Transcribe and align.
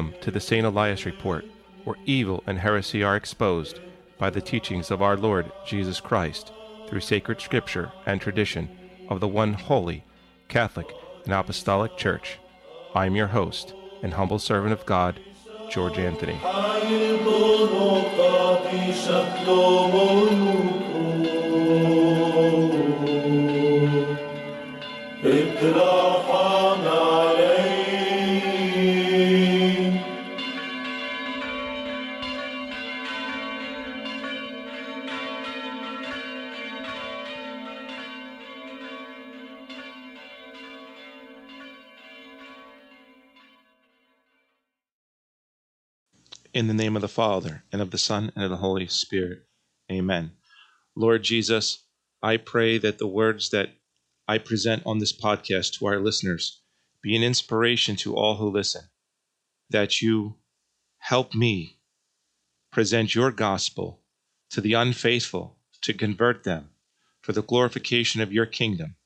Welcome 0.00 0.18
to 0.22 0.30
the 0.30 0.40
St. 0.40 0.64
Elias 0.64 1.04
Report, 1.04 1.44
where 1.84 1.98
evil 2.06 2.42
and 2.46 2.58
heresy 2.58 3.04
are 3.04 3.16
exposed 3.16 3.80
by 4.16 4.30
the 4.30 4.40
teachings 4.40 4.90
of 4.90 5.02
our 5.02 5.14
Lord 5.14 5.52
Jesus 5.66 6.00
Christ 6.00 6.52
through 6.88 7.00
sacred 7.00 7.42
scripture 7.42 7.92
and 8.06 8.18
tradition 8.18 8.70
of 9.10 9.20
the 9.20 9.28
one 9.28 9.52
holy, 9.52 10.04
Catholic, 10.48 10.90
and 11.26 11.34
Apostolic 11.34 11.98
Church. 11.98 12.38
I 12.94 13.04
am 13.04 13.14
your 13.14 13.26
host 13.26 13.74
and 14.02 14.14
humble 14.14 14.38
servant 14.38 14.72
of 14.72 14.86
God, 14.86 15.20
George 15.68 15.98
Anthony. 15.98 16.40
Name 46.90 46.96
of 46.96 47.02
the 47.02 47.08
Father, 47.08 47.62
and 47.70 47.80
of 47.80 47.92
the 47.92 47.98
Son, 47.98 48.32
and 48.34 48.42
of 48.42 48.50
the 48.50 48.56
Holy 48.56 48.88
Spirit. 48.88 49.44
Amen. 49.92 50.32
Lord 50.96 51.22
Jesus, 51.22 51.84
I 52.20 52.36
pray 52.36 52.78
that 52.78 52.98
the 52.98 53.06
words 53.06 53.50
that 53.50 53.68
I 54.26 54.38
present 54.38 54.82
on 54.84 54.98
this 54.98 55.16
podcast 55.16 55.78
to 55.78 55.86
our 55.86 56.00
listeners 56.00 56.62
be 57.00 57.14
an 57.14 57.22
inspiration 57.22 57.94
to 57.96 58.16
all 58.16 58.38
who 58.38 58.50
listen, 58.50 58.82
that 59.70 60.02
you 60.02 60.34
help 60.98 61.32
me 61.32 61.78
present 62.72 63.14
your 63.14 63.30
gospel 63.30 64.00
to 64.50 64.60
the 64.60 64.72
unfaithful, 64.72 65.58
to 65.82 65.94
convert 65.94 66.42
them 66.42 66.70
for 67.22 67.30
the 67.30 67.44
glorification 67.44 68.20
of 68.20 68.32
your 68.32 68.46
kingdom, 68.46 68.96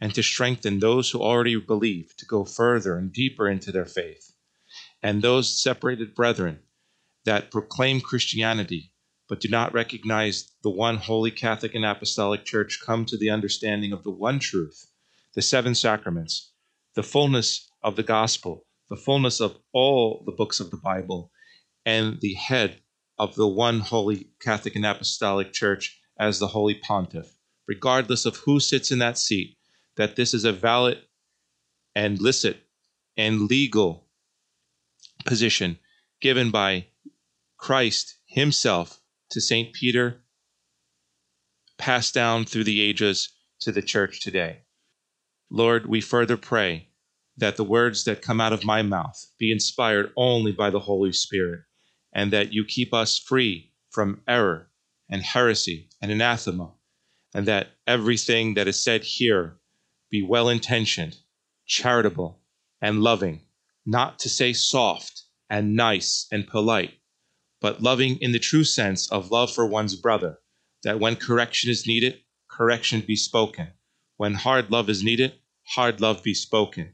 and 0.00 0.14
to 0.14 0.22
strengthen 0.22 0.78
those 0.78 1.10
who 1.10 1.20
already 1.20 1.60
believe 1.60 2.16
to 2.16 2.24
go 2.24 2.46
further 2.46 2.96
and 2.96 3.12
deeper 3.12 3.46
into 3.46 3.70
their 3.70 3.84
faith, 3.84 4.32
and 5.02 5.20
those 5.20 5.62
separated 5.62 6.14
brethren 6.14 6.60
that 7.24 7.50
proclaim 7.50 8.00
Christianity 8.00 8.92
but 9.28 9.40
do 9.40 9.48
not 9.48 9.72
recognize 9.72 10.50
the 10.62 10.70
one 10.70 10.96
holy 10.96 11.30
Catholic 11.30 11.74
and 11.74 11.84
Apostolic 11.84 12.44
Church 12.44 12.78
come 12.84 13.06
to 13.06 13.16
the 13.16 13.30
understanding 13.30 13.92
of 13.92 14.04
the 14.04 14.10
one 14.10 14.38
truth, 14.38 14.86
the 15.34 15.42
seven 15.42 15.74
sacraments, 15.74 16.52
the 16.94 17.02
fullness 17.02 17.70
of 17.82 17.96
the 17.96 18.02
gospel, 18.02 18.66
the 18.90 18.96
fullness 18.96 19.40
of 19.40 19.56
all 19.72 20.22
the 20.26 20.32
books 20.32 20.60
of 20.60 20.70
the 20.70 20.76
Bible, 20.76 21.32
and 21.86 22.20
the 22.20 22.34
head 22.34 22.80
of 23.18 23.34
the 23.34 23.48
one 23.48 23.80
holy 23.80 24.28
Catholic 24.40 24.76
and 24.76 24.84
Apostolic 24.84 25.52
Church 25.52 25.98
as 26.18 26.38
the 26.38 26.48
Holy 26.48 26.74
Pontiff, 26.74 27.38
regardless 27.66 28.26
of 28.26 28.36
who 28.36 28.60
sits 28.60 28.90
in 28.90 28.98
that 28.98 29.18
seat, 29.18 29.56
that 29.96 30.16
this 30.16 30.34
is 30.34 30.44
a 30.44 30.52
valid 30.52 30.98
and 31.94 32.20
licit 32.20 32.58
and 33.16 33.48
legal 33.48 34.06
position 35.24 35.78
given 36.20 36.50
by 36.50 36.86
Christ 37.64 38.18
Himself 38.26 39.00
to 39.30 39.40
St. 39.40 39.72
Peter, 39.72 40.22
passed 41.78 42.12
down 42.12 42.44
through 42.44 42.64
the 42.64 42.82
ages 42.82 43.30
to 43.60 43.72
the 43.72 43.80
church 43.80 44.20
today. 44.20 44.64
Lord, 45.48 45.86
we 45.86 46.02
further 46.02 46.36
pray 46.36 46.88
that 47.38 47.56
the 47.56 47.64
words 47.64 48.04
that 48.04 48.20
come 48.20 48.38
out 48.38 48.52
of 48.52 48.66
my 48.66 48.82
mouth 48.82 49.32
be 49.38 49.50
inspired 49.50 50.12
only 50.14 50.52
by 50.52 50.68
the 50.68 50.80
Holy 50.80 51.10
Spirit, 51.14 51.60
and 52.12 52.30
that 52.34 52.52
you 52.52 52.66
keep 52.66 52.92
us 52.92 53.18
free 53.18 53.72
from 53.88 54.20
error 54.28 54.68
and 55.08 55.22
heresy 55.22 55.88
and 56.02 56.10
anathema, 56.12 56.74
and 57.32 57.48
that 57.48 57.68
everything 57.86 58.52
that 58.52 58.68
is 58.68 58.78
said 58.78 59.04
here 59.04 59.56
be 60.10 60.20
well 60.22 60.50
intentioned, 60.50 61.16
charitable, 61.64 62.42
and 62.82 63.00
loving, 63.00 63.40
not 63.86 64.18
to 64.18 64.28
say 64.28 64.52
soft 64.52 65.22
and 65.48 65.74
nice 65.74 66.26
and 66.30 66.46
polite 66.46 66.98
but 67.64 67.80
loving 67.80 68.18
in 68.20 68.32
the 68.32 68.38
true 68.38 68.62
sense 68.62 69.10
of 69.10 69.30
love 69.30 69.50
for 69.50 69.64
one's 69.64 69.96
brother, 69.96 70.38
that 70.82 71.00
when 71.00 71.16
correction 71.16 71.70
is 71.70 71.86
needed, 71.86 72.20
correction 72.46 73.00
be 73.00 73.16
spoken. 73.16 73.68
When 74.18 74.34
hard 74.34 74.70
love 74.70 74.90
is 74.90 75.02
needed, 75.02 75.32
hard 75.68 75.98
love 75.98 76.22
be 76.22 76.34
spoken. 76.34 76.92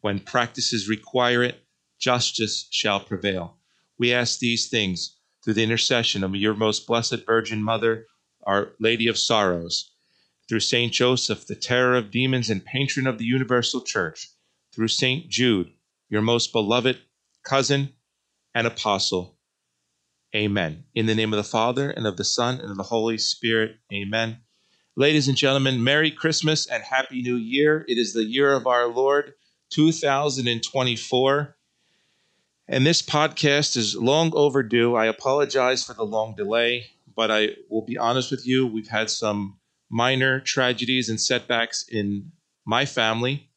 When 0.00 0.20
practices 0.20 0.88
require 0.88 1.42
it, 1.42 1.64
justice 1.98 2.68
shall 2.70 3.00
prevail. 3.00 3.56
We 3.98 4.12
ask 4.12 4.38
these 4.38 4.68
things 4.68 5.16
through 5.42 5.54
the 5.54 5.64
intercession 5.64 6.22
of 6.22 6.36
your 6.36 6.54
most 6.54 6.86
blessed 6.86 7.26
Virgin 7.26 7.60
Mother, 7.60 8.06
Our 8.44 8.74
Lady 8.78 9.08
of 9.08 9.18
Sorrows, 9.18 9.90
through 10.48 10.60
Saint 10.60 10.92
Joseph, 10.92 11.48
the 11.48 11.56
terror 11.56 11.96
of 11.96 12.12
demons 12.12 12.48
and 12.48 12.64
patron 12.64 13.08
of 13.08 13.18
the 13.18 13.24
universal 13.24 13.80
church, 13.80 14.28
through 14.72 14.86
Saint 14.86 15.28
Jude, 15.30 15.72
your 16.08 16.22
most 16.22 16.52
beloved 16.52 17.00
cousin 17.42 17.94
and 18.54 18.68
apostle, 18.68 19.36
Amen. 20.34 20.84
In 20.94 21.04
the 21.04 21.14
name 21.14 21.34
of 21.34 21.36
the 21.36 21.44
Father, 21.44 21.90
and 21.90 22.06
of 22.06 22.16
the 22.16 22.24
Son, 22.24 22.58
and 22.58 22.70
of 22.70 22.78
the 22.78 22.84
Holy 22.84 23.18
Spirit. 23.18 23.76
Amen. 23.92 24.38
Ladies 24.96 25.28
and 25.28 25.36
gentlemen, 25.36 25.84
Merry 25.84 26.10
Christmas 26.10 26.66
and 26.66 26.82
Happy 26.82 27.20
New 27.20 27.36
Year. 27.36 27.84
It 27.86 27.98
is 27.98 28.14
the 28.14 28.24
year 28.24 28.54
of 28.54 28.66
our 28.66 28.86
Lord, 28.86 29.34
2024. 29.72 31.56
And 32.66 32.86
this 32.86 33.02
podcast 33.02 33.76
is 33.76 33.94
long 33.94 34.32
overdue. 34.34 34.94
I 34.94 35.04
apologize 35.04 35.84
for 35.84 35.92
the 35.92 36.02
long 36.02 36.34
delay, 36.34 36.86
but 37.14 37.30
I 37.30 37.50
will 37.68 37.84
be 37.84 37.98
honest 37.98 38.30
with 38.30 38.46
you. 38.46 38.66
We've 38.66 38.88
had 38.88 39.10
some 39.10 39.58
minor 39.90 40.40
tragedies 40.40 41.10
and 41.10 41.20
setbacks 41.20 41.84
in 41.90 42.32
my 42.64 42.86
family. 42.86 43.50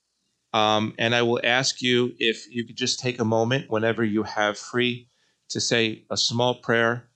Um, 0.51 0.93
and 0.99 1.15
I 1.15 1.21
will 1.21 1.39
ask 1.41 1.81
you 1.81 2.15
if 2.19 2.53
you 2.53 2.65
could 2.65 2.75
just 2.75 2.99
take 2.99 3.19
a 3.19 3.25
moment 3.25 3.69
whenever 3.69 4.03
you 4.03 4.23
have 4.23 4.57
free 4.57 5.07
to 5.49 5.61
say 5.61 6.05
a 6.09 6.17
small 6.17 6.55
prayer 6.55 7.09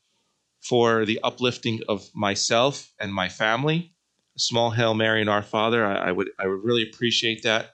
for 0.62 1.06
the 1.06 1.20
uplifting 1.24 1.82
of 1.88 2.10
myself 2.14 2.94
and 3.00 3.14
my 3.14 3.30
family. 3.30 3.94
A 4.36 4.40
small 4.40 4.72
Hail 4.72 4.94
Mary 4.94 5.22
and 5.22 5.30
Our 5.30 5.42
Father. 5.42 5.86
I, 5.86 6.10
I 6.10 6.12
would 6.12 6.30
I 6.40 6.48
would 6.48 6.64
really 6.64 6.84
appreciate 6.84 7.44
that. 7.44 7.72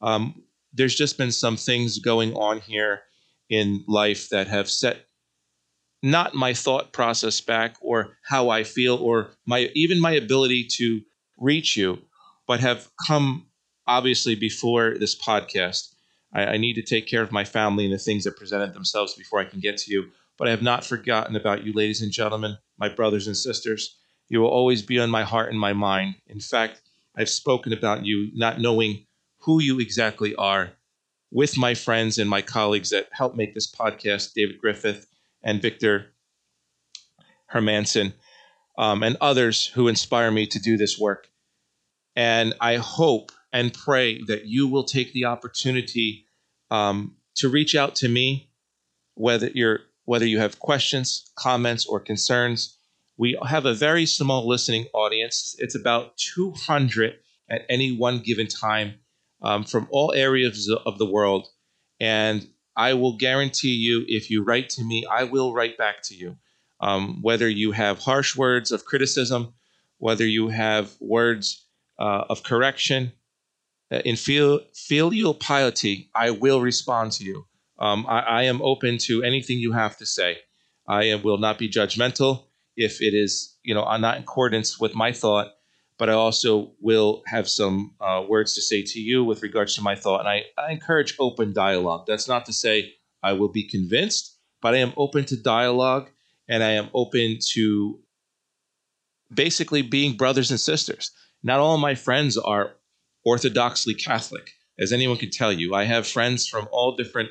Um, 0.00 0.42
there's 0.72 0.94
just 0.94 1.18
been 1.18 1.32
some 1.32 1.56
things 1.56 1.98
going 1.98 2.34
on 2.34 2.60
here 2.60 3.02
in 3.48 3.84
life 3.86 4.30
that 4.30 4.48
have 4.48 4.68
set 4.68 5.06
not 6.02 6.34
my 6.34 6.52
thought 6.52 6.92
process 6.92 7.40
back 7.40 7.76
or 7.80 8.16
how 8.24 8.50
I 8.50 8.64
feel 8.64 8.96
or 8.96 9.30
my 9.46 9.70
even 9.74 10.00
my 10.00 10.12
ability 10.12 10.66
to 10.78 11.00
reach 11.38 11.76
you, 11.76 11.98
but 12.46 12.60
have 12.60 12.90
come 13.06 13.46
obviously 13.86 14.34
before 14.34 14.96
this 14.98 15.20
podcast. 15.20 15.94
I, 16.32 16.44
I 16.44 16.56
need 16.56 16.74
to 16.74 16.82
take 16.82 17.06
care 17.06 17.22
of 17.22 17.32
my 17.32 17.44
family 17.44 17.84
and 17.84 17.92
the 17.92 17.98
things 17.98 18.24
that 18.24 18.36
presented 18.36 18.74
themselves 18.74 19.14
before 19.14 19.40
I 19.40 19.44
can 19.44 19.60
get 19.60 19.78
to 19.78 19.92
you. 19.92 20.10
But 20.38 20.48
I 20.48 20.50
have 20.50 20.62
not 20.62 20.84
forgotten 20.84 21.36
about 21.36 21.64
you, 21.64 21.72
ladies 21.72 22.02
and 22.02 22.10
gentlemen, 22.10 22.58
my 22.78 22.88
brothers 22.88 23.26
and 23.26 23.36
sisters. 23.36 23.96
You 24.28 24.40
will 24.40 24.48
always 24.48 24.82
be 24.82 24.98
on 24.98 25.10
my 25.10 25.24
heart 25.24 25.50
and 25.50 25.60
my 25.60 25.72
mind. 25.72 26.14
In 26.26 26.40
fact, 26.40 26.80
I've 27.16 27.28
spoken 27.28 27.72
about 27.72 28.06
you 28.06 28.30
not 28.34 28.60
knowing 28.60 29.06
who 29.38 29.60
you 29.60 29.78
exactly 29.78 30.34
are 30.36 30.72
with 31.30 31.58
my 31.58 31.74
friends 31.74 32.18
and 32.18 32.28
my 32.28 32.42
colleagues 32.42 32.90
that 32.90 33.08
help 33.12 33.34
make 33.34 33.54
this 33.54 33.70
podcast, 33.70 34.32
David 34.34 34.58
Griffith 34.58 35.06
and 35.42 35.60
Victor 35.60 36.12
Hermanson, 37.52 38.12
um, 38.78 39.02
and 39.02 39.16
others 39.20 39.66
who 39.66 39.88
inspire 39.88 40.30
me 40.30 40.46
to 40.46 40.58
do 40.58 40.76
this 40.76 40.98
work. 40.98 41.28
And 42.16 42.54
I 42.60 42.76
hope 42.76 43.32
and 43.52 43.72
pray 43.74 44.22
that 44.24 44.46
you 44.46 44.66
will 44.66 44.84
take 44.84 45.12
the 45.12 45.26
opportunity 45.26 46.24
um, 46.70 47.16
to 47.36 47.48
reach 47.48 47.74
out 47.74 47.94
to 47.96 48.08
me, 48.08 48.50
whether 49.14 49.50
you're 49.54 49.80
whether 50.04 50.26
you 50.26 50.40
have 50.40 50.58
questions, 50.58 51.30
comments, 51.36 51.86
or 51.86 52.00
concerns. 52.00 52.76
We 53.16 53.38
have 53.46 53.66
a 53.66 53.74
very 53.74 54.04
small 54.06 54.48
listening 54.48 54.86
audience. 54.92 55.54
It's 55.58 55.76
about 55.76 56.16
200 56.16 57.14
at 57.48 57.64
any 57.68 57.96
one 57.96 58.18
given 58.18 58.48
time 58.48 58.94
um, 59.42 59.64
from 59.64 59.86
all 59.90 60.12
areas 60.12 60.68
of 60.86 60.98
the 60.98 61.06
world. 61.06 61.48
And 62.00 62.48
I 62.76 62.94
will 62.94 63.16
guarantee 63.16 63.74
you, 63.74 64.04
if 64.08 64.30
you 64.30 64.42
write 64.42 64.70
to 64.70 64.84
me, 64.84 65.04
I 65.10 65.24
will 65.24 65.54
write 65.54 65.76
back 65.76 66.02
to 66.04 66.14
you. 66.14 66.36
Um, 66.80 67.22
whether 67.22 67.48
you 67.48 67.70
have 67.72 68.00
harsh 68.00 68.36
words 68.36 68.72
of 68.72 68.84
criticism, 68.84 69.54
whether 69.98 70.26
you 70.26 70.48
have 70.48 70.90
words 71.00 71.64
uh, 72.00 72.24
of 72.28 72.42
correction, 72.42 73.12
in 74.04 74.16
fil- 74.16 74.60
filial 74.74 75.34
piety, 75.34 76.10
I 76.14 76.30
will 76.30 76.60
respond 76.60 77.12
to 77.12 77.24
you. 77.24 77.46
Um, 77.78 78.06
I, 78.08 78.20
I, 78.20 78.42
am 78.44 78.62
open 78.62 78.98
to 78.98 79.22
anything 79.22 79.58
you 79.58 79.72
have 79.72 79.96
to 79.98 80.06
say. 80.06 80.38
I 80.86 81.04
am, 81.04 81.22
will 81.22 81.38
not 81.38 81.58
be 81.58 81.68
judgmental. 81.68 82.44
if 82.76 83.02
it 83.02 83.12
is, 83.12 83.56
you 83.62 83.74
know, 83.74 83.84
not 83.96 84.16
in 84.16 84.22
accordance 84.22 84.78
with 84.78 84.94
my 84.94 85.12
thought. 85.12 85.48
But 85.98 86.08
I 86.08 86.14
also 86.14 86.72
will 86.80 87.22
have 87.26 87.48
some 87.48 87.94
uh, 88.00 88.24
words 88.28 88.54
to 88.54 88.62
say 88.62 88.82
to 88.82 89.00
you 89.00 89.24
with 89.24 89.42
regards 89.42 89.74
to 89.76 89.82
my 89.82 89.94
thought. 89.94 90.20
And 90.20 90.28
I, 90.28 90.44
I 90.56 90.72
encourage 90.72 91.14
open 91.18 91.52
dialogue. 91.52 92.06
That's 92.06 92.26
not 92.26 92.46
to 92.46 92.52
say 92.52 92.94
I 93.22 93.34
will 93.34 93.48
be 93.48 93.62
convinced, 93.62 94.36
but 94.60 94.74
I 94.74 94.78
am 94.78 94.92
open 94.96 95.24
to 95.26 95.36
dialogue 95.36 96.10
and 96.48 96.62
I 96.62 96.72
am 96.72 96.88
open 96.94 97.38
to 97.52 98.00
basically 99.32 99.82
being 99.82 100.16
brothers 100.16 100.50
and 100.50 100.58
sisters. 100.58 101.10
Not 101.42 101.60
all 101.60 101.78
my 101.78 101.94
friends 101.94 102.36
are 102.36 102.72
orthodoxly 103.26 103.94
Catholic, 103.94 104.50
as 104.78 104.92
anyone 104.92 105.16
can 105.16 105.30
tell 105.30 105.52
you. 105.52 105.74
I 105.74 105.84
have 105.84 106.06
friends 106.06 106.46
from 106.46 106.68
all 106.72 106.96
different 106.96 107.30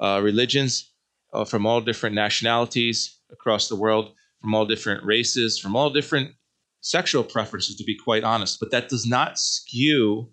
uh, 0.00 0.20
religions, 0.22 0.92
uh, 1.32 1.44
from 1.44 1.66
all 1.66 1.80
different 1.80 2.14
nationalities 2.14 3.18
across 3.30 3.68
the 3.68 3.76
world, 3.76 4.12
from 4.40 4.54
all 4.54 4.66
different 4.66 5.04
races, 5.04 5.58
from 5.58 5.74
all 5.74 5.90
different 5.90 6.32
sexual 6.80 7.24
preferences, 7.24 7.76
to 7.76 7.84
be 7.84 7.96
quite 7.96 8.24
honest. 8.24 8.60
But 8.60 8.70
that 8.70 8.88
does 8.88 9.06
not 9.06 9.38
skew 9.38 10.30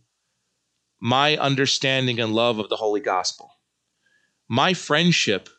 my 1.00 1.38
understanding 1.38 2.20
and 2.20 2.34
love 2.34 2.60
of 2.60 2.70
the 2.70 2.76
Holy 2.76 3.00
Gospel. 3.02 3.50
My 4.48 4.74
friendship 4.74 5.50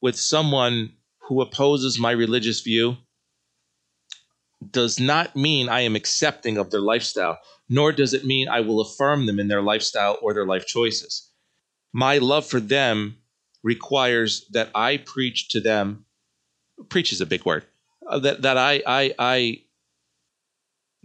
with 0.00 0.16
someone 0.16 0.92
who 1.28 1.40
opposes 1.40 1.98
my 1.98 2.10
religious 2.10 2.60
view 2.60 2.96
does 4.70 5.00
not 5.00 5.34
mean 5.34 5.68
I 5.68 5.80
am 5.80 5.96
accepting 5.96 6.58
of 6.58 6.70
their 6.70 6.80
lifestyle, 6.80 7.38
nor 7.72 7.90
does 7.90 8.12
it 8.12 8.26
mean 8.26 8.48
I 8.48 8.60
will 8.60 8.82
affirm 8.82 9.24
them 9.24 9.40
in 9.40 9.48
their 9.48 9.62
lifestyle 9.62 10.18
or 10.20 10.34
their 10.34 10.44
life 10.44 10.66
choices. 10.66 11.30
My 11.94 12.18
love 12.18 12.44
for 12.44 12.60
them 12.60 13.16
requires 13.62 14.46
that 14.52 14.70
I 14.74 14.98
preach 14.98 15.48
to 15.48 15.60
them. 15.60 16.04
Preach 16.90 17.12
is 17.12 17.22
a 17.22 17.26
big 17.26 17.46
word. 17.46 17.64
Uh, 18.06 18.18
that 18.18 18.42
that 18.42 18.58
I 18.58 18.82
I 18.86 19.14
I 19.18 19.62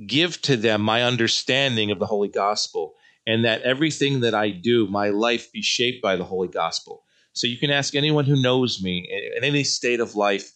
give 0.06 0.42
to 0.42 0.58
them 0.58 0.82
my 0.82 1.04
understanding 1.04 1.90
of 1.90 2.00
the 2.00 2.06
Holy 2.06 2.28
Gospel, 2.28 2.96
and 3.26 3.46
that 3.46 3.62
everything 3.62 4.20
that 4.20 4.36
I 4.36 4.50
do, 4.50 4.88
my 4.88 5.10
life 5.10 5.50
be 5.54 5.62
shaped 5.62 6.02
by 6.02 6.18
the 6.18 6.26
Holy 6.26 6.50
Gospel. 6.50 7.04
So 7.32 7.48
you 7.48 7.58
can 7.58 7.72
ask 7.72 7.96
anyone 7.96 8.26
who 8.26 8.42
knows 8.42 8.84
me 8.84 9.08
in 9.38 9.44
any 9.46 9.64
state 9.64 10.02
of 10.02 10.16
life, 10.16 10.52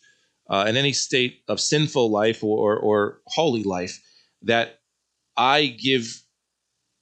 uh, 0.50 0.66
in 0.68 0.76
any 0.76 0.92
state 0.92 1.44
of 1.48 1.62
sinful 1.62 2.12
life 2.12 2.44
or, 2.44 2.78
or 2.78 3.22
holy 3.28 3.64
life, 3.64 4.02
that 4.42 4.81
I 5.38 5.68
give 5.68 6.24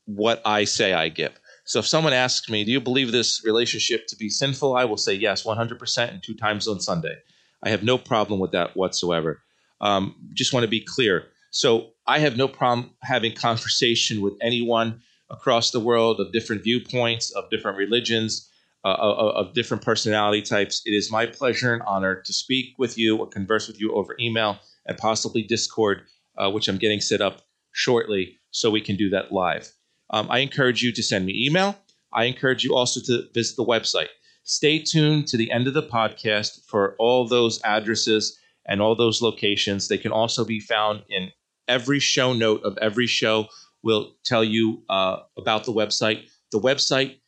what 0.05 0.41
I 0.45 0.63
say 0.63 0.93
I 0.93 1.09
give. 1.09 1.39
So 1.65 1.79
if 1.79 1.87
someone 1.87 2.13
asks 2.13 2.49
me, 2.49 2.63
Do 2.63 2.71
you 2.71 2.81
believe 2.81 3.11
this 3.11 3.43
relationship 3.45 4.07
to 4.07 4.15
be 4.15 4.29
sinful? 4.29 4.75
I 4.75 4.85
will 4.85 4.97
say 4.97 5.13
yes, 5.13 5.43
100% 5.43 6.09
and 6.09 6.23
two 6.23 6.33
times 6.33 6.67
on 6.67 6.79
Sunday. 6.79 7.15
I 7.63 7.69
have 7.69 7.83
no 7.83 7.97
problem 7.97 8.39
with 8.39 8.51
that 8.51 8.75
whatsoever. 8.75 9.41
Um, 9.81 10.15
just 10.33 10.53
want 10.53 10.63
to 10.63 10.69
be 10.69 10.83
clear. 10.83 11.25
So 11.51 11.91
I 12.07 12.19
have 12.19 12.37
no 12.37 12.47
problem 12.47 12.91
having 13.03 13.35
conversation 13.47 14.21
with 14.21 14.33
anyone 14.41 15.01
across 15.29 15.71
the 15.71 15.79
world 15.79 16.19
of 16.19 16.31
different 16.31 16.63
viewpoints, 16.63 17.31
of 17.31 17.49
different 17.51 17.77
religions, 17.77 18.49
uh, 18.83 18.95
of, 18.97 19.47
of, 19.47 19.53
different 19.53 19.83
personality 19.83 20.41
types. 20.41 20.81
It 20.85 20.91
is 20.91 21.11
my 21.11 21.25
pleasure 21.25 21.73
and 21.73 21.83
honor 21.83 22.21
to 22.21 22.33
speak 22.33 22.75
with 22.79 22.97
you 22.97 23.17
or 23.17 23.27
converse 23.27 23.67
with 23.67 23.79
you 23.79 23.93
over 23.93 24.15
email 24.19 24.57
and 24.85 24.97
possibly 24.97 25.43
Discord, 25.43 26.03
uh, 26.37 26.49
which 26.49 26.67
I'm 26.67 26.77
getting 26.77 27.01
set 27.01 27.21
up 27.21 27.41
shortly 27.71 28.37
so 28.51 28.71
we 28.71 28.81
can 28.81 28.95
do 28.95 29.09
that 29.09 29.31
live. 29.31 29.71
Um, 30.09 30.27
I 30.29 30.39
encourage 30.39 30.81
you 30.81 30.91
to 30.91 31.03
send 31.03 31.25
me 31.25 31.45
email. 31.45 31.77
I 32.11 32.25
encourage 32.25 32.63
you 32.63 32.75
also 32.75 32.99
to 33.01 33.27
visit 33.33 33.55
the 33.55 33.65
website. 33.65 34.07
Stay 34.43 34.79
tuned 34.79 35.27
to 35.27 35.37
the 35.37 35.51
end 35.51 35.67
of 35.67 35.75
the 35.75 35.83
podcast 35.83 36.65
for 36.65 36.95
all 36.97 37.27
those 37.27 37.61
addresses 37.63 38.37
and 38.67 38.81
all 38.81 38.95
those 38.95 39.21
locations. 39.21 39.87
They 39.87 39.97
can 39.97 40.11
also 40.11 40.43
be 40.43 40.59
found 40.59 41.03
in 41.09 41.31
every 41.67 41.99
show 41.99 42.33
note 42.33 42.63
of 42.63 42.77
every 42.81 43.07
show. 43.07 43.47
Will 43.83 44.15
tell 44.25 44.43
you 44.43 44.83
uh, 44.89 45.19
about 45.37 45.63
the 45.63 45.71
website. 45.71 46.27
The 46.51 46.59
website 46.59 47.19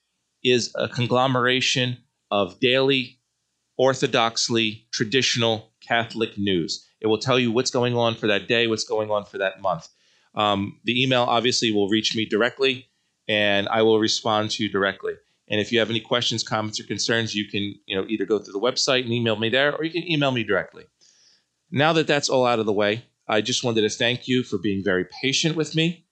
is 0.44 0.72
a 0.76 0.90
conglomeration 0.90 1.98
of 2.30 2.60
daily, 2.60 3.20
orthodoxly 3.80 4.86
traditional 4.92 5.72
Catholic 5.80 6.38
news. 6.38 6.86
It 7.00 7.08
will 7.08 7.20
tell 7.20 7.40
you 7.40 7.52
what's 7.52 7.72
going 7.72 7.96
on 7.96 8.16
for 8.16 8.28
that 8.28 8.48
day, 8.48 8.68
what's 8.68 8.84
going 8.84 9.12
on 9.12 9.26
for 9.26 9.38
that 9.38 9.62
month. 9.62 9.88
Um, 10.36 10.80
the 10.84 11.04
email 11.04 11.24
obviously 11.24 11.72
will 11.72 11.90
reach 11.90 12.16
me 12.16 12.26
directly, 12.26 12.88
and 13.28 13.68
I 13.70 13.82
will 13.82 14.00
respond 14.00 14.52
to 14.52 14.64
you 14.64 14.70
directly. 14.70 15.14
And 15.50 15.60
if 15.60 15.72
you 15.72 15.80
have 15.80 15.90
any 15.90 16.00
questions, 16.00 16.44
comments, 16.44 16.80
or 16.80 16.84
concerns, 16.84 17.36
you 17.36 17.48
can 17.48 17.76
you 17.86 17.96
know 17.96 18.06
either 18.08 18.26
go 18.26 18.40
through 18.40 18.54
the 18.54 18.60
website 18.60 19.04
and 19.04 19.12
email 19.12 19.36
me 19.36 19.50
there, 19.50 19.76
or 19.76 19.84
you 19.84 19.92
can 19.92 20.10
email 20.10 20.32
me 20.32 20.44
directly. 20.44 20.86
Now 21.70 21.94
that 21.94 22.08
that's 22.08 22.30
all 22.30 22.46
out 22.46 22.60
of 22.60 22.66
the 22.66 22.74
way, 22.74 23.06
I 23.28 23.42
just 23.42 23.64
wanted 23.64 23.82
to 23.82 23.90
thank 23.90 24.28
you 24.28 24.44
for 24.44 24.58
being 24.58 24.84
very 24.84 25.06
patient 25.22 25.56
with 25.56 25.76
me 25.76 26.06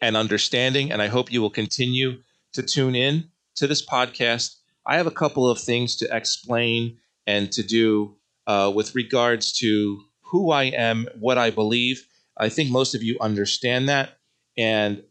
and 0.00 0.16
understanding, 0.16 0.90
and 0.90 1.00
I 1.00 1.08
hope 1.08 1.32
you 1.32 1.40
will 1.40 1.50
continue 1.50 2.22
to 2.52 2.62
tune 2.62 2.94
in 2.94 3.30
to 3.56 3.66
this 3.66 3.84
podcast. 3.84 4.56
I 4.86 4.96
have 4.96 5.06
a 5.06 5.12
couple 5.12 5.48
of 5.48 5.60
things 5.60 5.96
to 5.96 6.08
explain 6.14 6.98
and 7.26 7.50
to 7.52 7.62
do 7.62 8.16
uh, 8.46 8.72
with 8.74 8.94
regards 8.94 9.52
to 9.58 10.02
who 10.22 10.50
I 10.50 10.64
am, 10.64 11.06
what 11.18 11.38
I 11.38 11.50
believe. 11.50 12.06
I 12.36 12.48
think 12.48 12.70
most 12.70 12.94
of 12.94 13.02
you 13.02 13.16
understand 13.20 13.88
that, 13.88 14.18
and 14.56 15.02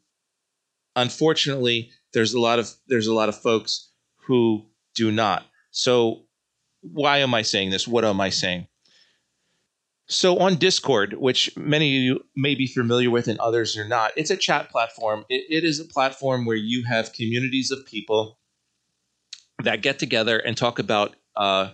unfortunately, 0.96 1.92
there's 2.14 2.34
a 2.34 2.40
lot 2.40 2.60
of 2.60 2.72
there's 2.88 3.08
a 3.08 3.14
lot 3.14 3.30
of 3.30 3.40
folks 3.40 3.92
who 4.28 4.66
do 4.96 5.12
not. 5.12 5.46
So, 5.72 6.24
why 6.82 7.20
am 7.20 7.34
I 7.34 7.42
saying 7.42 7.70
this? 7.70 7.88
What 7.88 8.06
am 8.06 8.20
I 8.20 8.30
saying? 8.30 8.68
So 10.12 10.40
on 10.40 10.58
Discord, 10.58 11.14
which 11.14 11.56
many 11.56 11.96
of 11.96 12.04
you 12.04 12.26
may 12.36 12.54
be 12.54 12.68
familiar 12.68 13.10
with 13.10 13.30
and 13.30 13.40
others 13.40 13.78
are 13.78 13.88
not, 13.88 14.12
it's 14.18 14.30
a 14.30 14.36
chat 14.36 14.70
platform. 14.70 15.24
it, 15.30 15.46
it 15.50 15.64
is 15.64 15.80
a 15.80 15.86
platform 15.86 16.44
where 16.46 16.58
you 16.58 16.84
have 16.84 17.14
communities 17.14 17.72
of 17.72 17.86
people 17.86 18.38
that 19.64 19.82
get 19.82 20.00
together 20.00 20.38
and 20.38 20.58
talk 20.58 20.80
about 20.80 21.16
uh, 21.38 21.70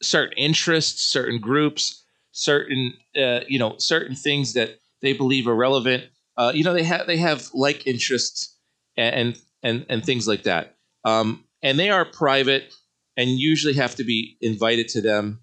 certain 0.00 0.32
interests, 0.38 1.02
certain 1.02 1.38
groups, 1.38 1.97
certain 2.38 2.94
uh, 3.16 3.40
you 3.48 3.58
know 3.58 3.76
certain 3.78 4.16
things 4.16 4.54
that 4.54 4.78
they 5.02 5.12
believe 5.12 5.46
are 5.48 5.54
relevant. 5.54 6.04
Uh, 6.36 6.52
you 6.54 6.64
know 6.64 6.72
they 6.72 6.84
have 6.84 7.06
they 7.06 7.16
have 7.16 7.48
like 7.54 7.86
interests 7.86 8.56
and 8.96 9.38
and 9.62 9.86
and 9.88 10.04
things 10.04 10.26
like 10.28 10.44
that. 10.44 10.76
Um, 11.04 11.44
and 11.62 11.78
they 11.78 11.90
are 11.90 12.04
private 12.04 12.74
and 13.16 13.30
usually 13.30 13.74
have 13.74 13.96
to 13.96 14.04
be 14.04 14.36
invited 14.40 14.88
to 14.88 15.00
them 15.00 15.40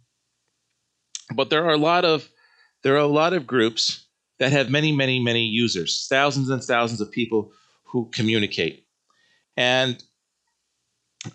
but 1.33 1.49
there 1.49 1.65
are 1.65 1.73
a 1.73 1.77
lot 1.77 2.05
of 2.05 2.29
there 2.83 2.93
are 2.93 2.97
a 2.97 3.07
lot 3.07 3.33
of 3.33 3.47
groups 3.47 4.05
that 4.37 4.51
have 4.51 4.69
many, 4.69 4.91
many, 4.91 5.19
many 5.19 5.45
users, 5.45 6.07
thousands 6.09 6.49
and 6.49 6.63
thousands 6.63 7.01
of 7.01 7.09
people 7.11 7.51
who 7.83 8.09
communicate. 8.11 8.85
And 9.57 10.03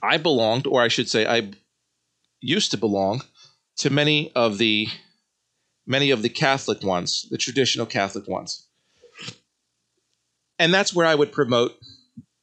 I 0.02 0.18
belonged, 0.18 0.66
or 0.66 0.82
I 0.82 0.88
should 0.88 1.08
say, 1.08 1.26
I 1.26 1.50
used 2.40 2.70
to 2.70 2.76
belong 2.76 3.22
to 3.78 3.90
many 3.90 4.30
of 4.34 4.58
the 4.58 4.88
many 5.86 6.10
of 6.10 6.22
the 6.22 6.28
Catholic 6.28 6.82
ones, 6.82 7.26
the 7.30 7.38
traditional 7.38 7.86
Catholic 7.86 8.28
ones. 8.28 8.66
And 10.58 10.74
that's 10.74 10.94
where 10.94 11.06
I 11.06 11.14
would 11.14 11.32
promote, 11.32 11.72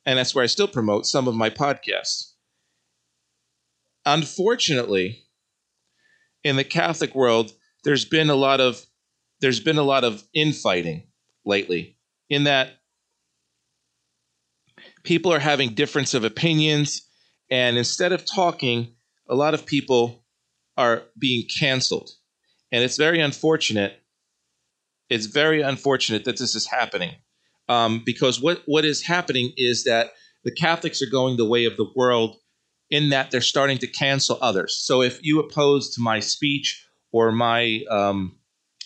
and 0.05 0.17
that's 0.17 0.33
where 0.33 0.43
I 0.43 0.47
still 0.47 0.67
promote 0.67 1.05
some 1.05 1.27
of 1.27 1.35
my 1.35 1.49
podcasts. 1.49 2.33
Unfortunately, 4.05 5.25
in 6.43 6.55
the 6.55 6.63
Catholic 6.63 7.13
world, 7.13 7.51
there's 7.83 8.05
been 8.05 8.29
a 8.29 8.35
lot 8.35 8.59
of 8.59 8.85
there's 9.39 9.59
been 9.59 9.77
a 9.77 9.83
lot 9.83 10.03
of 10.03 10.23
infighting 10.33 11.07
lately. 11.45 11.97
In 12.29 12.45
that 12.45 12.69
people 15.03 15.31
are 15.31 15.39
having 15.39 15.73
difference 15.73 16.13
of 16.13 16.23
opinions, 16.23 17.07
and 17.49 17.77
instead 17.77 18.11
of 18.11 18.25
talking, 18.25 18.95
a 19.29 19.35
lot 19.35 19.53
of 19.53 19.65
people 19.65 20.23
are 20.75 21.03
being 21.17 21.47
canceled, 21.59 22.11
and 22.71 22.83
it's 22.83 22.97
very 22.97 23.19
unfortunate. 23.19 24.01
It's 25.09 25.27
very 25.27 25.61
unfortunate 25.61 26.25
that 26.25 26.37
this 26.37 26.55
is 26.55 26.67
happening, 26.67 27.15
um, 27.69 28.03
because 28.05 28.41
what 28.41 28.61
what 28.65 28.85
is 28.85 29.03
happening 29.03 29.53
is 29.57 29.83
that 29.85 30.11
the 30.43 30.51
Catholics 30.51 31.01
are 31.01 31.09
going 31.09 31.37
the 31.37 31.45
way 31.45 31.65
of 31.65 31.77
the 31.77 31.89
world 31.95 32.37
in 32.89 33.09
that 33.09 33.31
they're 33.31 33.41
starting 33.41 33.77
to 33.79 33.87
cancel 33.87 34.37
others. 34.41 34.75
So 34.75 35.01
if 35.01 35.19
you 35.21 35.39
oppose 35.39 35.93
to 35.95 36.01
my 36.01 36.19
speech 36.19 36.85
or 37.11 37.31
my 37.31 37.83
um, 37.89 38.37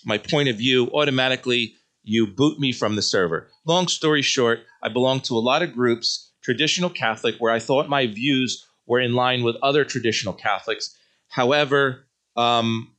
my 0.06 0.18
point 0.18 0.50
of 0.50 0.58
view, 0.58 0.90
automatically 0.92 1.76
you 2.04 2.26
boot 2.28 2.60
me 2.60 2.72
from 2.72 2.96
the 2.96 3.02
server. 3.02 3.50
Long 3.66 3.88
story 3.88 4.22
short, 4.22 4.62
I 4.82 4.90
belong 4.90 5.20
to 5.22 5.36
a 5.36 5.40
lot 5.40 5.62
of 5.62 5.74
groups, 5.74 6.32
traditional 6.44 6.90
Catholic, 6.90 7.36
where 7.38 7.54
I 7.54 7.60
thought 7.60 7.90
my 7.90 8.08
views 8.08 8.66
were 8.88 9.00
in 9.00 9.14
line 9.14 9.44
with 9.44 9.56
other 9.62 9.86
traditional 9.86 10.34
Catholics. 10.34 10.98
However, 11.28 12.08
um, 12.36 12.96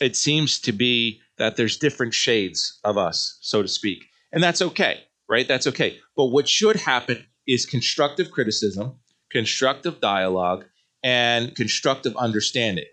it 0.00 0.16
seems 0.16 0.58
to 0.60 0.72
be 0.72 1.20
that 1.38 1.56
there's 1.56 1.76
different 1.76 2.14
shades 2.14 2.78
of 2.84 2.96
us, 2.96 3.38
so 3.40 3.62
to 3.62 3.68
speak. 3.68 4.06
And 4.32 4.42
that's 4.42 4.62
okay, 4.62 5.04
right? 5.28 5.46
That's 5.46 5.66
okay. 5.66 5.98
But 6.16 6.26
what 6.26 6.48
should 6.48 6.76
happen 6.76 7.24
is 7.46 7.66
constructive 7.66 8.30
criticism 8.30 8.96
constructive 9.30 10.00
dialogue, 10.00 10.64
and 11.02 11.54
constructive 11.54 12.16
understanding. 12.16 12.84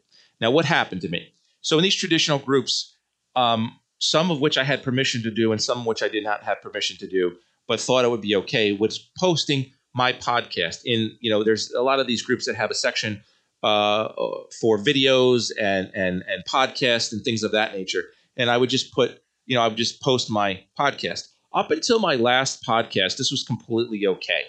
Now, 0.41 0.51
what 0.51 0.65
happened 0.65 1.01
to 1.01 1.09
me? 1.09 1.33
So 1.61 1.77
in 1.77 1.83
these 1.83 1.95
traditional 1.95 2.39
groups, 2.39 2.95
um, 3.35 3.79
some 3.99 4.29
of 4.29 4.41
which 4.41 4.57
I 4.57 4.63
had 4.63 4.83
permission 4.83 5.23
to 5.23 5.31
do 5.31 5.51
and 5.51 5.61
some 5.61 5.79
of 5.79 5.85
which 5.85 6.03
I 6.03 6.09
did 6.09 6.23
not 6.23 6.43
have 6.43 6.61
permission 6.61 6.97
to 6.97 7.07
do, 7.07 7.37
but 7.67 7.79
thought 7.79 8.03
it 8.03 8.11
would 8.11 8.21
be 8.21 8.35
okay, 8.35 8.73
was 8.73 8.99
posting 9.17 9.71
my 9.95 10.11
podcast. 10.11 10.81
In 10.83 11.15
you 11.21 11.31
know, 11.31 11.43
there's 11.43 11.71
a 11.71 11.81
lot 11.81 11.99
of 11.99 12.07
these 12.07 12.21
groups 12.21 12.45
that 12.45 12.55
have 12.55 12.69
a 12.69 12.75
section 12.75 13.23
uh, 13.63 14.11
for 14.59 14.77
videos 14.77 15.51
and 15.59 15.89
and 15.95 16.23
and 16.27 16.43
podcasts 16.47 17.11
and 17.11 17.23
things 17.23 17.43
of 17.43 17.51
that 17.53 17.73
nature, 17.73 18.03
and 18.37 18.49
I 18.49 18.57
would 18.57 18.69
just 18.69 18.93
put 18.93 19.21
you 19.45 19.55
know 19.55 19.61
I 19.61 19.67
would 19.67 19.77
just 19.77 20.01
post 20.01 20.29
my 20.29 20.63
podcast. 20.77 21.29
Up 21.53 21.69
until 21.69 21.99
my 21.99 22.15
last 22.15 22.63
podcast, 22.65 23.17
this 23.17 23.29
was 23.31 23.43
completely 23.43 24.07
okay, 24.07 24.43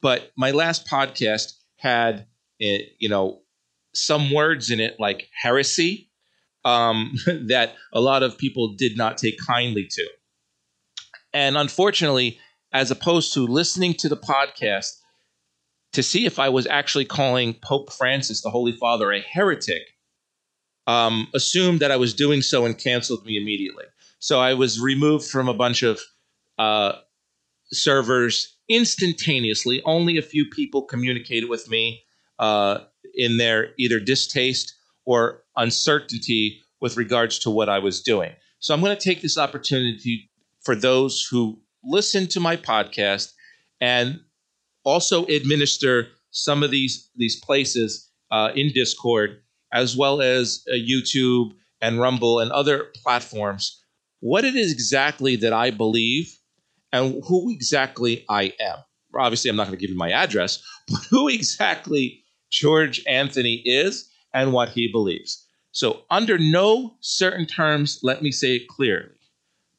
but 0.00 0.32
my 0.36 0.50
last 0.50 0.86
podcast 0.86 1.54
had 1.76 2.26
you 2.58 3.08
know 3.08 3.40
some 3.94 4.32
words 4.32 4.70
in 4.70 4.80
it 4.80 4.96
like 4.98 5.28
heresy 5.32 6.10
um, 6.64 7.14
that 7.26 7.74
a 7.92 8.00
lot 8.00 8.22
of 8.22 8.38
people 8.38 8.74
did 8.74 8.96
not 8.96 9.18
take 9.18 9.38
kindly 9.44 9.86
to. 9.90 10.08
And 11.32 11.56
unfortunately, 11.56 12.38
as 12.72 12.90
opposed 12.90 13.32
to 13.34 13.46
listening 13.46 13.94
to 13.94 14.08
the 14.08 14.16
podcast 14.16 14.98
to 15.92 16.02
see 16.02 16.26
if 16.26 16.38
I 16.38 16.48
was 16.48 16.66
actually 16.66 17.04
calling 17.04 17.54
Pope 17.54 17.92
Francis, 17.92 18.42
the 18.42 18.50
Holy 18.50 18.72
Father, 18.72 19.10
a 19.12 19.20
heretic, 19.20 19.82
um, 20.86 21.28
assumed 21.34 21.80
that 21.80 21.90
I 21.90 21.96
was 21.96 22.14
doing 22.14 22.42
so 22.42 22.64
and 22.64 22.76
canceled 22.76 23.24
me 23.24 23.36
immediately. 23.36 23.84
So 24.18 24.40
I 24.40 24.54
was 24.54 24.80
removed 24.80 25.28
from 25.28 25.48
a 25.48 25.54
bunch 25.54 25.82
of 25.82 26.00
uh, 26.58 26.92
servers 27.72 28.56
instantaneously. 28.68 29.82
Only 29.84 30.18
a 30.18 30.22
few 30.22 30.46
people 30.46 30.82
communicated 30.82 31.48
with 31.48 31.68
me 31.68 32.02
uh, 32.38 32.78
in 33.14 33.36
their 33.36 33.70
either 33.78 34.00
distaste 34.00 34.74
or 35.04 35.42
uncertainty 35.56 36.62
with 36.80 36.96
regards 36.96 37.38
to 37.40 37.50
what 37.50 37.68
I 37.68 37.78
was 37.78 38.02
doing. 38.02 38.32
So 38.60 38.74
I'm 38.74 38.80
going 38.80 38.96
to 38.96 39.02
take 39.02 39.22
this 39.22 39.38
opportunity 39.38 40.30
for 40.62 40.74
those 40.74 41.26
who 41.30 41.60
listen 41.84 42.26
to 42.28 42.40
my 42.40 42.56
podcast 42.56 43.32
and 43.80 44.20
also 44.88 45.26
administer 45.26 46.08
some 46.30 46.62
of 46.62 46.70
these 46.70 47.10
these 47.16 47.38
places 47.38 48.10
uh, 48.30 48.50
in 48.54 48.72
Discord 48.72 49.42
as 49.72 49.96
well 49.96 50.22
as 50.22 50.64
uh, 50.68 50.74
YouTube 50.74 51.52
and 51.80 52.00
Rumble 52.00 52.40
and 52.40 52.50
other 52.50 52.86
platforms. 53.02 53.84
What 54.20 54.44
it 54.44 54.56
is 54.56 54.72
exactly 54.72 55.36
that 55.36 55.52
I 55.52 55.70
believe 55.70 56.34
and 56.92 57.22
who 57.28 57.50
exactly 57.50 58.24
I 58.28 58.54
am. 58.60 58.78
Obviously, 59.14 59.50
I'm 59.50 59.56
not 59.56 59.66
going 59.66 59.78
to 59.78 59.80
give 59.80 59.90
you 59.90 59.96
my 59.96 60.10
address, 60.10 60.62
but 60.88 61.00
who 61.10 61.28
exactly 61.28 62.24
George 62.50 63.02
Anthony 63.06 63.62
is 63.64 64.10
and 64.34 64.52
what 64.52 64.70
he 64.70 64.90
believes. 64.90 65.44
So, 65.72 66.02
under 66.10 66.38
no 66.38 66.96
certain 67.00 67.46
terms, 67.46 68.00
let 68.02 68.22
me 68.22 68.32
say 68.32 68.56
it 68.56 68.68
clearly 68.68 69.20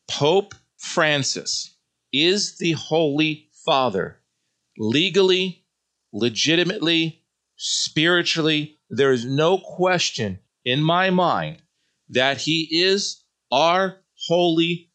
Pope 0.08 0.54
Francis 0.78 1.76
is 2.14 2.58
the 2.58 2.72
Holy 2.74 3.50
Father 3.66 4.19
legally, 4.80 5.64
legitimately, 6.12 7.22
spiritually. 7.58 8.80
There 8.90 9.12
is 9.12 9.26
no 9.26 9.60
question 9.60 10.40
in 10.66 10.82
my 10.82 11.12
mind 11.12 11.62
that 12.10 12.38
he 12.38 12.68
is 12.72 13.24
our 13.52 13.98
holy 14.28 14.90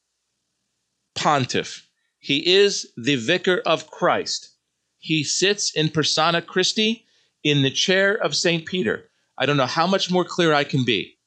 pontiff. 1.15 1.87
He 2.19 2.55
is 2.55 2.91
the 2.97 3.17
vicar 3.17 3.63
of 3.65 3.91
Christ. 3.91 4.51
He 4.99 5.23
sits 5.23 5.71
in 5.77 5.91
persona 5.91 6.41
Christi 6.41 7.05
in 7.45 7.63
the 7.63 7.71
chair 7.71 8.15
of 8.15 8.35
St. 8.35 8.67
Peter. 8.67 9.11
I 9.37 9.47
don't 9.47 9.59
know 9.59 9.67
how 9.67 9.87
much 9.87 10.11
more 10.11 10.25
clear 10.25 10.55
I 10.55 10.65
can 10.65 10.85
be. 10.85 11.19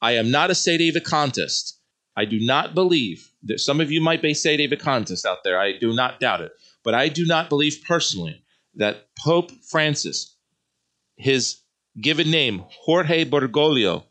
I 0.00 0.12
am 0.12 0.30
not 0.30 0.50
a 0.50 0.54
sede 0.54 0.94
vacantist. 0.94 1.72
I 2.16 2.24
do 2.24 2.38
not 2.40 2.74
believe 2.74 3.32
that 3.42 3.60
some 3.60 3.80
of 3.80 3.90
you 3.90 4.00
might 4.00 4.22
be 4.22 4.32
sede 4.32 4.70
vacantists 4.70 5.24
out 5.24 5.42
there. 5.42 5.58
I 5.58 5.76
do 5.76 5.92
not 5.92 6.20
doubt 6.20 6.40
it. 6.40 6.52
But 6.82 6.94
I 6.94 7.08
do 7.08 7.26
not 7.26 7.48
believe 7.48 7.82
personally 7.86 8.42
that 8.74 9.08
Pope 9.18 9.50
Francis, 9.70 10.36
his 11.16 11.58
given 12.00 12.30
name, 12.30 12.64
Jorge 12.68 13.24
Bergoglio, 13.24 14.04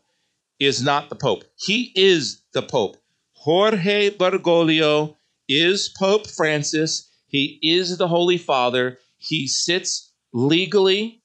is 0.58 0.82
not 0.82 1.08
the 1.08 1.16
Pope. 1.16 1.44
He 1.56 1.92
is 1.94 2.42
the 2.52 2.62
Pope. 2.62 2.96
Jorge 3.32 4.10
Bergoglio 4.10 5.16
is 5.48 5.88
Pope 5.98 6.26
Francis. 6.28 7.10
He 7.26 7.58
is 7.62 7.96
the 7.96 8.08
Holy 8.08 8.38
Father. 8.38 8.98
He 9.16 9.48
sits 9.48 10.12
legally, 10.32 11.22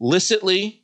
licitly, 0.00 0.82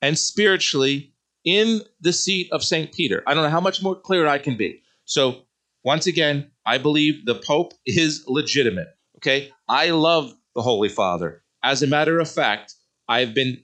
and 0.00 0.18
spiritually 0.18 1.12
in 1.44 1.80
the 2.00 2.12
seat 2.12 2.48
of 2.52 2.62
St. 2.62 2.92
Peter. 2.92 3.22
I 3.26 3.34
don't 3.34 3.42
know 3.42 3.50
how 3.50 3.60
much 3.60 3.82
more 3.82 3.96
clear 3.96 4.26
I 4.26 4.38
can 4.38 4.56
be. 4.56 4.82
So, 5.04 5.42
once 5.84 6.06
again, 6.06 6.51
I 6.64 6.78
believe 6.78 7.26
the 7.26 7.34
Pope 7.34 7.74
is 7.86 8.24
legitimate. 8.26 8.88
Okay. 9.18 9.50
I 9.68 9.90
love 9.90 10.32
the 10.54 10.62
Holy 10.62 10.88
Father. 10.88 11.42
As 11.62 11.82
a 11.82 11.86
matter 11.86 12.18
of 12.18 12.30
fact, 12.30 12.74
I've 13.08 13.34
been 13.34 13.62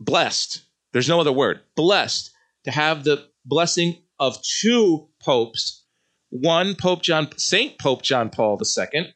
blessed. 0.00 0.64
There's 0.92 1.08
no 1.08 1.20
other 1.20 1.32
word. 1.32 1.60
Blessed 1.76 2.30
to 2.64 2.70
have 2.70 3.04
the 3.04 3.28
blessing 3.44 4.02
of 4.18 4.40
two 4.42 5.08
popes. 5.20 5.84
One, 6.30 6.74
Pope 6.74 7.02
John, 7.02 7.28
Saint 7.36 7.78
Pope 7.78 8.02
John 8.02 8.30
Paul 8.30 8.58
II, 8.60 9.14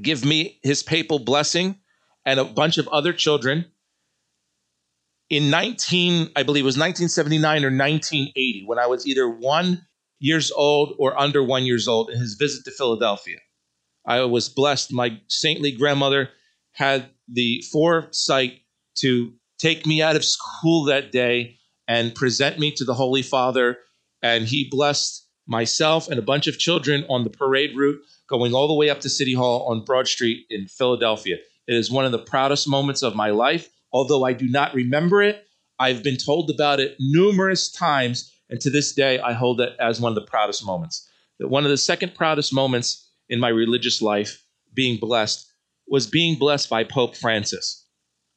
give 0.00 0.24
me 0.24 0.58
his 0.62 0.82
papal 0.82 1.18
blessing 1.18 1.78
and 2.24 2.40
a 2.40 2.44
bunch 2.44 2.78
of 2.78 2.88
other 2.88 3.12
children 3.12 3.66
in 5.30 5.50
19 5.50 6.30
i 6.36 6.42
believe 6.42 6.64
it 6.64 6.66
was 6.66 6.76
1979 6.76 7.64
or 7.64 7.68
1980 7.68 8.64
when 8.66 8.78
i 8.78 8.86
was 8.86 9.06
either 9.06 9.28
one 9.28 9.86
years 10.24 10.50
old 10.52 10.94
or 10.98 11.18
under 11.20 11.44
one 11.44 11.66
years 11.66 11.86
old 11.86 12.08
in 12.08 12.18
his 12.18 12.32
visit 12.32 12.64
to 12.64 12.70
philadelphia. 12.70 13.36
I 14.06 14.22
was 14.22 14.48
blessed. 14.48 14.90
My 14.90 15.20
saintly 15.28 15.70
grandmother 15.70 16.30
had 16.72 17.10
the 17.28 17.62
foresight 17.70 18.60
to 19.00 19.34
take 19.58 19.86
me 19.86 20.00
out 20.00 20.16
of 20.16 20.24
school 20.24 20.84
that 20.84 21.12
day 21.12 21.58
and 21.86 22.14
present 22.14 22.58
me 22.58 22.70
to 22.70 22.84
the 22.84 22.94
holy 22.94 23.20
father 23.20 23.76
and 24.22 24.46
he 24.46 24.66
blessed 24.70 25.28
myself 25.46 26.08
and 26.08 26.18
a 26.18 26.22
bunch 26.22 26.46
of 26.46 26.58
children 26.58 27.04
on 27.10 27.24
the 27.24 27.30
parade 27.30 27.76
route 27.76 28.00
going 28.26 28.54
all 28.54 28.66
the 28.66 28.72
way 28.72 28.88
up 28.88 29.02
to 29.02 29.10
city 29.10 29.34
hall 29.34 29.66
on 29.68 29.84
broad 29.84 30.08
street 30.08 30.46
in 30.48 30.66
philadelphia. 30.68 31.36
It 31.68 31.74
is 31.74 31.90
one 31.90 32.06
of 32.06 32.12
the 32.12 32.18
proudest 32.18 32.66
moments 32.66 33.02
of 33.02 33.14
my 33.14 33.28
life. 33.28 33.68
Although 33.92 34.24
I 34.24 34.32
do 34.32 34.48
not 34.48 34.72
remember 34.72 35.22
it, 35.22 35.46
I've 35.78 36.02
been 36.02 36.16
told 36.16 36.48
about 36.48 36.80
it 36.80 36.96
numerous 36.98 37.70
times, 37.70 38.33
and 38.50 38.60
to 38.60 38.70
this 38.70 38.92
day, 38.92 39.18
I 39.18 39.32
hold 39.32 39.60
it 39.60 39.74
as 39.80 40.00
one 40.00 40.10
of 40.10 40.16
the 40.16 40.30
proudest 40.30 40.64
moments. 40.64 41.08
That 41.38 41.48
one 41.48 41.64
of 41.64 41.70
the 41.70 41.76
second 41.76 42.14
proudest 42.14 42.52
moments 42.52 43.10
in 43.28 43.40
my 43.40 43.48
religious 43.48 44.02
life, 44.02 44.44
being 44.72 44.98
blessed, 44.98 45.50
was 45.88 46.06
being 46.06 46.38
blessed 46.38 46.68
by 46.68 46.84
Pope 46.84 47.16
Francis. 47.16 47.86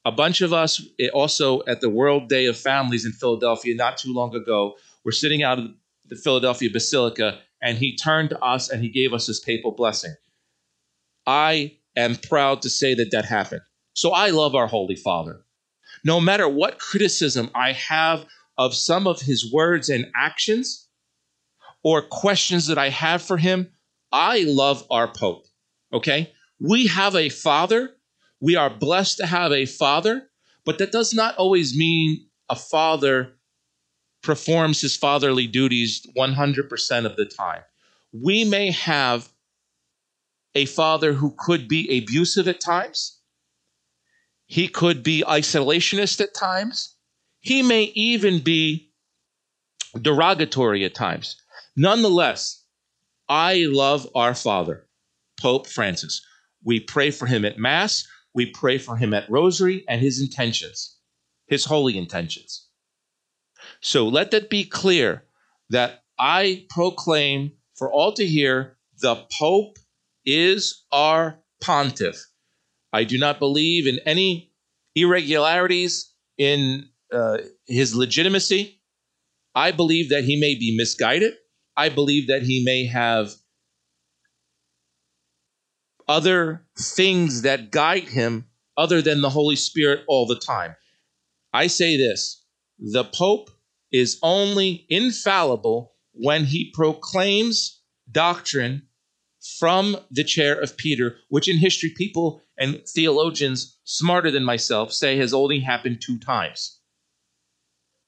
A 0.05 0.11
bunch 0.11 0.41
of 0.41 0.53
us, 0.53 0.81
eh, 0.99 1.09
also 1.09 1.61
at 1.67 1.81
the 1.81 1.89
World 1.89 2.29
Day 2.29 2.45
of 2.45 2.57
Families 2.57 3.05
in 3.05 3.11
Philadelphia, 3.11 3.75
not 3.75 3.97
too 3.97 4.13
long 4.13 4.33
ago, 4.33 4.75
were 5.03 5.11
sitting 5.11 5.43
out 5.43 5.59
of 5.59 5.65
the 6.05 6.15
Philadelphia 6.15 6.69
Basilica, 6.69 7.39
and 7.61 7.77
he 7.77 7.95
turned 7.95 8.29
to 8.29 8.39
us 8.39 8.69
and 8.69 8.81
he 8.81 8.89
gave 8.89 9.13
us 9.13 9.27
his 9.27 9.39
papal 9.39 9.71
blessing. 9.71 10.15
I 11.25 11.77
am 11.95 12.15
proud 12.15 12.61
to 12.61 12.69
say 12.69 12.93
that 12.95 13.11
that 13.11 13.25
happened. 13.25 13.61
So 13.93 14.11
I 14.11 14.29
love 14.29 14.55
our 14.55 14.67
Holy 14.67 14.95
Father 14.95 15.43
no 16.03 16.19
matter 16.19 16.47
what 16.47 16.79
criticism 16.79 17.49
I 17.55 17.73
have 17.73 18.25
of 18.57 18.73
some 18.73 19.07
of 19.07 19.21
his 19.21 19.51
words 19.51 19.89
and 19.89 20.05
actions 20.15 20.87
or 21.83 22.01
questions 22.01 22.67
that 22.67 22.77
I 22.77 22.89
have 22.89 23.21
for 23.21 23.37
him, 23.37 23.71
I 24.11 24.43
love 24.47 24.85
our 24.89 25.07
Pope. 25.07 25.45
Okay? 25.93 26.33
We 26.59 26.87
have 26.87 27.15
a 27.15 27.29
father. 27.29 27.91
We 28.39 28.55
are 28.55 28.69
blessed 28.69 29.17
to 29.17 29.25
have 29.25 29.51
a 29.51 29.65
father, 29.65 30.29
but 30.65 30.79
that 30.79 30.91
does 30.91 31.13
not 31.13 31.35
always 31.37 31.77
mean 31.77 32.27
a 32.49 32.55
father 32.55 33.33
performs 34.23 34.81
his 34.81 34.97
fatherly 34.97 35.47
duties 35.47 36.05
100% 36.17 37.05
of 37.05 37.15
the 37.15 37.25
time. 37.25 37.61
We 38.11 38.43
may 38.43 38.71
have 38.71 39.29
a 40.55 40.65
father 40.65 41.13
who 41.13 41.35
could 41.37 41.67
be 41.67 41.97
abusive 41.97 42.47
at 42.47 42.59
times 42.59 43.17
he 44.47 44.69
could 44.69 45.03
be 45.03 45.23
isolationist 45.27 46.21
at 46.21 46.33
times. 46.33 46.95
He 47.39 47.61
may 47.61 47.83
even 47.95 48.39
be 48.39 48.91
derogatory 50.01 50.83
at 50.85 50.95
times. 50.95 51.35
Nonetheless, 51.75 52.63
I 53.29 53.65
love 53.69 54.07
our 54.15 54.33
Father, 54.33 54.87
Pope 55.39 55.67
Francis. 55.67 56.25
We 56.63 56.79
pray 56.79 57.11
for 57.11 57.25
him 57.25 57.45
at 57.45 57.57
Mass, 57.57 58.05
we 58.33 58.51
pray 58.51 58.77
for 58.77 58.97
him 58.97 59.13
at 59.13 59.29
Rosary 59.29 59.83
and 59.87 60.01
his 60.01 60.21
intentions, 60.21 60.97
his 61.47 61.65
holy 61.65 61.97
intentions. 61.97 62.67
So 63.81 64.07
let 64.07 64.31
that 64.31 64.49
be 64.49 64.63
clear 64.63 65.23
that 65.69 66.03
I 66.19 66.65
proclaim 66.69 67.53
for 67.75 67.91
all 67.91 68.13
to 68.13 68.25
hear 68.25 68.77
the 69.01 69.25
Pope 69.39 69.77
is 70.25 70.85
our 70.91 71.39
pontiff. 71.61 72.17
I 72.91 73.03
do 73.03 73.17
not 73.17 73.39
believe 73.39 73.87
in 73.87 73.99
any 74.05 74.51
irregularities 74.95 76.11
in 76.37 76.89
uh, 77.11 77.37
his 77.65 77.95
legitimacy. 77.95 78.81
I 79.55 79.71
believe 79.71 80.09
that 80.09 80.23
he 80.23 80.39
may 80.39 80.55
be 80.55 80.75
misguided. 80.77 81.33
I 81.75 81.89
believe 81.89 82.27
that 82.27 82.43
he 82.43 82.63
may 82.63 82.85
have 82.85 83.33
other 86.07 86.65
things 86.77 87.41
that 87.41 87.71
guide 87.71 88.03
him 88.03 88.45
other 88.77 89.01
than 89.01 89.21
the 89.21 89.29
Holy 89.29 89.55
Spirit 89.55 90.01
all 90.07 90.25
the 90.25 90.39
time. 90.39 90.75
I 91.53 91.67
say 91.67 91.97
this 91.97 92.43
the 92.79 93.03
Pope 93.03 93.49
is 93.91 94.19
only 94.21 94.85
infallible 94.89 95.93
when 96.13 96.45
he 96.45 96.71
proclaims 96.73 97.81
doctrine 98.11 98.83
from 99.59 99.97
the 100.11 100.23
chair 100.23 100.59
of 100.59 100.77
Peter, 100.77 101.17
which 101.29 101.47
in 101.47 101.57
history 101.57 101.93
people 101.95 102.41
and 102.57 102.81
theologians 102.87 103.79
smarter 103.83 104.29
than 104.31 104.43
myself 104.43 104.91
say 104.91 105.17
has 105.17 105.33
only 105.33 105.59
happened 105.59 106.01
two 106.01 106.19
times. 106.19 106.76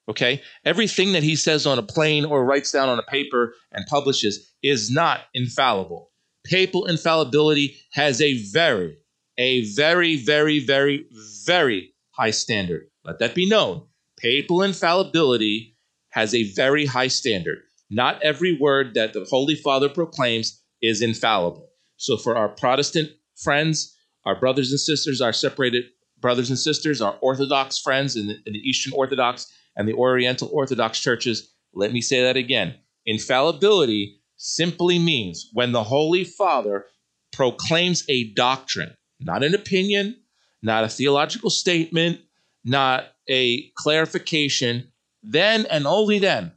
Okay? 0.09 0.41
Everything 0.65 1.13
that 1.13 1.23
he 1.23 1.35
says 1.35 1.67
on 1.67 1.77
a 1.77 1.83
plane 1.83 2.25
or 2.25 2.43
writes 2.43 2.71
down 2.71 2.89
on 2.89 2.99
a 2.99 3.03
paper 3.03 3.53
and 3.71 3.85
publishes 3.85 4.51
is 4.63 4.89
not 4.89 5.21
infallible. 5.33 6.11
Papal 6.45 6.87
infallibility 6.87 7.77
has 7.93 8.19
a 8.19 8.41
very, 8.51 8.97
a 9.37 9.71
very, 9.73 10.15
very, 10.17 10.59
very, 10.59 11.05
very 11.45 11.93
high 12.11 12.31
standard. 12.31 12.87
Let 13.05 13.19
that 13.19 13.35
be 13.35 13.47
known. 13.47 13.85
Papal 14.17 14.63
infallibility 14.63 15.77
has 16.09 16.33
a 16.33 16.51
very 16.53 16.85
high 16.85 17.07
standard. 17.07 17.59
Not 17.91 18.21
every 18.23 18.57
word 18.59 18.95
that 18.95 19.13
the 19.13 19.25
Holy 19.29 19.55
Father 19.55 19.89
proclaims 19.89 20.61
is 20.81 21.01
infallible. 21.01 21.69
So, 21.97 22.17
for 22.17 22.35
our 22.35 22.49
Protestant 22.49 23.09
friends, 23.35 23.95
our 24.25 24.39
brothers 24.39 24.71
and 24.71 24.79
sisters, 24.79 25.21
our 25.21 25.33
separated 25.33 25.85
brothers 26.19 26.49
and 26.49 26.59
sisters, 26.59 27.01
our 27.01 27.17
Orthodox 27.21 27.79
friends 27.79 28.15
in 28.15 28.27
the, 28.27 28.35
in 28.45 28.53
the 28.53 28.59
Eastern 28.59 28.93
Orthodox 28.93 29.51
and 29.79 29.87
the 29.87 29.93
Oriental 29.93 30.49
Orthodox 30.51 30.99
churches, 30.99 31.53
let 31.73 31.93
me 31.93 32.01
say 32.01 32.21
that 32.21 32.35
again. 32.35 32.75
Infallibility 33.05 34.19
simply 34.35 34.99
means 34.99 35.49
when 35.53 35.71
the 35.71 35.83
Holy 35.83 36.25
Father 36.25 36.85
proclaims 37.31 38.03
a 38.09 38.25
doctrine, 38.33 38.93
not 39.21 39.41
an 39.41 39.55
opinion, 39.55 40.17
not 40.61 40.83
a 40.83 40.89
theological 40.89 41.49
statement, 41.49 42.19
not 42.65 43.05
a 43.29 43.69
clarification, 43.77 44.91
then 45.23 45.65
and 45.67 45.87
only 45.87 46.19
then 46.19 46.51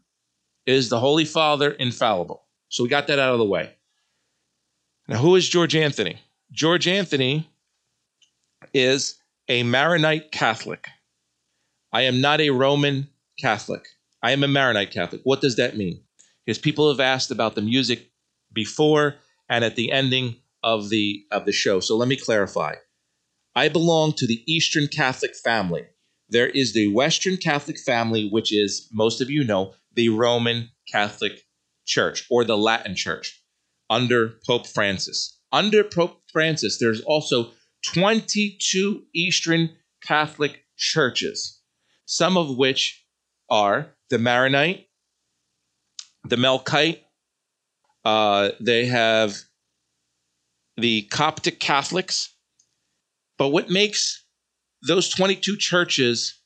is 0.67 0.89
the 0.89 0.99
Holy 0.99 1.25
Father 1.25 1.71
infallible. 1.71 2.43
So 2.71 2.83
we 2.83 2.89
got 2.89 3.07
that 3.07 3.21
out 3.21 3.35
of 3.35 3.39
the 3.39 3.45
way. 3.45 3.71
Now, 5.07 5.19
who 5.19 5.37
is 5.37 5.49
George 5.49 5.77
Anthony? 5.77 6.19
George 6.51 6.89
Anthony 6.89 7.49
is 8.75 9.21
a 9.49 9.63
Maronite 9.63 10.33
Catholic. 10.33 10.89
I 11.93 12.03
am 12.03 12.21
not 12.21 12.41
a 12.41 12.51
Roman 12.51 13.09
Catholic. 13.43 13.85
I 14.23 14.31
am 14.31 14.45
a 14.45 14.49
Maronite 14.49 14.93
Catholic. 14.93 15.21
What 15.25 15.41
does 15.41 15.57
that 15.57 15.77
mean? 15.77 16.01
Because 16.47 16.59
people 16.59 16.89
have 16.89 17.01
asked 17.01 17.33
about 17.33 17.57
the 17.57 17.61
music 17.61 18.13
before 18.53 19.17
and 19.49 19.65
at 19.65 19.75
the 19.75 19.91
ending 19.91 20.37
of 20.63 20.91
the 20.91 21.25
of 21.33 21.45
the 21.45 21.53
show. 21.53 21.81
So 21.81 21.97
let 21.97 22.09
me 22.09 22.17
clarify. 22.17 22.75
I 23.57 23.69
belong 23.69 24.13
to 24.15 24.27
the 24.29 24.43
Eastern 24.47 24.87
Catholic 24.87 25.35
family. 25.35 25.83
There 26.29 26.47
is 26.47 26.73
the 26.73 26.87
Western 26.87 27.37
Catholic 27.37 27.79
family, 27.79 28.29
which 28.31 28.53
is, 28.53 28.89
most 28.93 29.21
of 29.21 29.29
you 29.29 29.45
know, 29.45 29.75
the 29.93 30.09
Roman 30.09 30.71
Catholic 30.91 31.43
Church 31.85 32.25
or 32.31 32.45
the 32.45 32.57
Latin 32.57 32.95
Church 32.95 33.43
under 33.91 34.35
Pope 34.47 34.67
Francis. 34.69 35.39
Under 35.51 35.83
Pope 35.85 36.23
Francis, 36.33 36.79
there's 36.79 37.03
also 37.03 37.51
22 37.85 39.03
Eastern 39.13 39.71
Catholic 40.03 40.65
churches, 40.79 41.61
some 42.07 42.39
of 42.39 42.57
which 42.57 43.02
are 43.53 43.95
the 44.09 44.19
Maronite, 44.19 44.89
the 46.25 46.37
Melkite, 46.37 47.01
uh, 48.05 48.49
they 48.59 48.87
have 48.87 49.37
the 50.79 51.03
Coptic 51.03 51.61
Catholics. 51.61 52.35
But 53.37 53.51
what 53.51 53.69
makes 53.69 54.25
those 54.89 55.11
22 55.11 55.59
churches 55.59 56.41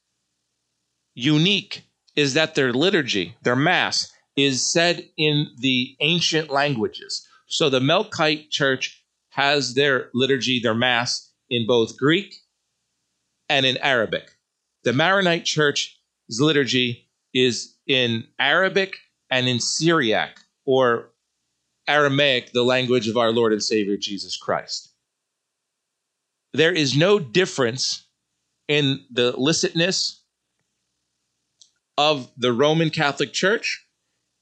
unique 1.14 1.84
is 2.16 2.34
that 2.34 2.56
their 2.56 2.72
liturgy, 2.72 3.36
their 3.42 3.56
mass, 3.56 4.10
is 4.36 4.70
said 4.70 5.08
in 5.16 5.46
the 5.58 5.96
ancient 6.00 6.50
languages. 6.50 7.26
So 7.46 7.70
the 7.70 7.80
Melkite 7.80 8.50
church 8.50 9.04
has 9.30 9.74
their 9.74 10.10
liturgy, 10.12 10.60
their 10.60 10.74
mass, 10.74 11.32
in 11.48 11.66
both 11.68 11.96
Greek 11.96 12.34
and 13.48 13.64
in 13.64 13.76
Arabic. 13.76 14.28
The 14.82 14.92
Maronite 14.92 15.44
church's 15.44 15.95
liturgy 16.28 17.08
is 17.34 17.74
in 17.86 18.24
Arabic 18.38 18.96
and 19.30 19.48
in 19.48 19.60
Syriac, 19.60 20.38
or 20.64 21.10
Aramaic, 21.88 22.52
the 22.52 22.64
language 22.64 23.08
of 23.08 23.16
our 23.16 23.30
Lord 23.30 23.52
and 23.52 23.62
Savior 23.62 23.96
Jesus 23.96 24.36
Christ. 24.36 24.90
There 26.52 26.72
is 26.72 26.96
no 26.96 27.18
difference 27.18 28.06
in 28.68 29.04
the 29.10 29.32
licitness 29.32 30.20
of 31.98 32.30
the 32.36 32.52
Roman 32.52 32.90
Catholic 32.90 33.32
Church 33.32 33.86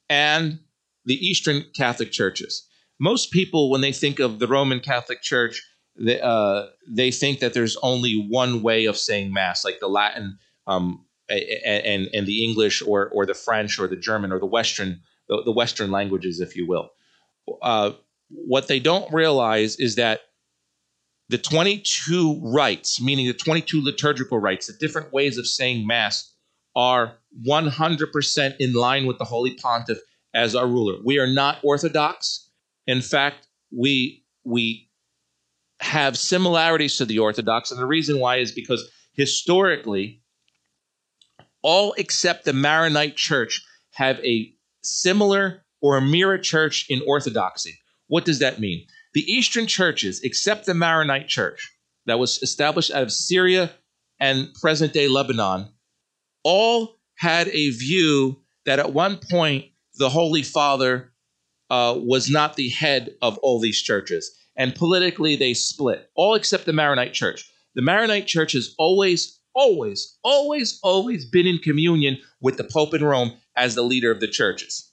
and 0.09 0.61
the 1.05 1.14
Eastern 1.14 1.64
Catholic 1.77 2.11
churches. 2.11 2.66
Most 2.99 3.31
people, 3.31 3.70
when 3.70 3.81
they 3.81 3.92
think 3.92 4.18
of 4.20 4.38
the 4.38 4.47
Roman 4.47 4.81
Catholic 4.81 5.23
Church, 5.23 5.62
they, 5.97 6.20
uh, 6.20 6.66
they 6.88 7.11
think 7.11 7.40
that 7.40 7.55
there's 7.55 7.77
only 7.83 8.27
one 8.29 8.62
way 8.62 8.87
of 8.87 8.97
saying 8.97 9.33
Mass, 9.33 9.64
like 9.64 9.81
the 9.81 9.88
Latin 9.88 10.38
um, 10.66 11.05
and, 11.29 12.09
and 12.13 12.27
the 12.27 12.45
English 12.45 12.83
or, 12.83 13.09
or 13.09 13.27
the 13.27 13.35
French 13.35 13.79
or 13.79 13.87
the 13.87 13.97
German 13.97 14.33
or 14.33 14.39
the 14.39 14.47
Western, 14.47 15.01
the, 15.29 15.53
Western 15.53 15.91
languages, 15.91 16.41
if 16.41 16.57
you 16.57 16.67
will. 16.67 16.91
Uh, 17.63 17.93
what 18.29 18.69
they 18.69 18.81
don't 18.81 19.13
realize 19.13 19.77
is 19.77 19.97
that 19.97 20.21
the 21.29 21.39
22 21.39 22.41
rites, 22.43 23.01
meaning 23.01 23.27
the 23.27 23.33
22 23.33 23.83
liturgical 23.83 24.39
rites, 24.39 24.67
the 24.67 24.75
different 24.75 25.13
ways 25.13 25.39
of 25.39 25.47
saying 25.47 25.87
Mass, 25.87 26.35
are 26.77 27.19
100% 27.47 28.57
in 28.59 28.73
line 28.75 29.07
with 29.07 29.19
the 29.19 29.25
Holy 29.25 29.55
Pontiff 29.55 29.99
as 30.35 30.55
our 30.55 30.67
ruler. 30.67 30.97
We 31.05 31.19
are 31.19 31.27
not 31.27 31.59
Orthodox. 31.63 32.51
In 32.87 33.01
fact, 33.01 33.47
we 33.71 34.25
we 34.45 34.91
have 35.81 36.19
similarities 36.19 36.97
to 36.99 37.05
the 37.05 37.19
Orthodox, 37.19 37.71
and 37.71 37.81
the 37.81 37.87
reason 37.87 38.19
why 38.19 38.37
is 38.37 38.53
because 38.53 38.87
historically, 39.13 40.23
all 41.64 41.94
except 41.94 42.44
the 42.44 42.53
Maronite 42.53 43.16
Church 43.16 43.64
have 43.94 44.20
a 44.20 44.53
similar 44.83 45.64
or 45.81 45.96
a 45.96 46.03
mirror 46.03 46.38
church 46.38 46.87
in 46.88 47.03
Orthodoxy. 47.07 47.79
What 48.07 48.24
does 48.24 48.38
that 48.38 48.61
mean? 48.61 48.87
The 49.14 49.22
Eastern 49.22 49.66
churches, 49.66 50.20
except 50.22 50.66
the 50.66 50.74
Maronite 50.74 51.27
Church 51.27 51.72
that 52.07 52.18
was 52.18 52.40
established 52.42 52.92
out 52.92 53.03
of 53.03 53.12
Syria 53.12 53.72
and 54.20 54.53
present 54.61 54.92
day 54.92 55.09
Lebanon, 55.09 55.72
all 56.44 56.96
had 57.16 57.48
a 57.48 57.70
view 57.70 58.42
that 58.66 58.79
at 58.79 58.92
one 58.92 59.18
point 59.31 59.66
the 59.96 60.11
Holy 60.11 60.42
Father 60.42 61.12
uh, 61.70 61.94
was 61.96 62.29
not 62.29 62.57
the 62.57 62.68
head 62.68 63.14
of 63.22 63.38
all 63.38 63.59
these 63.61 63.81
churches. 63.81 64.31
And 64.57 64.74
politically, 64.74 65.37
they 65.37 65.55
split, 65.55 66.11
all 66.14 66.35
except 66.35 66.66
the 66.66 66.72
Maronite 66.72 67.14
Church. 67.14 67.50
The 67.74 67.83
Maronite 67.83 68.27
Church 68.27 68.53
has 68.53 68.74
always, 68.79 69.40
always, 69.55 70.17
always, 70.23 70.79
always 70.83 71.25
been 71.25 71.47
in 71.47 71.59
communion 71.59 72.19
with 72.40 72.57
the 72.57 72.64
Pope 72.64 72.95
in 72.95 73.05
Rome 73.05 73.33
as 73.57 73.75
the 73.75 73.83
leader 73.83 74.11
of 74.11 74.21
the 74.21 74.29
churches. 74.29 74.90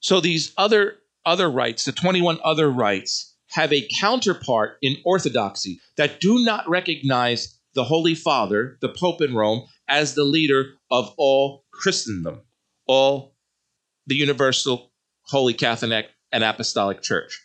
So 0.00 0.20
these 0.20 0.52
other 0.56 0.98
other 1.24 1.50
rites, 1.50 1.84
the 1.84 1.92
21 1.92 2.38
other 2.44 2.70
rites, 2.70 3.34
have 3.50 3.72
a 3.72 3.88
counterpart 4.00 4.78
in 4.80 4.96
Orthodoxy 5.04 5.80
that 5.96 6.20
do 6.20 6.44
not 6.44 6.68
recognize 6.68 7.58
the 7.74 7.84
Holy 7.84 8.14
Father, 8.14 8.78
the 8.80 8.88
Pope 8.88 9.20
in 9.20 9.34
Rome, 9.34 9.66
as 9.88 10.14
the 10.14 10.24
leader 10.24 10.74
of 10.90 11.12
all 11.16 11.64
Christendom, 11.72 12.42
all 12.86 13.34
the 14.06 14.14
universal 14.14 14.92
Holy 15.22 15.52
Catholic 15.52 16.06
and 16.32 16.44
Apostolic 16.44 17.02
Church. 17.02 17.40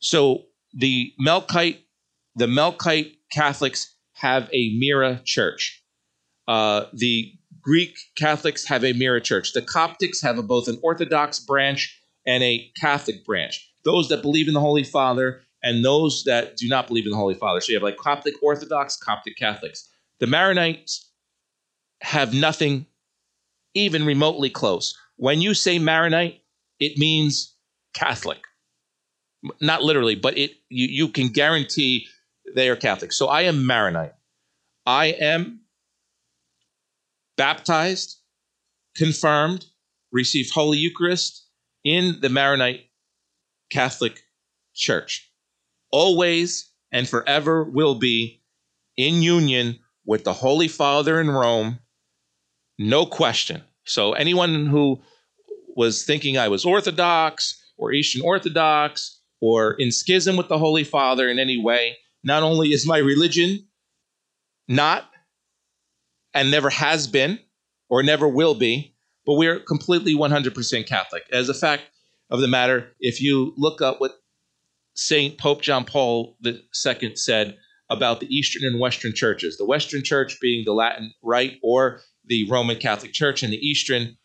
So 0.00 0.44
the 0.74 1.12
Melkite, 1.24 1.78
the 2.36 2.46
Melkite 2.46 3.16
Catholics 3.32 3.93
have 4.14 4.48
a 4.52 4.76
Mirror 4.78 5.20
Church. 5.24 5.82
Uh, 6.48 6.86
the 6.92 7.32
Greek 7.60 7.96
Catholics 8.16 8.66
have 8.66 8.84
a 8.84 8.92
Mirror 8.92 9.20
Church. 9.20 9.52
The 9.52 9.62
Coptics 9.62 10.22
have 10.22 10.38
a, 10.38 10.42
both 10.42 10.68
an 10.68 10.78
Orthodox 10.82 11.40
branch 11.40 12.00
and 12.26 12.42
a 12.42 12.70
Catholic 12.80 13.24
branch. 13.24 13.70
Those 13.84 14.08
that 14.08 14.22
believe 14.22 14.48
in 14.48 14.54
the 14.54 14.60
Holy 14.60 14.84
Father 14.84 15.42
and 15.62 15.84
those 15.84 16.24
that 16.24 16.56
do 16.56 16.68
not 16.68 16.86
believe 16.86 17.06
in 17.06 17.10
the 17.10 17.16
Holy 17.16 17.34
Father. 17.34 17.60
So 17.60 17.70
you 17.70 17.76
have 17.76 17.82
like 17.82 17.96
Coptic 17.96 18.34
Orthodox, 18.42 18.96
Coptic 18.96 19.36
Catholics. 19.36 19.88
The 20.20 20.26
Maronites 20.26 21.06
have 22.02 22.34
nothing 22.34 22.86
even 23.74 24.04
remotely 24.04 24.50
close. 24.50 24.96
When 25.16 25.40
you 25.40 25.54
say 25.54 25.78
Maronite, 25.78 26.42
it 26.80 26.98
means 26.98 27.54
Catholic. 27.94 28.44
Not 29.60 29.82
literally, 29.82 30.14
but 30.14 30.36
it 30.38 30.52
you, 30.68 30.86
you 30.86 31.08
can 31.08 31.28
guarantee 31.28 32.06
they 32.54 32.68
are 32.68 32.76
Catholic. 32.76 33.12
So 33.12 33.28
I 33.28 33.42
am 33.42 33.66
Maronite. 33.66 34.14
I 34.86 35.06
am 35.06 35.60
baptized, 37.36 38.18
confirmed, 38.96 39.66
received 40.12 40.52
Holy 40.52 40.78
Eucharist 40.78 41.48
in 41.84 42.18
the 42.20 42.28
Maronite 42.28 42.90
Catholic 43.70 44.20
Church. 44.74 45.30
Always 45.90 46.70
and 46.92 47.08
forever 47.08 47.64
will 47.64 47.96
be 47.96 48.42
in 48.96 49.22
union 49.22 49.80
with 50.06 50.24
the 50.24 50.32
Holy 50.32 50.68
Father 50.68 51.20
in 51.20 51.30
Rome, 51.30 51.80
no 52.78 53.06
question. 53.06 53.62
So, 53.84 54.12
anyone 54.12 54.66
who 54.66 55.02
was 55.76 56.04
thinking 56.04 56.38
I 56.38 56.48
was 56.48 56.64
Orthodox 56.64 57.60
or 57.76 57.92
Eastern 57.92 58.22
Orthodox 58.22 59.20
or 59.40 59.74
in 59.74 59.90
schism 59.90 60.36
with 60.36 60.48
the 60.48 60.58
Holy 60.58 60.84
Father 60.84 61.28
in 61.28 61.38
any 61.38 61.58
way, 61.60 61.96
not 62.24 62.42
only 62.42 62.70
is 62.70 62.86
my 62.86 62.98
religion 62.98 63.68
not 64.66 65.08
and 66.32 66.50
never 66.50 66.70
has 66.70 67.06
been 67.06 67.38
or 67.88 68.02
never 68.02 68.26
will 68.26 68.54
be, 68.54 68.94
but 69.26 69.34
we're 69.34 69.60
completely 69.60 70.14
100% 70.14 70.86
Catholic. 70.86 71.22
As 71.30 71.48
a 71.48 71.54
fact 71.54 71.84
of 72.30 72.40
the 72.40 72.48
matter, 72.48 72.88
if 72.98 73.20
you 73.20 73.52
look 73.56 73.80
up 73.80 74.00
what 74.00 74.12
St. 74.94 75.38
Pope 75.38 75.62
John 75.62 75.84
Paul 75.84 76.36
II 76.44 77.16
said 77.16 77.58
about 77.90 78.20
the 78.20 78.34
Eastern 78.34 78.64
and 78.64 78.80
Western 78.80 79.14
churches, 79.14 79.56
the 79.56 79.66
Western 79.66 80.02
church 80.02 80.40
being 80.40 80.64
the 80.64 80.72
Latin 80.72 81.12
Rite 81.22 81.58
or 81.62 82.00
the 82.24 82.48
Roman 82.50 82.78
Catholic 82.78 83.12
Church, 83.12 83.42
and 83.42 83.52
the 83.52 83.58
Eastern 83.58 84.16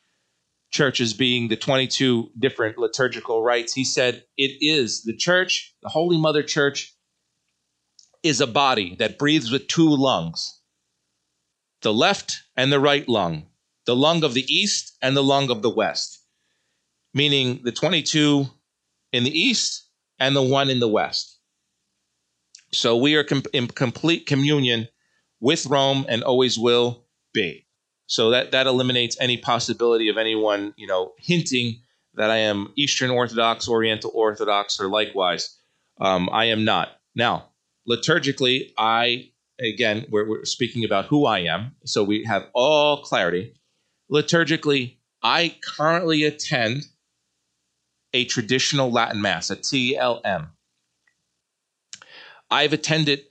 churches 0.71 1.13
being 1.13 1.49
the 1.49 1.57
22 1.57 2.31
different 2.39 2.77
liturgical 2.77 3.43
rites, 3.43 3.73
he 3.73 3.83
said, 3.83 4.23
It 4.37 4.57
is 4.61 5.03
the 5.03 5.15
church, 5.15 5.75
the 5.81 5.89
Holy 5.89 6.17
Mother 6.17 6.43
Church, 6.43 6.95
is 8.23 8.41
a 8.41 8.47
body 8.47 8.95
that 8.99 9.17
breathes 9.17 9.51
with 9.51 9.67
two 9.67 9.89
lungs 9.89 10.59
the 11.81 11.93
left 11.93 12.43
and 12.57 12.71
the 12.73 12.79
right 12.79 13.07
lung, 13.07 13.45
the 13.85 13.95
lung 13.95 14.23
of 14.23 14.33
the 14.33 14.45
east 14.53 14.97
and 15.01 15.15
the 15.15 15.23
lung 15.23 15.49
of 15.49 15.61
the 15.61 15.69
west, 15.69 16.21
meaning 17.13 17.61
the 17.63 17.71
22 17.71 18.45
in 19.13 19.23
the 19.23 19.39
east 19.39 19.85
and 20.19 20.35
the 20.35 20.41
one 20.41 20.69
in 20.69 20.79
the 20.79 20.87
west. 20.87 21.37
So 22.71 22.97
we 22.97 23.15
are 23.15 23.23
com- 23.23 23.43
in 23.53 23.67
complete 23.67 24.25
communion 24.25 24.89
with 25.39 25.65
Rome 25.65 26.05
and 26.09 26.23
always 26.23 26.57
will 26.57 27.05
be. 27.33 27.65
So 28.07 28.31
that, 28.31 28.51
that 28.51 28.67
eliminates 28.67 29.17
any 29.19 29.37
possibility 29.37 30.09
of 30.09 30.17
anyone, 30.17 30.73
you 30.77 30.87
know, 30.87 31.13
hinting 31.17 31.81
that 32.15 32.29
I 32.29 32.37
am 32.37 32.73
Eastern 32.75 33.11
Orthodox, 33.11 33.69
Oriental 33.69 34.11
Orthodox, 34.13 34.79
or 34.79 34.89
likewise. 34.89 35.55
Um, 36.01 36.29
I 36.31 36.45
am 36.45 36.65
not. 36.65 36.89
Now, 37.15 37.48
liturgically, 37.89 38.71
I, 38.77 39.31
again, 39.59 40.05
we're, 40.09 40.27
we're 40.27 40.45
speaking 40.45 40.85
about 40.85 41.05
who 41.05 41.25
I 41.25 41.39
am, 41.39 41.75
so 41.85 42.03
we 42.03 42.23
have 42.25 42.47
all 42.53 43.01
clarity. 43.01 43.53
Liturgically, 44.11 44.97
I 45.23 45.55
currently 45.77 46.23
attend 46.23 46.85
a 48.13 48.25
traditional 48.25 48.91
Latin 48.91 49.21
Mass, 49.21 49.49
a 49.49 49.55
TLM. 49.55 50.49
I've 52.49 52.73
attended 52.73 53.21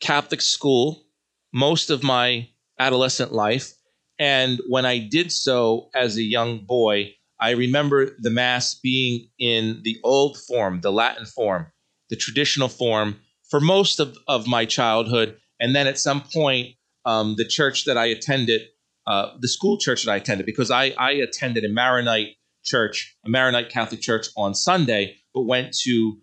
Catholic 0.00 0.40
school 0.40 1.04
most 1.52 1.90
of 1.90 2.02
my 2.02 2.48
adolescent 2.78 3.32
life. 3.32 3.72
And 4.18 4.60
when 4.68 4.84
I 4.84 4.98
did 4.98 5.30
so 5.30 5.90
as 5.94 6.16
a 6.16 6.22
young 6.22 6.64
boy, 6.64 7.14
I 7.38 7.50
remember 7.50 8.16
the 8.18 8.30
Mass 8.30 8.74
being 8.74 9.28
in 9.38 9.80
the 9.82 9.98
old 10.02 10.36
form, 10.38 10.80
the 10.80 10.92
Latin 10.92 11.26
form, 11.26 11.66
the 12.10 12.16
traditional 12.16 12.68
form, 12.68 13.16
for 13.50 13.60
most 13.60 14.00
of, 14.00 14.16
of 14.28 14.46
my 14.46 14.64
childhood. 14.64 15.36
And 15.58 15.74
then 15.74 15.86
at 15.86 15.98
some 15.98 16.22
point, 16.22 16.76
um, 17.04 17.34
the 17.36 17.44
church 17.44 17.84
that 17.84 17.98
I 17.98 18.06
attended, 18.06 18.62
uh, 19.06 19.32
the 19.40 19.48
school 19.48 19.76
church 19.76 20.04
that 20.04 20.12
I 20.12 20.16
attended, 20.16 20.46
because 20.46 20.70
I, 20.70 20.94
I 20.98 21.12
attended 21.12 21.64
a 21.64 21.68
Maronite 21.68 22.36
church, 22.62 23.16
a 23.26 23.28
Maronite 23.28 23.70
Catholic 23.70 24.00
church 24.00 24.28
on 24.36 24.54
Sunday, 24.54 25.16
but 25.34 25.42
went 25.42 25.74
to 25.82 26.18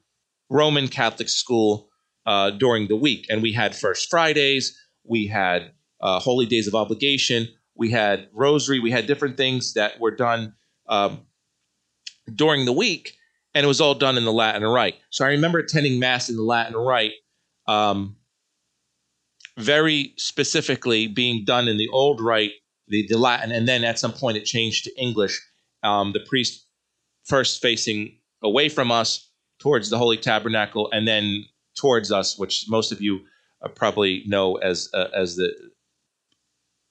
Roman 0.50 0.88
Catholic 0.88 1.30
school 1.30 1.90
uh, 2.26 2.52
during 2.52 2.88
the 2.88 2.96
week. 2.96 3.26
And 3.30 3.42
we 3.42 3.54
had 3.54 3.76
First 3.76 4.10
Fridays, 4.10 4.78
we 5.04 5.28
had 5.28 5.72
uh, 6.02 6.20
Holy 6.20 6.46
Days 6.46 6.68
of 6.68 6.76
Obligation, 6.76 7.48
we 7.76 7.92
had 7.92 8.28
Rosary, 8.34 8.80
we 8.80 8.92
had 8.92 9.08
different 9.08 9.38
things 9.38 9.74
that 9.74 10.00
were 10.00 10.16
done 10.16 10.54
um, 10.88 11.22
during 12.34 12.66
the 12.66 12.74
week 12.74 13.17
and 13.58 13.64
it 13.64 13.68
was 13.68 13.82
all 13.82 13.96
done 13.96 14.20
in 14.20 14.24
the 14.24 14.32
Latin 14.32 14.62
Rite. 14.62 14.98
So 15.10 15.26
I 15.26 15.30
remember 15.30 15.58
attending 15.58 16.00
Mass 16.00 16.30
in 16.30 16.36
the 16.36 16.44
Latin 16.44 16.76
Rite, 16.76 17.14
um, 17.68 18.16
very 19.58 20.14
specifically 20.18 21.08
being 21.08 21.44
done 21.44 21.68
in 21.68 21.78
the 21.78 21.88
old 21.88 22.22
Rite, 22.22 22.52
the, 22.88 23.08
the 23.10 23.18
Latin, 23.18 23.52
and 23.52 23.68
then 23.68 23.84
at 23.84 23.98
some 23.98 24.14
point 24.14 24.38
it 24.38 24.46
changed 24.46 24.84
to 24.84 25.02
English. 25.02 25.42
Um, 25.82 26.14
the 26.14 26.20
priest 26.20 26.68
first 27.26 27.60
facing 27.60 28.20
away 28.44 28.70
from 28.70 28.92
us 28.92 29.28
towards 29.58 29.90
the 29.90 29.98
Holy 29.98 30.18
Tabernacle, 30.18 30.92
and 30.92 31.08
then 31.08 31.44
towards 31.76 32.12
us, 32.12 32.38
which 32.38 32.66
most 32.70 32.92
of 32.92 33.02
you 33.02 33.22
uh, 33.64 33.70
probably 33.70 34.22
know 34.28 34.58
as 34.58 34.88
uh, 34.94 35.08
as 35.16 35.36
the 35.36 35.52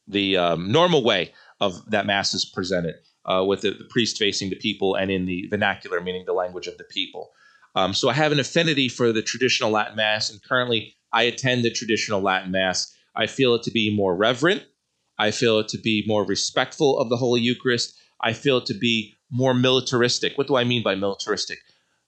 the 0.08 0.36
um, 0.36 0.72
normal 0.72 1.04
way 1.04 1.32
of 1.60 1.88
that 1.92 2.06
Mass 2.06 2.34
is 2.34 2.44
presented 2.44 2.96
uh, 3.26 3.44
with 3.44 3.62
the, 3.62 3.70
the, 3.70 3.84
priest 3.90 4.18
facing 4.18 4.50
the 4.50 4.56
people 4.56 4.94
and 4.94 5.10
in 5.10 5.26
the 5.26 5.46
vernacular, 5.50 6.00
meaning 6.00 6.24
the 6.26 6.32
language 6.32 6.66
of 6.66 6.78
the 6.78 6.84
people. 6.84 7.30
Um, 7.74 7.92
so 7.92 8.08
I 8.08 8.14
have 8.14 8.32
an 8.32 8.40
affinity 8.40 8.88
for 8.88 9.12
the 9.12 9.22
traditional 9.22 9.70
Latin 9.70 9.96
Mass, 9.96 10.30
and 10.30 10.42
currently 10.42 10.94
I 11.12 11.24
attend 11.24 11.64
the 11.64 11.70
traditional 11.70 12.20
Latin 12.20 12.50
Mass. 12.50 12.94
I 13.14 13.26
feel 13.26 13.54
it 13.54 13.62
to 13.64 13.70
be 13.70 13.94
more 13.94 14.16
reverent. 14.16 14.64
I 15.18 15.30
feel 15.30 15.58
it 15.58 15.68
to 15.68 15.78
be 15.78 16.04
more 16.06 16.24
respectful 16.24 16.98
of 16.98 17.08
the 17.08 17.16
Holy 17.16 17.40
Eucharist. 17.40 17.94
I 18.20 18.32
feel 18.32 18.58
it 18.58 18.66
to 18.66 18.74
be 18.74 19.14
more 19.30 19.54
militaristic. 19.54 20.38
What 20.38 20.46
do 20.46 20.56
I 20.56 20.64
mean 20.64 20.82
by 20.82 20.94
militaristic? 20.94 21.58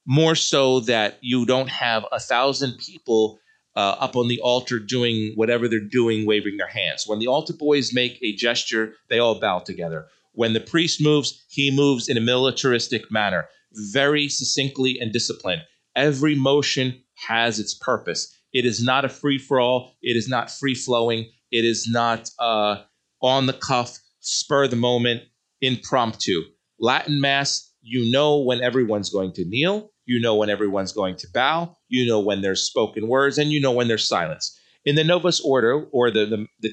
More 0.06 0.34
so 0.34 0.80
that 0.80 1.18
you 1.20 1.44
don't 1.44 1.68
have 1.68 2.06
a 2.12 2.20
thousand 2.20 2.78
people 2.78 3.38
uh, 3.76 3.96
up 4.00 4.16
on 4.16 4.28
the 4.28 4.40
altar 4.40 4.78
doing 4.78 5.32
whatever 5.36 5.68
they're 5.68 5.80
doing, 5.80 6.26
waving 6.26 6.56
their 6.56 6.68
hands. 6.68 7.06
When 7.06 7.18
the 7.18 7.28
altar 7.28 7.52
boys 7.52 7.94
make 7.94 8.18
a 8.22 8.34
gesture, 8.34 8.94
they 9.08 9.18
all 9.18 9.38
bow 9.38 9.60
together. 9.60 10.06
When 10.38 10.52
the 10.52 10.60
priest 10.60 11.02
moves, 11.02 11.44
he 11.48 11.72
moves 11.72 12.08
in 12.08 12.16
a 12.16 12.20
militaristic 12.20 13.10
manner, 13.10 13.48
very 13.72 14.28
succinctly 14.28 14.96
and 15.00 15.12
disciplined. 15.12 15.62
Every 15.96 16.36
motion 16.36 17.02
has 17.26 17.58
its 17.58 17.74
purpose. 17.74 18.32
It 18.52 18.64
is 18.64 18.80
not 18.80 19.04
a 19.04 19.08
free 19.08 19.38
for 19.38 19.58
all. 19.58 19.96
It 20.00 20.16
is 20.16 20.28
not 20.28 20.48
free 20.48 20.76
flowing. 20.76 21.28
It 21.50 21.64
is 21.64 21.88
not 21.90 22.30
uh, 22.38 22.82
on 23.20 23.46
the 23.46 23.52
cuff, 23.52 23.98
spur 24.20 24.68
the 24.68 24.76
moment, 24.76 25.24
impromptu. 25.60 26.44
Latin 26.78 27.20
Mass, 27.20 27.72
you 27.82 28.08
know 28.12 28.38
when 28.38 28.60
everyone's 28.60 29.10
going 29.10 29.32
to 29.32 29.44
kneel, 29.44 29.90
you 30.06 30.20
know 30.20 30.36
when 30.36 30.50
everyone's 30.50 30.92
going 30.92 31.16
to 31.16 31.26
bow, 31.34 31.76
you 31.88 32.06
know 32.06 32.20
when 32.20 32.42
there's 32.42 32.62
spoken 32.62 33.08
words, 33.08 33.38
and 33.38 33.50
you 33.50 33.60
know 33.60 33.72
when 33.72 33.88
there's 33.88 34.06
silence. 34.06 34.56
In 34.84 34.94
the 34.94 35.02
Novus 35.02 35.40
Ordo, 35.40 35.88
or 35.90 36.12
the, 36.12 36.26
the, 36.26 36.46
the 36.60 36.72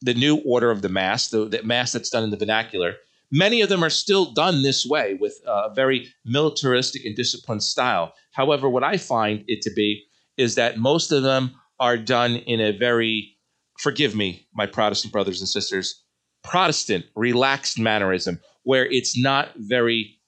the 0.00 0.14
new 0.14 0.36
order 0.46 0.70
of 0.70 0.82
the 0.82 0.88
mass, 0.88 1.28
the, 1.28 1.46
the, 1.46 1.62
mass 1.62 1.92
that's 1.92 2.10
done 2.10 2.24
in 2.24 2.30
the 2.30 2.36
vernacular, 2.36 2.94
many 3.30 3.60
of 3.60 3.68
them 3.68 3.82
are 3.82 3.90
still 3.90 4.32
done 4.32 4.62
this 4.62 4.86
way 4.86 5.14
with 5.14 5.38
a 5.46 5.72
very 5.74 6.08
militaristic 6.24 7.04
and 7.04 7.16
disciplined 7.16 7.62
style. 7.62 8.14
However, 8.32 8.68
what 8.68 8.84
I 8.84 8.96
find 8.96 9.44
it 9.48 9.62
to 9.62 9.70
be 9.70 10.04
is 10.36 10.54
that 10.54 10.78
most 10.78 11.10
of 11.12 11.22
them 11.22 11.54
are 11.80 11.96
done 11.96 12.36
in 12.36 12.60
a 12.60 12.76
very, 12.76 13.36
forgive 13.78 14.14
me, 14.14 14.46
my 14.54 14.66
Protestant 14.66 15.12
brothers 15.12 15.40
and 15.40 15.48
sisters, 15.48 16.02
Protestant, 16.44 17.06
relaxed 17.16 17.78
mannerism, 17.78 18.40
where 18.62 18.86
it's 18.86 19.18
not 19.18 19.50
very 19.56 20.18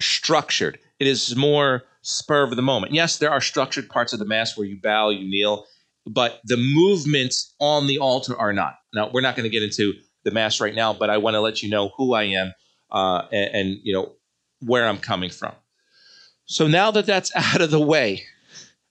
structured. 0.00 0.78
It 0.98 1.06
is 1.06 1.34
more 1.36 1.84
spur 2.02 2.42
of 2.42 2.56
the 2.56 2.62
moment. 2.62 2.92
Yes, 2.92 3.18
there 3.18 3.30
are 3.30 3.40
structured 3.40 3.88
parts 3.88 4.12
of 4.12 4.18
the 4.18 4.24
Mass 4.24 4.56
where 4.56 4.66
you 4.66 4.78
bow, 4.80 5.10
you 5.10 5.28
kneel, 5.28 5.66
but 6.06 6.40
the 6.44 6.56
movements 6.56 7.54
on 7.60 7.86
the 7.86 7.98
altar 7.98 8.36
are 8.38 8.52
not. 8.52 8.74
Now, 8.94 9.10
we're 9.12 9.20
not 9.20 9.36
going 9.36 9.44
to 9.44 9.50
get 9.50 9.62
into 9.62 9.94
the 10.24 10.30
mass 10.30 10.60
right 10.60 10.74
now, 10.74 10.92
but 10.92 11.10
I 11.10 11.18
want 11.18 11.34
to 11.34 11.40
let 11.40 11.62
you 11.62 11.70
know 11.70 11.90
who 11.96 12.14
I 12.14 12.24
am 12.24 12.52
uh, 12.90 13.26
and, 13.32 13.54
and, 13.54 13.76
you 13.82 13.92
know 13.92 14.12
where 14.60 14.86
I'm 14.86 14.98
coming 14.98 15.30
from. 15.30 15.52
So 16.44 16.66
now 16.66 16.90
that 16.90 17.06
that's 17.06 17.32
out 17.36 17.60
of 17.60 17.70
the 17.70 17.80
way, 17.80 18.24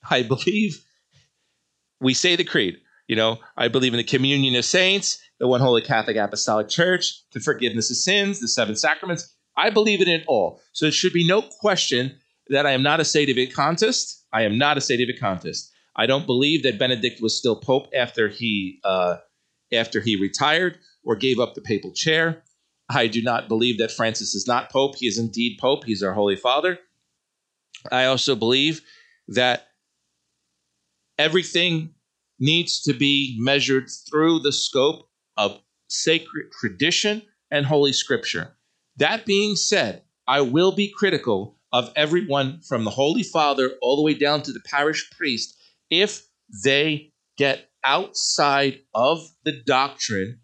I 0.10 0.24
believe 0.24 0.84
we 2.00 2.14
say 2.14 2.36
the 2.36 2.44
creed. 2.44 2.78
You 3.08 3.16
know, 3.16 3.40
I 3.58 3.68
believe 3.70 3.94
in 3.94 3.98
the 3.98 4.04
communion 4.04 4.56
of 4.56 4.66
saints, 4.66 5.20
the 5.40 5.48
one 5.48 5.62
holy 5.62 5.82
Catholic 5.82 6.16
Apostolic 6.16 6.70
Church, 6.70 7.24
the 7.34 7.40
forgiveness 7.40 7.90
of 7.90 7.98
sins, 7.98 8.40
the 8.40 8.48
seven 8.48 8.76
sacraments. 8.76 9.36
I 9.58 9.72
believe 9.72 10.00
in 10.00 10.08
it 10.08 10.24
all. 10.28 10.62
So 10.74 10.86
there 10.86 10.92
should 10.92 11.12
be 11.12 11.28
no 11.28 11.42
question 11.42 12.16
that 12.50 12.66
I 12.66 12.72
am 12.72 12.84
not 12.84 13.00
a 13.00 13.04
sedevacantist. 13.04 14.22
I 14.32 14.44
am 14.44 14.58
not 14.58 14.78
a 14.78 14.80
sedevacantist. 14.80 15.70
I 16.00 16.06
don't 16.06 16.26
believe 16.26 16.64
that 16.64 16.80
Benedict 16.80 17.22
was 17.22 17.38
still 17.38 17.58
pope 17.58 17.88
after 17.94 18.30
he 18.30 18.80
uh, 18.86 19.18
after 19.74 20.00
he 20.00 20.16
retired 20.16 20.78
or 21.04 21.18
gave 21.18 21.40
up 21.40 21.56
the 21.56 21.62
papal 21.62 21.92
chair. 21.92 22.42
I 22.90 23.08
do 23.08 23.22
not 23.22 23.50
believe 23.50 23.80
that 23.80 23.92
Francis 23.92 24.34
is 24.34 24.48
not 24.48 24.72
pope. 24.72 24.96
He 24.96 25.08
is 25.08 25.18
indeed 25.18 25.58
pope. 25.60 25.84
He's 25.84 26.02
our 26.02 26.14
Holy 26.14 26.38
Father. 26.38 26.80
I 27.92 28.06
also 28.06 28.34
believe 28.34 28.80
that 29.28 29.68
everything 31.18 31.94
needs 32.40 32.82
to 32.84 32.94
be 32.94 33.36
measured 33.38 33.90
through 34.10 34.40
the 34.40 34.54
scope 34.54 35.10
of 35.36 35.60
sacred 35.90 36.46
tradition 36.62 37.24
and 37.52 37.66
Holy 37.66 37.92
Scripture. 37.92 38.56
That 38.96 39.26
being 39.26 39.58
said, 39.58 40.04
I 40.26 40.40
will 40.40 40.72
be 40.72 40.94
critical 40.96 41.58
of 41.74 41.92
everyone 41.98 42.62
from 42.62 42.86
the 42.86 42.92
Holy 42.92 43.24
Father 43.24 43.74
all 43.82 43.98
the 43.98 44.02
way 44.02 44.14
down 44.14 44.42
to 44.44 44.54
the 44.54 44.62
parish 44.62 45.12
priest 45.12 45.58
if 45.90 46.28
they 46.64 47.12
get 47.38 47.70
outside 47.84 48.80
of 48.94 49.20
the 49.46 49.62
doctrine 49.66 50.40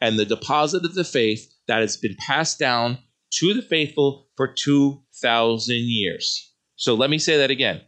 and 0.00 0.18
the 0.18 0.24
deposit 0.24 0.84
of 0.84 0.94
the 0.94 1.04
faith 1.04 1.52
that 1.66 1.80
has 1.80 1.96
been 1.96 2.16
passed 2.18 2.58
down 2.58 2.98
to 3.32 3.54
the 3.54 3.62
faithful 3.62 4.28
for 4.36 4.52
2,000 4.52 5.76
years. 5.76 6.52
So 6.76 6.94
let 6.94 7.10
me 7.10 7.18
say 7.18 7.38
that 7.38 7.50
again. 7.50 7.80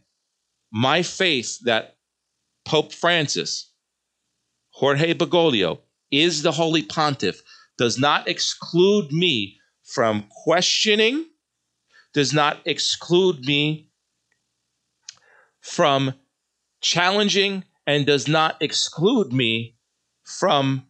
My 0.71 1.01
faith 1.01 1.57
that 1.63 1.97
Pope 2.65 2.93
Francis, 2.93 3.71
Jorge 4.71 5.13
Bergoglio, 5.13 5.79
is 6.11 6.41
the 6.41 6.51
Holy 6.51 6.83
Pontiff 6.83 7.41
does 7.77 7.97
not 7.97 8.27
exclude 8.27 9.11
me 9.11 9.57
from 9.83 10.25
questioning, 10.43 11.25
does 12.13 12.33
not 12.33 12.59
exclude 12.65 13.39
me 13.45 13.89
from 15.61 16.13
challenging, 16.81 17.63
and 17.85 18.05
does 18.05 18.27
not 18.27 18.61
exclude 18.61 19.33
me 19.33 19.75
from 20.23 20.85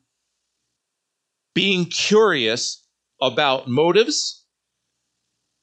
being 1.54 1.86
curious 1.86 2.86
about 3.22 3.68
motives, 3.68 4.46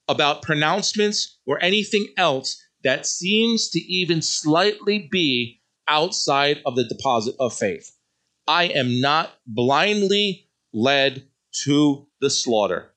about 0.08 0.42
pronouncements, 0.42 1.38
or 1.46 1.62
anything 1.62 2.06
else 2.16 2.62
that 2.84 3.06
seems 3.06 3.70
to 3.70 3.80
even 3.80 4.22
slightly 4.22 5.08
be 5.10 5.60
outside 5.88 6.60
of 6.64 6.76
the 6.76 6.84
deposit 6.84 7.34
of 7.40 7.54
faith. 7.54 7.96
I 8.46 8.64
am 8.64 9.00
not 9.00 9.32
blindly 9.46 10.48
led 10.72 11.26
to 11.64 12.06
the 12.20 12.30
slaughter. 12.30 12.92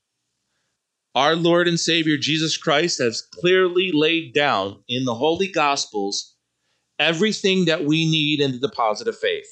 Our 1.14 1.34
Lord 1.34 1.66
and 1.66 1.80
Savior 1.80 2.16
Jesus 2.16 2.56
Christ 2.56 2.98
has 3.00 3.20
clearly 3.20 3.90
laid 3.92 4.32
down 4.32 4.82
in 4.88 5.04
the 5.04 5.14
Holy 5.14 5.48
Gospels 5.48 6.36
everything 7.00 7.64
that 7.64 7.84
we 7.84 8.08
need 8.08 8.40
in 8.40 8.52
the 8.52 8.58
deposit 8.58 9.08
of 9.08 9.18
faith. 9.18 9.48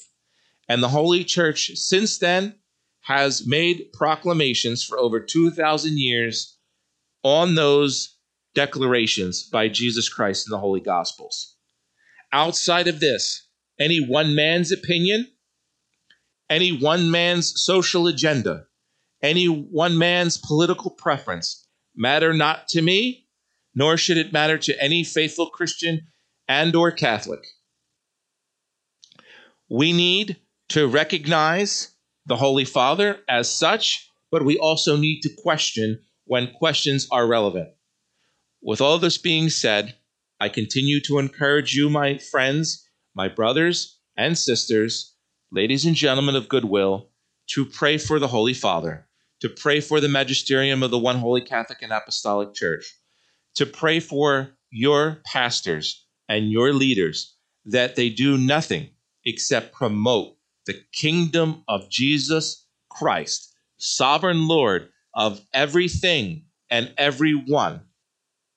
And 0.69 0.81
the 0.81 0.87
Holy 0.87 1.23
Church, 1.25 1.71
since 1.73 2.19
then, 2.19 2.55
has 3.01 3.45
made 3.47 3.91
proclamations 3.91 4.83
for 4.83 4.99
over 4.99 5.19
2,000 5.19 5.97
years 5.97 6.57
on 7.23 7.55
those 7.55 8.15
declarations 8.53 9.43
by 9.43 9.67
Jesus 9.67 10.07
Christ 10.07 10.47
in 10.47 10.51
the 10.51 10.59
Holy 10.59 10.79
Gospels. 10.79 11.55
Outside 12.31 12.87
of 12.87 12.99
this, 12.99 13.47
any 13.79 14.05
one 14.05 14.35
man's 14.35 14.71
opinion, 14.71 15.27
any 16.49 16.71
one 16.71 17.09
man's 17.09 17.59
social 17.59 18.07
agenda, 18.07 18.65
any 19.23 19.45
one 19.47 19.97
man's 19.97 20.37
political 20.37 20.91
preference 20.91 21.67
matter 21.95 22.33
not 22.33 22.67
to 22.69 22.81
me, 22.81 23.27
nor 23.73 23.97
should 23.97 24.17
it 24.17 24.33
matter 24.33 24.57
to 24.57 24.83
any 24.83 25.03
faithful 25.03 25.49
Christian 25.49 26.01
and 26.49 26.75
or 26.75 26.91
Catholic. 26.91 27.45
We 29.69 29.93
need 29.93 30.37
to 30.69 30.87
recognize 30.87 31.93
the 32.25 32.35
Holy 32.35 32.65
Father 32.65 33.19
as 33.29 33.49
such, 33.49 34.09
but 34.31 34.43
we 34.43 34.57
also 34.57 34.97
need 34.97 35.21
to 35.21 35.29
question 35.43 36.01
when 36.25 36.51
questions 36.51 37.07
are 37.11 37.27
relevant. 37.27 37.69
With 38.61 38.81
all 38.81 38.97
this 38.97 39.19
being 39.19 39.49
said, 39.49 39.95
I 40.39 40.49
continue 40.49 40.99
to 41.01 41.19
encourage 41.19 41.75
you, 41.75 41.89
my 41.89 42.17
friends, 42.17 42.83
my 43.13 43.27
brothers 43.27 43.99
and 44.17 44.37
sisters, 44.37 45.15
ladies 45.51 45.85
and 45.85 45.95
gentlemen 45.95 46.35
of 46.35 46.49
goodwill, 46.49 47.11
to 47.51 47.65
pray 47.65 47.97
for 47.97 48.19
the 48.19 48.27
Holy 48.27 48.53
Father, 48.53 49.07
to 49.41 49.49
pray 49.49 49.81
for 49.81 49.99
the 49.99 50.09
magisterium 50.09 50.81
of 50.81 50.91
the 50.91 50.99
one 50.99 51.17
holy 51.17 51.41
Catholic 51.41 51.81
and 51.81 51.93
Apostolic 51.93 52.53
Church, 52.53 52.95
to 53.55 53.65
pray 53.65 53.99
for 53.99 54.51
your 54.71 55.21
pastors 55.25 56.05
and 56.29 56.51
your 56.51 56.71
leaders 56.71 57.35
that 57.65 57.95
they 57.95 58.09
do 58.09 58.37
nothing 58.37 58.89
except 59.25 59.73
promote 59.73 60.37
the 60.65 60.79
kingdom 60.93 61.63
of 61.67 61.89
Jesus 61.89 62.65
Christ, 62.89 63.53
sovereign 63.77 64.47
Lord 64.47 64.89
of 65.15 65.41
everything 65.53 66.45
and 66.69 66.93
everyone 66.97 67.81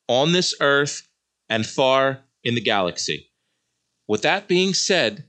on 0.06 0.32
this 0.32 0.54
earth 0.60 1.08
and 1.48 1.66
far 1.66 2.20
in 2.44 2.54
the 2.54 2.60
galaxy. 2.60 3.30
With 4.06 4.22
that 4.22 4.46
being 4.46 4.74
said, 4.74 5.24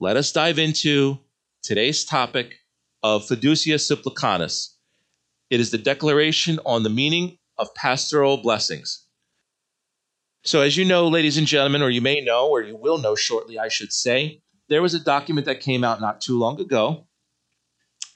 let 0.00 0.16
us 0.16 0.32
dive 0.32 0.58
into 0.58 1.18
today's 1.62 2.04
topic 2.04 2.56
of 3.02 3.22
Fiducia 3.26 3.78
Supplicans. 3.78 4.76
It 5.50 5.60
is 5.60 5.70
the 5.70 5.78
declaration 5.78 6.58
on 6.64 6.82
the 6.82 6.90
meaning 6.90 7.38
of 7.58 7.74
pastoral 7.74 8.38
blessings. 8.38 9.06
So, 10.42 10.62
as 10.62 10.76
you 10.76 10.86
know, 10.86 11.06
ladies 11.06 11.36
and 11.36 11.46
gentlemen, 11.46 11.82
or 11.82 11.90
you 11.90 12.00
may 12.00 12.22
know, 12.22 12.48
or 12.48 12.62
you 12.62 12.74
will 12.74 12.98
know 12.98 13.14
shortly, 13.14 13.58
I 13.58 13.68
should 13.68 13.92
say, 13.92 14.40
there 14.68 14.80
was 14.80 14.94
a 14.94 15.00
document 15.00 15.44
that 15.46 15.60
came 15.60 15.84
out 15.84 16.00
not 16.00 16.20
too 16.20 16.38
long 16.38 16.60
ago 16.60 17.06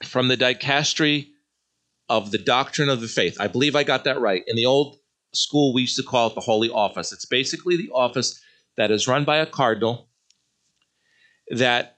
from 0.03 0.27
the 0.27 0.37
dicastery 0.37 1.27
of 2.09 2.31
the 2.31 2.37
doctrine 2.39 2.89
of 2.89 3.01
the 3.01 3.07
faith. 3.07 3.37
I 3.39 3.47
believe 3.47 3.75
I 3.75 3.83
got 3.83 4.05
that 4.05 4.19
right. 4.19 4.43
In 4.47 4.55
the 4.55 4.65
old 4.65 4.97
school, 5.33 5.73
we 5.73 5.81
used 5.81 5.97
to 5.97 6.03
call 6.03 6.27
it 6.27 6.35
the 6.35 6.41
Holy 6.41 6.69
Office. 6.69 7.11
It's 7.11 7.25
basically 7.25 7.77
the 7.77 7.91
office 7.93 8.41
that 8.77 8.89
is 8.89 9.07
run 9.07 9.23
by 9.23 9.37
a 9.37 9.45
cardinal 9.45 10.09
that 11.49 11.97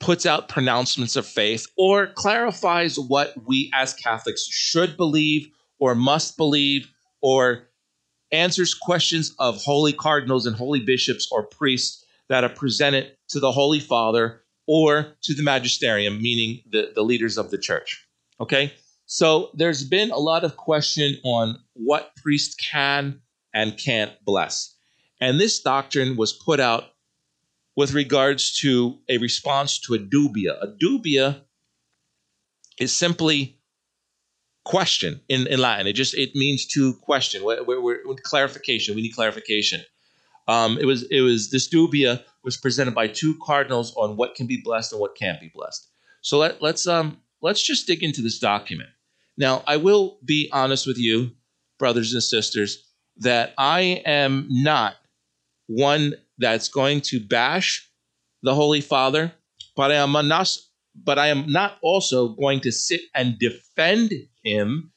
puts 0.00 0.26
out 0.26 0.48
pronouncements 0.48 1.16
of 1.16 1.26
faith 1.26 1.66
or 1.78 2.08
clarifies 2.08 2.98
what 2.98 3.32
we 3.46 3.70
as 3.72 3.94
Catholics 3.94 4.44
should 4.44 4.96
believe 4.96 5.48
or 5.78 5.94
must 5.94 6.36
believe 6.36 6.88
or 7.22 7.68
answers 8.32 8.74
questions 8.74 9.34
of 9.38 9.62
holy 9.62 9.92
cardinals 9.92 10.46
and 10.46 10.56
holy 10.56 10.80
bishops 10.80 11.28
or 11.30 11.42
priests 11.42 12.04
that 12.28 12.44
are 12.44 12.48
presented 12.48 13.16
to 13.28 13.40
the 13.40 13.52
Holy 13.52 13.80
Father 13.80 14.42
or 14.66 15.16
to 15.22 15.34
the 15.34 15.42
magisterium, 15.42 16.20
meaning 16.20 16.62
the, 16.70 16.92
the 16.94 17.02
leaders 17.02 17.38
of 17.38 17.50
the 17.50 17.58
church. 17.58 18.04
Okay? 18.40 18.72
So 19.06 19.50
there's 19.54 19.84
been 19.84 20.10
a 20.10 20.18
lot 20.18 20.42
of 20.42 20.56
question 20.56 21.16
on 21.22 21.58
what 21.74 22.14
priest 22.16 22.60
can 22.70 23.20
and 23.54 23.78
can't 23.78 24.12
bless. 24.24 24.74
And 25.20 25.40
this 25.40 25.60
doctrine 25.60 26.16
was 26.16 26.32
put 26.32 26.60
out 26.60 26.84
with 27.76 27.92
regards 27.94 28.58
to 28.60 28.98
a 29.08 29.18
response 29.18 29.78
to 29.80 29.94
a 29.94 29.98
dubia. 29.98 30.56
A 30.62 30.66
dubia 30.66 31.42
is 32.80 32.96
simply 32.96 33.55
question 34.66 35.20
in, 35.28 35.46
in 35.46 35.60
Latin. 35.60 35.86
It 35.86 35.94
just 35.94 36.14
it 36.14 36.34
means 36.34 36.66
to 36.74 36.94
question. 36.94 37.44
We're, 37.44 37.62
we're, 37.62 37.80
we're 37.80 38.16
clarification. 38.16 38.96
We 38.96 39.02
need 39.02 39.14
clarification. 39.14 39.82
Um, 40.48 40.76
it 40.78 40.84
was 40.84 41.04
it 41.04 41.20
was 41.20 41.50
this 41.50 41.68
dubia 41.68 42.22
was 42.42 42.56
presented 42.56 42.94
by 42.94 43.06
two 43.06 43.36
cardinals 43.42 43.94
on 43.96 44.16
what 44.16 44.34
can 44.34 44.46
be 44.46 44.60
blessed 44.62 44.92
and 44.92 45.00
what 45.00 45.16
can't 45.16 45.40
be 45.40 45.50
blessed. 45.54 45.88
So 46.20 46.38
let, 46.38 46.60
let's 46.60 46.86
um 46.86 47.18
let's 47.40 47.62
just 47.62 47.86
dig 47.86 48.02
into 48.02 48.22
this 48.22 48.38
document. 48.38 48.90
Now, 49.38 49.62
I 49.66 49.76
will 49.76 50.18
be 50.24 50.48
honest 50.52 50.86
with 50.86 50.98
you, 50.98 51.30
brothers 51.78 52.12
and 52.12 52.22
sisters, 52.22 52.84
that 53.18 53.54
I 53.58 54.02
am 54.04 54.46
not 54.50 54.94
one 55.66 56.14
that's 56.38 56.68
going 56.68 57.02
to 57.02 57.20
bash 57.20 57.88
the 58.42 58.54
Holy 58.54 58.80
Father, 58.80 59.32
but 59.76 59.90
I 59.90 59.96
am 59.96 60.12
not 60.12 60.56
but 61.04 61.18
I 61.18 61.28
am 61.28 61.50
not 61.50 61.78
also 61.82 62.28
going 62.30 62.60
to 62.60 62.72
sit 62.72 63.00
and 63.14 63.38
defend 63.38 64.12
him 64.42 64.92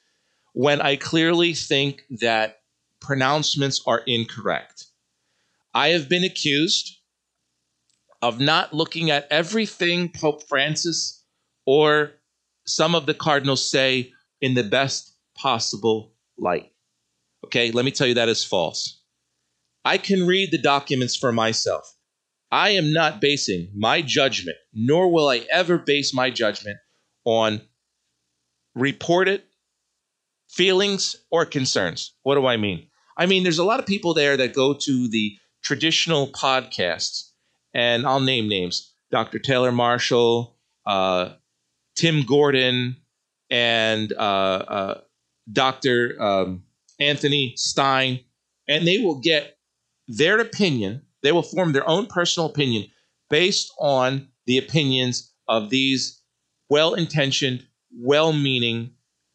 when 0.53 0.81
I 0.81 0.95
clearly 0.95 1.53
think 1.53 2.03
that 2.21 2.57
pronouncements 2.99 3.81
are 3.85 4.01
incorrect. 4.05 4.85
I 5.73 5.89
have 5.89 6.09
been 6.09 6.23
accused 6.23 6.97
of 8.21 8.39
not 8.39 8.73
looking 8.73 9.11
at 9.11 9.27
everything 9.31 10.09
Pope 10.09 10.43
Francis 10.47 11.23
or 11.65 12.11
some 12.65 12.95
of 12.95 13.05
the 13.05 13.13
cardinals 13.13 13.69
say 13.69 14.11
in 14.41 14.53
the 14.53 14.63
best 14.63 15.15
possible 15.35 16.13
light. 16.37 16.71
Okay, 17.45 17.71
let 17.71 17.85
me 17.85 17.91
tell 17.91 18.07
you 18.07 18.15
that 18.15 18.29
is 18.29 18.43
false. 18.43 19.01
I 19.85 19.97
can 19.97 20.27
read 20.27 20.51
the 20.51 20.61
documents 20.61 21.15
for 21.15 21.31
myself. 21.31 21.95
I 22.51 22.71
am 22.71 22.91
not 22.91 23.21
basing 23.21 23.69
my 23.75 24.01
judgment, 24.01 24.57
nor 24.73 25.11
will 25.11 25.29
I 25.29 25.45
ever 25.51 25.77
base 25.77 26.13
my 26.13 26.29
judgment 26.29 26.77
on 27.25 27.61
reported 28.75 29.43
feelings 30.47 31.15
or 31.31 31.45
concerns. 31.45 32.13
What 32.23 32.35
do 32.35 32.47
I 32.47 32.57
mean? 32.57 32.87
I 33.17 33.25
mean, 33.25 33.43
there's 33.43 33.59
a 33.59 33.63
lot 33.63 33.79
of 33.79 33.85
people 33.85 34.13
there 34.13 34.37
that 34.37 34.53
go 34.53 34.73
to 34.73 35.07
the 35.09 35.37
traditional 35.63 36.27
podcasts, 36.27 37.31
and 37.73 38.05
I'll 38.05 38.19
name 38.19 38.47
names 38.47 38.93
Dr. 39.11 39.39
Taylor 39.39 39.71
Marshall, 39.71 40.55
uh, 40.85 41.33
Tim 41.95 42.23
Gordon, 42.23 42.95
and 43.49 44.13
uh, 44.13 44.15
uh, 44.15 45.01
Dr. 45.51 46.15
Um, 46.21 46.63
Anthony 46.99 47.53
Stine, 47.55 48.21
and 48.67 48.87
they 48.87 48.99
will 48.99 49.19
get 49.19 49.57
their 50.07 50.39
opinion, 50.39 51.03
they 51.23 51.31
will 51.31 51.43
form 51.43 51.73
their 51.73 51.87
own 51.87 52.05
personal 52.07 52.49
opinion 52.49 52.85
based 53.29 53.71
on 53.79 54.27
the 54.45 54.57
opinions 54.57 55.31
of 55.47 55.69
these 55.69 56.21
well 56.69 56.93
intentioned, 56.93 57.65
well 57.91 58.33
meaning 58.33 58.91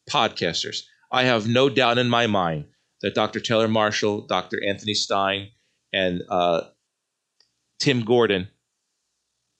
podcasters. 0.09 0.83
I 1.11 1.23
have 1.23 1.47
no 1.47 1.69
doubt 1.69 1.97
in 1.97 2.09
my 2.09 2.27
mind 2.27 2.65
that 3.01 3.15
Dr. 3.15 3.39
Taylor 3.39 3.67
Marshall, 3.67 4.21
Dr. 4.27 4.59
Anthony 4.67 4.93
Stine, 4.93 5.49
and 5.93 6.21
uh, 6.29 6.61
Tim 7.79 8.03
Gordon 8.03 8.47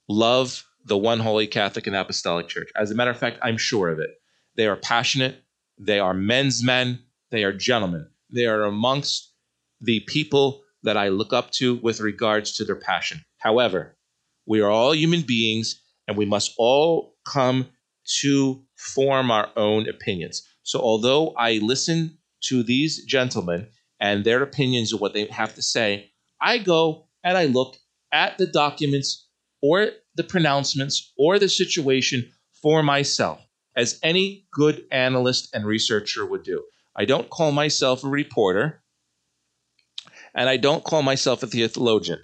love 0.08 0.66
the 0.86 0.98
one 0.98 1.20
holy 1.20 1.48
Catholic 1.48 1.88
and 1.88 1.96
Apostolic 1.96 2.48
Church. 2.48 2.70
As 2.76 2.92
a 2.92 2.96
matter 2.96 3.12
of 3.12 3.18
fact, 3.18 3.40
I'm 3.42 3.58
sure 3.58 3.90
of 3.90 4.00
it. 4.00 4.10
They 4.56 4.68
are 4.68 4.76
passionate, 4.76 5.44
they 5.78 6.00
are 6.00 6.14
men's 6.14 6.64
men, 6.64 7.00
they 7.32 7.44
are 7.44 7.54
gentlemen. 7.54 8.08
They 8.30 8.46
are 8.46 8.64
amongst 8.64 9.34
the 9.82 10.02
people 10.02 10.62
that 10.86 10.98
I 10.98 11.10
look 11.10 11.34
up 11.34 11.52
to 11.52 11.76
with 11.76 12.00
regards 12.00 12.54
to 12.54 12.66
their 12.66 12.76
passion. 12.76 13.22
However, 13.38 13.98
we 14.46 14.62
are 14.62 14.72
all 14.72 14.96
human 14.96 15.22
beings 15.22 15.82
and 16.08 16.18
we 16.18 16.26
must 16.26 16.54
all 16.58 17.16
come 17.28 17.68
to 18.22 18.64
form 18.76 19.32
our 19.32 19.50
own 19.56 19.90
opinions. 19.90 20.48
So, 20.64 20.80
although 20.80 21.34
I 21.38 21.54
listen 21.58 22.18
to 22.46 22.64
these 22.64 23.04
gentlemen 23.06 23.68
and 24.00 24.24
their 24.24 24.42
opinions 24.44 24.94
of 24.94 25.02
what 25.02 25.14
they 25.14 25.26
have 25.28 25.56
to 25.56 25.62
say, 25.62 26.12
I 26.42 26.60
go 26.60 27.08
and 27.24 27.38
I 27.38 27.46
look 27.46 27.78
at 28.12 28.38
the 28.38 28.46
documents 28.46 29.28
or 29.62 29.90
the 30.16 30.24
pronouncements 30.24 31.14
or 31.18 31.40
the 31.40 31.50
situation 31.50 32.32
for 32.62 32.84
myself, 32.84 33.42
as 33.76 34.00
any 34.04 34.46
good 34.52 34.86
analyst 34.92 35.50
and 35.54 35.66
researcher 35.66 36.26
would 36.26 36.44
do. 36.44 36.64
I 36.96 37.06
don't 37.06 37.30
call 37.30 37.52
myself 37.52 38.04
a 38.04 38.08
reporter, 38.08 38.82
and 40.36 40.50
I 40.50 40.58
don't 40.58 40.84
call 40.84 41.02
myself 41.02 41.42
a 41.42 41.48
theologian. 41.48 42.20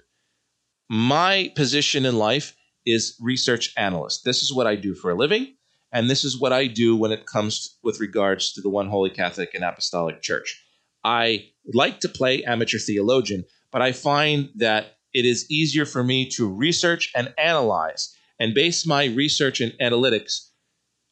My 0.88 1.50
position 1.56 2.04
in 2.04 2.16
life 2.18 2.54
is 2.84 3.16
research 3.20 3.72
analyst. 3.76 4.24
This 4.24 4.42
is 4.42 4.52
what 4.52 4.66
I 4.66 4.76
do 4.76 4.94
for 4.94 5.10
a 5.10 5.16
living, 5.16 5.54
and 5.92 6.10
this 6.10 6.22
is 6.22 6.38
what 6.38 6.52
I 6.52 6.66
do 6.66 6.94
when 6.94 7.12
it 7.12 7.26
comes 7.26 7.78
with 7.82 8.00
regards 8.00 8.52
to 8.52 8.60
the 8.60 8.68
one 8.68 8.88
holy 8.88 9.10
Catholic 9.10 9.54
and 9.54 9.64
Apostolic 9.64 10.20
Church. 10.20 10.62
I 11.02 11.46
like 11.72 12.00
to 12.00 12.08
play 12.08 12.44
amateur 12.44 12.78
theologian, 12.78 13.44
but 13.72 13.82
I 13.82 13.92
find 13.92 14.50
that 14.56 14.98
it 15.14 15.24
is 15.24 15.50
easier 15.50 15.86
for 15.86 16.04
me 16.04 16.28
to 16.30 16.48
research 16.48 17.10
and 17.14 17.32
analyze 17.38 18.14
and 18.38 18.54
base 18.54 18.86
my 18.86 19.06
research 19.06 19.60
and 19.60 19.72
analytics 19.80 20.48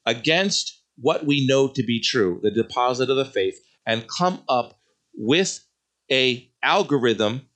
against 0.06 0.82
what 0.96 1.26
we 1.26 1.46
know 1.46 1.68
to 1.68 1.82
be 1.82 2.00
true, 2.00 2.40
the 2.42 2.50
deposit 2.50 3.08
of 3.08 3.16
the 3.16 3.24
faith, 3.24 3.58
and 3.86 4.08
come 4.18 4.42
up 4.48 4.78
with 5.14 5.64
a 6.10 6.49
algorithm 6.62 7.48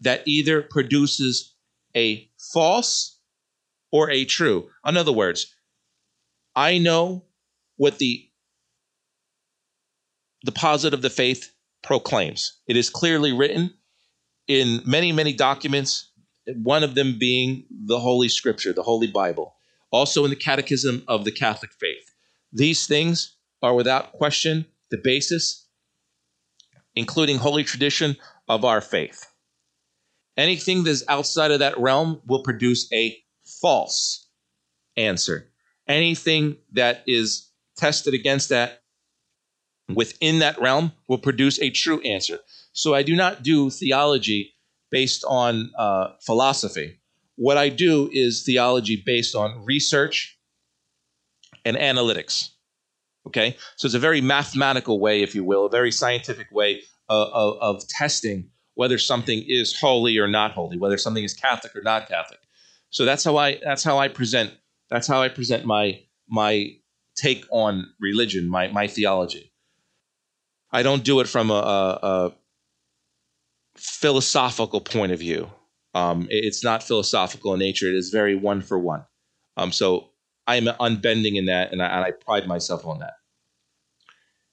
that 0.00 0.22
either 0.26 0.62
produces 0.62 1.54
a 1.96 2.28
false 2.52 3.18
or 3.92 4.10
a 4.10 4.24
true. 4.24 4.68
In 4.86 4.96
other 4.96 5.12
words, 5.12 5.54
I 6.54 6.78
know 6.78 7.24
what 7.76 7.98
the 7.98 8.28
deposit 10.44 10.94
of 10.94 11.02
the 11.02 11.10
faith 11.10 11.52
proclaims. 11.82 12.60
It 12.66 12.76
is 12.76 12.90
clearly 12.90 13.32
written 13.32 13.74
in 14.46 14.82
many, 14.84 15.12
many 15.12 15.32
documents, 15.32 16.10
one 16.46 16.84
of 16.84 16.94
them 16.94 17.18
being 17.18 17.64
the 17.86 17.98
Holy 17.98 18.28
Scripture, 18.28 18.72
the 18.72 18.82
Holy 18.82 19.06
Bible, 19.06 19.54
also 19.90 20.24
in 20.24 20.30
the 20.30 20.36
Catechism 20.36 21.02
of 21.08 21.24
the 21.24 21.32
Catholic 21.32 21.72
Faith. 21.72 22.14
These 22.52 22.86
things 22.86 23.36
are 23.62 23.74
without 23.74 24.12
question 24.12 24.66
the 24.90 25.00
basis, 25.02 25.66
including 26.94 27.38
holy 27.38 27.64
tradition 27.64 28.16
of 28.48 28.64
our 28.64 28.80
faith. 28.80 29.26
Anything 30.36 30.84
that's 30.84 31.04
outside 31.08 31.50
of 31.50 31.60
that 31.60 31.78
realm 31.78 32.20
will 32.26 32.42
produce 32.42 32.92
a 32.92 33.16
false 33.60 34.28
answer. 34.96 35.48
Anything 35.86 36.56
that 36.72 37.04
is 37.06 37.50
tested 37.76 38.14
against 38.14 38.48
that 38.48 38.82
within 39.94 40.38
that 40.40 40.60
realm 40.60 40.92
will 41.08 41.18
produce 41.18 41.60
a 41.60 41.70
true 41.70 42.00
answer. 42.00 42.38
So 42.72 42.94
I 42.94 43.02
do 43.02 43.14
not 43.14 43.42
do 43.42 43.70
theology 43.70 44.54
based 44.90 45.24
on 45.28 45.70
uh, 45.78 46.12
philosophy. 46.20 47.00
What 47.36 47.58
I 47.58 47.68
do 47.68 48.08
is 48.12 48.44
theology 48.44 49.02
based 49.04 49.34
on 49.34 49.64
research 49.64 50.38
and 51.64 51.76
analytics. 51.76 52.50
Okay, 53.26 53.56
so 53.76 53.86
it's 53.86 53.94
a 53.94 53.98
very 53.98 54.20
mathematical 54.20 55.00
way, 55.00 55.22
if 55.22 55.34
you 55.34 55.44
will, 55.44 55.66
a 55.66 55.70
very 55.70 55.90
scientific 55.90 56.48
way 56.52 56.82
of, 57.14 57.58
of, 57.60 57.88
testing 57.88 58.48
whether 58.74 58.98
something 58.98 59.44
is 59.46 59.78
holy 59.78 60.18
or 60.18 60.26
not 60.26 60.52
holy, 60.52 60.78
whether 60.78 60.98
something 60.98 61.24
is 61.24 61.34
Catholic 61.34 61.74
or 61.76 61.82
not 61.82 62.08
Catholic. 62.08 62.40
So 62.90 63.04
that's 63.04 63.24
how 63.24 63.36
I 63.36 63.58
that's 63.62 63.82
how 63.84 63.98
I 63.98 64.08
present 64.08 64.52
that's 64.90 65.06
how 65.06 65.22
I 65.22 65.28
present 65.28 65.64
my 65.64 66.00
my 66.28 66.70
take 67.16 67.44
on 67.50 67.86
religion, 68.00 68.48
my 68.48 68.68
my 68.68 68.86
theology. 68.86 69.52
I 70.72 70.82
don't 70.82 71.04
do 71.04 71.20
it 71.20 71.28
from 71.28 71.50
a, 71.50 71.54
a, 71.54 71.98
a 72.02 72.32
philosophical 73.76 74.80
point 74.80 75.12
of 75.12 75.20
view. 75.20 75.50
Um, 75.94 76.26
it's 76.30 76.64
not 76.64 76.82
philosophical 76.82 77.54
in 77.54 77.60
nature. 77.60 77.86
It 77.86 77.94
is 77.94 78.10
very 78.10 78.34
one 78.34 78.60
for 78.60 78.78
one. 78.78 79.04
Um, 79.56 79.70
so 79.70 80.10
I'm 80.46 80.64
unbending 80.64 81.36
in 81.36 81.46
that, 81.46 81.72
and 81.72 81.80
I, 81.80 81.86
and 81.86 82.04
I 82.04 82.10
pride 82.10 82.48
myself 82.48 82.84
on 82.84 82.98
that. 82.98 83.14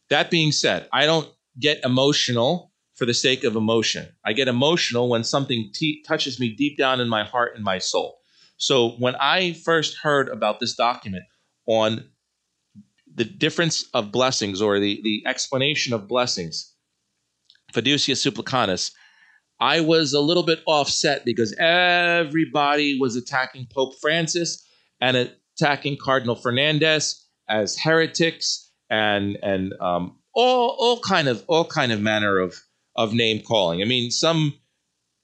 That 0.09 0.29
being 0.29 0.51
said, 0.51 0.87
I 0.93 1.05
don't 1.05 1.27
get 1.59 1.83
emotional 1.83 2.71
for 2.95 3.05
the 3.05 3.13
sake 3.13 3.43
of 3.43 3.55
emotion. 3.55 4.07
I 4.25 4.33
get 4.33 4.47
emotional 4.47 5.09
when 5.09 5.23
something 5.23 5.71
t- 5.73 6.03
touches 6.07 6.39
me 6.39 6.53
deep 6.55 6.77
down 6.77 6.99
in 6.99 7.09
my 7.09 7.23
heart 7.23 7.53
and 7.55 7.63
my 7.63 7.79
soul. 7.79 8.19
So 8.57 8.91
when 8.99 9.15
I 9.15 9.53
first 9.53 9.97
heard 9.97 10.29
about 10.29 10.59
this 10.59 10.75
document 10.75 11.23
on 11.65 12.05
the 13.13 13.25
difference 13.25 13.85
of 13.93 14.11
blessings 14.11 14.61
or 14.61 14.79
the, 14.79 15.01
the 15.03 15.23
explanation 15.25 15.93
of 15.93 16.07
blessings, 16.07 16.73
fiducia 17.73 18.15
supplicans, 18.15 18.91
I 19.59 19.79
was 19.79 20.13
a 20.13 20.21
little 20.21 20.43
bit 20.43 20.59
offset 20.65 21.25
because 21.25 21.53
everybody 21.59 22.99
was 22.99 23.15
attacking 23.15 23.67
Pope 23.71 23.93
Francis 24.01 24.63
and 24.99 25.17
attacking 25.55 25.97
Cardinal 26.01 26.35
Fernandez 26.35 27.27
as 27.47 27.77
heretics 27.77 28.71
and 28.89 29.37
and 29.43 29.73
um, 29.79 30.17
all 30.33 30.75
all 30.79 30.99
kind 30.99 31.27
of 31.27 31.43
all 31.47 31.65
kind 31.65 31.91
of 31.91 32.01
manner 32.01 32.39
of 32.39 32.55
of 32.95 33.13
name 33.13 33.41
calling. 33.41 33.81
I 33.81 33.85
mean, 33.85 34.11
some 34.11 34.53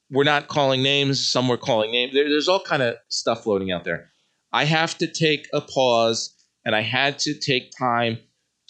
were 0.10 0.24
not 0.24 0.48
calling 0.48 0.82
names, 0.82 1.30
some 1.30 1.48
were 1.48 1.58
calling 1.58 1.92
names. 1.92 2.14
There, 2.14 2.30
there's 2.30 2.48
all 2.48 2.62
kind 2.62 2.82
of 2.82 2.96
stuff 3.10 3.44
floating 3.44 3.72
out 3.72 3.84
there. 3.84 4.12
I 4.54 4.66
have 4.66 4.98
to 5.00 5.08
take 5.08 5.48
a 5.54 5.62
pause 5.62 6.34
and 6.66 6.76
I 6.76 6.82
had 6.82 7.20
to 7.20 7.38
take 7.38 7.72
time 7.78 8.18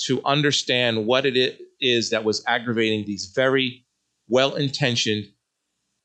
to 0.06 0.21
understand 0.26 1.06
what 1.06 1.26
it 1.26 1.60
is 1.80 2.10
that 2.10 2.23
was 2.23 2.43
aggravating 2.47 3.06
these 3.06 3.32
very 3.36 3.86
well 4.28 4.56
intentioned 4.56 5.26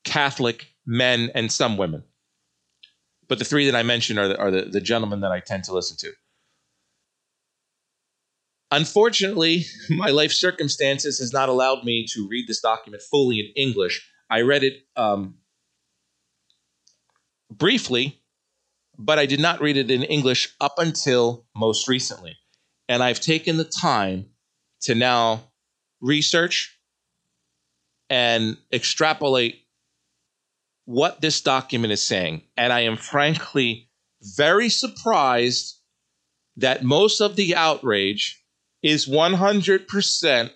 Catholic 0.03 0.67
men 0.85 1.31
and 1.33 1.51
some 1.51 1.77
women. 1.77 2.03
But 3.27 3.39
the 3.39 3.45
three 3.45 3.65
that 3.69 3.75
I 3.75 3.83
mentioned 3.83 4.19
are 4.19 4.27
the, 4.27 4.37
are 4.37 4.51
the, 4.51 4.63
the 4.63 4.81
gentlemen 4.81 5.21
that 5.21 5.31
I 5.31 5.39
tend 5.39 5.63
to 5.65 5.73
listen 5.73 5.97
to. 5.97 6.11
Unfortunately, 8.73 9.65
my 9.89 10.09
life 10.09 10.31
circumstances 10.31 11.19
has 11.19 11.31
not 11.31 11.49
allowed 11.49 11.83
me 11.83 12.05
to 12.13 12.27
read 12.27 12.47
this 12.47 12.59
document 12.59 13.03
fully 13.03 13.39
in 13.39 13.53
English. 13.55 14.09
I 14.29 14.41
read 14.41 14.63
it 14.63 14.73
um, 14.95 15.35
briefly 17.51 18.19
but 18.97 19.19
I 19.19 19.25
did 19.25 19.39
not 19.39 19.61
read 19.61 19.77
it 19.77 19.89
in 19.89 20.03
English 20.03 20.53
up 20.61 20.75
until 20.77 21.45
most 21.55 21.87
recently. 21.87 22.37
And 22.87 23.01
I've 23.01 23.19
taken 23.19 23.57
the 23.57 23.63
time 23.63 24.27
to 24.81 24.95
now 24.95 25.51
research 26.01 26.77
and 28.09 28.57
extrapolate 28.71 29.61
what 30.85 31.21
this 31.21 31.41
document 31.41 31.93
is 31.93 32.03
saying. 32.03 32.43
And 32.57 32.73
I 32.73 32.81
am 32.81 32.97
frankly 32.97 33.89
very 34.21 34.69
surprised 34.69 35.79
that 36.57 36.83
most 36.83 37.19
of 37.19 37.35
the 37.35 37.55
outrage 37.55 38.42
is 38.83 39.07
100% 39.07 40.49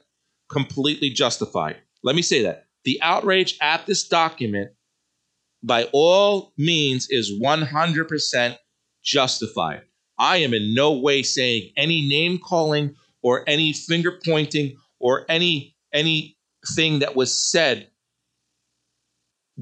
completely 0.52 1.10
justified. 1.10 1.78
Let 2.04 2.16
me 2.16 2.22
say 2.22 2.44
that. 2.44 2.66
The 2.84 3.00
outrage 3.02 3.58
at 3.62 3.86
this 3.86 4.08
document 4.08 4.72
by 5.64 5.90
all 5.94 6.54
means 6.58 7.08
is 7.10 7.32
100% 7.42 8.58
justified. 9.04 9.82
I 10.20 10.38
am 10.38 10.54
in 10.54 10.74
no 10.74 10.94
way 10.94 11.24
saying 11.24 11.72
any 11.78 12.08
name 12.08 12.40
calling 12.40 12.96
or 13.22 13.44
any 13.48 13.74
finger 13.74 14.20
pointing 14.26 14.78
or 15.00 15.26
any 15.30 15.76
anything 15.94 17.00
that 17.00 17.16
was 17.16 17.36
said 17.52 17.88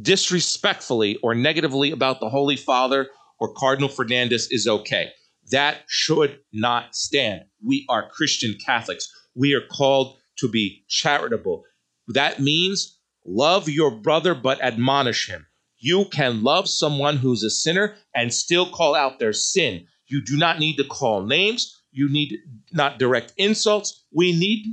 disrespectfully 0.01 1.17
or 1.17 1.33
negatively 1.33 1.91
about 1.91 2.19
the 2.19 2.29
Holy 2.29 2.57
Father 2.57 3.07
or 3.39 3.53
Cardinal 3.53 3.89
Fernandez 3.89 4.47
is 4.51 4.67
okay. 4.67 5.11
That 5.51 5.83
should 5.87 6.39
not 6.51 6.95
stand. 6.95 7.43
We 7.65 7.85
are 7.89 8.09
Christian 8.09 8.55
Catholics. 8.65 9.09
We 9.35 9.53
are 9.53 9.61
called 9.61 10.17
to 10.37 10.47
be 10.47 10.83
charitable. 10.87 11.63
That 12.07 12.39
means 12.39 12.99
love 13.25 13.67
your 13.67 13.91
brother 13.91 14.35
but 14.35 14.61
admonish 14.61 15.27
him. 15.27 15.47
You 15.77 16.05
can 16.05 16.43
love 16.43 16.69
someone 16.69 17.17
who's 17.17 17.43
a 17.43 17.49
sinner 17.49 17.95
and 18.13 18.33
still 18.33 18.69
call 18.69 18.95
out 18.95 19.19
their 19.19 19.33
sin. 19.33 19.87
You 20.07 20.23
do 20.23 20.37
not 20.37 20.59
need 20.59 20.77
to 20.77 20.83
call 20.83 21.25
names. 21.25 21.81
You 21.91 22.09
need 22.09 22.37
not 22.71 22.99
direct 22.99 23.33
insults. 23.37 24.03
We 24.11 24.37
need 24.37 24.65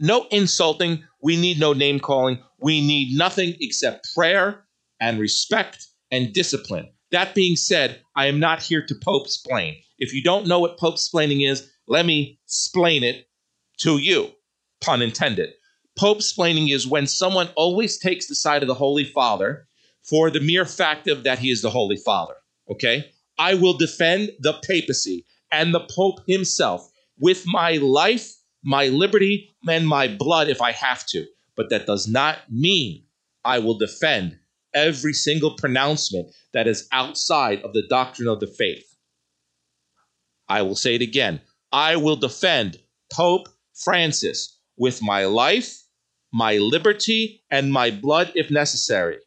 no 0.00 0.26
insulting. 0.30 1.04
We 1.22 1.36
need 1.36 1.58
no 1.58 1.72
name 1.72 2.00
calling. 2.00 2.38
We 2.60 2.80
need 2.80 3.16
nothing 3.16 3.56
except 3.60 4.14
prayer 4.14 4.64
and 5.00 5.18
respect 5.18 5.86
and 6.10 6.32
discipline. 6.32 6.88
That 7.10 7.34
being 7.34 7.56
said, 7.56 8.02
I 8.14 8.26
am 8.26 8.38
not 8.38 8.62
here 8.62 8.84
to 8.84 8.94
pope 8.94 9.26
explain. 9.26 9.76
If 9.98 10.12
you 10.12 10.22
don't 10.22 10.46
know 10.46 10.60
what 10.60 10.78
pope 10.78 10.94
explaining 10.94 11.42
is, 11.42 11.70
let 11.88 12.06
me 12.06 12.38
explain 12.44 13.02
it 13.02 13.28
to 13.78 13.98
you, 13.98 14.30
pun 14.80 15.02
intended. 15.02 15.50
Pope 15.98 16.18
explaining 16.18 16.68
is 16.68 16.86
when 16.86 17.06
someone 17.06 17.48
always 17.56 17.98
takes 17.98 18.28
the 18.28 18.34
side 18.34 18.62
of 18.62 18.68
the 18.68 18.74
Holy 18.74 19.04
Father 19.04 19.66
for 20.02 20.30
the 20.30 20.40
mere 20.40 20.64
fact 20.64 21.08
of 21.08 21.24
that 21.24 21.38
he 21.38 21.50
is 21.50 21.62
the 21.62 21.70
Holy 21.70 21.96
Father. 21.96 22.34
Okay? 22.70 23.10
I 23.38 23.54
will 23.54 23.76
defend 23.76 24.30
the 24.38 24.54
papacy 24.62 25.24
and 25.50 25.74
the 25.74 25.86
Pope 25.94 26.20
himself 26.26 26.88
with 27.18 27.44
my 27.46 27.72
life, 27.72 28.34
my 28.62 28.88
liberty, 28.88 29.50
and 29.66 29.88
my 29.88 30.08
blood 30.08 30.48
if 30.48 30.60
I 30.60 30.72
have 30.72 31.06
to. 31.06 31.26
But 31.56 31.70
that 31.70 31.86
does 31.86 32.06
not 32.06 32.38
mean 32.50 33.04
I 33.44 33.58
will 33.58 33.78
defend 33.78 34.38
every 34.74 35.14
single 35.14 35.56
pronouncement 35.56 36.28
that 36.52 36.68
is 36.68 36.86
outside 36.92 37.62
of 37.62 37.72
the 37.72 37.86
doctrine 37.88 38.28
of 38.28 38.40
the 38.40 38.46
faith. 38.46 38.84
I 40.48 40.62
will 40.62 40.76
say 40.76 40.94
it 40.94 41.02
again. 41.02 41.40
I 41.72 41.96
will 41.96 42.16
defend 42.16 42.78
Pope 43.12 43.48
Francis 43.74 44.58
with 44.76 45.02
my 45.02 45.26
life, 45.26 45.82
my 46.32 46.56
liberty, 46.56 47.42
and 47.50 47.72
my 47.72 47.90
blood 47.90 48.32
if 48.34 48.50
necessary. 48.50 49.18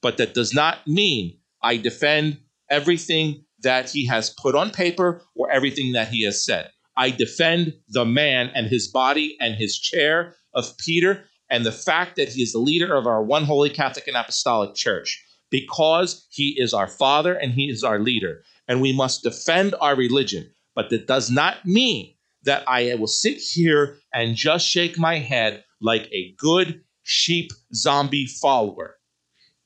But 0.00 0.16
that 0.18 0.34
does 0.34 0.54
not 0.54 0.86
mean 0.86 1.38
I 1.62 1.76
defend 1.76 2.38
everything 2.70 3.44
that 3.62 3.90
he 3.90 4.06
has 4.06 4.30
put 4.30 4.54
on 4.54 4.70
paper 4.70 5.22
or 5.34 5.50
everything 5.50 5.92
that 5.92 6.08
he 6.08 6.24
has 6.24 6.44
said. 6.44 6.70
I 6.96 7.10
defend 7.10 7.74
the 7.88 8.04
man 8.04 8.50
and 8.54 8.66
his 8.68 8.88
body 8.88 9.36
and 9.40 9.54
his 9.54 9.78
chair 9.78 10.36
of 10.54 10.76
Peter 10.78 11.24
and 11.50 11.66
the 11.66 11.72
fact 11.72 12.16
that 12.16 12.28
he 12.28 12.42
is 12.42 12.52
the 12.52 12.58
leader 12.58 12.94
of 12.94 13.06
our 13.06 13.22
one 13.22 13.44
holy 13.44 13.70
Catholic 13.70 14.06
and 14.06 14.16
Apostolic 14.16 14.74
Church 14.74 15.22
because 15.50 16.26
he 16.30 16.54
is 16.58 16.72
our 16.72 16.88
father 16.88 17.34
and 17.34 17.52
he 17.52 17.68
is 17.68 17.84
our 17.84 17.98
leader. 17.98 18.42
And 18.68 18.80
we 18.80 18.92
must 18.92 19.22
defend 19.22 19.74
our 19.80 19.94
religion. 19.94 20.50
But 20.74 20.90
that 20.90 21.06
does 21.06 21.30
not 21.30 21.64
mean 21.64 22.14
that 22.44 22.64
I 22.68 22.94
will 22.94 23.06
sit 23.06 23.38
here 23.38 23.98
and 24.12 24.36
just 24.36 24.68
shake 24.68 24.98
my 24.98 25.18
head 25.18 25.64
like 25.80 26.08
a 26.12 26.34
good 26.36 26.82
sheep 27.02 27.52
zombie 27.74 28.26
follower. 28.26 28.96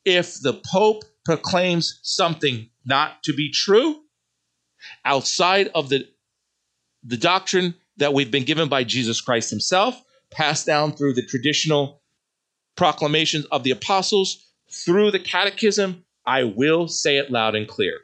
If 0.05 0.41
the 0.41 0.61
Pope 0.71 1.05
proclaims 1.25 2.01
something 2.03 2.71
not 2.85 3.23
to 3.25 3.35
be 3.35 3.51
true 3.51 4.01
outside 5.05 5.69
of 5.75 5.89
the, 5.89 6.07
the 7.03 7.17
doctrine 7.17 7.75
that 7.97 8.15
we've 8.15 8.31
been 8.31 8.45
given 8.45 8.69
by 8.69 8.85
Jesus 8.85 9.21
Christ 9.21 9.51
himself, 9.51 10.01
passed 10.31 10.67
down 10.67 10.93
through 10.93 11.15
the 11.15 11.27
traditional 11.27 12.03
proclamations 12.77 13.45
of 13.47 13.65
the 13.65 13.71
apostles, 13.71 14.53
through 14.71 15.11
the 15.11 15.19
catechism, 15.19 16.05
I 16.27 16.45
will 16.45 16.89
say 16.89 17.17
it 17.17 17.31
loud 17.31 17.55
and 17.55 17.67
clear. 17.67 18.01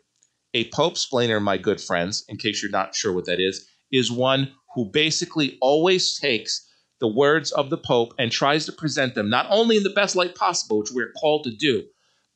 A 0.54 0.70
Pope 0.70 0.92
explainer, 0.92 1.40
my 1.40 1.58
good 1.58 1.80
friends, 1.80 2.24
in 2.28 2.36
case 2.36 2.62
you're 2.62 2.70
not 2.70 2.94
sure 2.94 3.12
what 3.12 3.26
that 3.26 3.40
is, 3.40 3.66
is 3.90 4.10
one 4.10 4.52
who 4.74 4.90
basically 4.90 5.58
always 5.60 6.18
takes 6.18 6.68
the 7.00 7.08
words 7.08 7.50
of 7.52 7.70
the 7.70 7.76
Pope 7.76 8.14
and 8.18 8.30
tries 8.30 8.64
to 8.66 8.72
present 8.72 9.14
them 9.14 9.28
not 9.28 9.46
only 9.50 9.76
in 9.76 9.82
the 9.82 9.90
best 9.90 10.14
light 10.16 10.34
possible, 10.34 10.78
which 10.78 10.92
we're 10.92 11.12
called 11.12 11.44
to 11.44 11.56
do, 11.56 11.84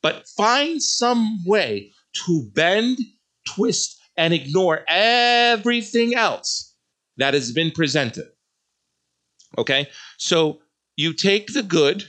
but 0.02 0.26
find 0.36 0.82
some 0.82 1.38
way 1.46 1.92
to 2.26 2.50
bend, 2.54 2.98
twist, 3.46 3.98
and 4.16 4.34
ignore 4.34 4.84
everything 4.88 6.14
else 6.14 6.74
that 7.16 7.34
has 7.34 7.52
been 7.52 7.70
presented. 7.70 8.26
Okay? 9.56 9.88
So 10.16 10.58
you 10.96 11.12
take 11.12 11.52
the 11.52 11.62
good, 11.62 12.04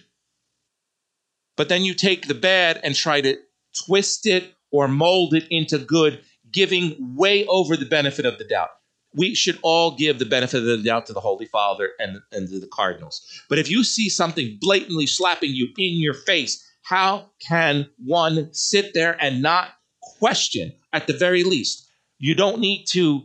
but 1.55 1.69
then 1.69 1.83
you 1.83 1.93
take 1.93 2.27
the 2.27 2.33
bad 2.33 2.79
and 2.83 2.95
try 2.95 3.21
to 3.21 3.37
twist 3.85 4.25
it 4.25 4.55
or 4.71 4.87
mold 4.87 5.33
it 5.33 5.45
into 5.49 5.77
good, 5.77 6.21
giving 6.51 6.95
way 7.15 7.45
over 7.45 7.75
the 7.75 7.85
benefit 7.85 8.25
of 8.25 8.37
the 8.37 8.43
doubt. 8.43 8.69
We 9.13 9.33
should 9.33 9.57
all 9.63 9.95
give 9.95 10.19
the 10.19 10.25
benefit 10.25 10.57
of 10.57 10.65
the 10.65 10.83
doubt 10.83 11.07
to 11.07 11.13
the 11.13 11.19
Holy 11.19 11.45
Father 11.45 11.89
and, 11.99 12.19
and 12.31 12.47
to 12.49 12.59
the 12.59 12.67
cardinals. 12.67 13.21
But 13.49 13.57
if 13.57 13.69
you 13.69 13.83
see 13.83 14.09
something 14.09 14.57
blatantly 14.61 15.07
slapping 15.07 15.51
you 15.51 15.67
in 15.77 15.99
your 15.99 16.13
face, 16.13 16.63
how 16.83 17.31
can 17.39 17.89
one 17.97 18.53
sit 18.53 18.93
there 18.93 19.17
and 19.21 19.41
not 19.41 19.69
question 20.01 20.73
at 20.93 21.07
the 21.07 21.13
very 21.13 21.43
least? 21.43 21.87
You 22.19 22.35
don't 22.35 22.59
need 22.59 22.85
to 22.89 23.23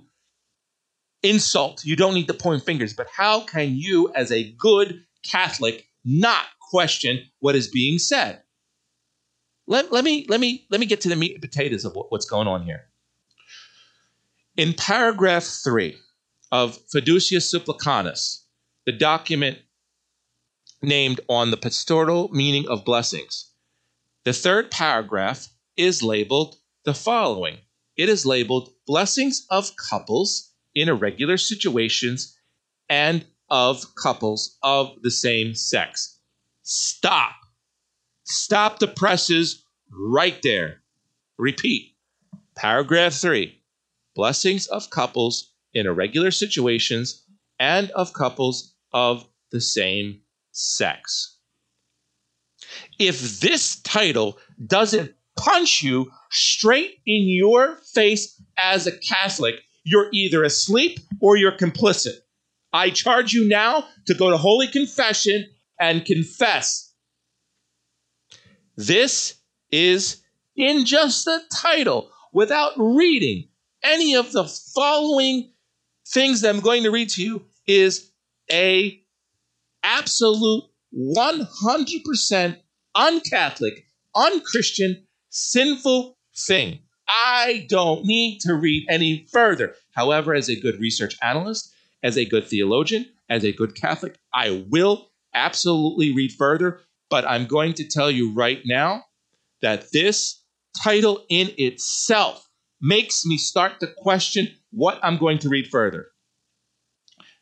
insult, 1.23 1.85
you 1.85 1.97
don't 1.97 2.15
need 2.15 2.29
to 2.29 2.35
point 2.35 2.63
fingers, 2.65 2.93
but 2.93 3.09
how 3.15 3.41
can 3.41 3.75
you, 3.75 4.13
as 4.15 4.31
a 4.31 4.53
good 4.53 5.03
Catholic, 5.25 5.87
not 6.05 6.45
question 6.71 7.21
what 7.41 7.57
is 7.57 7.69
being 7.69 7.99
said? 7.99 8.43
Let, 9.67 9.93
let, 9.93 10.05
me, 10.05 10.27
let, 10.29 10.41
me, 10.41 10.67
let 10.71 10.81
me 10.81 10.87
get 10.87 11.01
to 11.03 11.09
the 11.09 11.17
meat 11.17 11.33
and 11.33 11.43
potatoes 11.43 11.85
of 11.85 11.95
what, 11.95 12.11
what's 12.13 12.27
going 12.27 12.49
on 12.49 12.63
here. 12.63 12.85
In 14.57 14.73
paragraph 14.73 15.45
three 15.45 15.97
of 16.53 16.79
Fiducia 16.89 17.41
Supplicans, 17.41 18.45
the 18.87 18.93
document 18.93 19.59
named 20.83 21.21
on 21.29 21.51
the 21.51 21.57
pastoral 21.57 22.29
meaning 22.29 22.67
of 22.69 22.85
blessings, 22.85 23.51
the 24.25 24.33
third 24.33 24.71
paragraph 24.71 25.49
is 25.77 26.03
labeled 26.03 26.57
the 26.85 26.95
following 26.95 27.59
it 27.97 28.09
is 28.09 28.27
labeled 28.27 28.73
Blessings 28.87 29.47
of 29.51 29.77
Couples 29.77 30.51
in 30.75 30.89
irregular 30.89 31.37
situations 31.37 32.37
and 32.89 33.25
of 33.49 33.95
couples 33.95 34.59
of 34.63 35.01
the 35.03 35.11
same 35.11 35.55
sex. 35.55 36.19
Stop. 36.63 37.35
Stop 38.25 38.79
the 38.79 38.89
presses 38.89 39.65
right 39.91 40.41
there. 40.43 40.81
Repeat. 41.39 41.93
Paragraph 42.57 43.13
three 43.15 43.61
blessings 44.15 44.67
of 44.69 44.91
couples 44.91 45.51
in 45.73 45.87
irregular 45.87 46.31
situations 46.31 47.25
and 47.59 47.91
of 47.91 48.13
couples 48.13 48.75
of 48.93 49.27
the 49.51 49.61
same 49.61 50.21
sex. 50.53 51.39
If 52.99 53.41
this 53.41 53.77
title 53.81 54.39
doesn't 54.65 55.15
punch 55.37 55.83
you 55.83 56.11
straight 56.31 56.99
in 57.07 57.25
your 57.27 57.77
face 57.93 58.41
as 58.57 58.87
a 58.87 58.97
Catholic, 58.97 59.57
you're 59.83 60.09
either 60.13 60.45
asleep 60.45 61.01
or 61.21 61.37
you're 61.37 61.57
complicit. 61.57 62.15
I 62.73 62.91
charge 62.91 63.33
you 63.33 63.47
now 63.47 63.85
to 64.07 64.15
go 64.15 64.31
to 64.31 64.37
Holy 64.37 64.69
Confession 64.69 65.47
and 65.79 66.05
confess. 66.05 66.94
This 68.77 69.35
is 69.71 70.23
in 70.57 70.85
just 70.85 71.25
the 71.25 71.41
title 71.53 72.11
without 72.33 72.73
reading 72.77 73.49
any 73.83 74.15
of 74.15 74.33
the 74.33 74.45
following 74.45 75.51
things 76.07 76.41
that 76.41 76.55
I'm 76.55 76.61
going 76.61 76.83
to 76.85 76.91
read 76.91 77.09
to 77.11 77.23
you 77.23 77.45
is 77.67 78.11
a 78.51 79.01
absolute 79.83 80.65
100% 80.97 82.57
un-Catholic, 82.95 83.87
un-Christian, 84.15 85.05
sinful 85.31 86.17
thing. 86.37 86.79
I 87.09 87.67
don't 87.69 88.05
need 88.05 88.41
to 88.41 88.55
read 88.55 88.87
any 88.89 89.27
further. 89.31 89.75
However, 89.93 90.35
as 90.35 90.49
a 90.49 90.59
good 90.59 90.81
research 90.81 91.17
analyst, 91.23 91.73
as 92.03 92.17
a 92.17 92.25
good 92.25 92.47
theologian, 92.47 93.07
as 93.29 93.45
a 93.45 93.53
good 93.53 93.75
Catholic, 93.75 94.17
I 94.33 94.65
will 94.71 95.11
absolutely 95.35 96.15
read 96.15 96.33
further. 96.33 96.81
But 97.11 97.27
I'm 97.27 97.47
going 97.47 97.75
to 97.75 97.89
tell 97.89 98.11
you 98.11 98.35
right 98.35 98.61
now 98.65 99.05
that 99.63 99.91
this 99.93 100.43
title 100.83 101.25
in 101.29 101.51
itself 101.57 102.49
makes 102.81 103.25
me 103.25 103.37
start 103.39 103.81
to 103.81 103.87
question 103.99 104.49
what 104.71 104.99
I'm 105.03 105.17
going 105.17 105.39
to 105.41 105.49
read 105.49 105.69
further. 105.69 106.09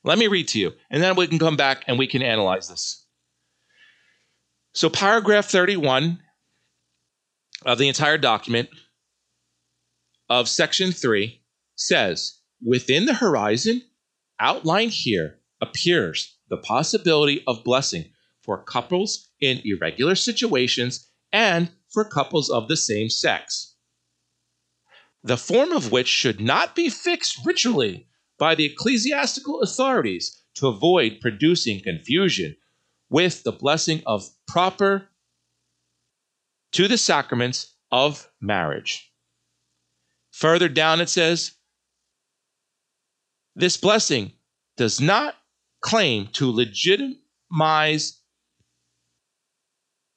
Let 0.04 0.18
me 0.18 0.26
read 0.26 0.48
to 0.48 0.58
you, 0.58 0.72
and 0.90 1.02
then 1.02 1.14
we 1.14 1.26
can 1.26 1.38
come 1.38 1.56
back 1.56 1.84
and 1.86 1.98
we 1.98 2.06
can 2.06 2.22
analyze 2.22 2.68
this. 2.68 3.06
So, 4.74 4.88
paragraph 4.88 5.46
31 5.46 6.18
of 7.64 7.78
the 7.78 7.88
entire 7.88 8.18
document 8.18 8.68
of 10.28 10.48
section 10.48 10.92
3 10.92 11.42
says 11.76 12.40
within 12.64 13.06
the 13.06 13.14
horizon 13.14 13.82
outlined 14.40 14.92
here 14.92 15.38
appears 15.60 16.36
the 16.48 16.56
possibility 16.56 17.42
of 17.46 17.64
blessing 17.64 18.11
for 18.43 18.62
couples 18.62 19.28
in 19.40 19.61
irregular 19.64 20.14
situations 20.14 21.09
and 21.32 21.70
for 21.88 22.05
couples 22.05 22.51
of 22.51 22.68
the 22.68 22.76
same 22.76 23.09
sex. 23.09 23.74
The 25.22 25.36
form 25.36 25.72
of 25.72 25.93
which 25.93 26.09
should 26.09 26.40
not 26.40 26.74
be 26.74 26.88
fixed 26.88 27.45
ritually 27.45 28.09
by 28.38 28.55
the 28.55 28.64
ecclesiastical 28.64 29.61
authorities 29.61 30.43
to 30.55 30.66
avoid 30.66 31.20
producing 31.20 31.80
confusion 31.80 32.57
with 33.09 33.43
the 33.45 33.53
blessing 33.53 34.03
of 34.07 34.28
proper 34.49 35.09
to 36.72 36.88
the 36.88 36.99
sacraments 36.99 37.74
of 37.90 38.28
marriage. 38.40 39.12
Further 40.32 40.68
down, 40.68 41.01
it 41.01 41.09
says, 41.09 41.53
this 43.55 43.76
blessing 43.76 44.32
does 44.76 45.01
not 45.01 45.36
claim 45.82 46.28
to 46.32 46.51
legitimize 46.51 48.22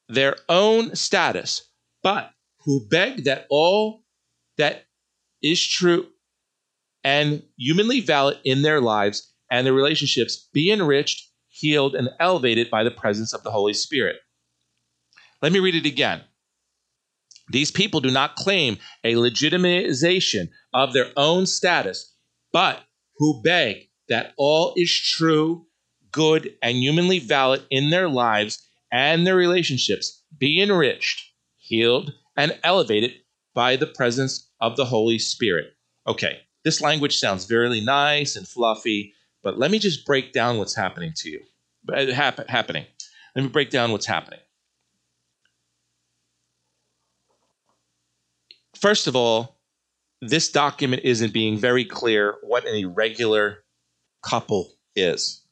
their 0.07 0.35
own 0.49 0.95
status, 0.95 1.69
but 2.03 2.31
who 2.65 2.87
beg 2.87 3.25
that 3.25 3.45
all 3.49 4.03
that 4.57 4.85
is 5.41 5.65
true 5.65 6.07
and 7.03 7.43
humanly 7.57 7.99
valid 7.99 8.39
in 8.43 8.61
their 8.63 8.81
lives 8.81 9.31
and 9.51 9.65
their 9.65 9.73
relationships 9.73 10.49
be 10.53 10.71
enriched, 10.71 11.29
healed, 11.47 11.95
and 11.95 12.09
elevated 12.19 12.69
by 12.69 12.83
the 12.83 12.91
presence 12.91 13.33
of 13.33 13.43
the 13.43 13.51
Holy 13.51 13.73
Spirit. 13.73 14.17
Let 15.41 15.51
me 15.51 15.59
read 15.59 15.75
it 15.75 15.85
again. 15.85 16.21
These 17.49 17.71
people 17.71 18.01
do 18.01 18.09
not 18.09 18.35
claim 18.35 18.77
a 19.03 19.13
legitimization 19.13 20.49
of 20.73 20.93
their 20.93 21.11
own 21.15 21.45
status, 21.45 22.15
but 22.51 22.81
who 23.17 23.41
beg 23.43 23.89
that 24.09 24.33
all 24.37 24.73
is 24.75 24.91
true, 24.91 25.67
good, 26.11 26.55
and 26.63 26.77
humanly 26.77 27.19
valid 27.19 27.63
in 27.69 27.91
their 27.91 28.09
lives 28.09 28.64
and 28.91 29.25
their 29.25 29.35
relationships 29.35 30.23
be 30.37 30.61
enriched, 30.61 31.31
healed, 31.57 32.13
and 32.37 32.57
elevated 32.63 33.13
by 33.53 33.75
the 33.75 33.87
presence 33.87 34.49
of 34.59 34.75
the 34.75 34.85
Holy 34.85 35.19
Spirit. 35.19 35.73
Okay, 36.07 36.39
this 36.63 36.81
language 36.81 37.17
sounds 37.17 37.45
very 37.45 37.81
nice 37.81 38.35
and 38.35 38.47
fluffy, 38.47 39.13
but 39.43 39.57
let 39.57 39.71
me 39.71 39.79
just 39.79 40.05
break 40.05 40.33
down 40.33 40.57
what's 40.57 40.75
happening 40.75 41.13
to 41.17 41.29
you. 41.29 41.41
Uh, 41.91 42.11
hap- 42.11 42.49
happening. 42.49 42.85
Let 43.35 43.43
me 43.43 43.49
break 43.49 43.69
down 43.69 43.91
what's 43.91 44.05
happening. 44.05 44.39
First 48.75 49.07
of 49.07 49.15
all, 49.15 49.59
this 50.21 50.49
document 50.49 51.03
isn't 51.03 51.33
being 51.33 51.57
very 51.57 51.85
clear 51.85 52.35
what 52.43 52.65
an 52.65 52.75
irregular 52.75 53.63
couple 54.23 54.73
is. 54.95 55.43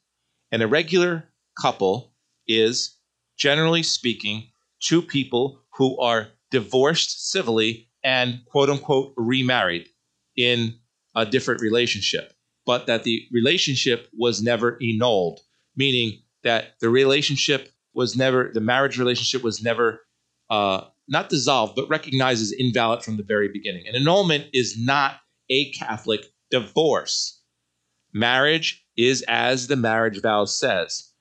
An 0.50 0.62
irregular 0.62 1.28
couple 1.60 2.12
is, 2.46 2.93
generally 3.36 3.82
speaking, 3.82 4.48
two 4.80 5.02
people 5.02 5.60
who 5.74 5.98
are 5.98 6.28
divorced 6.50 7.30
civilly 7.30 7.88
and 8.02 8.40
quote 8.46 8.70
unquote 8.70 9.14
remarried 9.16 9.88
in 10.36 10.74
a 11.14 11.24
different 11.24 11.60
relationship, 11.60 12.32
but 12.66 12.86
that 12.86 13.04
the 13.04 13.22
relationship 13.32 14.08
was 14.16 14.42
never 14.42 14.78
annulled, 14.82 15.40
meaning 15.76 16.20
that 16.42 16.74
the 16.80 16.88
relationship 16.88 17.70
was 17.94 18.16
never, 18.16 18.50
the 18.52 18.60
marriage 18.60 18.98
relationship 18.98 19.42
was 19.42 19.62
never 19.62 20.00
uh, 20.50 20.82
not 21.08 21.28
dissolved, 21.28 21.74
but 21.76 21.88
recognized 21.88 22.42
as 22.42 22.52
invalid 22.52 23.02
from 23.02 23.16
the 23.16 23.22
very 23.22 23.48
beginning. 23.48 23.86
An 23.86 23.94
annulment 23.94 24.46
is 24.52 24.76
not 24.78 25.16
a 25.50 25.70
Catholic 25.72 26.24
divorce. 26.50 27.40
Marriage 28.12 28.84
is 28.96 29.22
as 29.28 29.66
the 29.66 29.76
marriage 29.76 30.20
vow 30.20 30.44
says, 30.44 31.12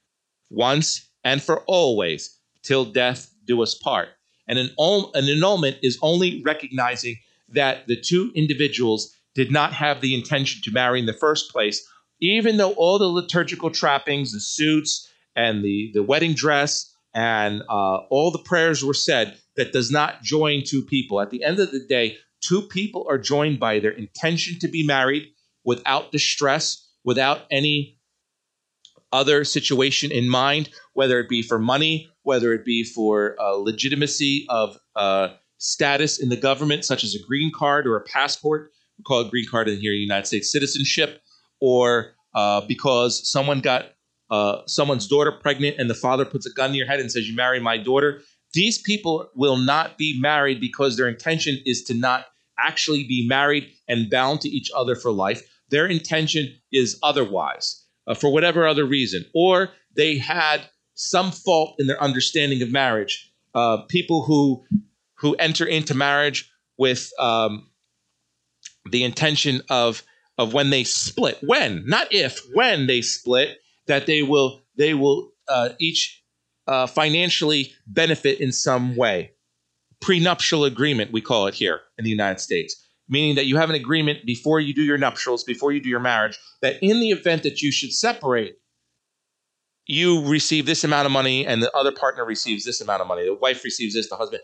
once 0.49 1.09
and 1.23 1.41
for 1.41 1.59
always, 1.67 2.37
till 2.61 2.85
death 2.85 3.33
do 3.45 3.61
us 3.61 3.75
part. 3.75 4.09
And 4.47 4.59
an, 4.59 4.71
an 4.77 5.29
annulment 5.29 5.77
is 5.81 5.97
only 6.01 6.41
recognizing 6.43 7.17
that 7.49 7.87
the 7.87 7.99
two 7.99 8.31
individuals 8.35 9.15
did 9.35 9.51
not 9.51 9.73
have 9.73 10.01
the 10.01 10.13
intention 10.13 10.61
to 10.63 10.71
marry 10.71 10.99
in 10.99 11.05
the 11.05 11.13
first 11.13 11.51
place, 11.51 11.87
even 12.19 12.57
though 12.57 12.73
all 12.73 12.99
the 12.99 13.05
liturgical 13.05 13.71
trappings, 13.71 14.31
the 14.31 14.39
suits, 14.39 15.09
and 15.35 15.63
the, 15.63 15.91
the 15.93 16.03
wedding 16.03 16.33
dress, 16.33 16.93
and 17.13 17.61
uh, 17.69 17.97
all 18.09 18.31
the 18.31 18.39
prayers 18.39 18.83
were 18.83 18.93
said, 18.93 19.37
that 19.55 19.71
does 19.71 19.91
not 19.91 20.23
join 20.23 20.63
two 20.63 20.81
people. 20.81 21.21
At 21.21 21.29
the 21.29 21.43
end 21.43 21.59
of 21.59 21.71
the 21.71 21.85
day, 21.87 22.17
two 22.41 22.61
people 22.61 23.05
are 23.07 23.17
joined 23.17 23.59
by 23.59 23.79
their 23.79 23.91
intention 23.91 24.59
to 24.59 24.67
be 24.67 24.83
married 24.83 25.27
without 25.63 26.11
distress, 26.11 26.87
without 27.03 27.41
any 27.51 27.97
other 29.13 29.45
situation 29.45 30.11
in 30.11 30.27
mind, 30.27 30.69
whether 30.93 31.19
it 31.19 31.29
be 31.29 31.41
for 31.41 31.59
money, 31.59 32.09
whether 32.23 32.51
it 32.53 32.65
be 32.65 32.83
for 32.83 33.37
uh, 33.39 33.51
legitimacy 33.51 34.45
of 34.49 34.77
uh, 34.95 35.29
status 35.57 36.19
in 36.19 36.29
the 36.29 36.35
government, 36.35 36.83
such 36.83 37.03
as 37.03 37.15
a 37.15 37.25
green 37.25 37.51
card 37.55 37.87
or 37.87 37.95
a 37.95 38.03
passport. 38.03 38.71
We 38.97 39.03
call 39.03 39.21
it 39.21 39.31
green 39.31 39.45
card 39.49 39.69
in 39.69 39.79
here, 39.79 39.93
United 39.93 40.27
States 40.27 40.51
citizenship, 40.51 41.21
or 41.61 42.15
uh, 42.35 42.61
because 42.67 43.29
someone 43.29 43.61
got 43.61 43.85
uh, 44.29 44.61
someone's 44.65 45.07
daughter 45.07 45.31
pregnant 45.31 45.77
and 45.79 45.89
the 45.89 45.95
father 45.95 46.25
puts 46.25 46.45
a 46.45 46.53
gun 46.53 46.71
to 46.71 46.77
your 46.77 46.87
head 46.87 46.99
and 46.99 47.11
says, 47.11 47.27
"You 47.27 47.35
marry 47.35 47.59
my 47.59 47.77
daughter." 47.77 48.21
These 48.53 48.81
people 48.81 49.29
will 49.35 49.57
not 49.57 49.97
be 49.97 50.19
married 50.19 50.59
because 50.59 50.95
their 50.95 51.07
intention 51.07 51.57
is 51.65 51.83
to 51.85 51.93
not 51.93 52.25
actually 52.59 53.03
be 53.03 53.27
married 53.27 53.67
and 53.87 54.09
bound 54.09 54.41
to 54.41 54.49
each 54.49 54.69
other 54.75 54.95
for 54.95 55.11
life. 55.11 55.41
Their 55.69 55.87
intention 55.87 56.53
is 56.71 56.99
otherwise, 57.01 57.82
uh, 58.07 58.13
for 58.13 58.31
whatever 58.31 58.67
other 58.67 58.85
reason, 58.85 59.25
or 59.33 59.69
they 59.95 60.17
had 60.17 60.61
some 60.95 61.31
fault 61.31 61.75
in 61.79 61.87
their 61.87 62.01
understanding 62.01 62.61
of 62.61 62.71
marriage. 62.71 63.31
Uh, 63.53 63.77
people 63.89 64.23
who 64.23 64.63
who 65.15 65.35
enter 65.35 65.65
into 65.65 65.93
marriage 65.93 66.51
with 66.77 67.11
um, 67.19 67.69
the 68.89 69.03
intention 69.03 69.61
of 69.69 70.03
of 70.37 70.53
when 70.53 70.69
they 70.71 70.83
split, 70.83 71.37
when 71.41 71.83
not 71.85 72.07
if, 72.11 72.41
when 72.53 72.87
they 72.87 73.01
split, 73.01 73.57
that 73.87 74.05
they 74.05 74.23
will 74.23 74.61
they 74.77 74.93
will 74.93 75.31
uh, 75.47 75.69
each 75.79 76.23
uh, 76.67 76.87
financially 76.87 77.71
benefit 77.87 78.39
in 78.39 78.51
some 78.51 78.95
way. 78.95 79.31
Prenuptial 80.01 80.65
agreement, 80.65 81.11
we 81.11 81.21
call 81.21 81.47
it 81.47 81.53
here 81.53 81.81
in 81.97 82.03
the 82.03 82.09
United 82.09 82.39
States, 82.39 82.82
meaning 83.07 83.35
that 83.35 83.45
you 83.45 83.57
have 83.57 83.69
an 83.69 83.75
agreement 83.75 84.25
before 84.25 84.59
you 84.59 84.73
do 84.73 84.81
your 84.81 84.97
nuptials, 84.97 85.43
before 85.43 85.71
you 85.71 85.81
do 85.81 85.89
your 85.89 85.99
marriage, 85.99 86.37
that 86.61 86.77
in 86.81 86.99
the 86.99 87.11
event 87.11 87.43
that 87.43 87.61
you 87.61 87.71
should 87.71 87.93
separate, 87.93 88.57
you 89.85 90.25
receive 90.27 90.65
this 90.65 90.83
amount 90.83 91.05
of 91.05 91.11
money 91.11 91.45
and 91.45 91.61
the 91.61 91.71
other 91.75 91.91
partner 91.91 92.25
receives 92.25 92.63
this 92.63 92.81
amount 92.81 93.01
of 93.01 93.07
money. 93.07 93.25
The 93.25 93.33
wife 93.33 93.63
receives 93.63 93.95
this, 93.95 94.09
the 94.09 94.15
husband. 94.15 94.41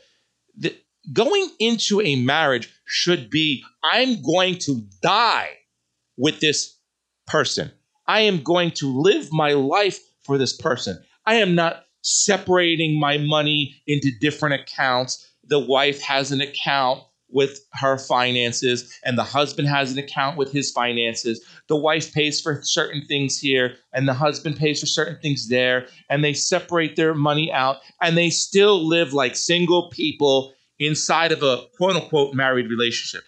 The, 0.58 0.76
going 1.14 1.50
into 1.60 2.02
a 2.02 2.16
marriage 2.18 2.70
should 2.86 3.30
be 3.30 3.64
I'm 3.84 4.22
going 4.22 4.58
to 4.60 4.82
die 5.02 5.50
with 6.18 6.40
this 6.42 6.78
person. 7.28 7.72
I 8.08 8.22
am 8.22 8.44
going 8.44 8.72
to 8.72 8.88
live 8.88 9.32
my 9.32 9.54
life 9.54 10.00
for 10.24 10.38
this 10.38 10.56
person. 10.56 11.02
I 11.26 11.36
am 11.36 11.56
not 11.56 11.86
separating 12.02 13.00
my 13.00 13.18
money 13.18 13.76
into 13.88 14.12
different 14.20 14.62
accounts. 14.62 15.26
The 15.46 15.60
wife 15.60 16.02
has 16.02 16.32
an 16.32 16.42
account 16.42 17.04
with 17.32 17.66
her 17.74 17.98
finances, 17.98 18.92
and 19.04 19.18
the 19.18 19.24
husband 19.24 19.68
has 19.68 19.92
an 19.92 19.98
account 19.98 20.38
with 20.38 20.52
his 20.52 20.72
finances. 20.72 21.42
The 21.68 21.76
wife 21.76 22.14
pays 22.14 22.42
for 22.42 22.62
certain 22.64 23.06
things 23.06 23.40
here, 23.40 23.76
and 23.94 24.08
the 24.08 24.14
husband 24.14 24.58
pays 24.58 24.80
for 24.80 24.86
certain 24.86 25.20
things 25.22 25.48
there, 25.50 25.88
and 26.10 26.24
they 26.24 26.34
separate 26.34 26.96
their 26.96 27.14
money 27.14 27.52
out, 27.52 27.78
and 28.02 28.18
they 28.18 28.30
still 28.30 28.86
live 28.86 29.14
like 29.14 29.36
single 29.36 29.90
people 29.90 30.54
inside 30.80 31.32
of 31.32 31.44
a 31.44 31.64
quote 31.78 31.96
unquote 31.96 32.34
married 32.34 32.70
relationship. 32.70 33.24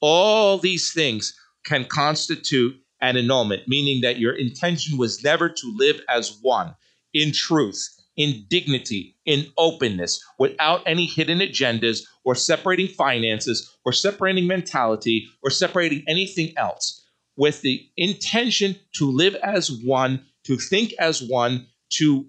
All 0.00 0.58
these 0.58 0.92
things 0.92 1.34
can 1.64 1.84
constitute 1.84 2.76
an 3.00 3.16
annulment, 3.16 3.68
meaning 3.68 4.00
that 4.02 4.18
your 4.18 4.32
intention 4.32 4.98
was 4.98 5.22
never 5.22 5.48
to 5.48 5.76
live 5.76 6.00
as 6.08 6.38
one 6.40 6.74
in 7.12 7.32
truth 7.32 7.95
in 8.16 8.44
dignity, 8.48 9.16
in 9.24 9.46
openness, 9.58 10.24
without 10.38 10.82
any 10.86 11.06
hidden 11.06 11.38
agendas 11.38 12.02
or 12.24 12.34
separating 12.34 12.88
finances 12.88 13.76
or 13.84 13.92
separating 13.92 14.46
mentality 14.46 15.28
or 15.42 15.50
separating 15.50 16.02
anything 16.08 16.52
else, 16.56 17.02
with 17.36 17.60
the 17.60 17.86
intention 17.96 18.76
to 18.94 19.10
live 19.10 19.34
as 19.36 19.70
one, 19.70 20.24
to 20.44 20.56
think 20.56 20.94
as 20.98 21.22
one, 21.22 21.66
to 21.90 22.26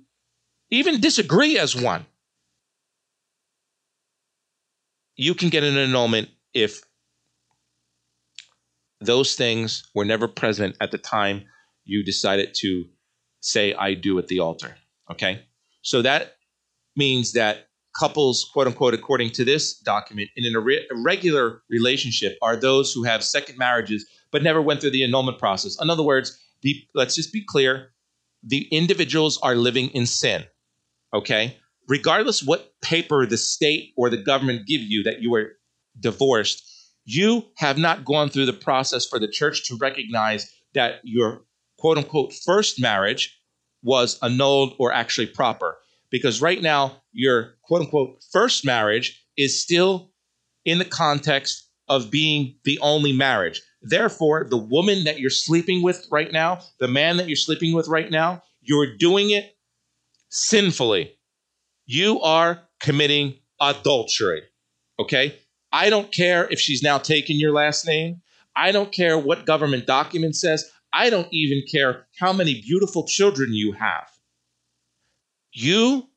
even 0.69 0.99
disagree 0.99 1.57
as 1.57 1.75
one. 1.75 2.05
You 5.15 5.33
can 5.33 5.49
get 5.49 5.63
an 5.63 5.77
annulment 5.77 6.29
if 6.53 6.81
those 8.99 9.35
things 9.35 9.89
were 9.95 10.05
never 10.05 10.27
present 10.27 10.75
at 10.81 10.91
the 10.91 10.97
time 10.97 11.45
you 11.85 12.03
decided 12.03 12.53
to 12.55 12.85
say 13.39 13.73
I 13.73 13.93
do 13.93 14.19
at 14.19 14.27
the 14.27 14.39
altar. 14.39 14.75
Okay? 15.09 15.46
So 15.87 16.01
that 16.01 16.33
means 16.97 17.31
that 17.31 17.69
couples, 17.97 18.49
quote 18.51 18.67
unquote, 18.67 18.93
according 18.93 19.31
to 19.31 19.45
this 19.45 19.79
document, 19.79 20.29
in 20.35 20.43
an 20.43 20.83
irregular 20.91 21.61
relationship 21.69 22.37
are 22.41 22.57
those 22.57 22.91
who 22.91 23.03
have 23.03 23.23
second 23.23 23.57
marriages 23.57 24.05
but 24.29 24.43
never 24.43 24.61
went 24.61 24.81
through 24.81 24.91
the 24.91 25.05
annulment 25.05 25.39
process. 25.39 25.81
In 25.81 25.89
other 25.89 26.03
words, 26.03 26.37
the, 26.61 26.75
let's 26.93 27.15
just 27.15 27.31
be 27.31 27.41
clear 27.41 27.93
the 28.43 28.67
individuals 28.69 29.39
are 29.41 29.55
living 29.55 29.87
in 29.91 30.05
sin, 30.05 30.43
okay? 31.13 31.55
Regardless 31.87 32.43
what 32.43 32.73
paper 32.81 33.25
the 33.25 33.37
state 33.37 33.93
or 33.95 34.09
the 34.09 34.17
government 34.17 34.67
give 34.67 34.81
you 34.81 35.03
that 35.03 35.21
you 35.21 35.33
are 35.35 35.53
divorced, 36.01 36.69
you 37.05 37.45
have 37.55 37.77
not 37.77 38.03
gone 38.03 38.27
through 38.27 38.45
the 38.45 38.51
process 38.51 39.05
for 39.05 39.19
the 39.19 39.27
church 39.29 39.65
to 39.69 39.77
recognize 39.77 40.51
that 40.73 40.95
your 41.05 41.45
quote 41.77 41.97
unquote 41.97 42.33
first 42.33 42.81
marriage 42.81 43.36
was 43.83 44.19
annulled 44.21 44.73
or 44.79 44.91
actually 44.91 45.27
proper. 45.27 45.77
Because 46.09 46.41
right 46.41 46.61
now, 46.61 47.01
your 47.11 47.55
quote 47.63 47.81
unquote 47.81 48.23
first 48.31 48.65
marriage 48.65 49.23
is 49.37 49.61
still 49.61 50.11
in 50.65 50.79
the 50.79 50.85
context 50.85 51.69
of 51.87 52.11
being 52.11 52.55
the 52.63 52.79
only 52.79 53.13
marriage. 53.13 53.61
therefore, 53.81 54.45
the 54.49 54.57
woman 54.57 55.05
that 55.05 55.19
you're 55.19 55.29
sleeping 55.29 55.81
with 55.81 56.05
right 56.11 56.31
now, 56.31 56.59
the 56.79 56.87
man 56.87 57.17
that 57.17 57.27
you're 57.27 57.35
sleeping 57.37 57.73
with 57.73 57.87
right 57.87 58.11
now, 58.11 58.41
you're 58.61 58.97
doing 58.97 59.29
it 59.29 59.55
sinfully. 60.29 61.13
You 61.85 62.19
are 62.21 62.61
committing 62.81 63.35
adultery. 63.61 64.41
Okay? 64.99 65.37
I 65.71 65.89
don't 65.89 66.11
care 66.11 66.47
if 66.49 66.59
she's 66.59 66.83
now 66.83 66.97
taken 66.97 67.39
your 67.39 67.53
last 67.53 67.85
name. 67.85 68.21
I 68.55 68.71
don't 68.71 68.91
care 68.91 69.17
what 69.17 69.45
government 69.45 69.85
document 69.85 70.35
says. 70.35 70.69
I 70.93 71.09
don't 71.09 71.27
even 71.31 71.63
care 71.71 72.07
how 72.19 72.33
many 72.33 72.61
beautiful 72.61 73.05
children 73.05 73.53
you 73.53 73.73
have. 73.73 74.09
You 75.51 76.07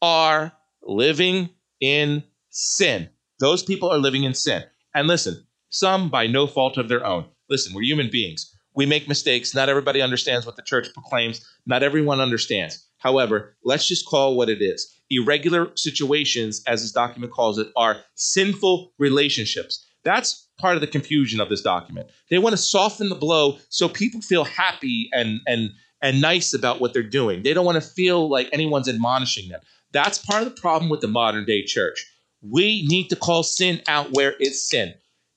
are 0.00 0.52
living 0.82 1.50
in 1.80 2.22
sin. 2.50 3.08
Those 3.40 3.62
people 3.62 3.90
are 3.90 3.98
living 3.98 4.24
in 4.24 4.34
sin. 4.34 4.62
And 4.94 5.08
listen, 5.08 5.46
some 5.70 6.10
by 6.10 6.26
no 6.26 6.46
fault 6.46 6.76
of 6.76 6.88
their 6.88 7.04
own. 7.04 7.26
Listen, 7.48 7.74
we're 7.74 7.82
human 7.82 8.10
beings. 8.10 8.54
We 8.74 8.86
make 8.86 9.08
mistakes. 9.08 9.54
Not 9.54 9.68
everybody 9.68 10.00
understands 10.00 10.46
what 10.46 10.56
the 10.56 10.62
church 10.62 10.92
proclaims. 10.94 11.46
Not 11.66 11.82
everyone 11.82 12.20
understands. 12.20 12.86
However, 12.98 13.56
let's 13.64 13.88
just 13.88 14.06
call 14.06 14.36
what 14.36 14.48
it 14.48 14.62
is. 14.62 15.00
Irregular 15.10 15.72
situations, 15.76 16.62
as 16.66 16.82
this 16.82 16.92
document 16.92 17.32
calls 17.32 17.58
it, 17.58 17.68
are 17.76 17.98
sinful 18.14 18.92
relationships. 18.98 19.86
That's 20.04 20.41
part 20.58 20.76
of 20.76 20.80
the 20.80 20.86
confusion 20.86 21.40
of 21.40 21.48
this 21.48 21.62
document. 21.62 22.08
They 22.30 22.38
want 22.38 22.52
to 22.52 22.56
soften 22.56 23.08
the 23.08 23.14
blow 23.14 23.58
so 23.68 23.88
people 23.88 24.20
feel 24.20 24.44
happy 24.44 25.08
and 25.12 25.40
and 25.46 25.70
and 26.00 26.20
nice 26.20 26.52
about 26.52 26.80
what 26.80 26.92
they're 26.92 27.02
doing. 27.02 27.42
They 27.42 27.54
don't 27.54 27.64
want 27.64 27.82
to 27.82 27.88
feel 27.88 28.28
like 28.28 28.48
anyone's 28.52 28.88
admonishing 28.88 29.48
them. 29.48 29.60
That's 29.92 30.18
part 30.18 30.42
of 30.42 30.54
the 30.54 30.60
problem 30.60 30.90
with 30.90 31.00
the 31.00 31.08
modern 31.08 31.44
day 31.44 31.64
church. 31.64 32.06
We 32.40 32.84
need 32.88 33.08
to 33.08 33.16
call 33.16 33.44
sin 33.44 33.82
out 33.86 34.12
where 34.12 34.34
it's 34.40 34.68
sin. 34.68 34.94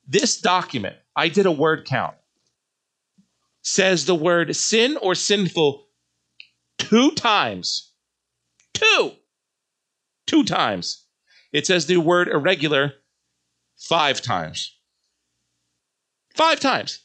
This 0.08 0.40
document, 0.40 0.96
I 1.14 1.28
did 1.28 1.46
a 1.46 1.52
word 1.52 1.84
count, 1.84 2.14
says 3.62 4.06
the 4.06 4.14
word 4.14 4.54
sin 4.56 4.96
or 5.00 5.14
sinful 5.14 5.86
two 6.78 7.12
times. 7.12 7.92
Two. 8.74 9.12
Two 10.26 10.44
times. 10.44 11.04
It 11.52 11.66
says 11.66 11.86
the 11.86 11.96
word 11.98 12.28
irregular 12.28 12.94
five 13.76 14.20
times. 14.20 14.75
Five 16.36 16.60
times. 16.60 17.00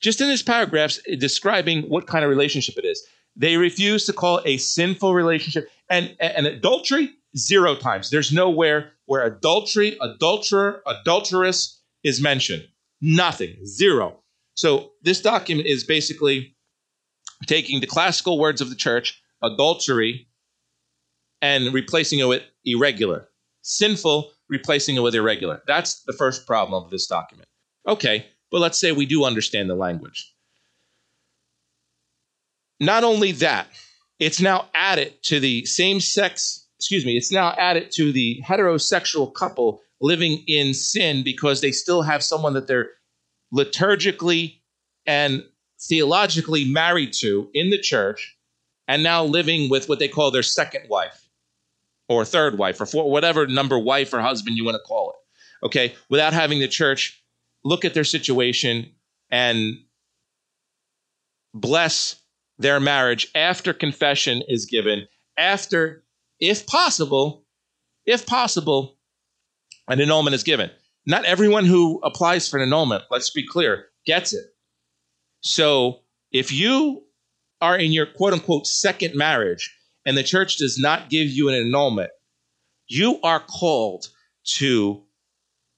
Just 0.00 0.20
in 0.20 0.28
this 0.28 0.42
paragraphs 0.42 1.00
eh, 1.08 1.16
describing 1.18 1.82
what 1.84 2.06
kind 2.06 2.24
of 2.24 2.30
relationship 2.30 2.76
it 2.78 2.84
is. 2.84 3.04
They 3.36 3.56
refuse 3.56 4.06
to 4.06 4.12
call 4.12 4.40
a 4.44 4.58
sinful 4.58 5.12
relationship. 5.12 5.68
And, 5.90 6.16
and 6.20 6.46
adultery, 6.46 7.10
zero 7.36 7.74
times. 7.74 8.10
There's 8.10 8.32
nowhere 8.32 8.92
where 9.06 9.24
adultery, 9.24 9.98
adulterer, 10.00 10.82
adulteress 10.86 11.80
is 12.04 12.22
mentioned. 12.22 12.66
Nothing. 13.00 13.56
Zero. 13.66 14.20
So 14.54 14.92
this 15.02 15.20
document 15.20 15.66
is 15.66 15.84
basically 15.84 16.56
taking 17.46 17.80
the 17.80 17.86
classical 17.86 18.38
words 18.38 18.60
of 18.60 18.70
the 18.70 18.76
church, 18.76 19.20
adultery, 19.42 20.28
and 21.42 21.74
replacing 21.74 22.20
it 22.20 22.28
with 22.28 22.42
irregular. 22.64 23.28
Sinful, 23.62 24.30
replacing 24.48 24.96
it 24.96 25.00
with 25.00 25.14
irregular. 25.14 25.60
That's 25.66 26.02
the 26.04 26.12
first 26.12 26.46
problem 26.46 26.82
of 26.82 26.90
this 26.90 27.06
document. 27.06 27.48
Okay, 27.86 28.26
but 28.54 28.60
let's 28.60 28.78
say 28.78 28.92
we 28.92 29.04
do 29.04 29.24
understand 29.24 29.68
the 29.68 29.74
language. 29.74 30.32
Not 32.78 33.02
only 33.02 33.32
that, 33.32 33.66
it's 34.20 34.40
now 34.40 34.68
added 34.72 35.20
to 35.24 35.40
the 35.40 35.64
same 35.64 35.98
sex, 35.98 36.64
excuse 36.78 37.04
me, 37.04 37.16
it's 37.16 37.32
now 37.32 37.52
added 37.58 37.90
to 37.94 38.12
the 38.12 38.40
heterosexual 38.46 39.34
couple 39.34 39.80
living 40.00 40.44
in 40.46 40.72
sin 40.72 41.24
because 41.24 41.62
they 41.62 41.72
still 41.72 42.02
have 42.02 42.22
someone 42.22 42.54
that 42.54 42.68
they're 42.68 42.90
liturgically 43.52 44.60
and 45.04 45.42
theologically 45.80 46.64
married 46.64 47.12
to 47.14 47.50
in 47.54 47.70
the 47.70 47.78
church 47.78 48.36
and 48.86 49.02
now 49.02 49.24
living 49.24 49.68
with 49.68 49.88
what 49.88 49.98
they 49.98 50.06
call 50.06 50.30
their 50.30 50.44
second 50.44 50.88
wife 50.88 51.28
or 52.08 52.24
third 52.24 52.56
wife 52.56 52.80
or 52.80 52.86
four, 52.86 53.10
whatever 53.10 53.48
number 53.48 53.76
wife 53.76 54.14
or 54.14 54.20
husband 54.20 54.56
you 54.56 54.64
want 54.64 54.76
to 54.76 54.86
call 54.86 55.10
it. 55.10 55.66
Okay, 55.66 55.92
without 56.08 56.32
having 56.32 56.60
the 56.60 56.68
church 56.68 57.20
look 57.64 57.84
at 57.84 57.94
their 57.94 58.04
situation 58.04 58.92
and 59.30 59.74
bless 61.52 62.20
their 62.58 62.78
marriage 62.78 63.28
after 63.34 63.72
confession 63.72 64.42
is 64.48 64.66
given, 64.66 65.06
after, 65.36 66.04
if 66.40 66.66
possible, 66.66 67.44
if 68.06 68.26
possible, 68.26 68.98
an 69.88 70.00
annulment 70.00 70.34
is 70.34 70.42
given. 70.42 70.70
Not 71.06 71.24
everyone 71.24 71.64
who 71.64 72.00
applies 72.02 72.48
for 72.48 72.58
an 72.58 72.62
annulment, 72.62 73.04
let's 73.10 73.30
be 73.30 73.46
clear, 73.46 73.86
gets 74.06 74.32
it. 74.32 74.44
So 75.40 76.00
if 76.32 76.52
you 76.52 77.02
are 77.60 77.76
in 77.78 77.92
your 77.92 78.06
quote 78.06 78.32
unquote 78.32 78.66
second 78.66 79.14
marriage 79.14 79.74
and 80.06 80.16
the 80.16 80.22
church 80.22 80.56
does 80.56 80.78
not 80.78 81.10
give 81.10 81.28
you 81.28 81.48
an 81.48 81.54
annulment, 81.54 82.10
you 82.86 83.20
are 83.22 83.40
called 83.40 84.08
to 84.56 85.02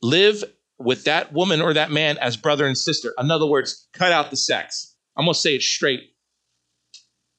live 0.03 0.45
with 0.79 1.05
that 1.05 1.33
woman 1.33 1.61
or 1.61 1.73
that 1.75 1.91
man 1.91 2.19
as 2.19 2.37
brother 2.37 2.67
and 2.67 2.77
sister. 2.77 3.13
In 3.19 3.31
other 3.31 3.47
words, 3.47 3.89
cut 3.93 4.13
out 4.13 4.31
the 4.31 4.37
sex. 4.37 4.95
I'm 5.17 5.25
going 5.25 5.35
to 5.35 5.41
say 5.41 5.55
it 5.55 5.63
straight, 5.63 6.11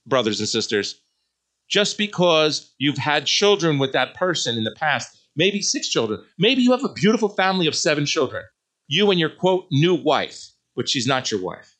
brothers 0.06 0.40
and 0.40 0.50
sisters. 0.50 1.02
Just 1.70 1.98
because 1.98 2.74
you've 2.78 2.98
had 2.98 3.26
children 3.26 3.78
with 3.78 3.92
that 3.94 4.14
person 4.16 4.58
in 4.58 4.64
the 4.64 4.76
past, 4.76 5.18
maybe 5.36 5.62
six 5.62 5.90
children, 5.90 6.24
maybe 6.38 6.62
you 6.62 6.72
have 6.72 6.84
a 6.84 6.94
beautiful 6.94 7.30
family 7.30 7.68
of 7.68 7.76
seven 7.76 8.06
children, 8.06 8.44
you 8.88 9.12
and 9.12 9.20
your 9.20 9.30
quote 9.30 9.68
new 9.72 9.94
wife, 9.94 10.50
but 10.76 10.88
she's 10.88 11.06
not 11.06 11.30
your 11.30 11.42
wife, 11.42 11.76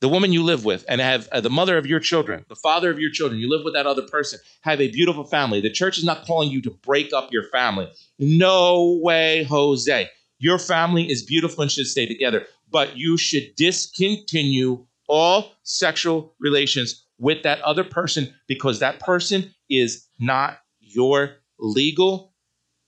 the 0.00 0.08
woman 0.08 0.34
you 0.34 0.42
live 0.42 0.66
with 0.66 0.84
and 0.86 1.00
have 1.00 1.28
uh, 1.32 1.40
the 1.40 1.48
mother 1.48 1.78
of 1.78 1.86
your 1.86 1.98
children, 1.98 2.44
the 2.48 2.56
father 2.56 2.90
of 2.90 2.98
your 2.98 3.10
children, 3.10 3.40
you 3.40 3.48
live 3.48 3.64
with 3.64 3.72
that 3.72 3.86
other 3.86 4.02
person, 4.02 4.38
have 4.60 4.80
a 4.80 4.90
beautiful 4.90 5.24
family. 5.24 5.62
The 5.62 5.70
church 5.70 5.96
is 5.96 6.04
not 6.04 6.26
calling 6.26 6.50
you 6.50 6.60
to 6.62 6.70
break 6.70 7.14
up 7.14 7.32
your 7.32 7.44
family. 7.44 7.90
No 8.18 9.00
way, 9.02 9.44
Jose. 9.44 10.10
Your 10.44 10.58
family 10.58 11.10
is 11.10 11.22
beautiful 11.22 11.62
and 11.62 11.72
should 11.72 11.86
stay 11.86 12.04
together, 12.04 12.44
but 12.70 12.98
you 12.98 13.16
should 13.16 13.56
discontinue 13.56 14.84
all 15.08 15.52
sexual 15.62 16.34
relations 16.38 17.06
with 17.18 17.42
that 17.44 17.62
other 17.62 17.82
person 17.82 18.28
because 18.46 18.78
that 18.78 19.00
person 19.00 19.54
is 19.70 20.06
not 20.20 20.58
your 20.80 21.36
legal 21.58 22.34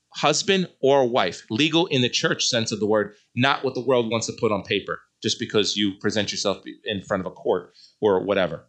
husband 0.09 0.69
or 0.83 1.09
wife. 1.09 1.47
Legal 1.49 1.87
in 1.87 2.03
the 2.03 2.09
church 2.09 2.45
sense 2.45 2.71
of 2.71 2.79
the 2.79 2.85
word, 2.85 3.15
not 3.35 3.63
what 3.63 3.73
the 3.73 3.81
world 3.81 4.11
wants 4.11 4.27
to 4.27 4.33
put 4.39 4.51
on 4.51 4.61
paper 4.61 4.99
just 5.23 5.39
because 5.39 5.75
you 5.75 5.95
present 5.99 6.31
yourself 6.31 6.61
in 6.85 7.01
front 7.01 7.21
of 7.21 7.25
a 7.25 7.33
court 7.33 7.73
or 7.99 8.23
whatever. 8.23 8.67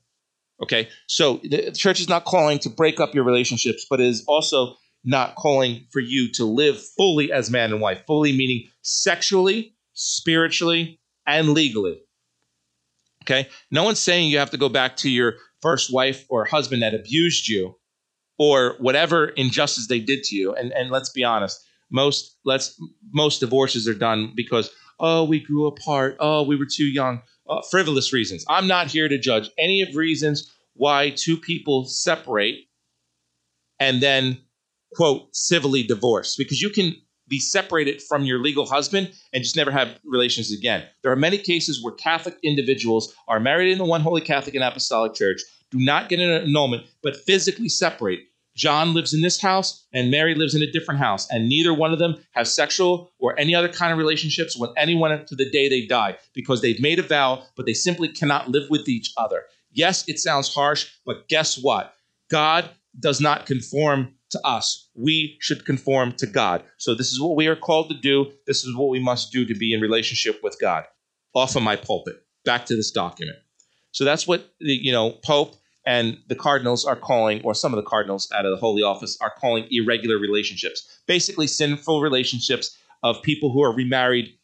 Okay, 0.63 0.89
so 1.09 1.43
the 1.43 1.73
church 1.73 2.01
is 2.01 2.09
not 2.09 2.25
calling 2.25 2.59
to 2.61 2.71
break 2.71 3.01
up 3.01 3.15
your 3.15 3.25
relationships, 3.25 3.85
but 3.91 4.01
is 4.01 4.25
also 4.27 4.77
not 5.05 5.37
calling 5.37 5.87
for 5.91 6.01
you 6.01 6.31
to 6.33 6.45
live 6.45 6.81
fully 6.97 7.33
as 7.33 7.51
man 7.51 7.73
and 7.73 7.81
wife, 7.81 8.03
fully 8.07 8.33
meaning 8.33 8.69
sexually, 8.83 9.75
spiritually, 9.95 11.01
and 11.27 11.51
legally. 11.51 12.01
Okay, 13.25 13.49
no 13.71 13.85
one's 13.85 14.01
saying 14.01 14.31
you 14.31 14.39
have 14.39 14.51
to 14.51 14.57
go 14.57 14.69
back 14.69 14.97
to 14.99 15.11
your 15.11 15.35
first 15.61 15.93
wife 15.93 16.25
or 16.29 16.45
husband 16.45 16.83
that 16.83 16.95
abused 16.95 17.49
you 17.49 17.77
or 18.39 18.77
whatever 18.79 19.29
injustice 19.29 19.89
they 19.89 20.01
did 20.01 20.23
to 20.25 20.37
you. 20.37 20.55
And, 20.55 20.73
and 20.73 20.91
let's 20.91 21.11
be 21.11 21.25
honest, 21.25 21.63
most 21.91 22.37
let's 22.45 22.81
most 23.13 23.41
divorces 23.41 23.89
are 23.89 23.95
done 23.95 24.33
because 24.35 24.71
oh, 25.01 25.25
we 25.25 25.39
grew 25.39 25.67
apart, 25.67 26.17
oh, 26.19 26.43
we 26.43 26.57
were 26.57 26.67
too 26.67 26.87
young, 26.87 27.23
uh, 27.49 27.63
frivolous 27.71 28.13
reasons. 28.13 28.45
I'm 28.49 28.67
not 28.67 28.89
here 28.89 29.09
to 29.09 29.19
judge 29.19 29.49
any 29.57 29.81
of 29.83 29.95
reasons 29.95 30.53
why 30.75 31.11
two 31.11 31.37
people 31.37 31.85
separate 31.85 32.69
and 33.81 34.01
then, 34.01 34.39
quote, 34.95 35.35
civilly 35.35 35.83
divorce, 35.83 36.37
because 36.37 36.61
you 36.61 36.71
can 36.71 36.95
be 37.29 37.39
separated 37.39 38.03
from 38.03 38.25
your 38.25 38.41
legal 38.41 38.67
husband 38.67 39.13
and 39.33 39.43
just 39.43 39.57
never 39.57 39.71
have 39.71 39.99
relations 40.05 40.51
again. 40.51 40.85
There 41.03 41.13
are 41.13 41.17
many 41.17 41.39
cases 41.39 41.83
where 41.83 41.93
Catholic 41.93 42.37
individuals 42.43 43.15
are 43.29 43.39
married 43.39 43.71
in 43.71 43.79
the 43.79 43.85
one 43.85 44.01
holy 44.01 44.23
Catholic 44.23 44.55
and 44.55 44.65
Apostolic 44.65 45.15
Church, 45.15 45.43
do 45.71 45.79
not 45.79 46.09
get 46.09 46.21
an 46.21 46.31
annulment, 46.31 46.87
but 47.03 47.17
physically 47.17 47.69
separate 47.69 48.21
John 48.59 48.93
lives 48.93 49.15
in 49.15 49.21
this 49.21 49.41
house 49.41 49.87
and 49.93 50.11
Mary 50.11 50.35
lives 50.35 50.55
in 50.55 50.63
a 50.63 50.71
different 50.71 50.99
house, 50.99 51.31
and 51.31 51.49
neither 51.49 51.73
one 51.73 51.93
of 51.93 52.01
them 52.01 52.17
have 52.33 52.49
sexual 52.49 53.13
or 53.21 53.39
any 53.39 53.55
other 53.55 53.69
kind 53.69 53.93
of 53.93 53.99
relationships 53.99 54.57
with 54.57 54.71
anyone 54.77 55.25
to 55.27 55.37
the 55.37 55.49
day 55.49 55.69
they 55.69 55.87
die 55.87 56.17
because 56.35 56.61
they've 56.61 56.81
made 56.81 56.99
a 56.99 57.03
vow, 57.03 57.45
but 57.57 57.67
they 57.67 57.73
simply 57.73 58.09
cannot 58.09 58.49
live 58.49 58.69
with 58.69 58.89
each 58.89 59.13
other. 59.17 59.45
Yes, 59.71 60.09
it 60.09 60.19
sounds 60.19 60.53
harsh, 60.53 60.91
but 61.07 61.29
guess 61.29 61.57
what? 61.57 61.95
God 62.31 62.69
does 62.99 63.21
not 63.21 63.47
conform 63.47 64.15
to 64.31 64.41
us. 64.47 64.91
We 64.95 65.37
should 65.41 65.65
conform 65.65 66.13
to 66.13 66.27
God. 66.27 66.63
So 66.77 66.95
this 66.95 67.13
is 67.13 67.21
what 67.21 67.37
we 67.37 67.47
are 67.47 67.57
called 67.57 67.89
to 67.91 67.97
do. 67.97 68.33
This 68.47 68.65
is 68.65 68.77
what 68.77 68.89
we 68.89 69.01
must 69.01 69.33
do 69.33 69.45
to 69.47 69.55
be 69.55 69.73
in 69.73 69.81
relationship 69.81 70.41
with 70.43 70.59
God. 70.61 70.85
Off 71.35 71.57
of 71.57 71.63
my 71.63 71.77
pulpit. 71.77 72.23
Back 72.45 72.67
to 72.67 72.77
this 72.77 72.91
document. 72.91 73.39
So 73.93 74.05
that's 74.05 74.27
what 74.27 74.53
the 74.61 74.73
you 74.73 74.93
know 74.93 75.13
Pope 75.25 75.57
and 75.87 76.19
the 76.29 76.35
cardinals 76.35 76.85
are 76.85 76.97
calling, 76.97 77.41
or 77.43 77.55
some 77.55 77.73
of 77.73 77.77
the 77.77 77.89
cardinals 77.89 78.31
out 78.35 78.45
of 78.45 78.51
the 78.51 78.59
Holy 78.59 78.83
Office 78.83 79.17
are 79.21 79.33
calling 79.39 79.67
irregular 79.71 80.19
relationships, 80.19 81.01
basically 81.07 81.47
sinful 81.47 82.03
relationships 82.03 82.77
of 83.03 83.23
people 83.23 83.51
who 83.53 83.63
are 83.63 83.75
remarried 83.75 84.35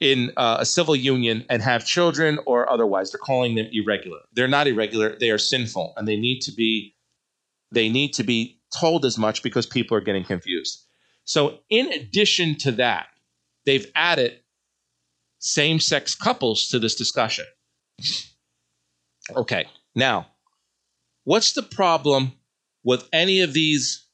in 0.00 0.30
uh, 0.36 0.58
a 0.60 0.66
civil 0.66 0.94
union 0.94 1.44
and 1.48 1.62
have 1.62 1.84
children 1.84 2.38
or 2.46 2.70
otherwise. 2.70 3.10
They're 3.10 3.18
calling 3.18 3.54
them 3.54 3.66
irregular. 3.72 4.20
They're 4.32 4.48
not 4.48 4.66
irregular. 4.66 5.16
They 5.18 5.30
are 5.30 5.38
sinful, 5.38 5.94
and 5.96 6.06
they 6.06 6.16
need 6.16 6.40
to 6.40 6.52
be 6.52 6.94
they 7.72 7.88
need 7.88 8.12
to 8.14 8.22
be 8.22 8.60
told 8.78 9.04
as 9.04 9.18
much 9.18 9.42
because 9.42 9.66
people 9.66 9.96
are 9.96 10.00
getting 10.00 10.24
confused. 10.24 10.84
So, 11.24 11.58
in 11.70 11.92
addition 11.92 12.56
to 12.58 12.72
that, 12.72 13.06
they've 13.64 13.90
added 13.94 14.40
same 15.38 15.80
sex 15.80 16.14
couples 16.14 16.68
to 16.68 16.78
this 16.78 16.94
discussion. 16.94 17.44
Okay, 19.34 19.66
now, 19.94 20.26
what's 21.24 21.52
the 21.52 21.62
problem 21.62 22.32
with 22.82 23.08
any 23.12 23.40
of 23.40 23.54
these, 23.54 24.06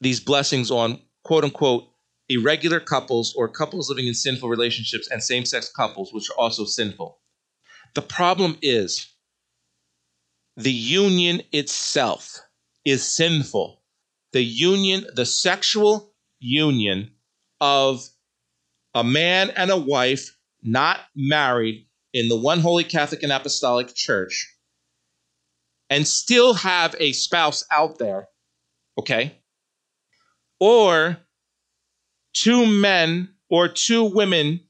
these 0.00 0.20
blessings 0.20 0.70
on 0.70 1.00
quote 1.24 1.44
unquote 1.44 1.88
irregular 2.28 2.80
couples 2.80 3.34
or 3.36 3.48
couples 3.48 3.88
living 3.88 4.06
in 4.06 4.14
sinful 4.14 4.48
relationships 4.48 5.08
and 5.10 5.22
same 5.22 5.44
sex 5.46 5.70
couples, 5.74 6.12
which 6.12 6.28
are 6.30 6.38
also 6.38 6.64
sinful? 6.64 7.18
The 7.94 8.02
problem 8.02 8.58
is 8.60 9.08
the 10.56 10.72
union 10.72 11.42
itself 11.52 12.40
is 12.90 13.06
sinful. 13.06 13.82
The 14.32 14.42
union, 14.42 15.06
the 15.14 15.26
sexual 15.26 16.12
union 16.38 17.12
of 17.60 18.08
a 18.94 19.04
man 19.04 19.50
and 19.50 19.70
a 19.70 19.76
wife 19.76 20.36
not 20.62 21.00
married 21.14 21.86
in 22.12 22.28
the 22.28 22.36
one 22.36 22.60
holy 22.60 22.84
Catholic 22.84 23.22
and 23.22 23.32
Apostolic 23.32 23.94
Church 23.94 24.54
and 25.90 26.06
still 26.06 26.54
have 26.54 26.94
a 26.98 27.12
spouse 27.12 27.64
out 27.70 27.98
there, 27.98 28.28
okay? 28.98 29.38
Or 30.60 31.18
two 32.34 32.66
men 32.66 33.34
or 33.48 33.68
two 33.68 34.04
women 34.04 34.60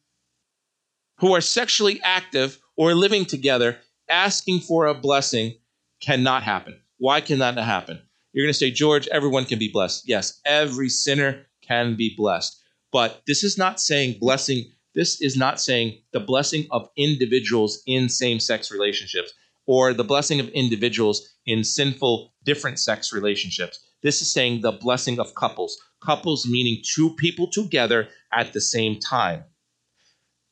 who 1.18 1.34
are 1.34 1.40
sexually 1.40 2.00
active 2.02 2.58
or 2.76 2.94
living 2.94 3.24
together 3.24 3.78
asking 4.08 4.60
for 4.60 4.86
a 4.86 4.94
blessing 4.94 5.54
cannot 6.00 6.42
happen. 6.42 6.80
Why 6.98 7.20
can 7.20 7.40
that 7.40 7.54
not 7.54 7.64
happen? 7.64 8.00
You're 8.38 8.46
going 8.46 8.52
to 8.52 8.58
say, 8.58 8.70
George, 8.70 9.08
everyone 9.08 9.46
can 9.46 9.58
be 9.58 9.68
blessed. 9.68 10.08
Yes, 10.08 10.40
every 10.44 10.88
sinner 10.88 11.46
can 11.60 11.96
be 11.96 12.14
blessed. 12.16 12.62
But 12.92 13.20
this 13.26 13.42
is 13.42 13.58
not 13.58 13.80
saying 13.80 14.18
blessing, 14.20 14.70
this 14.94 15.20
is 15.20 15.36
not 15.36 15.60
saying 15.60 16.02
the 16.12 16.20
blessing 16.20 16.68
of 16.70 16.88
individuals 16.96 17.82
in 17.84 18.08
same 18.08 18.38
sex 18.38 18.70
relationships 18.70 19.32
or 19.66 19.92
the 19.92 20.04
blessing 20.04 20.38
of 20.38 20.48
individuals 20.50 21.34
in 21.46 21.64
sinful 21.64 22.32
different 22.44 22.78
sex 22.78 23.12
relationships. 23.12 23.80
This 24.04 24.22
is 24.22 24.32
saying 24.32 24.60
the 24.60 24.70
blessing 24.70 25.18
of 25.18 25.34
couples. 25.34 25.76
Couples 26.00 26.46
meaning 26.46 26.80
two 26.94 27.16
people 27.16 27.50
together 27.50 28.06
at 28.32 28.52
the 28.52 28.60
same 28.60 29.00
time. 29.00 29.42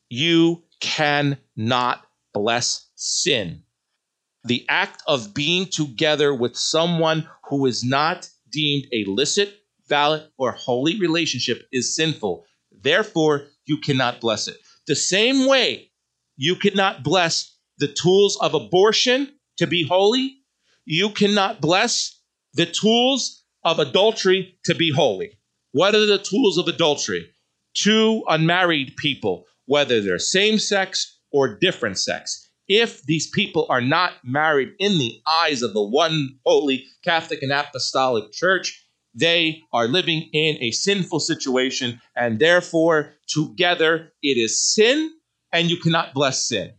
You 0.09 0.61
cannot 0.81 2.05
bless 2.33 2.89
sin 2.95 3.63
the 4.47 4.65
act 4.69 5.03
of 5.07 5.33
being 5.33 5.65
together 5.65 6.33
with 6.33 6.55
someone 6.55 7.27
who 7.49 7.65
is 7.65 7.83
not 7.83 8.29
deemed 8.49 8.87
a 8.91 9.05
licit, 9.05 9.53
valid, 9.87 10.23
or 10.37 10.51
holy 10.51 10.99
relationship 10.99 11.67
is 11.71 11.95
sinful. 11.95 12.45
Therefore, 12.71 13.47
you 13.65 13.77
cannot 13.77 14.21
bless 14.21 14.47
it. 14.47 14.57
The 14.87 14.95
same 14.95 15.47
way 15.47 15.91
you 16.35 16.55
cannot 16.55 17.03
bless 17.03 17.55
the 17.77 17.87
tools 17.87 18.37
of 18.41 18.53
abortion 18.53 19.33
to 19.57 19.67
be 19.67 19.83
holy, 19.83 20.37
you 20.85 21.09
cannot 21.09 21.61
bless 21.61 22.21
the 22.53 22.65
tools 22.65 23.43
of 23.63 23.79
adultery 23.79 24.57
to 24.65 24.75
be 24.75 24.91
holy. 24.91 25.37
What 25.71 25.95
are 25.95 26.05
the 26.05 26.17
tools 26.17 26.57
of 26.57 26.67
adultery? 26.67 27.29
Two 27.73 28.23
unmarried 28.27 28.95
people, 28.97 29.45
whether 29.65 30.01
they're 30.01 30.19
same 30.19 30.57
sex 30.57 31.19
or 31.31 31.55
different 31.55 31.99
sex 31.99 32.46
if 32.67 33.03
these 33.03 33.29
people 33.29 33.65
are 33.69 33.81
not 33.81 34.13
married 34.23 34.73
in 34.79 34.97
the 34.97 35.21
eyes 35.27 35.61
of 35.61 35.73
the 35.73 35.81
one 35.81 36.37
holy 36.45 36.85
Catholic 37.03 37.41
and 37.41 37.51
Apostolic 37.51 38.31
Church, 38.31 38.85
they 39.13 39.63
are 39.73 39.87
living 39.87 40.29
in 40.33 40.57
a 40.61 40.71
sinful 40.71 41.19
situation, 41.19 42.01
and 42.15 42.39
therefore, 42.39 43.13
together, 43.27 44.13
it 44.21 44.37
is 44.37 44.63
sin, 44.63 45.11
and 45.51 45.71
you 45.71 45.77
cannot 45.77 46.13
bless 46.13 46.47
sin. 46.47 46.73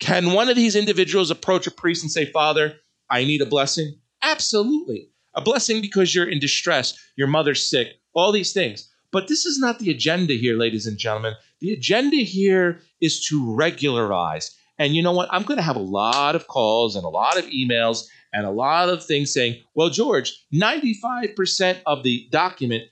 Can 0.00 0.32
one 0.32 0.48
of 0.48 0.56
these 0.56 0.76
individuals 0.76 1.30
approach 1.30 1.66
a 1.66 1.70
priest 1.70 2.02
and 2.02 2.10
say, 2.10 2.24
Father, 2.24 2.76
I 3.10 3.24
need 3.24 3.42
a 3.42 3.46
blessing? 3.46 3.98
Absolutely. 4.22 5.10
A 5.34 5.40
blessing 5.40 5.80
because 5.80 6.14
you're 6.14 6.28
in 6.28 6.40
distress, 6.40 6.98
your 7.16 7.28
mother's 7.28 7.68
sick, 7.68 7.88
all 8.14 8.32
these 8.32 8.52
things. 8.52 8.90
But 9.12 9.28
this 9.28 9.46
is 9.46 9.58
not 9.58 9.78
the 9.78 9.90
agenda 9.90 10.34
here, 10.34 10.56
ladies 10.56 10.86
and 10.86 10.98
gentlemen. 10.98 11.34
The 11.60 11.72
agenda 11.72 12.16
here 12.18 12.80
is 13.00 13.24
to 13.26 13.54
regularize 13.54 14.56
and 14.78 14.94
you 14.94 15.02
know 15.02 15.12
what? 15.12 15.28
I'm 15.32 15.42
going 15.42 15.58
to 15.58 15.62
have 15.62 15.76
a 15.76 15.80
lot 15.80 16.36
of 16.36 16.46
calls 16.46 16.96
and 16.96 17.04
a 17.04 17.08
lot 17.08 17.38
of 17.38 17.46
emails 17.46 18.06
and 18.32 18.46
a 18.46 18.50
lot 18.50 18.88
of 18.88 19.04
things 19.04 19.32
saying, 19.32 19.62
well, 19.74 19.90
George, 19.90 20.32
95% 20.54 21.80
of 21.86 22.02
the 22.02 22.28
document 22.30 22.84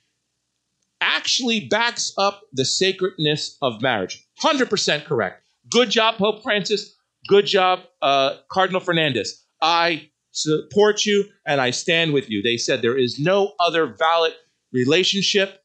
actually 1.01 1.69
backs 1.69 2.13
up 2.19 2.43
the 2.53 2.65
sacredness 2.65 3.57
of 3.63 3.83
marriage. 3.83 4.27
100% 4.43 5.05
correct. 5.05 5.43
Good 5.71 5.91
job, 5.91 6.17
Pope 6.17 6.43
Francis. 6.43 6.95
Good 7.29 7.47
job, 7.47 7.81
uh, 8.03 8.37
Cardinal 8.51 8.81
Fernandez. 8.81 9.45
I 9.61 10.11
support 10.33 11.05
you 11.05 11.25
and 11.47 11.61
I 11.61 11.71
stand 11.71 12.13
with 12.13 12.31
you. 12.31 12.43
They 12.43 12.57
said 12.57 12.83
there 12.83 12.99
is 12.99 13.19
no 13.19 13.53
other 13.59 13.87
valid 13.87 14.35
relationship 14.73 15.63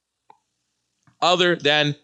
other 1.22 1.56
than 1.56 1.96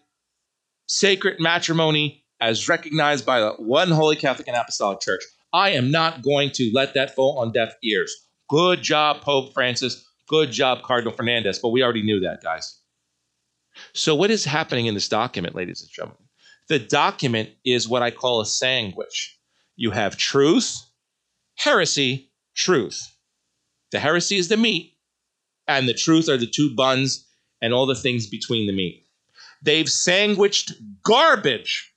sacred 0.86 1.40
matrimony 1.40 2.17
as 2.40 2.68
recognized 2.68 3.26
by 3.26 3.40
the 3.40 3.52
one 3.52 3.90
holy 3.90 4.16
Catholic 4.16 4.48
and 4.48 4.56
Apostolic 4.56 5.00
Church. 5.00 5.22
I 5.52 5.70
am 5.70 5.90
not 5.90 6.22
going 6.22 6.50
to 6.52 6.70
let 6.74 6.94
that 6.94 7.14
fall 7.14 7.38
on 7.38 7.52
deaf 7.52 7.74
ears. 7.82 8.14
Good 8.48 8.82
job, 8.82 9.22
Pope 9.22 9.54
Francis. 9.54 10.04
Good 10.28 10.52
job, 10.52 10.82
Cardinal 10.82 11.12
Fernandez. 11.12 11.58
But 11.58 11.70
we 11.70 11.82
already 11.82 12.02
knew 12.02 12.20
that, 12.20 12.42
guys. 12.42 12.80
So, 13.94 14.14
what 14.14 14.30
is 14.30 14.44
happening 14.44 14.86
in 14.86 14.94
this 14.94 15.08
document, 15.08 15.54
ladies 15.54 15.80
and 15.80 15.90
gentlemen? 15.90 16.28
The 16.68 16.78
document 16.78 17.50
is 17.64 17.88
what 17.88 18.02
I 18.02 18.10
call 18.10 18.40
a 18.40 18.46
sandwich. 18.46 19.38
You 19.76 19.90
have 19.90 20.16
truth, 20.16 20.76
heresy, 21.56 22.30
truth. 22.54 23.14
The 23.90 24.00
heresy 24.00 24.36
is 24.36 24.48
the 24.48 24.56
meat, 24.56 24.96
and 25.66 25.88
the 25.88 25.94
truth 25.94 26.28
are 26.28 26.36
the 26.36 26.46
two 26.46 26.74
buns 26.74 27.26
and 27.62 27.72
all 27.72 27.86
the 27.86 27.94
things 27.94 28.26
between 28.26 28.66
the 28.66 28.72
meat. 28.72 29.06
They've 29.62 29.88
sandwiched 29.88 30.72
garbage 31.02 31.92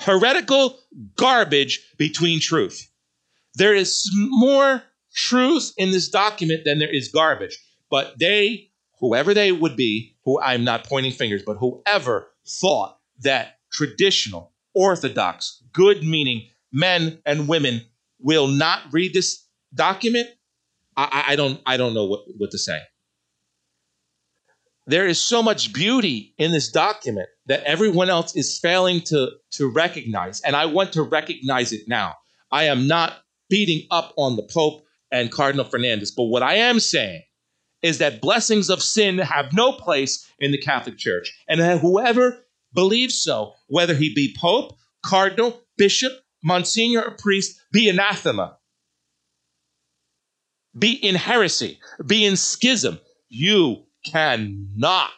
heretical 0.00 0.78
garbage 1.16 1.80
between 1.96 2.40
truth. 2.40 2.90
There 3.54 3.74
is 3.74 4.08
more 4.14 4.82
truth 5.14 5.72
in 5.76 5.90
this 5.90 6.08
document 6.08 6.62
than 6.64 6.78
there 6.78 6.94
is 6.94 7.08
garbage. 7.08 7.58
But 7.90 8.18
they, 8.18 8.70
whoever 9.00 9.32
they 9.32 9.52
would 9.52 9.76
be, 9.76 10.16
who 10.24 10.40
I'm 10.40 10.64
not 10.64 10.84
pointing 10.84 11.12
fingers, 11.12 11.42
but 11.44 11.56
whoever 11.56 12.28
thought 12.46 12.98
that 13.20 13.58
traditional, 13.72 14.52
orthodox, 14.74 15.62
good 15.72 16.02
meaning 16.02 16.48
men 16.72 17.20
and 17.24 17.48
women 17.48 17.82
will 18.20 18.46
not 18.46 18.82
read 18.92 19.14
this 19.14 19.46
document, 19.74 20.28
I, 20.96 21.24
I 21.28 21.36
don't 21.36 21.60
I 21.66 21.76
don't 21.76 21.94
know 21.94 22.06
what, 22.06 22.24
what 22.36 22.50
to 22.50 22.58
say. 22.58 22.80
There 24.86 25.06
is 25.06 25.20
so 25.20 25.42
much 25.42 25.72
beauty 25.72 26.34
in 26.38 26.52
this 26.52 26.70
document 26.70 27.28
that 27.46 27.64
everyone 27.64 28.08
else 28.08 28.36
is 28.36 28.58
failing 28.58 29.00
to, 29.02 29.30
to 29.52 29.68
recognize. 29.68 30.40
And 30.42 30.54
I 30.54 30.66
want 30.66 30.92
to 30.92 31.02
recognize 31.02 31.72
it 31.72 31.88
now. 31.88 32.14
I 32.52 32.64
am 32.64 32.86
not 32.86 33.14
beating 33.50 33.86
up 33.90 34.12
on 34.16 34.36
the 34.36 34.44
Pope 34.44 34.84
and 35.10 35.32
Cardinal 35.32 35.64
Fernandez, 35.64 36.12
but 36.12 36.24
what 36.24 36.42
I 36.42 36.54
am 36.54 36.80
saying 36.80 37.22
is 37.82 37.98
that 37.98 38.20
blessings 38.20 38.70
of 38.70 38.82
sin 38.82 39.18
have 39.18 39.52
no 39.52 39.72
place 39.72 40.28
in 40.38 40.52
the 40.52 40.58
Catholic 40.58 40.98
Church. 40.98 41.32
And 41.48 41.60
whoever 41.80 42.44
believes 42.72 43.20
so, 43.20 43.54
whether 43.68 43.94
he 43.94 44.14
be 44.14 44.36
Pope, 44.38 44.76
Cardinal, 45.04 45.62
Bishop, 45.76 46.12
Monsignor, 46.42 47.02
or 47.02 47.10
priest, 47.12 47.60
be 47.72 47.88
anathema, 47.88 48.58
be 50.78 50.92
in 50.92 51.14
heresy, 51.14 51.78
be 52.04 52.24
in 52.24 52.36
schism. 52.36 53.00
You 53.28 53.85
cannot 54.10 55.10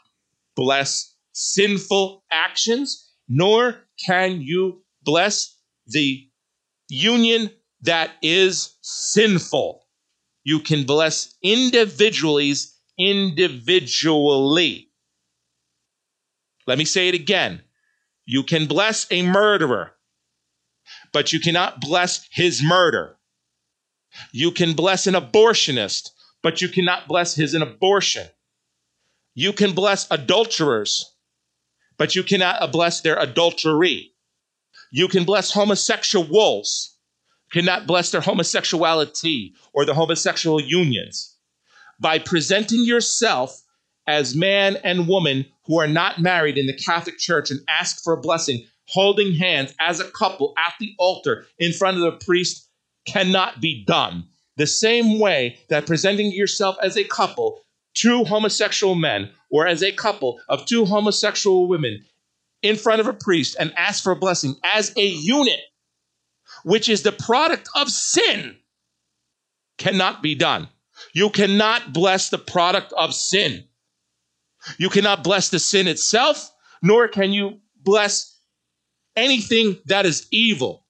bless 0.57 1.14
sinful 1.32 2.24
actions, 2.30 3.12
nor 3.28 3.76
can 4.05 4.41
you 4.41 4.82
bless 5.03 5.57
the 5.86 6.28
union 6.89 7.51
that 7.82 8.12
is 8.22 8.76
sinful. 8.82 9.84
You 10.45 10.61
can 10.61 10.84
bless 10.84 11.34
individuals 11.43 12.74
individually. 12.99 14.91
Let 16.66 16.78
me 16.78 16.84
say 16.84 17.09
it 17.09 17.14
again. 17.14 17.62
You 18.26 18.43
can 18.43 18.66
bless 18.66 19.07
a 19.11 19.22
murderer, 19.22 19.93
but 21.12 21.32
you 21.32 21.41
cannot 21.41 21.80
bless 21.80 22.26
his 22.30 22.62
murder. 22.62 23.16
You 24.32 24.51
can 24.51 24.74
bless 24.74 25.07
an 25.07 25.14
abortionist, 25.14 26.11
but 26.43 26.61
you 26.61 26.68
cannot 26.68 27.09
bless 27.09 27.34
his 27.34 27.55
an 27.55 27.62
abortion. 27.62 28.26
You 29.39 29.53
can 29.53 29.72
bless 29.72 30.11
adulterers, 30.11 31.14
but 31.97 32.16
you 32.16 32.24
cannot 32.24 32.72
bless 32.72 33.03
their 33.03 33.16
adultery. 33.16 34.11
You 34.91 35.07
can 35.07 35.22
bless 35.22 35.53
homosexuals, 35.53 36.97
cannot 37.53 37.86
bless 37.86 38.11
their 38.11 38.20
homosexuality 38.20 39.55
or 39.72 39.84
their 39.84 39.95
homosexual 39.95 40.61
unions. 40.61 41.36
By 42.01 42.18
presenting 42.18 42.84
yourself 42.84 43.62
as 44.09 44.34
man 44.34 44.74
and 44.82 45.07
woman 45.07 45.47
who 45.66 45.78
are 45.78 45.86
not 45.86 46.20
married 46.20 46.59
in 46.59 46.66
the 46.66 46.76
Catholic 46.76 47.18
Church 47.18 47.53
and 47.53 47.61
ask 47.68 48.03
for 48.03 48.14
a 48.14 48.20
blessing, 48.20 48.66
holding 48.89 49.34
hands 49.34 49.72
as 49.78 50.01
a 50.01 50.11
couple 50.11 50.53
at 50.66 50.74
the 50.80 50.97
altar 50.99 51.47
in 51.61 51.72
front 51.72 51.97
of 51.97 52.03
the 52.03 52.24
priest 52.26 52.68
cannot 53.07 53.61
be 53.61 53.84
done. 53.84 54.26
The 54.57 54.66
same 54.66 55.20
way 55.20 55.59
that 55.68 55.86
presenting 55.86 56.32
yourself 56.32 56.76
as 56.82 56.97
a 56.97 57.05
couple, 57.05 57.62
two 57.99 58.24
homosexual 58.24 58.94
men, 58.94 59.30
or 59.51 59.66
as 59.66 59.82
a 59.82 59.92
couple 59.92 60.40
of 60.49 60.64
two 60.66 60.84
homosexual 60.84 61.68
women 61.68 62.05
in 62.62 62.76
front 62.76 63.01
of 63.01 63.07
a 63.07 63.12
priest 63.12 63.57
and 63.59 63.72
ask 63.76 64.03
for 64.03 64.12
a 64.12 64.16
blessing 64.16 64.55
as 64.64 64.92
a 64.96 65.07
unit, 65.07 65.61
which 66.64 66.88
is 66.88 67.03
the 67.03 67.12
product 67.12 67.68
of 67.74 67.88
sin, 67.88 68.57
cannot 69.78 70.22
be 70.22 70.34
done. 70.34 70.68
You 71.12 71.30
cannot 71.30 71.92
bless 71.92 72.30
the 72.30 72.38
product 72.38 72.92
of 72.92 73.14
sin. 73.14 73.64
You 74.78 74.90
cannot 74.90 75.22
bless 75.22 75.49
the 75.49 75.59
sin 75.59 75.86
itself, 75.86 76.51
nor 76.82 77.09
can 77.09 77.32
you 77.32 77.59
bless 77.82 78.38
anything 79.16 79.78
that 79.86 80.07
is 80.07 80.26
evil. 80.30 80.84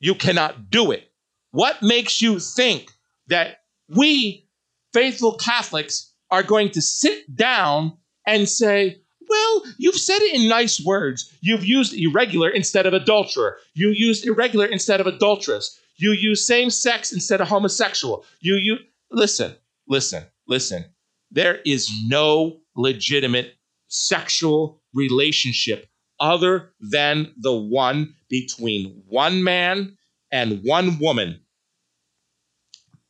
You 0.00 0.14
cannot 0.14 0.70
do 0.70 0.90
it. 0.90 1.10
What 1.52 1.82
makes 1.82 2.20
you 2.20 2.40
think 2.40 2.90
that 3.28 3.58
we, 3.88 4.48
faithful 4.92 5.36
Catholics, 5.36 6.12
are 6.34 6.42
going 6.42 6.68
to 6.70 6.82
sit 6.82 7.36
down 7.36 7.96
and 8.26 8.48
say, 8.48 9.00
well, 9.28 9.62
you've 9.78 9.94
said 9.94 10.20
it 10.20 10.34
in 10.34 10.48
nice 10.48 10.84
words. 10.84 11.32
You've 11.40 11.64
used 11.64 11.94
irregular 11.94 12.50
instead 12.50 12.86
of 12.86 12.92
adulterer. 12.92 13.56
You 13.74 13.90
used 13.90 14.26
irregular 14.26 14.66
instead 14.66 15.00
of 15.00 15.06
adulteress. 15.06 15.78
You 15.96 16.10
use 16.10 16.44
same 16.44 16.70
sex 16.70 17.12
instead 17.12 17.40
of 17.40 17.46
homosexual. 17.46 18.24
You 18.40 18.56
you 18.56 18.78
listen, 19.12 19.54
listen, 19.88 20.24
listen. 20.48 20.86
There 21.30 21.60
is 21.64 21.88
no 22.06 22.58
legitimate 22.74 23.54
sexual 23.86 24.82
relationship 24.92 25.88
other 26.18 26.72
than 26.80 27.32
the 27.36 27.54
one 27.54 28.14
between 28.28 29.02
one 29.06 29.44
man 29.44 29.96
and 30.32 30.60
one 30.64 30.98
woman. 30.98 31.40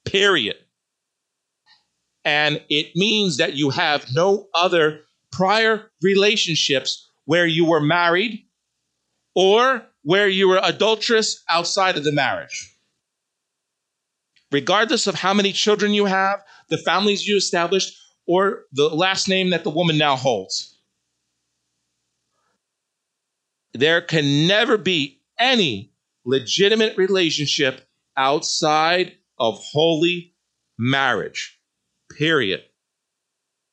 Period. 0.05 0.57
And 2.25 2.63
it 2.69 2.97
means 2.97 3.37
that 3.37 3.55
you 3.55 3.71
have 3.71 4.07
no 4.13 4.49
other 4.55 5.01
prior 5.31 5.91
relationships 6.03 7.11
where 7.27 7.47
you 7.47 7.67
were 7.67 7.81
married 7.81 8.45
or 9.35 9.83
where 10.03 10.29
you 10.29 10.49
were 10.49 10.61
adulterous 10.63 11.43
outside 11.49 11.97
of 11.97 12.05
the 12.05 12.13
marriage. 12.13 12.77
Regardless 14.53 15.07
of 15.07 15.17
how 15.17 15.35
many 15.35 15.53
children 15.53 15.93
you 15.93 16.05
have, 16.05 16.43
the 16.69 16.79
families 16.79 17.27
you 17.27 17.37
established, 17.37 17.99
or 18.27 18.65
the 18.73 18.89
last 18.89 19.29
name 19.29 19.51
that 19.51 19.65
the 19.65 19.71
woman 19.71 19.99
now 19.99 20.17
holds. 20.17 20.79
There 23.75 24.01
can 24.01 24.47
never 24.47 24.79
be 24.79 25.21
any 25.39 25.93
legitimate 26.25 26.97
relationship 26.97 27.87
outside 28.17 29.15
of 29.39 29.59
holy 29.59 30.35
marriage. 30.79 31.54
Period. 32.17 32.63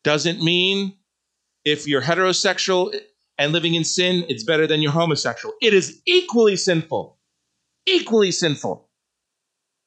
Doesn't 0.03 0.41
mean 0.41 0.97
if 1.63 1.87
you're 1.87 2.01
heterosexual 2.01 2.93
and 3.37 3.51
living 3.51 3.75
in 3.75 3.83
sin, 3.83 4.25
it's 4.29 4.43
better 4.43 4.67
than 4.67 4.81
you're 4.81 4.91
homosexual. 4.91 5.53
It 5.61 5.73
is 5.73 6.01
equally 6.05 6.55
sinful. 6.55 7.17
Equally 7.85 8.31
sinful. 8.31 8.89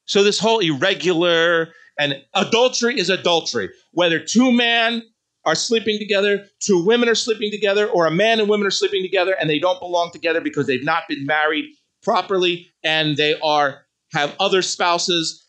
So 0.06 0.22
this 0.22 0.38
whole 0.38 0.60
irregular 0.60 1.72
and 1.98 2.22
adultery 2.34 2.98
is 2.98 3.10
adultery. 3.10 3.70
Whether 3.92 4.20
two 4.20 4.52
men 4.52 5.02
are 5.44 5.54
sleeping 5.54 5.98
together, 5.98 6.46
two 6.60 6.84
women 6.84 7.08
are 7.08 7.14
sleeping 7.14 7.50
together, 7.50 7.86
or 7.86 8.06
a 8.06 8.10
man 8.10 8.40
and 8.40 8.48
women 8.48 8.66
are 8.66 8.72
sleeping 8.72 9.02
together 9.02 9.36
and 9.38 9.48
they 9.48 9.58
don't 9.58 9.80
belong 9.80 10.10
together 10.10 10.40
because 10.40 10.66
they've 10.66 10.84
not 10.84 11.04
been 11.08 11.26
married 11.26 11.66
properly 12.02 12.68
and 12.82 13.16
they 13.16 13.38
are 13.40 13.82
have 14.12 14.34
other 14.38 14.62
spouses 14.62 15.46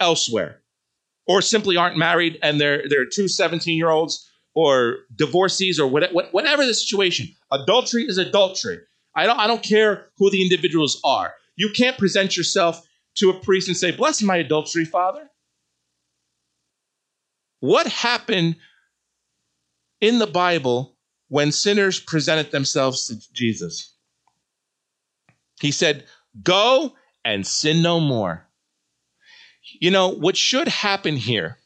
elsewhere 0.00 0.62
or 1.28 1.42
simply 1.42 1.76
aren't 1.76 1.96
married 1.96 2.38
and 2.42 2.60
they're 2.60 2.82
they're 2.88 3.06
two 3.06 3.28
17 3.28 3.76
year 3.76 3.90
olds 3.90 4.28
or 4.54 4.96
divorcees 5.14 5.78
or 5.78 5.86
whatever 5.86 6.66
the 6.66 6.74
situation. 6.74 7.28
Adultery 7.52 8.04
is 8.04 8.18
adultery. 8.18 8.80
I 9.14 9.26
don't, 9.26 9.38
I 9.38 9.46
don't 9.46 9.62
care 9.62 10.06
who 10.16 10.30
the 10.30 10.42
individuals 10.42 11.00
are. 11.04 11.34
You 11.54 11.70
can't 11.76 11.96
present 11.96 12.36
yourself 12.36 12.84
to 13.16 13.30
a 13.30 13.34
priest 13.40 13.68
and 13.68 13.76
say, 13.76 13.92
Bless 13.92 14.20
my 14.22 14.36
adultery, 14.36 14.84
Father. 14.84 15.30
What 17.60 17.86
happened 17.86 18.56
in 20.00 20.18
the 20.18 20.26
Bible 20.26 20.96
when 21.28 21.52
sinners 21.52 22.00
presented 22.00 22.50
themselves 22.50 23.06
to 23.06 23.32
Jesus? 23.32 23.94
He 25.60 25.70
said, 25.70 26.04
Go 26.42 26.94
and 27.24 27.46
sin 27.46 27.80
no 27.80 28.00
more. 28.00 28.47
You 29.80 29.90
know, 29.90 30.08
what 30.08 30.36
should 30.36 30.68
happen 30.68 31.16
here 31.16 31.58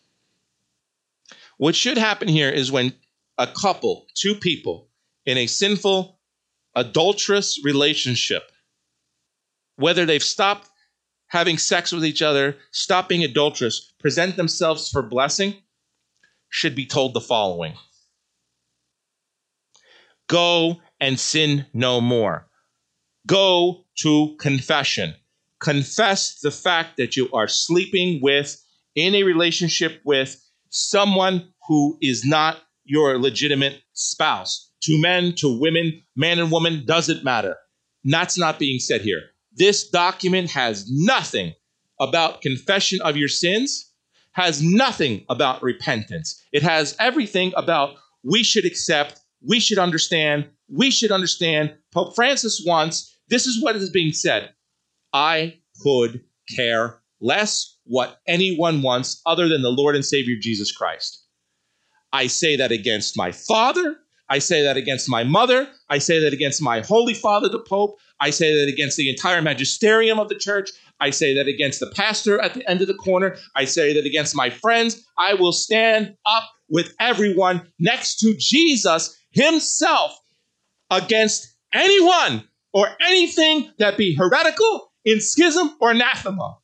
what 1.62 1.76
should 1.76 1.96
happen 1.96 2.26
here 2.26 2.50
is 2.50 2.72
when 2.72 2.92
a 3.38 3.46
couple, 3.46 4.08
two 4.14 4.34
people, 4.34 4.88
in 5.24 5.38
a 5.38 5.46
sinful, 5.46 6.18
adulterous 6.74 7.64
relationship, 7.64 8.50
whether 9.76 10.04
they've 10.04 10.24
stopped 10.24 10.68
having 11.28 11.58
sex 11.58 11.92
with 11.92 12.04
each 12.04 12.20
other, 12.20 12.56
stop 12.72 13.08
being 13.08 13.22
adulterous, 13.22 13.92
present 14.00 14.34
themselves 14.34 14.88
for 14.88 15.02
blessing, 15.02 15.54
should 16.48 16.74
be 16.74 16.84
told 16.84 17.14
the 17.14 17.20
following 17.20 17.74
Go 20.26 20.80
and 21.00 21.20
sin 21.20 21.66
no 21.72 22.00
more. 22.00 22.48
Go 23.24 23.84
to 23.98 24.34
confession. 24.40 25.14
Confess 25.62 26.40
the 26.40 26.50
fact 26.50 26.96
that 26.96 27.16
you 27.16 27.30
are 27.32 27.46
sleeping 27.46 28.20
with, 28.20 28.60
in 28.96 29.14
a 29.14 29.22
relationship 29.22 30.00
with, 30.04 30.36
someone 30.70 31.52
who 31.68 31.96
is 32.02 32.24
not 32.24 32.58
your 32.84 33.18
legitimate 33.18 33.80
spouse. 33.92 34.70
To 34.82 35.00
men, 35.00 35.34
to 35.36 35.60
women, 35.60 36.02
man 36.16 36.40
and 36.40 36.50
woman, 36.50 36.84
doesn't 36.84 37.22
matter. 37.22 37.56
That's 38.02 38.36
not 38.36 38.58
being 38.58 38.80
said 38.80 39.02
here. 39.02 39.20
This 39.52 39.88
document 39.88 40.50
has 40.50 40.90
nothing 40.90 41.52
about 42.00 42.42
confession 42.42 43.00
of 43.02 43.16
your 43.16 43.28
sins, 43.28 43.92
has 44.32 44.60
nothing 44.60 45.24
about 45.28 45.62
repentance. 45.62 46.42
It 46.52 46.64
has 46.64 46.96
everything 46.98 47.52
about 47.56 47.94
we 48.24 48.42
should 48.42 48.64
accept, 48.64 49.20
we 49.48 49.60
should 49.60 49.78
understand, 49.78 50.48
we 50.68 50.90
should 50.90 51.12
understand. 51.12 51.76
Pope 51.92 52.16
Francis 52.16 52.64
wants, 52.66 53.16
this 53.28 53.46
is 53.46 53.62
what 53.62 53.76
is 53.76 53.90
being 53.90 54.12
said 54.12 54.52
I 55.12 55.58
could 55.82 56.24
care 56.54 57.00
less 57.20 57.76
what 57.84 58.20
anyone 58.26 58.82
wants 58.82 59.20
other 59.26 59.48
than 59.48 59.62
the 59.62 59.70
Lord 59.70 59.94
and 59.94 60.04
Savior 60.04 60.36
Jesus 60.40 60.72
Christ. 60.72 61.24
I 62.12 62.26
say 62.26 62.56
that 62.56 62.72
against 62.72 63.16
my 63.16 63.32
father. 63.32 63.96
I 64.28 64.38
say 64.38 64.62
that 64.62 64.76
against 64.76 65.08
my 65.08 65.24
mother. 65.24 65.68
I 65.88 65.98
say 65.98 66.20
that 66.20 66.32
against 66.32 66.62
my 66.62 66.80
Holy 66.80 67.14
Father, 67.14 67.48
the 67.48 67.58
Pope. 67.58 67.98
I 68.20 68.30
say 68.30 68.54
that 68.54 68.72
against 68.72 68.96
the 68.96 69.10
entire 69.10 69.42
magisterium 69.42 70.18
of 70.18 70.28
the 70.28 70.38
church. 70.38 70.70
I 71.00 71.10
say 71.10 71.34
that 71.34 71.48
against 71.48 71.80
the 71.80 71.90
pastor 71.94 72.40
at 72.40 72.54
the 72.54 72.68
end 72.70 72.80
of 72.80 72.86
the 72.86 72.94
corner. 72.94 73.36
I 73.54 73.64
say 73.64 73.92
that 73.94 74.06
against 74.06 74.36
my 74.36 74.48
friends. 74.48 75.04
I 75.18 75.34
will 75.34 75.52
stand 75.52 76.16
up 76.24 76.44
with 76.68 76.94
everyone 77.00 77.66
next 77.78 78.20
to 78.20 78.34
Jesus 78.38 79.18
himself 79.30 80.18
against 80.90 81.54
anyone 81.72 82.48
or 82.72 82.88
anything 83.06 83.70
that 83.78 83.98
be 83.98 84.14
heretical, 84.14 84.91
in 85.04 85.20
schism, 85.20 85.76
or 85.80 85.90
anathema. 85.90 86.58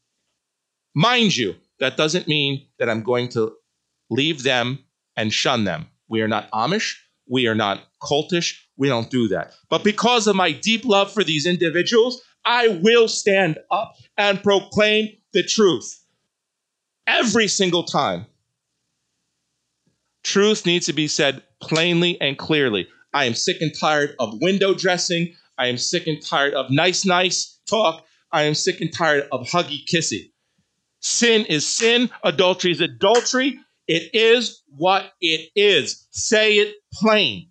Mind 0.94 1.36
you, 1.36 1.54
that 1.80 1.96
doesn't 1.96 2.28
mean 2.28 2.66
that 2.78 2.88
I'm 2.88 3.02
going 3.02 3.28
to 3.30 3.54
leave 4.10 4.42
them 4.42 4.78
and 5.16 5.32
shun 5.32 5.64
them. 5.64 5.86
We 6.08 6.22
are 6.22 6.28
not 6.28 6.50
Amish. 6.52 6.96
We 7.28 7.46
are 7.46 7.54
not 7.54 7.82
cultish. 8.02 8.54
We 8.76 8.88
don't 8.88 9.10
do 9.10 9.28
that. 9.28 9.52
But 9.68 9.84
because 9.84 10.26
of 10.26 10.36
my 10.36 10.52
deep 10.52 10.84
love 10.84 11.12
for 11.12 11.22
these 11.22 11.46
individuals, 11.46 12.22
I 12.44 12.80
will 12.82 13.08
stand 13.08 13.58
up 13.70 13.94
and 14.16 14.42
proclaim 14.42 15.10
the 15.32 15.42
truth 15.42 16.02
every 17.06 17.48
single 17.48 17.84
time. 17.84 18.26
Truth 20.24 20.64
needs 20.64 20.86
to 20.86 20.92
be 20.92 21.08
said 21.08 21.42
plainly 21.60 22.20
and 22.20 22.38
clearly. 22.38 22.88
I 23.12 23.24
am 23.24 23.34
sick 23.34 23.58
and 23.60 23.72
tired 23.78 24.14
of 24.18 24.40
window 24.40 24.74
dressing. 24.74 25.34
I 25.58 25.66
am 25.66 25.78
sick 25.78 26.06
and 26.06 26.24
tired 26.24 26.54
of 26.54 26.70
nice, 26.70 27.04
nice 27.04 27.58
talk. 27.68 28.04
I 28.30 28.42
am 28.44 28.54
sick 28.54 28.80
and 28.80 28.92
tired 28.92 29.28
of 29.32 29.46
huggy 29.46 29.84
kissy. 29.86 30.32
Sin 31.00 31.46
is 31.46 31.66
sin, 31.66 32.10
adultery 32.22 32.72
is 32.72 32.80
adultery. 32.80 33.58
It 33.86 34.14
is 34.14 34.62
what 34.68 35.12
it 35.20 35.50
is. 35.54 36.06
Say 36.10 36.56
it 36.56 36.74
plain. 36.92 37.50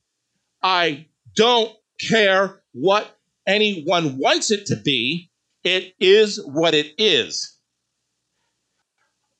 I 0.61 1.07
don't 1.35 1.73
care 1.99 2.61
what 2.73 3.17
anyone 3.47 4.17
wants 4.19 4.51
it 4.51 4.67
to 4.67 4.75
be. 4.75 5.31
It 5.63 5.93
is 5.99 6.39
what 6.45 6.75
it 6.75 6.93
is. 6.97 7.57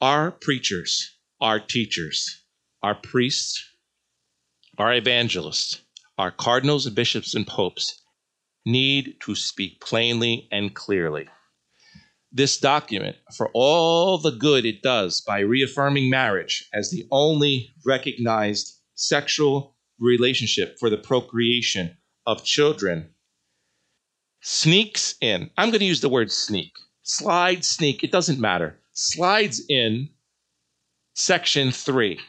Our 0.02 0.32
preachers, 0.32 1.16
our 1.40 1.60
teachers, 1.60 2.44
our 2.82 2.96
priests, 2.96 3.64
our 4.78 4.94
evangelists, 4.94 5.82
our 6.18 6.32
cardinals 6.32 6.90
bishops 6.90 7.36
and 7.36 7.46
popes 7.46 8.02
need 8.68 9.16
to 9.22 9.34
speak 9.34 9.80
plainly 9.80 10.48
and 10.52 10.76
clearly. 10.76 11.28
This 12.32 12.58
document, 12.58 13.16
for 13.36 13.50
all 13.54 14.18
the 14.18 14.32
good 14.32 14.66
it 14.66 14.84
does 14.84 15.22
by 15.22 15.40
reaffirming 15.40 16.10
marriage 16.10 16.68
as 16.74 16.92
the 16.92 17.08
only 17.10 17.74
recognized 17.86 18.78
sexual 18.96 19.76
relationship 20.00 20.78
for 20.80 20.90
the 20.90 20.98
procreation 20.98 21.98
of 22.26 22.44
children, 22.44 23.10
sneaks 24.42 25.16
in. 25.22 25.50
I'm 25.58 25.70
going 25.70 25.80
to 25.80 25.86
use 25.86 26.02
the 26.02 26.10
word 26.10 26.30
sneak. 26.30 26.74
Slide, 27.04 27.64
sneak, 27.64 28.04
it 28.04 28.12
doesn't 28.12 28.40
matter. 28.40 28.78
Slides 28.92 29.64
in 29.70 30.10
section 31.14 31.72
three 31.72 32.20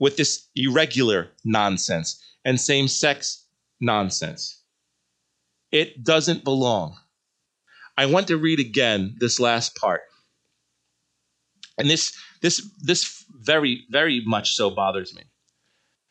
with 0.00 0.16
this 0.16 0.48
irregular 0.56 1.28
nonsense 1.44 2.22
and 2.44 2.58
same 2.58 2.88
sex 2.88 3.46
nonsense. 3.80 4.62
It 5.72 6.04
doesn't 6.04 6.44
belong. 6.44 6.96
I 7.98 8.06
want 8.06 8.28
to 8.28 8.36
read 8.36 8.60
again 8.60 9.16
this 9.18 9.40
last 9.40 9.74
part. 9.76 10.02
And 11.78 11.90
this 11.90 12.16
this 12.42 12.68
this 12.82 13.24
very 13.30 13.84
very 13.90 14.22
much 14.24 14.54
so 14.54 14.70
bothers 14.70 15.14
me. 15.14 15.22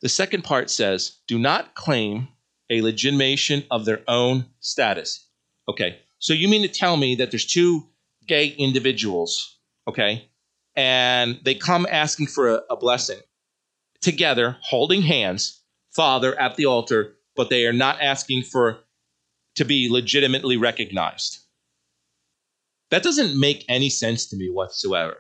The 0.02 0.10
second 0.10 0.44
part 0.44 0.70
says, 0.70 1.18
"Do 1.28 1.40
not 1.40 1.76
claim 1.76 2.28
a 2.70 2.82
legitimation 2.82 3.64
of 3.72 3.86
their 3.86 4.02
own 4.08 4.46
status." 4.60 5.28
Okay. 5.68 6.00
So 6.20 6.34
you 6.34 6.48
mean 6.48 6.62
to 6.62 6.68
tell 6.68 6.98
me 6.98 7.16
that 7.16 7.32
there's 7.32 7.46
two 7.46 7.88
gay 8.28 8.48
individuals, 8.48 9.60
okay? 9.88 10.30
And 10.76 11.40
they 11.44 11.56
come 11.56 11.88
asking 11.90 12.28
for 12.28 12.50
a, 12.56 12.62
a 12.72 12.76
blessing 12.76 13.20
together, 14.02 14.58
holding 14.62 15.02
hands, 15.02 15.62
Father 15.92 16.40
at 16.40 16.56
the 16.56 16.66
altar, 16.66 17.16
but 17.36 17.50
they 17.50 17.66
are 17.66 17.74
not 17.74 18.02
asking 18.02 18.44
for 18.44 18.80
to 19.56 19.66
be 19.66 19.90
legitimately 19.90 20.58
recognized. 20.58 21.40
That 22.92 23.04
doesn't 23.04 23.40
make 23.40 23.66
any 23.68 23.90
sense 23.90 24.28
to 24.28 24.36
me 24.36 24.50
whatsoever. 24.50 25.18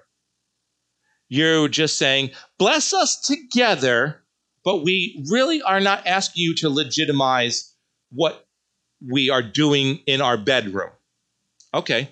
You're 1.27 1.67
just 1.67 1.97
saying, 1.97 2.31
bless 2.59 2.93
us 2.93 3.19
together, 3.19 4.23
but 4.63 4.83
we 4.83 5.25
really 5.29 5.61
are 5.61 5.79
not 5.79 6.05
asking 6.05 6.43
you 6.43 6.55
to 6.55 6.69
legitimize 6.69 7.73
what 8.11 8.47
we 9.05 9.29
are 9.29 9.41
doing 9.41 9.99
in 10.05 10.21
our 10.21 10.37
bedroom. 10.37 10.91
Okay. 11.73 12.09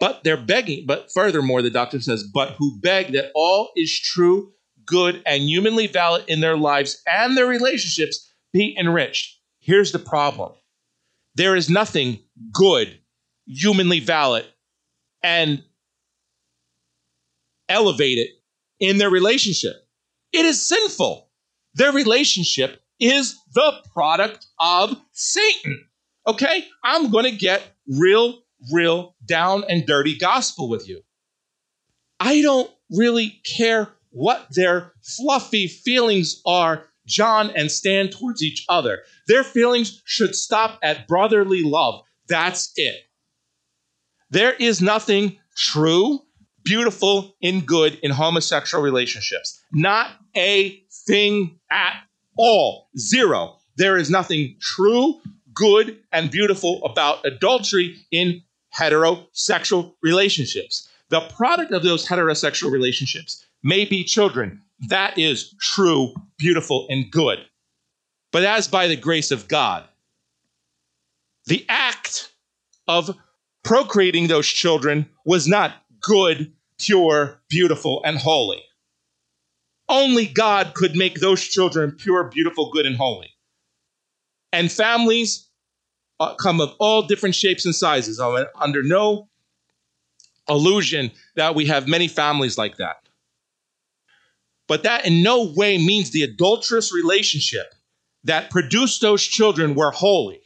But 0.00 0.24
they're 0.24 0.36
begging, 0.36 0.84
but 0.86 1.12
furthermore, 1.12 1.62
the 1.62 1.70
doctor 1.70 2.00
says, 2.00 2.24
but 2.24 2.56
who 2.58 2.80
beg 2.80 3.12
that 3.12 3.30
all 3.34 3.70
is 3.76 3.96
true 3.98 4.52
good, 4.86 5.22
and 5.26 5.42
humanly 5.42 5.86
valid 5.86 6.24
in 6.28 6.40
their 6.40 6.56
lives 6.56 7.02
and 7.06 7.36
their 7.36 7.46
relationships 7.46 8.30
be 8.52 8.76
enriched. 8.78 9.38
Here's 9.58 9.92
the 9.92 9.98
problem 9.98 10.52
there 11.34 11.56
is 11.56 11.70
nothing 11.70 12.20
good, 12.52 12.98
humanly 13.46 14.00
valid, 14.00 14.46
and 15.22 15.62
elevated 17.68 18.28
in 18.80 18.98
their 18.98 19.10
relationship. 19.10 19.74
It 20.32 20.44
is 20.44 20.60
sinful. 20.60 21.28
Their 21.74 21.92
relationship 21.92 22.82
is 23.00 23.36
the 23.54 23.72
product 23.92 24.46
of 24.58 24.96
Satan. 25.12 25.86
Okay? 26.26 26.66
I'm 26.84 27.10
going 27.10 27.24
to 27.24 27.36
get 27.36 27.62
real, 27.88 28.42
real 28.72 29.16
down 29.24 29.64
and 29.68 29.86
dirty 29.86 30.16
gospel 30.16 30.68
with 30.68 30.88
you. 30.88 31.02
I 32.20 32.42
don't 32.42 32.70
really 32.90 33.40
care 33.56 33.88
what 34.10 34.46
their 34.50 34.92
fluffy 35.02 35.66
feelings 35.66 36.40
are, 36.46 36.86
John 37.06 37.50
and 37.50 37.70
stand 37.70 38.12
towards 38.12 38.42
each 38.42 38.64
other. 38.68 39.00
Their 39.26 39.44
feelings 39.44 40.02
should 40.04 40.34
stop 40.34 40.78
at 40.82 41.08
brotherly 41.08 41.62
love. 41.62 42.02
That's 42.28 42.72
it. 42.76 42.96
There 44.30 44.52
is 44.54 44.80
nothing 44.80 45.38
true, 45.56 46.20
beautiful, 46.64 47.36
and 47.42 47.66
good 47.66 47.98
in 48.02 48.10
homosexual 48.10 48.82
relationships. 48.82 49.60
Not 49.72 50.12
a 50.36 50.82
thing 51.06 51.58
at 51.70 51.94
all. 52.38 52.88
Zero. 52.96 53.56
There 53.76 53.96
is 53.96 54.10
nothing 54.10 54.56
true, 54.60 55.20
good, 55.52 55.98
and 56.12 56.30
beautiful 56.30 56.82
about 56.84 57.24
adultery 57.26 57.96
in 58.10 58.42
heterosexual 58.74 59.94
relationships. 60.02 60.88
The 61.10 61.20
product 61.20 61.72
of 61.72 61.82
those 61.82 62.06
heterosexual 62.06 62.70
relationships 62.70 63.44
may 63.62 63.84
be 63.84 64.02
children. 64.04 64.62
That 64.88 65.18
is 65.18 65.54
true, 65.60 66.14
beautiful, 66.38 66.86
and 66.88 67.10
good. 67.10 67.38
But 68.32 68.44
as 68.44 68.66
by 68.66 68.88
the 68.88 68.96
grace 68.96 69.30
of 69.30 69.46
God, 69.46 69.84
the 71.46 71.64
act 71.68 72.32
of 72.88 73.16
procreating 73.62 74.26
those 74.26 74.46
children 74.46 75.08
was 75.24 75.46
not 75.46 75.74
good, 76.00 76.52
pure, 76.78 77.40
beautiful, 77.48 78.02
and 78.04 78.18
holy. 78.18 78.62
Only 79.88 80.26
God 80.26 80.74
could 80.74 80.96
make 80.96 81.20
those 81.20 81.42
children 81.42 81.92
pure, 81.92 82.24
beautiful, 82.24 82.70
good, 82.70 82.86
and 82.86 82.96
holy. 82.96 83.30
And 84.52 84.70
families 84.70 85.48
uh, 86.18 86.34
come 86.34 86.60
of 86.60 86.74
all 86.78 87.02
different 87.02 87.34
shapes 87.34 87.64
and 87.66 87.74
sizes. 87.74 88.18
I'm 88.18 88.46
under 88.58 88.82
no 88.82 89.28
illusion 90.48 91.10
that 91.36 91.54
we 91.54 91.66
have 91.66 91.86
many 91.86 92.08
families 92.08 92.58
like 92.58 92.76
that. 92.76 92.96
But 94.68 94.84
that 94.84 95.06
in 95.06 95.22
no 95.22 95.52
way 95.54 95.78
means 95.78 96.10
the 96.10 96.22
adulterous 96.22 96.92
relationship 96.92 97.66
that 98.24 98.50
produced 98.50 99.00
those 99.00 99.22
children 99.22 99.74
were 99.74 99.90
holy. 99.90 100.40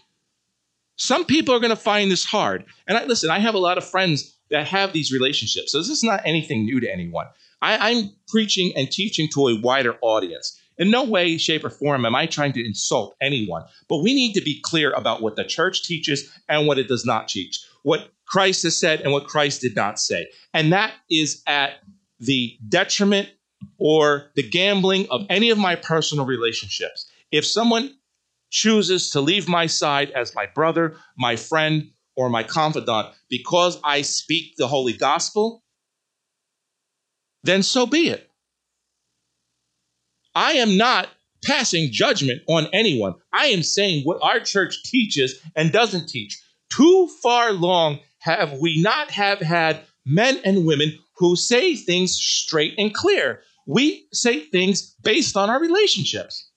Some 0.97 1.27
people 1.27 1.55
are 1.55 1.61
going 1.61 1.71
to 1.71 1.77
find 1.77 2.11
this 2.11 2.25
hard. 2.25 2.65
And 2.87 2.97
I, 2.97 3.05
listen, 3.05 3.31
I 3.31 3.39
have 3.39 3.55
a 3.55 3.59
lot 3.59 3.79
of 3.79 3.89
friends 3.89 4.37
that 4.51 4.67
have 4.67 4.93
these 4.93 5.13
relationships. 5.13 5.73
So 5.73 5.79
this 5.79 5.91
is 5.91 6.03
not 6.03 6.23
anything 6.25 6.65
new 6.65 6.81
to 6.81 6.91
anyone. 6.91 7.27
I, 7.61 7.91
I'm 7.91 8.11
preaching 8.29 8.73
and 8.77 8.91
teaching 8.91 9.29
to 9.35 9.49
a 9.49 9.61
wider 9.61 9.97
audience. 10.01 10.59
In 10.79 10.91
no 10.91 11.05
way, 11.05 11.39
shape, 11.39 11.65
or 11.65 11.71
form 11.71 12.05
am 12.05 12.15
I 12.15 12.27
trying 12.27 12.53
to 12.53 12.67
insult 12.67 13.17
anyone, 13.21 13.65
but 13.89 14.03
we 14.03 14.15
need 14.15 14.35
to 14.35 14.43
be 14.43 14.61
clear 14.63 14.93
about 14.93 15.23
what 15.23 15.37
the 15.37 15.45
church 15.45 15.85
teaches 15.85 16.31
and 16.49 16.67
what 16.67 16.79
it 16.79 16.87
does 16.87 17.07
not 17.07 17.29
teach, 17.29 17.65
what 17.83 18.11
Christ 18.27 18.63
has 18.65 18.79
said 18.79 19.01
and 19.01 19.11
what 19.11 19.27
Christ 19.27 19.63
did 19.63 19.75
not 19.75 19.99
say. 19.99 20.27
And 20.53 20.73
that 20.73 20.93
is 21.11 21.43
at 21.47 21.79
the 22.21 22.59
detriment 22.69 23.31
or 23.79 24.31
the 24.35 24.49
gambling 24.49 25.07
of 25.11 25.27
any 25.29 25.51
of 25.51 25.59
my 25.59 25.77
personal 25.77 26.27
relationships. 26.27 27.11
If 27.31 27.45
someone 27.45 27.95
chooses 28.51 29.11
to 29.11 29.21
leave 29.21 29.49
my 29.49 29.67
side 29.67 30.11
as 30.11 30.35
my 30.35 30.47
brother, 30.47 30.97
my 31.17 31.37
friend, 31.37 31.91
or 32.17 32.31
my 32.31 32.43
confidant 32.43 33.09
because 33.29 33.79
I 33.85 34.03
speak 34.03 34.57
the 34.57 34.67
holy 34.67 34.95
gospel, 34.95 35.63
then 37.43 37.63
so 37.63 37.87
be 37.87 38.09
it. 38.09 38.31
I 40.35 40.53
am 40.53 40.77
not 40.77 41.09
passing 41.45 41.93
judgment 41.93 42.43
on 42.49 42.67
anyone. 42.73 43.15
I 43.33 43.47
am 43.47 43.63
saying 43.63 44.05
what 44.05 44.19
our 44.23 44.41
church 44.41 44.83
teaches 44.85 45.41
and 45.55 45.73
doesn't 45.73 46.09
teach. 46.09 46.39
Too 46.71 47.09
far 47.23 47.53
long 47.53 48.01
have 48.19 48.55
we 48.55 48.83
not 48.83 49.11
have 49.11 49.39
had 49.39 49.81
men 50.05 50.39
and 50.45 50.67
women 50.67 50.99
who 51.17 51.37
say 51.37 51.77
things 51.77 52.13
straight 52.13 52.75
and 52.79 52.93
clear. 52.93 53.43
We 53.67 54.07
say 54.13 54.41
things 54.41 54.95
based 55.03 55.37
on 55.37 55.51
our 55.51 55.61
relationships. 55.61 56.51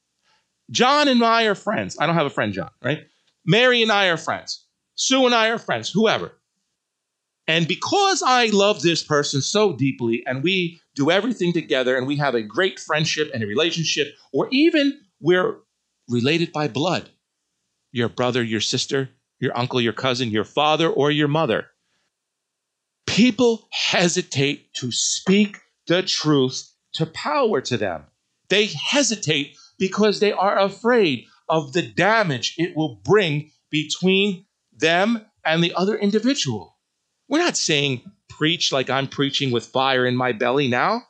John 0.72 1.08
and 1.08 1.24
I 1.24 1.44
are 1.44 1.56
friends. 1.56 1.98
I 2.00 2.06
don't 2.06 2.16
have 2.16 2.28
a 2.28 2.32
friend, 2.32 2.54
John, 2.54 2.70
right? 2.84 3.06
Mary 3.46 3.82
and 3.82 3.92
I 3.92 4.08
are 4.08 4.18
friends. 4.18 4.66
Sue 4.96 5.26
and 5.26 5.34
I 5.34 5.50
are 5.50 5.58
friends, 5.58 5.90
whoever. 5.90 6.34
And 7.48 7.68
because 7.68 8.22
I 8.24 8.48
love 8.48 8.84
this 8.84 9.04
person 9.04 9.42
so 9.42 9.74
deeply 9.74 10.24
and 10.28 10.44
we 10.44 10.80
do 10.94 11.10
everything 11.10 11.52
together 11.52 11.98
and 11.98 12.06
we 12.06 12.18
have 12.18 12.36
a 12.36 12.44
great 12.44 12.80
friendship 12.80 13.32
and 13.34 13.42
a 13.42 13.48
relationship, 13.48 14.14
or 14.32 14.48
even 14.52 15.00
we're 15.20 15.58
related 16.08 16.52
by 16.52 16.68
blood 16.68 17.10
your 17.92 18.08
brother, 18.10 18.44
your 18.44 18.62
sister, 18.62 19.10
your 19.40 19.58
uncle, 19.58 19.82
your 19.82 19.94
cousin, 19.94 20.30
your 20.30 20.44
father, 20.44 20.88
or 20.88 21.10
your 21.10 21.28
mother 21.28 21.66
people 23.20 23.68
hesitate 23.72 24.72
to 24.74 24.92
speak 24.92 25.58
the 25.88 26.04
truth 26.04 26.72
to 26.94 27.06
power 27.06 27.62
to 27.62 27.78
them. 27.78 28.06
They 28.50 28.68
hesitate 28.68 29.56
because 29.78 30.20
they 30.20 30.32
are 30.32 30.58
afraid 30.60 31.26
of 31.48 31.74
the 31.74 31.82
damage 31.82 32.56
it 32.58 32.76
will 32.76 32.96
bring 33.04 33.52
between 33.70 34.46
them 34.76 35.26
and 35.46 35.64
the 35.64 35.74
other 35.76 35.96
individual. 35.96 36.78
We're 37.28 37.40
not 37.40 37.58
saying 37.58 38.02
preach 38.30 38.72
like 38.72 38.90
I'm 38.90 39.08
preaching 39.08 39.52
with 39.52 39.66
fire 39.66 40.06
in 40.06 40.16
my 40.16 40.32
belly 40.32 40.68
now, 40.68 41.04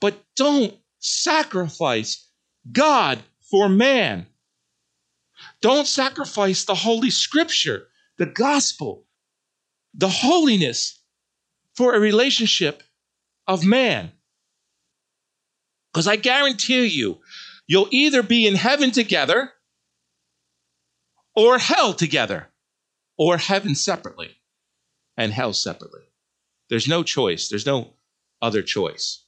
but 0.00 0.24
don't 0.34 0.74
sacrifice 0.98 2.28
God 2.72 3.22
for 3.50 3.68
man. 3.68 4.26
Don't 5.60 5.86
sacrifice 5.86 6.64
the 6.64 6.74
Holy 6.74 7.10
Scripture, 7.10 7.88
the 8.18 8.26
gospel, 8.26 9.06
the 9.94 10.08
holiness 10.08 11.00
for 11.74 11.94
a 11.94 12.00
relationship 12.00 12.82
of 13.46 13.64
man. 13.64 14.12
Because 15.96 16.08
I 16.08 16.16
guarantee 16.16 16.84
you, 16.88 17.22
you'll 17.66 17.88
either 17.90 18.22
be 18.22 18.46
in 18.46 18.54
heaven 18.54 18.90
together 18.90 19.54
or 21.34 21.56
hell 21.56 21.94
together, 21.94 22.48
or 23.16 23.38
heaven 23.38 23.74
separately 23.74 24.36
and 25.16 25.32
hell 25.32 25.54
separately. 25.54 26.02
There's 26.68 26.86
no 26.86 27.02
choice, 27.02 27.48
there's 27.48 27.64
no 27.64 27.94
other 28.42 28.60
choice. 28.60 29.24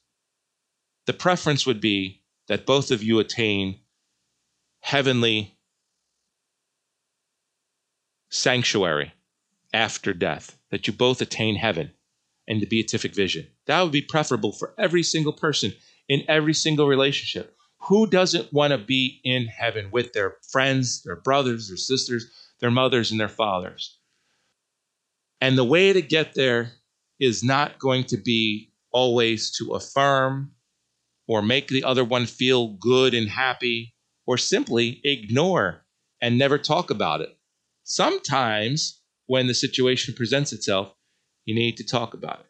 The 1.07 1.15
preference 1.15 1.65
would 1.65 1.81
be 1.81 2.21
that 2.49 2.67
both 2.67 2.91
of 2.91 3.03
you 3.03 3.19
attain 3.19 3.81
heavenly 4.81 5.57
sanctuary 8.29 9.15
after 9.73 10.13
death, 10.13 10.59
that 10.71 10.87
you 10.87 10.93
both 10.93 11.23
attain 11.23 11.57
heaven 11.57 11.93
and 12.47 12.61
the 12.61 12.67
beatific 12.67 13.15
vision. 13.15 13.47
That 13.65 13.81
would 13.81 13.93
be 13.93 14.03
preferable 14.03 14.53
for 14.53 14.75
every 14.77 15.03
single 15.03 15.33
person 15.33 15.73
in 16.09 16.23
every 16.29 16.55
single 16.55 16.87
relationship. 16.87 17.55
Who 17.83 18.07
doesn't 18.07 18.53
want 18.53 18.73
to 18.73 18.79
be 18.79 19.21
in 19.25 19.47
heaven 19.47 19.91
with 19.93 20.13
their 20.13 20.37
friends, 20.51 21.03
their 21.03 21.17
brothers, 21.17 21.69
their 21.69 21.77
sisters, 21.77 22.27
their 22.61 22.71
mothers, 22.71 23.11
and 23.11 23.21
their 23.21 23.29
fathers? 23.29 23.99
And 25.41 25.57
the 25.57 25.65
way 25.65 25.93
to 25.93 26.03
get 26.03 26.35
there 26.35 26.73
is 27.21 27.45
not 27.45 27.79
going 27.79 28.05
to 28.05 28.17
be 28.17 28.73
always 28.91 29.51
to 29.59 29.75
affirm 29.75 30.53
or 31.27 31.43
make 31.43 31.69
the 31.69 31.85
other 31.85 32.05
one 32.05 32.27
feel 32.27 32.69
good 32.75 33.15
and 33.15 33.29
happy 33.29 33.95
or 34.27 34.37
simply 34.37 35.01
ignore 35.05 35.85
and 36.21 36.37
never 36.37 36.59
talk 36.59 36.91
about 36.91 37.21
it. 37.21 37.37
Sometimes, 37.85 39.01
when 39.27 39.47
the 39.47 39.55
situation 39.55 40.15
presents 40.15 40.53
itself, 40.53 40.95
you 41.45 41.55
need 41.55 41.77
to 41.77 41.85
talk 41.85 42.15
about 42.15 42.41
it. 42.41 42.47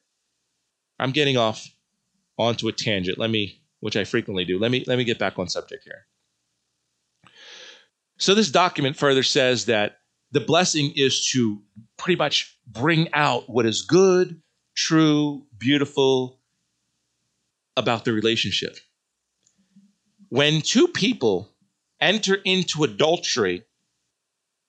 I'm 0.98 1.12
getting 1.12 1.36
off 1.36 1.68
onto 2.38 2.68
a 2.68 2.72
tangent. 2.72 3.18
Let 3.18 3.30
me, 3.30 3.60
which 3.80 3.96
I 3.96 4.04
frequently 4.04 4.44
do. 4.44 4.58
Let 4.58 4.70
me 4.70 4.84
let 4.86 4.98
me 4.98 5.04
get 5.04 5.18
back 5.18 5.38
on 5.38 5.48
subject 5.48 5.84
here. 5.84 6.06
So 8.18 8.34
this 8.34 8.50
document 8.50 8.96
further 8.96 9.22
says 9.22 9.66
that 9.66 9.98
the 10.32 10.40
blessing 10.40 10.92
is 10.94 11.30
to 11.32 11.62
pretty 11.96 12.18
much 12.18 12.58
bring 12.66 13.12
out 13.12 13.48
what 13.48 13.64
is 13.64 13.82
good, 13.82 14.40
true, 14.76 15.46
beautiful 15.56 16.40
about 17.76 18.04
the 18.04 18.12
relationship. 18.12 18.76
When 20.28 20.60
two 20.60 20.88
people 20.88 21.48
enter 22.00 22.34
into 22.44 22.84
adultery, 22.84 23.64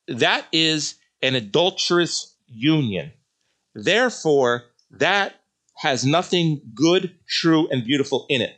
that 0.08 0.46
is 0.52 0.96
an 1.22 1.36
adulterous 1.36 2.36
union. 2.48 3.12
Therefore, 3.76 4.66
that 4.92 5.36
has 5.80 6.06
nothing 6.06 6.62
good, 6.76 7.16
true, 7.26 7.70
and 7.70 7.86
beautiful 7.86 8.26
in 8.28 8.42
it. 8.42 8.54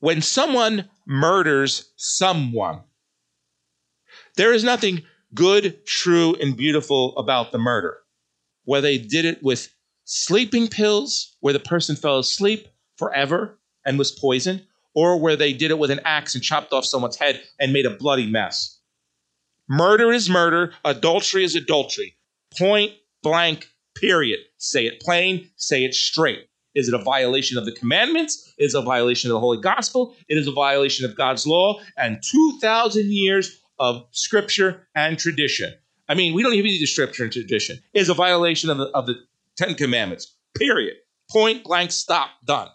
When 0.00 0.22
someone 0.22 0.88
murders 1.06 1.92
someone, 1.96 2.80
there 4.36 4.54
is 4.54 4.64
nothing 4.64 5.02
good, 5.34 5.84
true, 5.84 6.34
and 6.40 6.56
beautiful 6.56 7.14
about 7.18 7.52
the 7.52 7.58
murder. 7.58 7.98
Whether 8.64 8.88
they 8.88 8.98
did 8.98 9.26
it 9.26 9.42
with 9.42 9.68
sleeping 10.04 10.68
pills, 10.68 11.36
where 11.40 11.52
the 11.52 11.60
person 11.60 11.96
fell 11.96 12.18
asleep 12.18 12.68
forever 12.96 13.58
and 13.84 13.98
was 13.98 14.12
poisoned, 14.12 14.64
or 14.94 15.20
where 15.20 15.36
they 15.36 15.52
did 15.52 15.70
it 15.70 15.78
with 15.78 15.90
an 15.90 16.00
axe 16.06 16.34
and 16.34 16.42
chopped 16.42 16.72
off 16.72 16.86
someone's 16.86 17.16
head 17.16 17.42
and 17.60 17.74
made 17.74 17.84
a 17.84 17.90
bloody 17.90 18.26
mess. 18.26 18.80
Murder 19.68 20.12
is 20.12 20.30
murder, 20.30 20.72
adultery 20.82 21.44
is 21.44 21.54
adultery. 21.54 22.16
Point 22.56 22.92
blank, 23.22 23.68
period. 24.00 24.40
Say 24.58 24.86
it 24.86 25.00
plain, 25.00 25.48
say 25.56 25.84
it 25.84 25.94
straight. 25.94 26.48
Is 26.74 26.88
it 26.88 26.94
a 26.94 27.02
violation 27.02 27.56
of 27.56 27.64
the 27.64 27.72
commandments? 27.72 28.52
Is 28.58 28.74
it 28.74 28.78
a 28.78 28.82
violation 28.82 29.30
of 29.30 29.34
the 29.34 29.40
Holy 29.40 29.60
Gospel? 29.60 30.14
It 30.28 30.36
is 30.36 30.46
a 30.46 30.52
violation 30.52 31.06
of 31.06 31.16
God's 31.16 31.46
law 31.46 31.80
and 31.96 32.22
2,000 32.22 33.10
years 33.10 33.60
of 33.78 34.06
scripture 34.10 34.86
and 34.94 35.18
tradition. 35.18 35.72
I 36.08 36.14
mean, 36.14 36.34
we 36.34 36.42
don't 36.42 36.52
even 36.52 36.70
need 36.70 36.80
the 36.80 36.86
scripture 36.86 37.24
and 37.24 37.32
tradition. 37.32 37.78
It 37.94 38.00
is 38.00 38.08
a 38.08 38.14
violation 38.14 38.70
of 38.70 38.78
the, 38.78 38.86
of 38.88 39.06
the 39.06 39.16
Ten 39.56 39.74
Commandments, 39.74 40.34
period. 40.56 40.96
Point 41.30 41.64
blank, 41.64 41.90
stop, 41.90 42.28
done. 42.44 42.68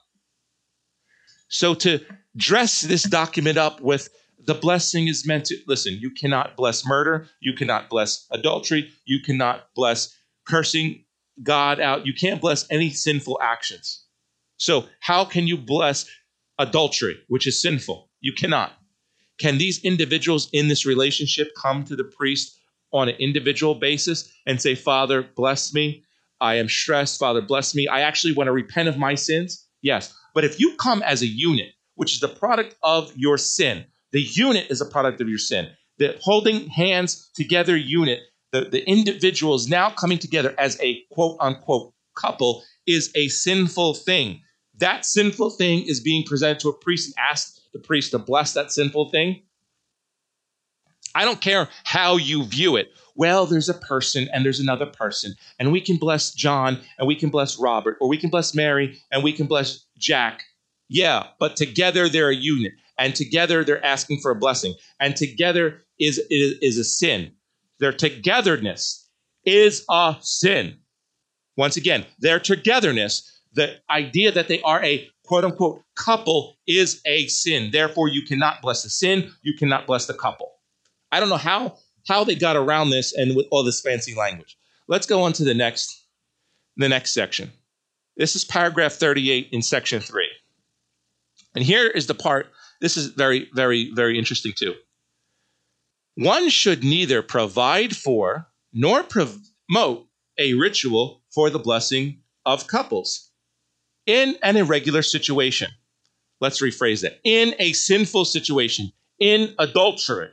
So 1.48 1.74
to 1.76 2.00
dress 2.36 2.82
this 2.82 3.04
document 3.04 3.58
up 3.58 3.82
with 3.82 4.10
the 4.46 4.56
blessing 4.56 5.08
is 5.08 5.28
meant 5.28 5.46
to 5.46 5.58
listen, 5.68 5.94
you 6.00 6.10
cannot 6.10 6.56
bless 6.56 6.86
murder, 6.86 7.28
you 7.40 7.54
cannot 7.54 7.90
bless 7.90 8.26
adultery, 8.32 8.90
you 9.06 9.20
cannot 9.22 9.68
bless 9.76 10.16
cursing 10.48 11.06
God 11.44 11.80
out, 11.80 12.06
you 12.06 12.14
can't 12.14 12.42
bless 12.42 12.66
any 12.70 12.90
sinful 12.90 13.40
actions. 13.42 14.06
So, 14.58 14.86
how 15.00 15.26
can 15.26 15.48
you 15.48 15.58
bless 15.58 16.06
adultery, 16.60 17.20
which 17.28 17.48
is 17.48 17.62
sinful? 17.62 18.10
You 18.20 18.34
cannot. 18.34 18.74
Can 19.40 19.58
these 19.58 19.84
individuals 19.84 20.50
in 20.54 20.68
this 20.68 20.86
relationship 20.86 21.50
come 21.58 21.84
to 21.86 21.96
the 21.96 22.04
priest 22.04 22.60
on 22.94 23.10
an 23.10 23.16
individual 23.16 23.76
basis 23.76 24.32
and 24.46 24.62
say, 24.62 24.76
Father, 24.76 25.28
bless 25.36 25.74
me? 25.74 26.04
I 26.40 26.56
am 26.56 26.70
stressed. 26.70 27.20
Father, 27.20 27.42
bless 27.42 27.74
me. 27.74 27.88
I 27.88 28.02
actually 28.02 28.34
want 28.34 28.48
to 28.48 28.52
repent 28.52 28.88
of 28.88 28.98
my 28.98 29.16
sins. 29.16 29.68
Yes. 29.82 30.14
But 30.34 30.44
if 30.44 30.60
you 30.60 30.76
come 30.76 31.02
as 31.04 31.22
a 31.22 31.28
unit, 31.28 31.70
which 31.96 32.14
is 32.14 32.20
the 32.20 32.28
product 32.28 32.76
of 32.84 33.12
your 33.16 33.38
sin, 33.38 33.86
the 34.12 34.22
unit 34.22 34.68
is 34.70 34.82
a 34.82 34.86
product 34.86 35.22
of 35.22 35.30
your 35.30 35.38
sin. 35.38 35.70
The 35.98 36.18
holding 36.22 36.68
hands 36.68 37.30
together 37.36 37.78
unit, 37.78 38.20
the, 38.52 38.62
the 38.66 38.88
individual 38.88 39.56
is 39.56 39.70
now 39.70 39.90
coming 39.90 40.18
together 40.18 40.54
as 40.58 40.80
a 40.82 41.02
quote 41.12 41.38
unquote 41.40 41.94
couple, 42.16 42.64
is 42.86 43.12
a 43.16 43.28
sinful 43.30 43.96
thing. 43.96 44.42
That 44.78 45.06
sinful 45.06 45.52
thing 45.52 45.86
is 45.88 46.00
being 46.00 46.24
presented 46.24 46.60
to 46.62 46.70
a 46.70 46.74
priest 46.74 47.08
and 47.08 47.26
asked 47.30 47.62
the 47.74 47.80
priest 47.80 48.12
to 48.12 48.20
bless 48.20 48.54
that 48.54 48.72
sinful 48.72 49.10
thing. 49.10 49.42
I 51.14 51.26
don't 51.26 51.42
care 51.42 51.70
how 51.84 52.18
you 52.18 52.44
view 52.46 52.78
it. 52.78 52.92
Well, 53.16 53.46
there's 53.46 53.70
a 53.70 53.74
person 53.74 54.30
and 54.34 54.46
there's 54.46 54.60
another 54.60 54.86
person, 54.86 55.36
and 55.60 55.72
we 55.72 55.82
can 55.82 55.98
bless 55.98 56.34
John 56.34 56.80
and 56.98 57.08
we 57.08 57.16
can 57.16 57.30
bless 57.30 57.60
Robert, 57.60 57.98
or 58.00 58.08
we 58.08 58.18
can 58.18 58.30
bless 58.30 58.56
Mary 58.56 58.98
and 59.12 59.24
we 59.24 59.34
can 59.34 59.48
bless 59.48 59.86
Jack. 59.98 60.44
Yeah, 60.88 61.28
but 61.40 61.56
together 61.56 62.10
they're 62.10 62.30
a 62.30 62.36
unit, 62.36 62.74
and 62.98 63.16
together 63.16 63.64
they're 63.64 63.86
asking 63.86 64.20
for 64.22 64.32
a 64.32 64.36
blessing, 64.36 64.76
and 65.00 65.16
together 65.16 65.82
is, 66.00 66.18
is, 66.30 66.58
is 66.62 66.78
a 66.78 66.84
sin. 66.84 67.32
Their 67.82 67.92
togetherness 67.92 69.10
is 69.44 69.84
a 69.90 70.16
sin. 70.22 70.78
Once 71.58 71.78
again, 71.78 72.06
their 72.20 72.40
togetherness, 72.40 73.42
the 73.54 73.76
idea 73.90 74.32
that 74.32 74.48
they 74.48 74.62
are 74.62 74.82
a 74.84 75.10
quote 75.26 75.44
unquote 75.44 75.84
couple 75.96 76.58
is 76.68 77.02
a 77.06 77.26
sin. 77.28 77.72
Therefore, 77.72 78.08
you 78.08 78.22
cannot 78.22 78.62
bless 78.62 78.84
the 78.84 78.90
sin, 78.90 79.32
you 79.42 79.56
cannot 79.58 79.88
bless 79.88 80.06
the 80.06 80.14
couple. 80.14 80.52
I 81.12 81.20
don't 81.20 81.30
know 81.30 81.38
how 81.38 81.78
how 82.08 82.24
they 82.24 82.36
got 82.36 82.56
around 82.56 82.92
this 82.92 83.14
and 83.14 83.36
with 83.36 83.48
all 83.52 83.64
this 83.64 83.82
fancy 83.82 84.14
language. 84.14 84.58
Let's 84.88 85.08
go 85.08 85.24
on 85.24 85.34
to 85.34 85.44
the 85.44 85.56
next 85.56 86.06
the 86.78 86.88
next 86.88 87.14
section. 87.16 87.52
This 88.16 88.36
is 88.36 88.46
paragraph 88.46 88.94
38 88.94 89.50
in 89.52 89.62
section 89.64 90.02
3. 90.02 90.28
And 91.56 91.64
here 91.64 91.88
is 91.88 92.06
the 92.06 92.14
part 92.14 92.48
this 92.80 92.96
is 92.96 93.08
very 93.08 93.50
very 93.56 93.92
very 93.96 94.20
interesting 94.20 94.54
too. 94.56 94.76
One 96.16 96.50
should 96.50 96.84
neither 96.84 97.22
provide 97.22 97.96
for 97.96 98.48
nor 98.74 99.04
promote 99.04 100.08
a 100.38 100.54
ritual 100.54 101.24
for 101.34 101.50
the 101.50 101.60
blessing 101.60 102.22
of 102.46 102.68
couples 102.68 103.32
in 104.06 104.36
an 104.44 104.58
irregular 104.58 105.02
situation. 105.02 105.70
Let's 106.40 106.62
rephrase 106.62 107.02
that. 107.02 107.20
In 107.24 107.56
a 107.60 107.74
sinful 107.74 108.26
situation, 108.26 108.92
in 109.20 109.54
adultery. 109.60 110.30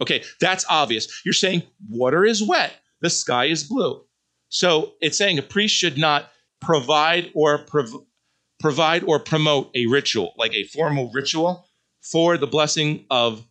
Okay, 0.00 0.22
that's 0.40 0.64
obvious. 0.68 1.22
You're 1.24 1.34
saying 1.34 1.62
water 1.88 2.24
is 2.24 2.42
wet, 2.42 2.72
the 3.00 3.10
sky 3.10 3.46
is 3.46 3.64
blue. 3.64 4.02
So 4.48 4.94
it's 5.00 5.18
saying 5.18 5.38
a 5.38 5.42
priest 5.42 5.74
should 5.74 5.98
not 5.98 6.30
provide 6.60 7.30
or 7.34 7.58
prov- 7.58 8.04
provide 8.58 9.04
or 9.04 9.20
promote 9.20 9.70
a 9.74 9.86
ritual, 9.86 10.32
like 10.36 10.54
a 10.54 10.64
formal 10.64 11.10
ritual 11.12 11.68
for 12.00 12.38
the 12.38 12.46
blessing 12.46 13.04
of 13.10 13.44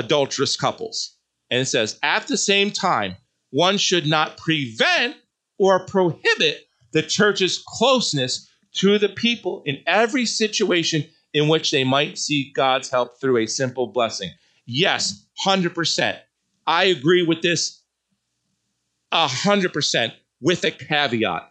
adulterous 0.00 0.56
couples. 0.56 1.16
And 1.50 1.60
it 1.60 1.66
says, 1.66 1.98
at 2.02 2.26
the 2.26 2.36
same 2.36 2.70
time, 2.70 3.16
one 3.50 3.78
should 3.78 4.06
not 4.06 4.36
prevent 4.36 5.16
or 5.58 5.84
prohibit 5.86 6.66
the 6.92 7.02
church's 7.02 7.62
closeness 7.66 8.48
to 8.72 8.98
the 8.98 9.08
people 9.08 9.62
in 9.66 9.78
every 9.86 10.26
situation 10.26 11.04
in 11.32 11.48
which 11.48 11.70
they 11.70 11.84
might 11.84 12.18
seek 12.18 12.54
God's 12.54 12.90
help 12.90 13.20
through 13.20 13.38
a 13.38 13.46
simple 13.46 13.88
blessing. 13.88 14.30
Yes, 14.66 15.26
100%. 15.44 16.18
I 16.66 16.84
agree 16.84 17.24
with 17.26 17.42
this 17.42 17.82
100% 19.12 20.12
with 20.40 20.64
a 20.64 20.70
caveat. 20.70 21.50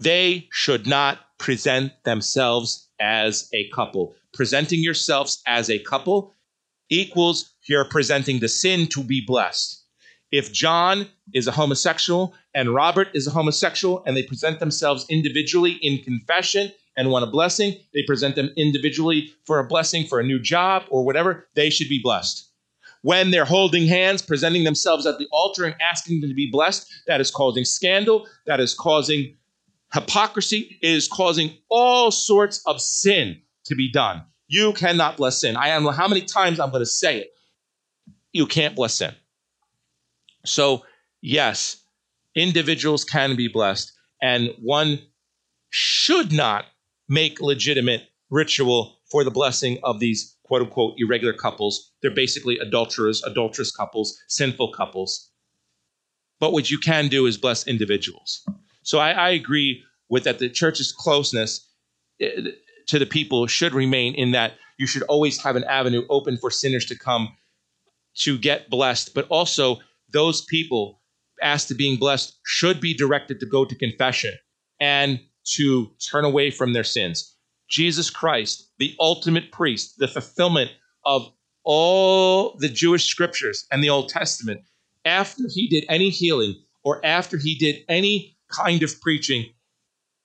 They 0.00 0.48
should 0.52 0.86
not 0.86 1.18
present 1.38 1.92
themselves 2.04 2.88
as 3.00 3.48
a 3.52 3.68
couple. 3.70 4.14
Presenting 4.32 4.82
yourselves 4.82 5.42
as 5.46 5.68
a 5.68 5.80
couple 5.80 6.32
equals 6.90 7.54
you're 7.66 7.84
presenting 7.84 8.40
the 8.40 8.48
sin 8.48 8.86
to 8.88 9.02
be 9.02 9.22
blessed. 9.26 9.82
If 10.30 10.52
John 10.52 11.08
is 11.32 11.46
a 11.46 11.52
homosexual 11.52 12.34
and 12.54 12.74
Robert 12.74 13.08
is 13.14 13.26
a 13.26 13.30
homosexual 13.30 14.02
and 14.06 14.16
they 14.16 14.22
present 14.22 14.60
themselves 14.60 15.06
individually 15.08 15.72
in 15.82 16.02
confession 16.02 16.72
and 16.96 17.10
want 17.10 17.24
a 17.24 17.30
blessing, 17.30 17.76
they 17.94 18.02
present 18.02 18.34
them 18.34 18.50
individually 18.56 19.32
for 19.44 19.58
a 19.58 19.66
blessing 19.66 20.06
for 20.06 20.20
a 20.20 20.24
new 20.24 20.38
job 20.38 20.84
or 20.90 21.04
whatever, 21.04 21.48
they 21.54 21.70
should 21.70 21.88
be 21.88 22.00
blessed. 22.02 22.44
When 23.02 23.30
they're 23.30 23.44
holding 23.44 23.86
hands, 23.86 24.20
presenting 24.20 24.64
themselves 24.64 25.06
at 25.06 25.18
the 25.18 25.28
altar 25.30 25.64
and 25.64 25.76
asking 25.80 26.20
them 26.20 26.30
to 26.30 26.34
be 26.34 26.50
blessed, 26.50 26.90
that 27.06 27.20
is 27.20 27.30
causing 27.30 27.64
scandal, 27.64 28.26
that 28.46 28.60
is 28.60 28.74
causing 28.74 29.36
hypocrisy, 29.94 30.78
it 30.82 30.90
is 30.90 31.08
causing 31.08 31.56
all 31.68 32.10
sorts 32.10 32.60
of 32.66 32.80
sin 32.80 33.40
to 33.64 33.74
be 33.74 33.90
done. 33.90 34.22
You 34.48 34.72
cannot 34.72 35.18
bless 35.18 35.40
sin. 35.40 35.56
I 35.56 35.78
know 35.78 35.90
how 35.90 36.08
many 36.08 36.22
times 36.22 36.58
I'm 36.58 36.70
going 36.70 36.82
to 36.82 36.86
say 36.86 37.18
it. 37.18 37.28
You 38.32 38.46
can't 38.46 38.74
bless 38.74 38.94
sin. 38.94 39.14
So, 40.44 40.84
yes, 41.20 41.82
individuals 42.34 43.04
can 43.04 43.36
be 43.36 43.48
blessed, 43.48 43.92
and 44.22 44.50
one 44.60 45.00
should 45.70 46.32
not 46.32 46.64
make 47.08 47.40
legitimate 47.40 48.02
ritual 48.30 48.98
for 49.10 49.24
the 49.24 49.30
blessing 49.30 49.78
of 49.84 50.00
these 50.00 50.36
quote 50.44 50.62
unquote 50.62 50.94
irregular 50.98 51.34
couples. 51.34 51.92
They're 52.00 52.10
basically 52.10 52.58
adulterers, 52.58 53.22
adulterous 53.24 53.70
couples, 53.70 54.18
sinful 54.28 54.72
couples. 54.72 55.30
But 56.40 56.52
what 56.52 56.70
you 56.70 56.78
can 56.78 57.08
do 57.08 57.26
is 57.26 57.36
bless 57.36 57.66
individuals. 57.66 58.46
So 58.82 58.98
I, 58.98 59.10
I 59.10 59.30
agree 59.30 59.82
with 60.08 60.24
that. 60.24 60.38
The 60.38 60.48
church's 60.48 60.92
closeness 60.92 61.68
eh, 62.20 62.52
to 62.88 62.98
the 62.98 63.06
people 63.06 63.46
should 63.46 63.74
remain 63.74 64.14
in 64.14 64.32
that 64.32 64.54
you 64.78 64.86
should 64.86 65.02
always 65.04 65.42
have 65.42 65.56
an 65.56 65.64
avenue 65.64 66.04
open 66.08 66.36
for 66.36 66.50
sinners 66.50 66.86
to 66.86 66.98
come 66.98 67.36
to 68.16 68.38
get 68.38 68.68
blessed, 68.70 69.14
but 69.14 69.26
also 69.28 69.78
those 70.12 70.44
people 70.44 71.00
asked 71.42 71.68
to 71.68 71.74
being 71.74 71.98
blessed 71.98 72.38
should 72.44 72.80
be 72.80 72.94
directed 72.94 73.38
to 73.40 73.46
go 73.46 73.64
to 73.64 73.74
confession 73.74 74.34
and 74.80 75.20
to 75.44 75.90
turn 76.10 76.24
away 76.24 76.50
from 76.50 76.72
their 76.72 76.84
sins. 76.84 77.36
Jesus 77.68 78.10
Christ, 78.10 78.70
the 78.78 78.94
ultimate 78.98 79.52
priest, 79.52 79.98
the 79.98 80.08
fulfillment 80.08 80.70
of 81.04 81.30
all 81.64 82.56
the 82.58 82.68
Jewish 82.68 83.04
scriptures 83.06 83.66
and 83.70 83.84
the 83.84 83.90
Old 83.90 84.08
Testament, 84.08 84.62
after 85.04 85.42
he 85.52 85.68
did 85.68 85.84
any 85.88 86.10
healing 86.10 86.54
or 86.82 87.04
after 87.04 87.36
he 87.36 87.54
did 87.54 87.84
any 87.88 88.36
kind 88.50 88.82
of 88.82 89.00
preaching, 89.00 89.44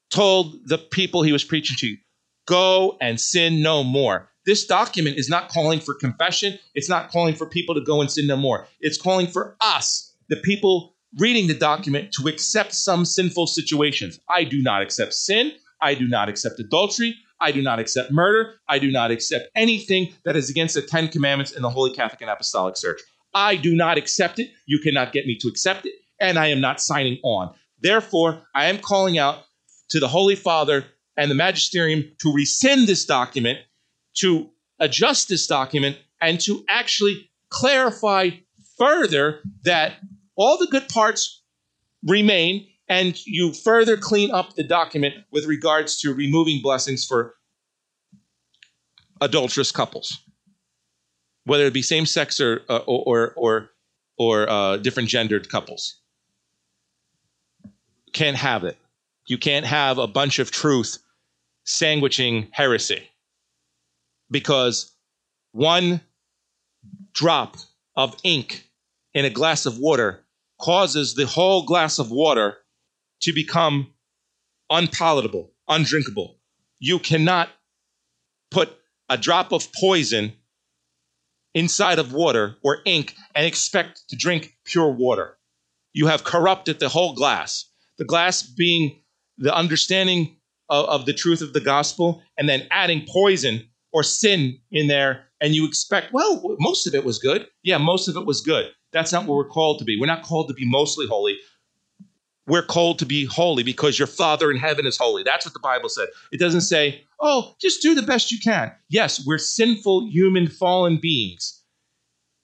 told 0.10 0.56
the 0.66 0.78
people 0.78 1.22
he 1.22 1.34
was 1.34 1.44
preaching 1.44 1.76
to, 1.80 1.98
go 2.46 2.98
and 3.02 3.20
sin 3.20 3.62
no 3.62 3.84
more. 3.84 4.30
This 4.46 4.66
document 4.66 5.18
is 5.18 5.30
not 5.30 5.50
calling 5.50 5.80
for 5.80 5.94
confession. 5.94 6.60
It's 6.76 6.90
not 6.90 7.10
calling 7.10 7.36
for 7.36 7.46
people 7.46 7.76
to 7.76 7.82
go 7.82 8.02
and 8.02 8.12
sin 8.12 8.28
no 8.28 8.36
more. 8.36 8.68
It's 8.82 8.98
calling 8.98 9.28
for 9.28 9.56
us, 9.62 10.14
the 10.30 10.36
people 10.38 10.96
reading 11.18 11.48
the 11.48 11.54
document, 11.54 12.12
to 12.14 12.28
accept 12.28 12.74
some 12.74 13.06
sinful 13.06 13.48
situations. 13.48 14.20
I 14.30 14.44
do 14.44 14.62
not 14.62 14.82
accept 14.82 15.14
sin. 15.14 15.54
I 15.82 15.96
do 15.96 16.08
not 16.08 16.28
accept 16.28 16.60
adultery. 16.60 17.16
I 17.40 17.52
do 17.52 17.62
not 17.62 17.80
accept 17.80 18.12
murder. 18.12 18.56
I 18.68 18.80
do 18.80 18.92
not 18.92 19.12
accept 19.12 19.50
anything 19.56 20.14
that 20.26 20.36
is 20.36 20.50
against 20.50 20.76
the 20.76 20.82
Ten 20.82 21.08
Commandments 21.08 21.52
in 21.52 21.62
the 21.62 21.70
Holy 21.70 21.94
Catholic 21.94 22.22
and 22.22 22.30
Apostolic 22.30 22.76
Church. 22.76 23.02
I 23.34 23.56
do 23.56 23.76
not 23.76 23.98
accept 23.98 24.40
it. 24.40 24.52
You 24.66 24.80
cannot 24.80 25.12
get 25.12 25.26
me 25.26 25.38
to 25.40 25.48
accept 25.48 25.86
it. 25.86 25.94
And 26.20 26.38
I 26.38 26.48
am 26.48 26.62
not 26.62 26.80
signing 26.80 27.20
on. 27.24 27.54
Therefore, 27.82 28.42
I 28.56 28.66
am 28.68 28.80
calling 28.80 29.18
out 29.18 29.44
to 29.90 30.00
the 30.00 30.08
Holy 30.08 30.36
Father 30.36 30.86
and 31.18 31.30
the 31.30 31.36
magisterium 31.36 32.04
to 32.20 32.34
rescind 32.34 32.88
this 32.88 33.06
document, 33.06 33.60
to 34.16 34.50
adjust 34.80 35.30
this 35.30 35.48
document, 35.48 35.98
and 36.22 36.40
to 36.42 36.64
actually 36.70 37.30
clarify 37.50 38.30
further 38.78 39.40
that 39.64 39.94
all 40.36 40.58
the 40.58 40.68
good 40.68 40.88
parts 40.90 41.44
remain 42.06 42.68
and 42.90 43.26
you 43.26 43.54
further 43.54 43.96
clean 43.98 44.32
up 44.32 44.56
the 44.56 44.64
document 44.64 45.16
with 45.32 45.46
regards 45.46 46.00
to 46.02 46.14
removing 46.14 46.62
blessings 46.62 47.06
for 47.06 47.36
adulterous 49.22 49.72
couples, 49.72 50.20
whether 51.46 51.66
it 51.66 51.74
be 51.74 51.82
same 51.82 52.06
sex 52.06 52.40
or, 52.40 52.62
uh, 52.70 52.80
or, 52.80 53.34
or, 53.36 53.70
or 54.18 54.50
uh, 54.50 54.78
different 54.78 55.10
gendered 55.10 55.50
couples. 55.50 56.02
Can't 58.12 58.38
have 58.38 58.64
it. 58.64 58.78
You 59.26 59.38
can't 59.38 59.66
have 59.66 59.98
a 59.98 60.08
bunch 60.08 60.40
of 60.40 60.52
truth 60.52 61.03
sandwiching 61.64 62.48
heresy 62.52 63.08
because 64.30 64.92
one 65.52 66.02
drop 67.14 67.58
of 67.96 68.16
ink 68.24 68.68
in 69.14 69.26
a 69.26 69.30
glass 69.30 69.66
of 69.66 69.78
water 69.78 70.24
causes 70.60 71.14
the 71.14 71.26
whole 71.26 71.66
glass 71.66 72.00
of 72.00 72.12
water 72.12 72.58
to 73.22 73.32
become 73.34 73.94
unpalatable, 74.70 75.52
undrinkable. 75.68 76.40
You 76.80 77.00
cannot 77.00 77.50
put 78.52 78.70
a 79.10 79.18
drop 79.18 79.52
of 79.52 79.72
poison 79.74 80.34
inside 81.54 82.00
of 82.00 82.14
water 82.14 82.56
or 82.64 82.80
ink 82.86 83.16
and 83.36 83.46
expect 83.46 84.04
to 84.10 84.16
drink 84.16 84.58
pure 84.66 84.92
water. 84.92 85.38
You 85.94 86.08
have 86.08 86.24
corrupted 86.24 86.80
the 86.80 86.90
whole 86.90 87.14
glass. 87.14 87.70
The 87.98 88.06
glass 88.06 88.42
being 88.42 89.04
the 89.38 89.56
understanding 89.56 90.38
of, 90.74 90.86
of 90.90 91.06
the 91.06 91.14
truth 91.14 91.42
of 91.42 91.54
the 91.54 91.60
gospel 91.62 92.22
and 92.38 92.50
then 92.50 92.68
adding 92.72 93.06
poison 93.08 93.70
or 93.92 94.04
sin 94.04 94.58
in 94.72 94.88
there 94.88 95.26
and 95.40 95.54
you 95.54 95.68
expect, 95.68 96.12
well, 96.12 96.42
most 96.60 96.88
of 96.88 96.96
it 96.96 97.06
was 97.06 97.20
good. 97.20 97.48
Yeah, 97.64 97.78
most 97.78 98.08
of 98.08 98.18
it 98.18 98.26
was 98.26 98.42
good. 98.42 98.72
That's 98.92 99.12
not 99.12 99.26
what 99.26 99.36
we're 99.36 99.50
called 99.50 99.80
to 99.80 99.86
be. 99.86 100.00
We're 100.00 100.08
not 100.08 100.24
called 100.24 100.48
to 100.48 100.54
be 100.54 100.66
mostly 100.66 101.06
holy. 101.06 101.38
We're 102.48 102.66
called 102.66 103.00
to 103.00 103.06
be 103.06 103.26
holy 103.26 103.64
because 103.64 104.00
your 104.00 104.08
Father 104.08 104.52
in 104.52 104.58
heaven 104.58 104.86
is 104.86 104.98
holy. 104.98 105.24
That's 105.24 105.46
what 105.46 105.54
the 105.54 105.60
Bible 105.60 105.90
said. 105.90 106.08
It 106.32 106.40
doesn't 106.40 106.62
say, 106.62 107.04
oh, 107.20 107.56
just 107.62 107.82
do 107.82 107.94
the 107.94 108.02
best 108.02 108.32
you 108.32 108.40
can. 108.40 108.72
Yes, 108.90 109.26
we're 109.26 109.38
sinful, 109.38 110.10
human, 110.10 110.48
fallen 110.48 110.98
beings, 111.02 111.62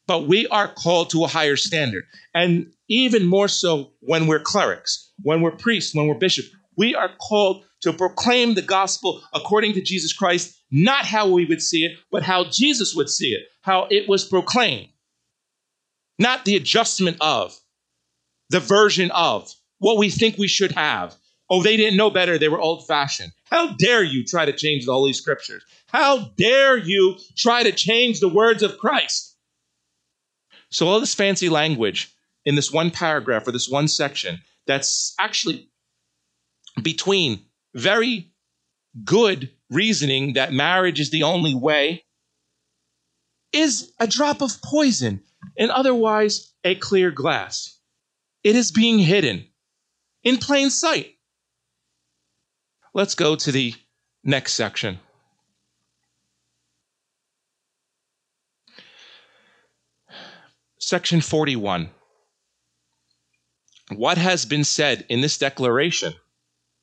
but 0.07 0.27
we 0.27 0.47
are 0.47 0.67
called 0.67 1.09
to 1.11 1.23
a 1.23 1.27
higher 1.27 1.55
standard. 1.55 2.03
And 2.33 2.71
even 2.87 3.25
more 3.25 3.47
so 3.47 3.91
when 3.99 4.27
we're 4.27 4.39
clerics, 4.39 5.11
when 5.21 5.41
we're 5.41 5.51
priests, 5.51 5.95
when 5.95 6.07
we're 6.07 6.15
bishops, 6.15 6.49
we 6.77 6.95
are 6.95 7.11
called 7.27 7.65
to 7.81 7.93
proclaim 7.93 8.53
the 8.53 8.61
gospel 8.61 9.21
according 9.33 9.73
to 9.73 9.81
Jesus 9.81 10.13
Christ, 10.13 10.57
not 10.71 11.05
how 11.05 11.29
we 11.29 11.45
would 11.45 11.61
see 11.61 11.85
it, 11.85 11.97
but 12.11 12.23
how 12.23 12.45
Jesus 12.45 12.93
would 12.95 13.09
see 13.09 13.29
it, 13.29 13.43
how 13.61 13.87
it 13.89 14.07
was 14.07 14.25
proclaimed. 14.25 14.89
Not 16.17 16.45
the 16.45 16.55
adjustment 16.55 17.17
of, 17.21 17.57
the 18.49 18.59
version 18.59 19.11
of, 19.11 19.53
what 19.79 19.97
we 19.97 20.09
think 20.09 20.37
we 20.37 20.47
should 20.47 20.73
have. 20.73 21.15
Oh, 21.49 21.63
they 21.63 21.77
didn't 21.77 21.97
know 21.97 22.09
better. 22.09 22.37
They 22.37 22.49
were 22.49 22.59
old 22.59 22.85
fashioned. 22.85 23.31
How 23.45 23.73
dare 23.73 24.03
you 24.03 24.23
try 24.23 24.45
to 24.45 24.53
change 24.53 24.85
the 24.85 24.91
Holy 24.91 25.13
Scriptures? 25.13 25.63
How 25.87 26.31
dare 26.37 26.77
you 26.77 27.17
try 27.35 27.63
to 27.63 27.71
change 27.71 28.19
the 28.19 28.29
words 28.29 28.61
of 28.61 28.77
Christ? 28.77 29.35
So, 30.69 30.87
all 30.87 30.99
this 30.99 31.15
fancy 31.15 31.49
language 31.49 32.13
in 32.45 32.55
this 32.55 32.71
one 32.71 32.91
paragraph 32.91 33.47
or 33.47 33.51
this 33.51 33.69
one 33.69 33.87
section 33.87 34.39
that's 34.67 35.15
actually 35.19 35.69
between 36.83 37.43
very 37.73 38.31
good 39.03 39.51
reasoning 39.69 40.33
that 40.33 40.53
marriage 40.53 40.99
is 40.99 41.11
the 41.11 41.23
only 41.23 41.53
way 41.53 42.03
is 43.51 43.91
a 43.99 44.07
drop 44.07 44.41
of 44.41 44.61
poison 44.61 45.21
in 45.55 45.69
otherwise 45.69 46.53
a 46.63 46.75
clear 46.75 47.11
glass. 47.11 47.77
It 48.43 48.55
is 48.55 48.71
being 48.71 48.99
hidden 48.99 49.45
in 50.23 50.37
plain 50.37 50.69
sight. 50.69 51.15
Let's 52.93 53.15
go 53.15 53.35
to 53.35 53.51
the 53.51 53.73
next 54.23 54.53
section. 54.53 54.99
Section 60.77 61.21
41. 61.21 61.89
What 63.95 64.17
has 64.17 64.45
been 64.45 64.63
said 64.63 65.05
in 65.09 65.21
this 65.21 65.37
declaration 65.37 66.13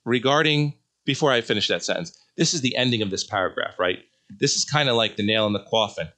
regarding, 0.06 0.72
before 1.04 1.30
I 1.30 1.42
finish 1.42 1.68
that 1.68 1.84
sentence, 1.84 2.18
this 2.38 2.54
is 2.54 2.62
the 2.62 2.76
ending 2.76 3.02
of 3.02 3.10
this 3.10 3.24
paragraph, 3.24 3.78
right? 3.78 3.98
This 4.30 4.56
is 4.56 4.64
kind 4.64 4.88
of 4.88 4.96
like 4.96 5.16
the 5.16 5.26
nail 5.26 5.46
in 5.46 5.52
the 5.52 5.64
coffin. 5.68 6.08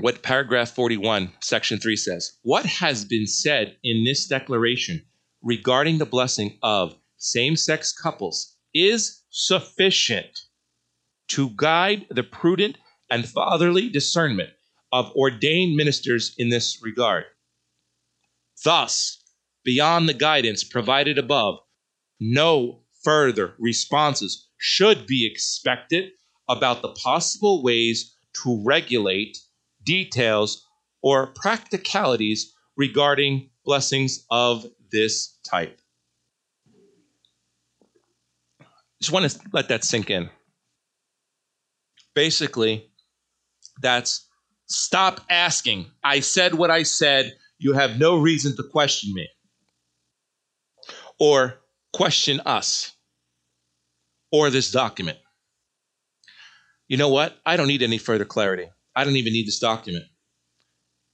What 0.00 0.22
paragraph 0.22 0.70
41, 0.70 1.32
section 1.40 1.78
3 1.78 1.96
says 1.96 2.38
What 2.42 2.66
has 2.66 3.04
been 3.04 3.26
said 3.26 3.76
in 3.82 4.04
this 4.04 4.26
declaration 4.26 5.04
regarding 5.42 5.98
the 5.98 6.06
blessing 6.06 6.58
of 6.62 6.94
same 7.16 7.56
sex 7.56 7.92
couples 7.92 8.56
is 8.74 9.22
sufficient 9.30 10.38
to 11.28 11.50
guide 11.56 12.06
the 12.10 12.22
prudent 12.22 12.78
and 13.10 13.28
fatherly 13.28 13.88
discernment 13.88 14.50
of 14.92 15.10
ordained 15.12 15.76
ministers 15.76 16.34
in 16.38 16.48
this 16.48 16.80
regard. 16.82 17.24
Thus, 18.64 19.17
beyond 19.64 20.08
the 20.08 20.14
guidance 20.14 20.64
provided 20.64 21.18
above, 21.18 21.58
no 22.20 22.82
further 23.02 23.54
responses 23.58 24.48
should 24.58 25.06
be 25.06 25.26
expected 25.26 26.10
about 26.48 26.82
the 26.82 26.88
possible 26.88 27.62
ways 27.62 28.14
to 28.42 28.62
regulate 28.64 29.38
details 29.84 30.66
or 31.02 31.28
practicalities 31.28 32.52
regarding 32.76 33.50
blessings 33.64 34.24
of 34.30 34.66
this 34.90 35.38
type. 35.48 35.80
Just 39.00 39.12
want 39.12 39.30
to 39.30 39.40
let 39.52 39.68
that 39.68 39.84
sink 39.84 40.10
in. 40.10 40.28
Basically, 42.14 42.90
that's 43.80 44.26
stop 44.66 45.20
asking. 45.30 45.86
I 46.02 46.20
said 46.20 46.54
what 46.54 46.70
I 46.70 46.82
said. 46.82 47.36
You 47.58 47.74
have 47.74 47.98
no 47.98 48.16
reason 48.16 48.56
to 48.56 48.62
question 48.62 49.12
me 49.14 49.28
or 51.18 51.58
question 51.92 52.40
us 52.46 52.94
or 54.30 54.50
this 54.50 54.70
document. 54.70 55.18
You 56.86 56.96
know 56.96 57.08
what? 57.08 57.36
I 57.44 57.56
don't 57.56 57.68
need 57.68 57.82
any 57.82 57.98
further 57.98 58.24
clarity. 58.24 58.68
I 58.94 59.04
don't 59.04 59.16
even 59.16 59.32
need 59.32 59.46
this 59.46 59.58
document. 59.58 60.04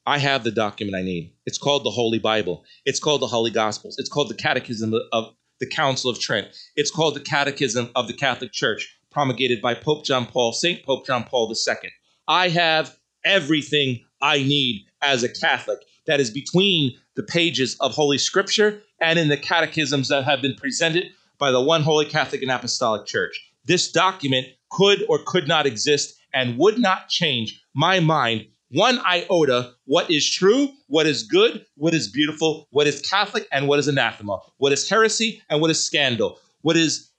I 0.07 0.19
have 0.19 0.45
the 0.45 0.51
document 0.51 0.97
I 0.97 1.03
need. 1.03 1.33
It's 1.47 1.59
called 1.59 1.85
the 1.85 1.91
Holy 1.91 2.19
Bible. 2.19 2.65
It's 2.85 3.01
called 3.01 3.23
the 3.23 3.27
Holy 3.27 3.51
Gospels. 3.51 3.97
It's 3.99 4.09
called 4.09 4.29
the 4.29 4.35
Catechism 4.35 4.95
of 5.13 5.35
the 5.61 5.67
Council 5.67 6.11
of 6.11 6.21
Trent. 6.21 6.49
It's 6.77 6.91
called 6.91 7.15
the 7.15 7.21
Catechism 7.21 7.91
of 7.97 8.07
the 8.07 8.13
Catholic 8.13 8.53
Church, 8.53 8.99
promulgated 9.11 9.63
by 9.63 9.75
Pope 9.75 10.05
John 10.05 10.27
Paul, 10.27 10.53
St. 10.53 10.85
Pope 10.85 11.07
John 11.07 11.25
Paul 11.25 11.51
II. 11.51 11.91
I 12.29 12.49
have 12.49 12.97
everything 13.25 14.05
I 14.21 14.39
need 14.39 14.85
as 15.01 15.23
a 15.23 15.29
Catholic 15.29 15.79
that 16.07 16.21
is 16.21 16.31
between 16.31 16.93
the 17.17 17.23
pages 17.23 17.77
of 17.81 17.93
Holy 17.93 18.19
Scripture 18.19 18.83
and 19.05 19.19
in 19.19 19.29
the 19.29 19.37
catechisms 19.37 20.09
that 20.09 20.25
have 20.25 20.41
been 20.41 20.55
presented 20.55 21.11
by 21.39 21.51
the 21.51 21.61
one 21.61 21.83
Holy 21.83 22.07
Catholic 22.07 22.41
and 22.41 22.51
Apostolic 22.51 23.07
Church. 23.07 23.39
This 23.67 23.93
document 23.93 24.47
could 24.71 25.05
or 25.09 25.19
could 25.19 25.47
not 25.47 25.67
exist 25.67 26.19
and 26.33 26.57
would 26.59 26.79
not 26.79 27.09
change 27.09 27.63
my 27.75 28.01
mind 28.01 28.47
one 28.71 28.99
iota 29.07 29.75
what 29.85 30.11
is 30.11 30.29
true, 30.29 30.69
what 30.89 31.07
is 31.07 31.23
good, 31.23 31.65
what 31.77 31.95
is 31.95 32.09
beautiful, 32.09 32.67
what 32.71 32.87
is 32.87 33.01
Catholic, 33.03 33.47
and 33.53 33.69
what 33.69 33.79
is 33.79 33.87
anathema, 33.87 34.41
what 34.57 34.73
is 34.73 34.89
heresy, 34.89 35.41
and 35.49 35.61
what 35.61 35.71
is 35.71 35.85
scandal, 35.85 36.41
what 36.63 36.77
is 36.77 37.11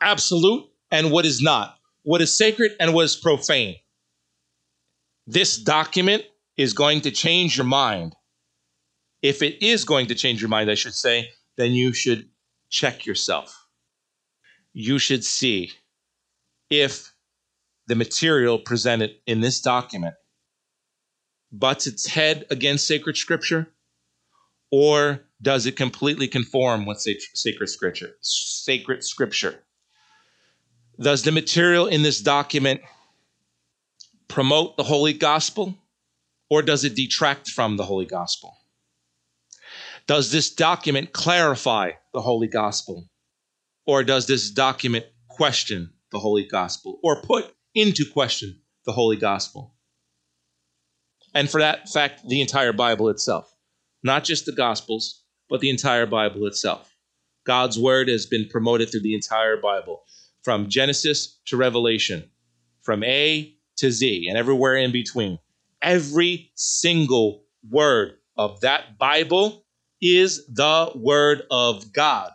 absolute, 0.00 0.64
and 0.90 1.10
what 1.10 1.26
is 1.26 1.42
not, 1.42 1.76
what 2.04 2.22
is 2.22 2.34
sacred, 2.34 2.72
and 2.80 2.94
what 2.94 3.04
is 3.04 3.16
profane. 3.16 3.76
This 5.26 5.58
document 5.58 6.24
is 6.56 6.72
going 6.72 7.02
to 7.02 7.10
change 7.10 7.58
your 7.58 7.66
mind. 7.66 8.14
If 9.22 9.42
it 9.42 9.62
is 9.62 9.84
going 9.84 10.06
to 10.06 10.14
change 10.14 10.40
your 10.40 10.48
mind, 10.48 10.70
I 10.70 10.74
should 10.74 10.94
say, 10.94 11.30
then 11.56 11.72
you 11.72 11.92
should 11.92 12.28
check 12.70 13.04
yourself. 13.04 13.66
You 14.72 14.98
should 14.98 15.24
see 15.24 15.72
if 16.70 17.12
the 17.86 17.96
material 17.96 18.58
presented 18.58 19.10
in 19.26 19.40
this 19.40 19.60
document 19.60 20.14
butts 21.52 21.86
its 21.86 22.06
head 22.06 22.46
against 22.50 22.86
sacred 22.86 23.16
scripture 23.16 23.68
or 24.70 25.24
does 25.42 25.66
it 25.66 25.76
completely 25.76 26.28
conform 26.28 26.86
with 26.86 27.04
sacred 27.34 27.66
scripture 27.66 28.14
sacred 28.20 29.02
scripture 29.02 29.64
does 31.00 31.24
the 31.24 31.32
material 31.32 31.86
in 31.86 32.02
this 32.02 32.20
document 32.20 32.80
promote 34.28 34.76
the 34.76 34.84
holy 34.84 35.12
gospel 35.12 35.74
or 36.48 36.62
does 36.62 36.84
it 36.84 36.94
detract 36.94 37.48
from 37.48 37.76
the 37.76 37.84
holy 37.84 38.06
gospel 38.06 38.56
does 40.06 40.32
this 40.32 40.52
document 40.54 41.12
clarify 41.12 41.92
the 42.12 42.20
holy 42.20 42.48
gospel 42.48 43.08
or 43.86 44.04
does 44.04 44.26
this 44.26 44.50
document 44.50 45.06
question 45.28 45.90
the 46.12 46.18
holy 46.18 46.44
gospel 46.44 46.98
or 47.02 47.22
put 47.22 47.52
into 47.74 48.04
question 48.10 48.60
the 48.84 48.92
holy 48.92 49.16
gospel 49.16 49.74
and 51.34 51.48
for 51.48 51.60
that 51.60 51.88
fact, 51.88 52.28
the 52.28 52.40
entire 52.40 52.72
Bible 52.72 53.08
itself. 53.08 53.54
Not 54.02 54.24
just 54.24 54.46
the 54.46 54.52
Gospels, 54.52 55.22
but 55.48 55.60
the 55.60 55.70
entire 55.70 56.06
Bible 56.06 56.46
itself. 56.46 56.94
God's 57.46 57.78
word 57.78 58.08
has 58.08 58.26
been 58.26 58.48
promoted 58.48 58.90
through 58.90 59.02
the 59.02 59.14
entire 59.14 59.56
Bible, 59.56 60.02
from 60.42 60.68
Genesis 60.68 61.38
to 61.46 61.56
Revelation, 61.56 62.30
from 62.82 63.04
A 63.04 63.54
to 63.76 63.90
Z, 63.90 64.26
and 64.28 64.38
everywhere 64.38 64.76
in 64.76 64.92
between. 64.92 65.38
Every 65.82 66.50
single 66.54 67.44
word 67.68 68.14
of 68.36 68.60
that 68.60 68.98
Bible 68.98 69.64
is 70.00 70.46
the 70.46 70.92
word 70.94 71.42
of 71.50 71.92
God. 71.92 72.32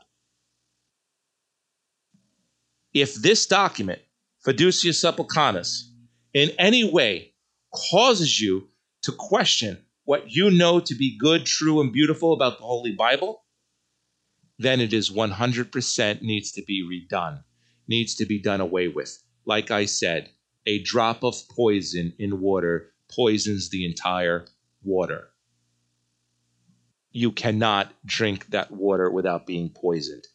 If 2.94 3.16
this 3.16 3.46
document, 3.46 4.02
Fiducia 4.46 4.94
Supplicans, 4.94 5.92
in 6.34 6.52
any 6.58 6.90
way 6.90 7.34
causes 7.74 8.40
you 8.40 8.70
to 9.02 9.12
question 9.12 9.78
what 10.06 10.32
you 10.32 10.52
know 10.52 10.80
to 10.80 10.96
be 10.96 11.18
good, 11.18 11.46
true, 11.46 11.82
and 11.82 11.92
beautiful 11.92 12.34
about 12.34 12.60
the 12.60 12.66
Holy 12.66 12.92
Bible, 12.92 13.44
then 14.60 14.80
it 14.80 14.94
is 14.94 15.12
100% 15.12 16.22
needs 16.22 16.52
to 16.54 16.62
be 16.64 16.84
redone, 16.84 17.44
needs 17.88 18.16
to 18.16 18.26
be 18.26 18.40
done 18.40 18.62
away 18.62 18.88
with. 18.88 19.22
Like 19.46 19.72
I 19.72 19.86
said, 19.86 20.30
a 20.66 20.82
drop 20.82 21.24
of 21.24 21.36
poison 21.50 22.14
in 22.18 22.40
water 22.40 22.92
poisons 23.10 23.70
the 23.70 23.86
entire 23.86 24.46
water. 24.84 25.30
You 27.18 27.32
cannot 27.32 27.94
drink 28.06 28.48
that 28.48 28.72
water 28.72 29.10
without 29.10 29.46
being 29.48 29.70
poisoned. 29.70 30.28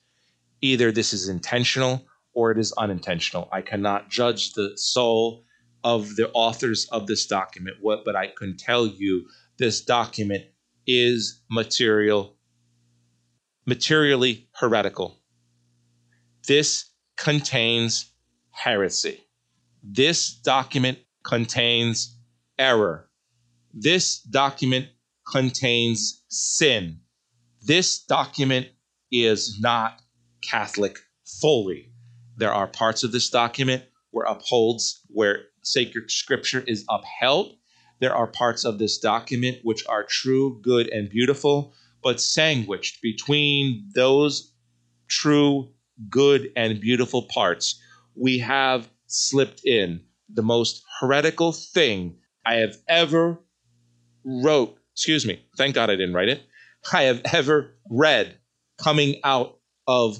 Either 0.62 0.90
this 0.90 1.12
is 1.12 1.28
intentional 1.28 2.06
or 2.32 2.52
it 2.52 2.58
is 2.58 2.72
unintentional. 2.72 3.50
I 3.52 3.60
cannot 3.60 4.08
judge 4.08 4.54
the 4.54 4.72
soul 4.76 5.44
of 5.84 6.16
the 6.16 6.30
authors 6.30 6.88
of 6.90 7.06
this 7.06 7.26
document, 7.26 7.76
what, 7.82 8.06
but 8.06 8.16
I 8.16 8.28
can 8.28 8.56
tell 8.56 8.86
you 8.86 9.28
this 9.58 9.82
document 9.82 10.44
is 10.86 11.42
material, 11.50 12.38
materially 13.66 14.48
heretical. 14.54 15.18
This 16.48 16.88
contains 17.18 18.10
heresy. 18.52 19.20
This 19.82 20.32
document 20.32 20.96
contains 21.24 22.16
error. 22.58 23.10
This 23.74 24.20
document 24.20 24.88
contains 25.30 26.22
sin. 26.28 27.00
This 27.62 28.02
document 28.02 28.68
is 29.12 29.58
not 29.60 30.02
Catholic 30.42 30.98
fully. 31.24 31.92
There 32.36 32.52
are 32.52 32.66
parts 32.66 33.04
of 33.04 33.12
this 33.12 33.28
document 33.30 33.84
where 34.10 34.26
upholds 34.26 35.02
where 35.08 35.42
sacred 35.62 36.10
scripture 36.10 36.64
is 36.66 36.84
upheld. 36.88 37.56
There 38.00 38.14
are 38.14 38.26
parts 38.26 38.64
of 38.64 38.78
this 38.78 38.98
document 38.98 39.58
which 39.62 39.86
are 39.86 40.04
true, 40.04 40.58
good, 40.62 40.88
and 40.88 41.10
beautiful, 41.10 41.74
but 42.02 42.20
sandwiched 42.20 43.02
between 43.02 43.90
those 43.94 44.52
true, 45.08 45.70
good, 46.08 46.50
and 46.56 46.80
beautiful 46.80 47.24
parts, 47.24 47.80
we 48.14 48.38
have 48.38 48.88
slipped 49.06 49.64
in 49.64 50.00
the 50.32 50.42
most 50.42 50.82
heretical 51.00 51.52
thing 51.52 52.16
I 52.46 52.54
have 52.56 52.76
ever 52.88 53.38
wrote. 54.24 54.79
Excuse 55.00 55.24
me. 55.24 55.42
Thank 55.56 55.74
God 55.74 55.88
I 55.88 55.96
didn't 55.96 56.12
write 56.12 56.28
it. 56.28 56.42
I 56.92 57.04
have 57.04 57.22
ever 57.32 57.74
read 57.88 58.36
coming 58.76 59.18
out 59.24 59.56
of 59.88 60.18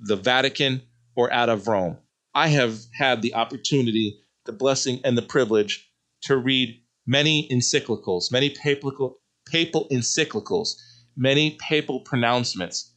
the 0.00 0.16
Vatican 0.16 0.82
or 1.14 1.32
out 1.32 1.48
of 1.48 1.68
Rome. 1.68 1.98
I 2.34 2.48
have 2.48 2.80
had 2.92 3.22
the 3.22 3.34
opportunity 3.34 4.18
the 4.44 4.52
blessing 4.52 5.00
and 5.04 5.16
the 5.16 5.22
privilege 5.22 5.88
to 6.22 6.36
read 6.36 6.82
many 7.06 7.48
encyclicals, 7.48 8.32
many 8.32 8.50
papal, 8.50 9.20
papal 9.46 9.86
encyclicals, 9.88 10.70
many 11.16 11.56
papal 11.60 12.00
pronouncements, 12.00 12.92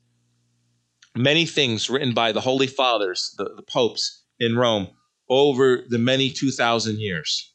many 1.16 1.46
things 1.46 1.88
written 1.88 2.16
by 2.16 2.32
the 2.32 2.42
Holy 2.42 2.66
Fathers, 2.66 3.36
the, 3.38 3.54
the 3.56 3.62
popes 3.62 4.24
in 4.40 4.56
Rome, 4.56 4.88
over 5.30 5.84
the 5.88 6.00
many 6.00 6.32
2,000 6.32 7.00
years. 7.00 7.54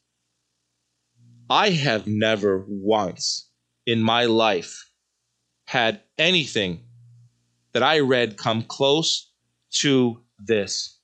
I 1.51 1.71
have 1.71 2.07
never 2.07 2.65
once 2.69 3.45
in 3.87 4.03
my 4.03 4.25
life 4.25 4.91
had 5.67 6.03
anything 6.19 6.81
that 7.73 7.83
I 7.83 8.01
read 8.01 8.37
come 8.37 8.63
close 8.63 9.31
to 9.81 10.23
this. 10.39 10.99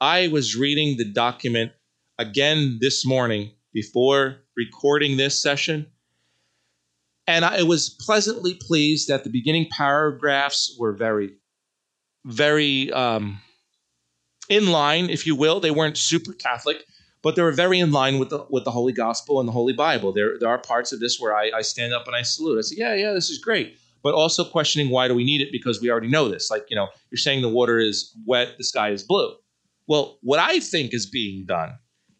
I 0.00 0.28
was 0.28 0.56
reading 0.56 0.96
the 0.96 1.12
document 1.12 1.72
again 2.18 2.78
this 2.80 3.06
morning 3.06 3.52
before 3.72 4.38
recording 4.56 5.16
this 5.16 5.40
session. 5.40 5.86
And 7.26 7.44
I 7.44 7.62
was 7.62 7.96
pleasantly 8.00 8.58
pleased 8.60 9.08
that 9.08 9.24
the 9.24 9.30
beginning 9.30 9.68
paragraphs 9.70 10.76
were 10.78 10.92
very, 10.92 11.34
very 12.24 12.92
um, 12.92 13.40
in 14.48 14.66
line, 14.66 15.08
if 15.08 15.26
you 15.26 15.36
will. 15.36 15.60
They 15.60 15.70
weren't 15.70 15.96
super 15.96 16.32
Catholic, 16.32 16.78
but 17.22 17.36
they 17.36 17.42
were 17.42 17.52
very 17.52 17.78
in 17.80 17.92
line 17.92 18.18
with 18.18 18.30
the 18.30 18.46
with 18.50 18.64
the 18.64 18.70
Holy 18.70 18.92
Gospel 18.92 19.40
and 19.40 19.48
the 19.48 19.52
Holy 19.52 19.72
Bible. 19.72 20.12
There, 20.12 20.38
there 20.38 20.48
are 20.48 20.58
parts 20.58 20.92
of 20.92 21.00
this 21.00 21.18
where 21.20 21.34
I, 21.34 21.50
I 21.56 21.62
stand 21.62 21.92
up 21.92 22.06
and 22.06 22.16
I 22.16 22.22
salute. 22.22 22.58
I 22.58 22.62
say, 22.62 22.76
yeah, 22.78 22.94
yeah, 22.94 23.12
this 23.12 23.30
is 23.30 23.38
great. 23.38 23.76
But 24.02 24.14
also 24.14 24.44
questioning 24.44 24.90
why 24.90 25.06
do 25.06 25.14
we 25.14 25.24
need 25.24 25.40
it 25.40 25.52
because 25.52 25.80
we 25.80 25.90
already 25.90 26.08
know 26.08 26.28
this. 26.28 26.50
Like, 26.50 26.66
you 26.68 26.76
know, 26.76 26.88
you're 27.10 27.18
saying 27.18 27.42
the 27.42 27.48
water 27.48 27.78
is 27.78 28.12
wet, 28.26 28.56
the 28.58 28.64
sky 28.64 28.90
is 28.90 29.04
blue. 29.04 29.34
Well, 29.86 30.18
what 30.22 30.40
I 30.40 30.58
think 30.58 30.92
is 30.92 31.06
being 31.06 31.46
done 31.46 31.78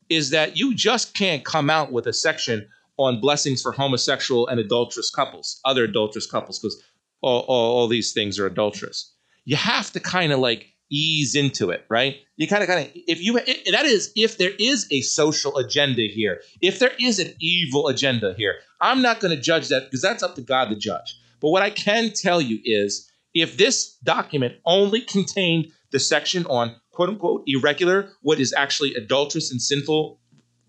is 0.09 0.31
that 0.31 0.57
you 0.57 0.75
just 0.75 1.17
can't 1.17 1.45
come 1.45 1.71
out 1.71 1.91
with 1.91 2.07
a 2.07 2.13
section 2.13 2.69
on 2.99 3.21
blessings 3.21 3.63
for 3.63 3.73
homosexual 3.73 4.47
and 4.47 4.61
adulterous 4.61 5.11
couples, 5.11 5.61
other 5.65 5.85
adulterous 5.85 6.31
couples, 6.31 6.59
because 6.59 6.81
all, 7.21 7.41
all, 7.49 7.79
all 7.79 7.89
these 7.89 8.13
things 8.13 8.39
are 8.39 8.47
adulterous. 8.47 9.15
You 9.45 9.57
have 9.57 9.91
to 9.93 10.01
kind 10.01 10.33
of 10.33 10.39
like 10.39 10.72
ease 10.93 11.35
into 11.35 11.71
it, 11.71 11.85
right? 11.89 12.17
You 12.37 12.47
kind 12.47 12.63
of, 12.63 12.69
kind 12.69 12.87
of, 12.87 12.93
if 12.95 13.21
you, 13.21 13.35
that 13.35 13.87
is, 13.87 14.13
if 14.15 14.37
there 14.37 14.53
is 14.59 14.87
a 14.91 15.01
social 15.01 15.57
agenda 15.57 16.03
here, 16.03 16.43
if 16.61 16.79
there 16.79 16.93
is 17.01 17.19
an 17.19 17.33
evil 17.41 17.89
agenda 17.89 18.35
here, 18.37 18.57
I'm 18.81 19.01
not 19.01 19.19
going 19.19 19.35
to 19.35 19.41
judge 19.41 19.69
that 19.69 19.85
because 19.85 20.03
that's 20.03 20.23
up 20.23 20.35
to 20.35 20.43
God 20.43 20.69
to 20.69 20.77
judge. 20.77 21.19
But 21.41 21.49
what 21.49 21.63
I 21.63 21.71
can 21.71 22.13
tell 22.15 22.41
you 22.41 22.61
is 22.65 23.11
if 23.35 23.57
this 23.57 23.97
document 24.05 24.57
only 24.67 25.01
contained 25.01 25.73
the 25.91 25.99
section 25.99 26.45
on 26.47 26.77
quote 26.93 27.09
unquote 27.09 27.45
irregular, 27.47 28.11
what 28.21 28.39
is 28.39 28.53
actually 28.53 28.95
adulterous 28.95 29.51
and 29.51 29.61
sinful 29.61 30.21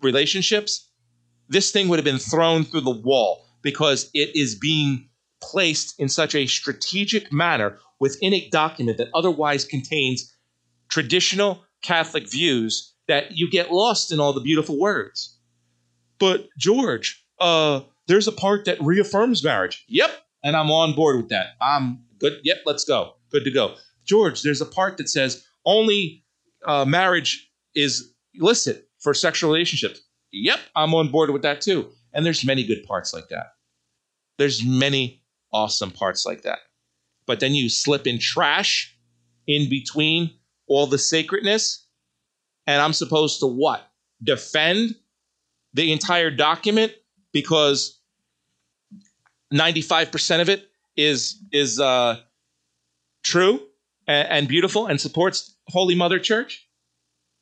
relationships, 0.02 0.90
this 1.50 1.72
thing 1.72 1.90
would 1.90 2.00
have 2.00 2.06
been 2.06 2.18
thrown 2.18 2.64
through 2.64 2.82
the 2.82 2.92
wall 2.92 3.46
because 3.62 4.10
it 4.14 4.36
is 4.36 4.56
being 4.56 5.10
placed 5.42 6.00
in 6.00 6.08
such 6.08 6.34
a 6.34 6.48
strategic 6.48 7.32
manner 7.32 7.78
within 8.04 8.34
a 8.34 8.50
document 8.50 8.98
that 8.98 9.08
otherwise 9.14 9.64
contains 9.64 10.36
traditional 10.90 11.64
Catholic 11.84 12.30
views 12.30 12.94
that 13.08 13.32
you 13.32 13.50
get 13.50 13.72
lost 13.72 14.12
in 14.12 14.20
all 14.20 14.34
the 14.34 14.42
beautiful 14.42 14.78
words. 14.78 15.40
But 16.20 16.50
George, 16.60 17.26
uh, 17.40 17.80
there's 18.08 18.28
a 18.28 18.34
part 18.34 18.66
that 18.66 18.78
reaffirms 18.82 19.42
marriage. 19.42 19.86
Yep, 19.88 20.12
and 20.44 20.58
I'm 20.58 20.70
on 20.70 20.94
board 20.94 21.16
with 21.16 21.30
that. 21.30 21.52
I'm 21.62 22.04
good. 22.20 22.42
Yep, 22.44 22.58
let's 22.66 22.84
go. 22.84 23.14
Good 23.32 23.46
to 23.46 23.52
go. 23.52 23.76
George, 24.04 24.42
there's 24.42 24.60
a 24.60 24.66
part 24.66 24.98
that 24.98 25.08
says 25.08 25.46
only 25.66 26.26
uh, 26.66 26.84
marriage 26.84 27.50
is 27.74 28.14
illicit 28.34 28.90
for 29.00 29.14
sexual 29.14 29.50
relationships. 29.50 30.02
Yep, 30.34 30.60
I'm 30.76 30.94
on 30.94 31.08
board 31.10 31.30
with 31.30 31.44
that 31.44 31.62
too. 31.62 31.88
And 32.12 32.26
there's 32.26 32.44
many 32.44 32.66
good 32.66 32.84
parts 32.84 33.14
like 33.14 33.30
that. 33.30 33.54
There's 34.38 34.62
many 34.62 35.24
awesome 35.54 35.92
parts 35.92 36.26
like 36.26 36.42
that. 36.42 36.60
But 37.26 37.40
then 37.40 37.54
you 37.54 37.70
slip 37.70 38.08
in 38.08 38.20
trash 38.20 38.96
in 39.48 39.70
between 39.70 40.32
all 40.68 40.88
the 40.88 40.98
sacredness. 40.98 41.86
And 42.68 42.82
I'm 42.82 42.94
supposed 42.94 43.40
to 43.42 43.48
what? 43.48 43.90
Defend 44.24 44.96
the 45.74 45.92
entire 45.92 46.32
document 46.32 46.94
because 47.32 48.00
95% 49.54 50.42
of 50.42 50.50
it 50.50 50.70
is 50.96 51.42
is 51.52 51.80
uh, 51.80 52.20
true 53.24 53.62
and, 54.08 54.28
and 54.30 54.48
beautiful 54.48 54.88
and 54.88 55.00
supports 55.02 55.56
Holy 55.68 55.96
Mother 55.96 56.20
Church. 56.20 56.68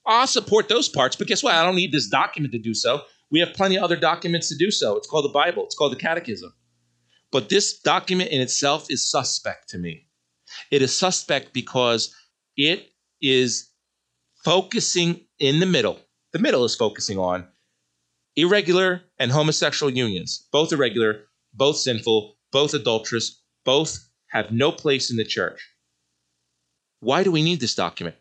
I'll 0.05 0.27
support 0.27 0.67
those 0.67 0.89
parts, 0.89 1.15
but 1.15 1.27
guess 1.27 1.43
what? 1.43 1.53
I 1.53 1.63
don't 1.63 1.75
need 1.75 1.91
this 1.91 2.07
document 2.07 2.53
to 2.53 2.59
do 2.59 2.73
so. 2.73 3.01
We 3.29 3.39
have 3.39 3.53
plenty 3.53 3.77
of 3.77 3.83
other 3.83 3.95
documents 3.95 4.49
to 4.49 4.55
do 4.55 4.71
so. 4.71 4.97
It's 4.97 5.07
called 5.07 5.25
the 5.25 5.29
Bible, 5.29 5.63
it's 5.65 5.75
called 5.75 5.91
the 5.91 5.97
Catechism. 5.97 6.53
But 7.31 7.49
this 7.49 7.79
document 7.79 8.31
in 8.31 8.41
itself 8.41 8.87
is 8.89 9.09
suspect 9.09 9.69
to 9.69 9.77
me. 9.77 10.07
It 10.69 10.81
is 10.81 10.97
suspect 10.97 11.53
because 11.53 12.13
it 12.57 12.91
is 13.21 13.69
focusing 14.43 15.21
in 15.39 15.59
the 15.59 15.65
middle. 15.65 15.99
The 16.33 16.39
middle 16.39 16.65
is 16.65 16.75
focusing 16.75 17.17
on 17.17 17.47
irregular 18.35 19.01
and 19.17 19.31
homosexual 19.31 19.91
unions, 19.91 20.47
both 20.51 20.73
irregular, 20.73 21.27
both 21.53 21.77
sinful, 21.77 22.37
both 22.51 22.73
adulterous, 22.73 23.41
both 23.63 24.09
have 24.27 24.51
no 24.51 24.71
place 24.71 25.09
in 25.11 25.17
the 25.17 25.23
church. 25.23 25.61
Why 26.99 27.23
do 27.23 27.31
we 27.31 27.43
need 27.43 27.59
this 27.59 27.75
document 27.75 28.15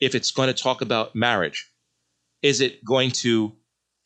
if 0.00 0.14
it's 0.14 0.30
going 0.30 0.48
to 0.48 0.62
talk 0.62 0.80
about 0.80 1.14
marriage? 1.14 1.70
Is 2.42 2.60
it 2.60 2.84
going 2.84 3.10
to 3.10 3.52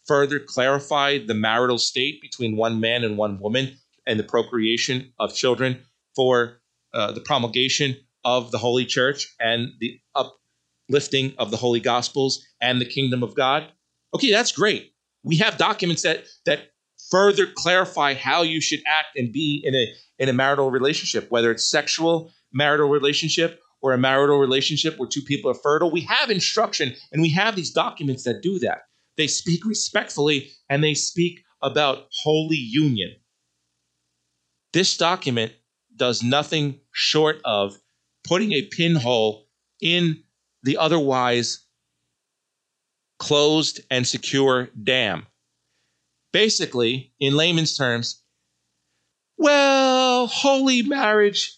further 0.06 0.38
clarify 0.38 1.18
the 1.18 1.34
marital 1.34 1.78
state 1.78 2.20
between 2.20 2.56
one 2.56 2.80
man 2.80 3.04
and 3.04 3.16
one 3.16 3.40
woman 3.40 3.78
and 4.06 4.18
the 4.18 4.24
procreation 4.24 5.12
of 5.18 5.34
children 5.34 5.80
for 6.14 6.60
uh, 6.92 7.12
the 7.12 7.20
promulgation 7.20 7.96
of 8.24 8.50
the 8.50 8.58
Holy 8.58 8.84
Church 8.84 9.34
and 9.40 9.68
the 9.80 10.00
uplifting 10.14 11.34
of 11.38 11.50
the 11.50 11.56
Holy 11.56 11.80
Gospels 11.80 12.44
and 12.60 12.80
the 12.80 12.86
kingdom 12.86 13.22
of 13.22 13.34
God? 13.34 13.66
Okay, 14.14 14.30
that's 14.30 14.52
great. 14.52 14.92
We 15.22 15.36
have 15.38 15.56
documents 15.56 16.02
that 16.02 16.24
that 16.46 16.70
further 17.10 17.46
clarify 17.46 18.14
how 18.14 18.42
you 18.42 18.60
should 18.60 18.80
act 18.86 19.16
and 19.16 19.32
be 19.32 19.62
in 19.64 19.74
a 19.74 19.86
in 20.18 20.28
a 20.28 20.32
marital 20.32 20.70
relationship, 20.70 21.30
whether 21.30 21.50
it's 21.50 21.68
sexual 21.68 22.30
marital 22.52 22.88
relationship 22.88 23.60
or 23.82 23.92
a 23.92 23.98
marital 23.98 24.38
relationship 24.38 24.98
where 24.98 25.08
two 25.08 25.22
people 25.22 25.50
are 25.50 25.54
fertile. 25.62 25.90
We 25.90 26.02
have 26.02 26.30
instruction 26.30 26.94
and 27.12 27.20
we 27.20 27.30
have 27.30 27.56
these 27.56 27.72
documents 27.72 28.24
that 28.24 28.42
do 28.42 28.58
that. 28.60 28.82
They 29.16 29.26
speak 29.26 29.64
respectfully 29.66 30.50
and 30.70 30.82
they 30.82 30.94
speak 30.94 31.40
about 31.62 32.06
holy 32.22 32.56
union. 32.56 33.14
This 34.74 34.96
document 34.96 35.52
does 35.94 36.24
nothing 36.24 36.80
short 36.90 37.40
of 37.44 37.78
putting 38.24 38.50
a 38.52 38.62
pinhole 38.62 39.46
in 39.80 40.24
the 40.64 40.78
otherwise 40.78 41.64
closed 43.20 43.82
and 43.88 44.04
secure 44.04 44.70
dam. 44.82 45.28
Basically, 46.32 47.12
in 47.20 47.36
layman's 47.36 47.76
terms, 47.76 48.20
well, 49.36 50.26
holy 50.26 50.82
marriage, 50.82 51.56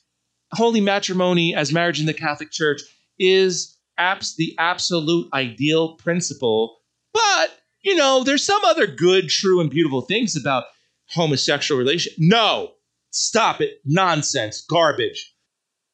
holy 0.52 0.82
matrimony 0.82 1.54
as 1.54 1.72
marriage 1.72 1.98
in 1.98 2.04
the 2.04 2.12
Catholic 2.12 2.50
Church 2.50 2.82
is 3.18 3.78
abs- 3.96 4.36
the 4.36 4.54
absolute 4.58 5.32
ideal 5.32 5.94
principle. 5.94 6.80
But, 7.14 7.58
you 7.80 7.96
know, 7.96 8.24
there's 8.24 8.44
some 8.44 8.62
other 8.66 8.86
good, 8.86 9.30
true, 9.30 9.62
and 9.62 9.70
beautiful 9.70 10.02
things 10.02 10.36
about 10.36 10.64
homosexual 11.08 11.78
relation. 11.78 12.12
No, 12.18 12.72
stop 13.16 13.60
it. 13.60 13.80
Nonsense, 13.84 14.60
garbage. 14.68 15.34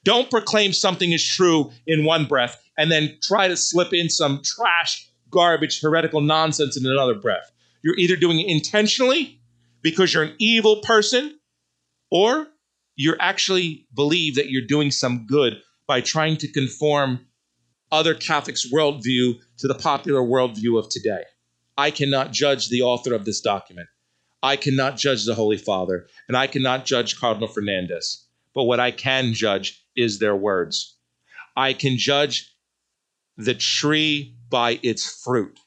Don't 0.04 0.30
proclaim 0.30 0.72
something 0.72 1.12
is 1.12 1.26
true 1.26 1.70
in 1.86 2.04
one 2.04 2.26
breath 2.26 2.60
and 2.76 2.90
then 2.90 3.16
try 3.22 3.48
to 3.48 3.56
slip 3.56 3.92
in 3.92 4.08
some 4.08 4.42
trash, 4.44 5.08
garbage, 5.30 5.80
heretical 5.80 6.20
nonsense 6.20 6.76
in 6.76 6.84
another 6.84 7.14
breath. 7.14 7.52
You're 7.82 7.98
either 7.98 8.16
doing 8.16 8.40
it 8.40 8.48
intentionally 8.48 9.40
because 9.82 10.12
you're 10.12 10.24
an 10.24 10.34
evil 10.38 10.80
person, 10.82 11.38
or 12.10 12.46
you 12.94 13.14
actually 13.18 13.86
believe 13.94 14.36
that 14.36 14.50
you're 14.50 14.66
doing 14.66 14.90
some 14.90 15.26
good 15.26 15.60
by 15.86 16.00
trying 16.00 16.36
to 16.38 16.50
conform 16.50 17.26
other 17.90 18.14
Catholics' 18.14 18.70
worldview 18.72 19.38
to 19.58 19.68
the 19.68 19.74
popular 19.74 20.20
worldview 20.20 20.78
of 20.78 20.88
today. 20.88 21.24
I 21.76 21.90
cannot 21.90 22.32
judge 22.32 22.68
the 22.68 22.82
author 22.82 23.14
of 23.14 23.24
this 23.24 23.40
document. 23.40 23.88
I 24.42 24.56
cannot 24.56 24.96
judge 24.96 25.24
the 25.24 25.34
Holy 25.34 25.56
Father, 25.56 26.06
and 26.26 26.36
I 26.36 26.46
cannot 26.46 26.84
judge 26.84 27.18
Cardinal 27.18 27.48
Fernandez. 27.48 28.26
But 28.54 28.64
what 28.64 28.80
I 28.80 28.90
can 28.90 29.34
judge 29.34 29.84
is 29.96 30.18
their 30.18 30.36
words. 30.36 30.96
I 31.56 31.72
can 31.72 31.96
judge 31.96 32.52
the 33.36 33.54
tree 33.54 34.36
by 34.50 34.80
its 34.82 35.22
fruit. 35.22 35.58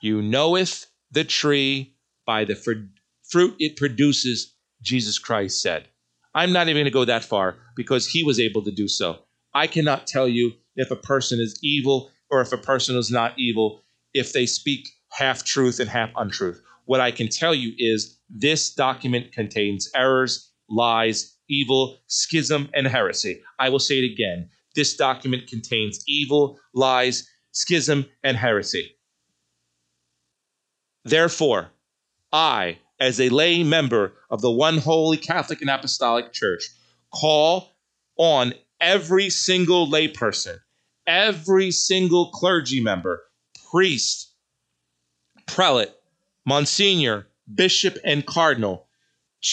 You 0.00 0.20
knoweth 0.20 0.86
the 1.10 1.24
tree 1.24 1.94
by 2.26 2.44
the 2.44 2.54
fruit 2.54 3.56
it 3.58 3.76
produces, 3.76 4.54
Jesus 4.82 5.18
Christ 5.18 5.62
said. 5.62 5.88
I'm 6.34 6.52
not 6.52 6.68
even 6.68 6.80
going 6.80 6.84
to 6.86 6.90
go 6.90 7.04
that 7.04 7.24
far 7.24 7.56
because 7.76 8.08
he 8.08 8.22
was 8.22 8.40
able 8.40 8.62
to 8.64 8.70
do 8.70 8.88
so. 8.88 9.20
I 9.54 9.66
cannot 9.66 10.06
tell 10.06 10.28
you 10.28 10.52
if 10.76 10.90
a 10.90 10.96
person 10.96 11.40
is 11.40 11.58
evil 11.62 12.10
or 12.30 12.40
if 12.40 12.52
a 12.52 12.58
person 12.58 12.96
is 12.96 13.10
not 13.10 13.38
evil 13.38 13.80
if 14.12 14.32
they 14.32 14.46
speak 14.46 14.88
half 15.10 15.44
truth 15.44 15.80
and 15.80 15.88
half 15.88 16.10
untruth. 16.16 16.60
What 16.86 17.00
I 17.00 17.10
can 17.10 17.28
tell 17.28 17.54
you 17.54 17.72
is 17.78 18.18
this 18.28 18.74
document 18.74 19.32
contains 19.32 19.90
errors, 19.94 20.52
lies, 20.68 21.36
evil, 21.48 21.98
schism, 22.06 22.68
and 22.74 22.86
heresy. 22.86 23.40
I 23.58 23.68
will 23.68 23.78
say 23.78 23.98
it 23.98 24.12
again. 24.12 24.48
This 24.74 24.96
document 24.96 25.46
contains 25.46 26.02
evil, 26.06 26.58
lies, 26.74 27.28
schism, 27.52 28.06
and 28.22 28.36
heresy. 28.36 28.96
Therefore, 31.04 31.70
I, 32.32 32.78
as 32.98 33.20
a 33.20 33.28
lay 33.28 33.62
member 33.62 34.14
of 34.30 34.40
the 34.40 34.50
one 34.50 34.78
holy 34.78 35.16
Catholic 35.16 35.60
and 35.60 35.70
Apostolic 35.70 36.32
Church, 36.32 36.64
call 37.12 37.70
on 38.16 38.54
every 38.80 39.30
single 39.30 39.86
layperson, 39.86 40.58
every 41.06 41.70
single 41.70 42.30
clergy 42.30 42.80
member, 42.80 43.22
priest, 43.70 44.32
prelate, 45.46 45.94
monsignor, 46.46 47.26
bishop, 47.52 47.98
and 48.04 48.26
cardinal 48.26 48.86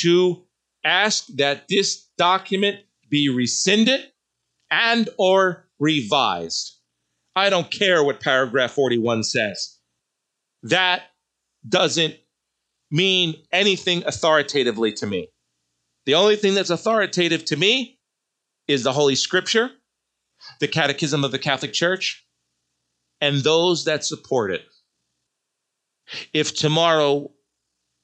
to 0.01 0.43
ask 0.83 1.27
that 1.35 1.67
this 1.67 2.07
document 2.17 2.79
be 3.09 3.29
rescinded 3.29 4.01
and 4.69 5.09
or 5.17 5.67
revised. 5.79 6.77
I 7.35 7.49
don't 7.49 7.71
care 7.71 8.03
what 8.03 8.19
paragraph 8.19 8.71
41 8.71 9.23
says. 9.23 9.77
That 10.63 11.03
doesn't 11.67 12.15
mean 12.89 13.35
anything 13.51 14.03
authoritatively 14.05 14.93
to 14.93 15.07
me. 15.07 15.29
The 16.05 16.15
only 16.15 16.35
thing 16.35 16.55
that's 16.55 16.69
authoritative 16.69 17.45
to 17.45 17.57
me 17.57 17.99
is 18.67 18.83
the 18.83 18.93
Holy 18.93 19.15
Scripture, 19.15 19.69
the 20.59 20.67
Catechism 20.67 21.23
of 21.23 21.31
the 21.31 21.39
Catholic 21.39 21.73
Church, 21.73 22.25
and 23.19 23.37
those 23.37 23.85
that 23.85 24.03
support 24.03 24.51
it. 24.51 24.61
If 26.33 26.55
tomorrow 26.55 27.31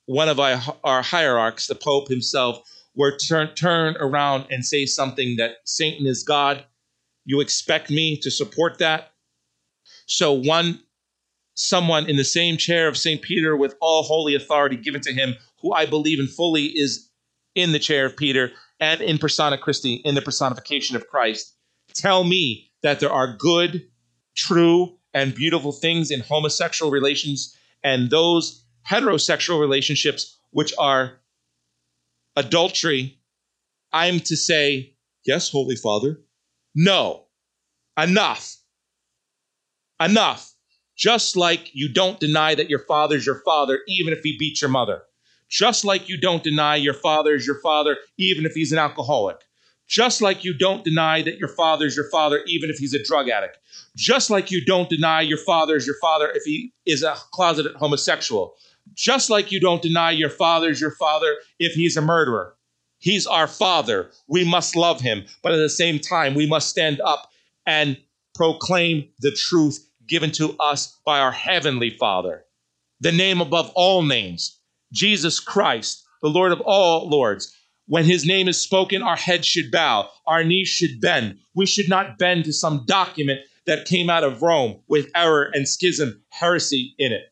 one 0.06 0.30
of 0.30 0.40
our, 0.40 0.62
our 0.84 1.02
hierarchs, 1.02 1.68
the 1.68 1.76
Pope 1.76 2.08
himself, 2.08 2.60
were 2.96 3.12
to 3.12 3.28
turn, 3.28 3.54
turn 3.56 3.96
around 4.00 4.46
and 4.50 4.66
say 4.66 4.86
something 4.86 5.36
that 5.38 5.58
Satan 5.66 6.08
is 6.08 6.24
God, 6.24 6.66
you 7.26 7.42
expect 7.42 7.90
me 7.90 8.18
to 8.22 8.32
support 8.32 8.80
that? 8.80 9.12
So 10.08 10.34
one 10.34 10.82
someone 11.58 12.08
in 12.08 12.16
the 12.16 12.24
same 12.24 12.56
chair 12.56 12.88
of 12.88 12.98
St. 12.98 13.22
Peter 13.22 13.58
with 13.58 13.76
all 13.82 14.04
holy 14.04 14.36
authority 14.36 14.78
given 14.78 15.02
to 15.02 15.14
him, 15.14 15.36
who 15.62 15.74
I 15.74 15.86
believe 15.86 16.20
in 16.20 16.28
fully 16.28 16.66
is 16.66 17.10
in 17.56 17.72
the 17.72 17.80
chair 17.80 18.06
of 18.06 18.16
Peter 18.16 18.52
and 18.80 19.02
in 19.02 19.18
persona 19.18 19.58
Christi, 19.58 19.96
in 20.06 20.14
the 20.14 20.22
personification 20.22 20.96
of 20.96 21.08
Christ, 21.08 21.56
tell 21.96 22.24
me 22.24 22.72
that 22.84 23.00
there 23.00 23.12
are 23.12 23.36
good, 23.36 23.88
true, 24.36 24.98
and 25.16 25.34
beautiful 25.34 25.72
things 25.72 26.12
in 26.12 26.20
homosexual 26.20 26.92
relations 26.92 27.57
and 27.88 28.10
those 28.10 28.66
heterosexual 28.86 29.62
relationships 29.62 30.38
which 30.52 30.74
are 30.78 31.14
adultery, 32.36 33.18
I'm 33.94 34.20
to 34.22 34.36
say, 34.36 34.94
Yes, 35.26 35.50
Holy 35.50 35.78
Father. 35.78 36.20
No. 36.76 37.28
Enough. 37.98 38.58
Enough. 40.02 40.54
Just 40.98 41.38
like 41.38 41.70
you 41.74 41.92
don't 41.92 42.20
deny 42.20 42.56
that 42.56 42.70
your 42.70 42.80
father's 42.80 43.26
your 43.26 43.42
father, 43.46 43.80
even 43.88 44.12
if 44.14 44.20
he 44.22 44.38
beats 44.38 44.62
your 44.62 44.70
mother. 44.70 45.04
Just 45.50 45.86
like 45.86 46.10
you 46.10 46.20
don't 46.20 46.44
deny 46.44 46.76
your 46.76 46.94
father 46.94 47.36
is 47.36 47.48
your 47.48 47.62
father, 47.62 47.98
even 48.18 48.46
if 48.46 48.52
he's 48.54 48.74
an 48.74 48.80
alcoholic. 48.80 49.38
Just 49.88 50.22
like 50.22 50.44
you 50.44 50.54
don't 50.54 50.84
deny 50.84 51.22
that 51.22 51.38
your 51.38 51.48
father 51.48 51.86
is 51.86 51.96
your 51.96 52.10
father, 52.10 52.42
even 52.46 52.70
if 52.70 52.78
he's 52.78 52.94
a 52.94 53.04
drug 53.04 53.30
addict. 53.30 53.58
Just 53.96 54.30
like 54.30 54.52
you 54.52 54.64
don't 54.66 54.90
deny 54.90 55.22
your 55.22 55.38
father 55.38 55.76
is 55.76 55.88
your 55.88 55.96
father 56.02 56.30
if 56.34 56.44
he 56.44 56.74
is 56.86 57.04
a 57.04 57.16
closeted 57.32 57.76
homosexual. 57.76 58.56
Just 58.94 59.30
like 59.30 59.52
you 59.52 59.60
don't 59.60 59.82
deny 59.82 60.12
your 60.12 60.30
father 60.30 60.70
is 60.70 60.82
your 60.82 60.92
father 60.92 61.36
if 61.60 61.74
he's 61.74 61.96
a 61.98 62.02
murderer. 62.02 62.56
He's 63.00 63.28
our 63.28 63.48
father. 63.48 64.12
We 64.28 64.44
must 64.44 64.76
love 64.76 65.02
him. 65.02 65.26
But 65.42 65.54
at 65.54 65.58
the 65.58 65.70
same 65.70 66.00
time, 66.00 66.36
we 66.36 66.48
must 66.48 66.70
stand 66.70 67.00
up 67.02 67.30
and 67.66 67.98
proclaim 68.36 69.08
the 69.20 69.32
truth 69.32 69.88
given 70.08 70.32
to 70.32 70.56
us 70.60 70.98
by 71.06 71.20
our 71.20 71.32
heavenly 71.32 71.90
Father, 71.90 72.46
the 73.00 73.12
name 73.12 73.42
above 73.42 73.72
all 73.76 74.04
names, 74.04 74.60
Jesus 74.94 75.40
Christ, 75.40 76.04
the 76.22 76.30
Lord 76.30 76.52
of 76.52 76.62
all 76.62 77.10
lords. 77.10 77.54
When 77.88 78.04
his 78.04 78.26
name 78.26 78.48
is 78.50 78.60
spoken, 78.60 79.02
our 79.02 79.16
heads 79.16 79.48
should 79.48 79.72
bow, 79.72 80.10
our 80.26 80.44
knees 80.44 80.68
should 80.68 81.00
bend. 81.00 81.40
We 81.56 81.66
should 81.66 81.88
not 81.88 82.18
bend 82.18 82.46
to 82.46 82.54
some 82.54 82.84
document 82.86 83.40
that 83.66 83.86
came 83.86 84.10
out 84.10 84.24
of 84.24 84.42
Rome 84.42 84.82
with 84.88 85.08
error 85.16 85.50
and 85.54 85.68
schism, 85.68 86.22
heresy 86.30 86.96
in 86.98 87.14
it. 87.14 87.32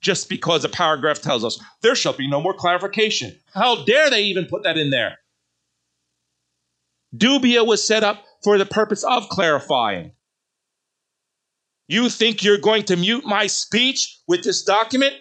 Just 0.00 0.30
because 0.30 0.64
a 0.64 0.68
paragraph 0.70 1.20
tells 1.20 1.44
us 1.44 1.62
there 1.82 1.94
shall 1.94 2.14
be 2.14 2.26
no 2.26 2.40
more 2.40 2.54
clarification. 2.54 3.38
How 3.52 3.84
dare 3.84 4.08
they 4.08 4.22
even 4.22 4.46
put 4.46 4.62
that 4.62 4.78
in 4.78 4.90
there? 4.90 5.18
Dubia 7.14 7.66
was 7.66 7.86
set 7.86 8.02
up 8.02 8.24
for 8.42 8.56
the 8.56 8.64
purpose 8.64 9.04
of 9.04 9.28
clarifying. 9.28 10.12
You 11.86 12.08
think 12.08 12.42
you're 12.42 12.56
going 12.56 12.84
to 12.84 12.96
mute 12.96 13.26
my 13.26 13.46
speech 13.46 14.20
with 14.26 14.42
this 14.42 14.62
document? 14.62 15.14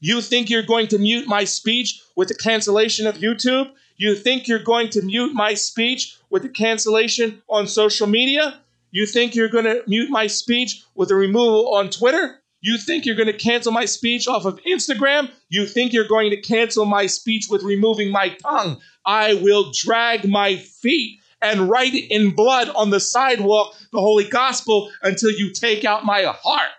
You 0.00 0.22
think 0.22 0.48
you're 0.48 0.62
going 0.62 0.88
to 0.88 0.98
mute 0.98 1.28
my 1.28 1.44
speech 1.44 2.02
with 2.16 2.28
the 2.28 2.34
cancellation 2.34 3.06
of 3.06 3.18
YouTube? 3.18 3.70
You 3.96 4.14
think 4.14 4.48
you're 4.48 4.62
going 4.62 4.88
to 4.90 5.02
mute 5.02 5.34
my 5.34 5.52
speech 5.52 6.16
with 6.30 6.42
the 6.42 6.48
cancellation 6.48 7.42
on 7.50 7.66
social 7.66 8.06
media? 8.06 8.60
You 8.90 9.04
think 9.04 9.34
you're 9.34 9.48
going 9.48 9.66
to 9.66 9.82
mute 9.86 10.08
my 10.10 10.26
speech 10.26 10.82
with 10.94 11.10
the 11.10 11.14
removal 11.14 11.74
on 11.74 11.90
Twitter? 11.90 12.40
You 12.62 12.78
think 12.78 13.04
you're 13.04 13.16
going 13.16 13.26
to 13.26 13.36
cancel 13.36 13.72
my 13.72 13.84
speech 13.84 14.26
off 14.26 14.46
of 14.46 14.58
Instagram? 14.62 15.30
You 15.50 15.66
think 15.66 15.92
you're 15.92 16.08
going 16.08 16.30
to 16.30 16.40
cancel 16.40 16.86
my 16.86 17.06
speech 17.06 17.48
with 17.50 17.62
removing 17.62 18.10
my 18.10 18.36
tongue? 18.42 18.80
I 19.04 19.34
will 19.34 19.70
drag 19.72 20.26
my 20.26 20.56
feet 20.56 21.20
and 21.42 21.68
write 21.68 21.94
in 21.94 22.34
blood 22.34 22.68
on 22.70 22.90
the 22.90 23.00
sidewalk 23.00 23.74
the 23.92 24.00
holy 24.00 24.28
gospel 24.28 24.90
until 25.02 25.30
you 25.30 25.52
take 25.52 25.84
out 25.84 26.04
my 26.04 26.22
heart. 26.22 26.70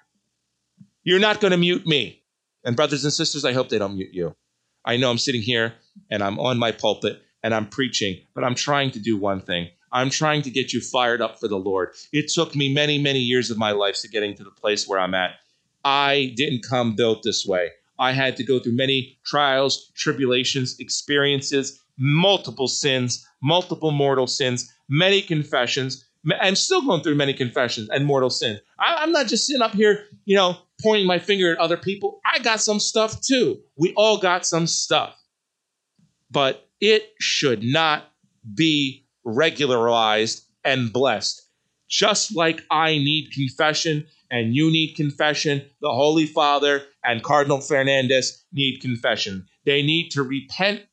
You're 1.03 1.19
not 1.19 1.39
going 1.39 1.51
to 1.51 1.57
mute 1.57 1.85
me. 1.85 2.20
And 2.63 2.75
brothers 2.75 3.03
and 3.03 3.13
sisters, 3.13 3.45
I 3.45 3.53
hope 3.53 3.69
they 3.69 3.79
don't 3.79 3.95
mute 3.95 4.13
you. 4.13 4.35
I 4.85 4.97
know 4.97 5.09
I'm 5.09 5.17
sitting 5.17 5.41
here 5.41 5.73
and 6.09 6.23
I'm 6.23 6.39
on 6.39 6.57
my 6.57 6.71
pulpit 6.71 7.21
and 7.43 7.53
I'm 7.53 7.67
preaching, 7.67 8.19
but 8.33 8.43
I'm 8.43 8.55
trying 8.55 8.91
to 8.91 8.99
do 8.99 9.17
one 9.17 9.41
thing. 9.41 9.69
I'm 9.91 10.09
trying 10.09 10.41
to 10.43 10.49
get 10.49 10.71
you 10.73 10.79
fired 10.79 11.21
up 11.21 11.39
for 11.39 11.47
the 11.47 11.57
Lord. 11.57 11.89
It 12.13 12.31
took 12.33 12.55
me 12.55 12.73
many, 12.73 12.97
many 12.97 13.19
years 13.19 13.51
of 13.51 13.57
my 13.57 13.71
life 13.71 13.99
to 14.01 14.07
getting 14.07 14.35
to 14.35 14.43
the 14.43 14.51
place 14.51 14.87
where 14.87 14.99
I'm 14.99 15.13
at. 15.13 15.31
I 15.83 16.33
didn't 16.35 16.63
come 16.67 16.95
built 16.95 17.23
this 17.23 17.45
way. 17.45 17.71
I 17.99 18.13
had 18.13 18.37
to 18.37 18.43
go 18.43 18.59
through 18.59 18.75
many 18.75 19.19
trials, 19.25 19.91
tribulations, 19.95 20.75
experiences, 20.79 21.79
multiple 21.97 22.67
sins, 22.67 23.25
multiple 23.43 23.91
mortal 23.91 24.27
sins, 24.27 24.73
many 24.89 25.21
confessions. 25.21 26.05
I'm 26.39 26.55
still 26.55 26.81
going 26.81 27.01
through 27.01 27.15
many 27.15 27.33
confessions 27.33 27.89
and 27.89 28.05
mortal 28.05 28.29
sins. 28.29 28.59
I'm 28.79 29.11
not 29.11 29.27
just 29.27 29.45
sitting 29.45 29.61
up 29.61 29.73
here, 29.73 30.05
you 30.25 30.35
know, 30.35 30.57
pointing 30.81 31.07
my 31.07 31.19
finger 31.19 31.51
at 31.51 31.59
other 31.59 31.77
people. 31.77 32.19
I 32.25 32.39
got 32.39 32.61
some 32.61 32.79
stuff 32.79 33.21
too. 33.21 33.59
We 33.77 33.93
all 33.95 34.17
got 34.17 34.45
some 34.45 34.67
stuff. 34.67 35.17
But 36.29 36.67
it 36.79 37.13
should 37.19 37.63
not 37.63 38.05
be 38.55 39.05
regularized 39.23 40.45
and 40.63 40.91
blessed. 40.91 41.43
Just 41.87 42.35
like 42.35 42.61
I 42.71 42.91
need 42.91 43.31
confession 43.31 44.07
and 44.31 44.55
you 44.55 44.71
need 44.71 44.95
confession, 44.95 45.61
the 45.81 45.91
Holy 45.91 46.25
Father 46.25 46.83
and 47.03 47.21
Cardinal 47.21 47.59
Fernandez 47.59 48.43
need 48.53 48.79
confession. 48.79 49.45
They 49.65 49.81
need 49.81 50.09
to 50.11 50.23
repent 50.23 50.83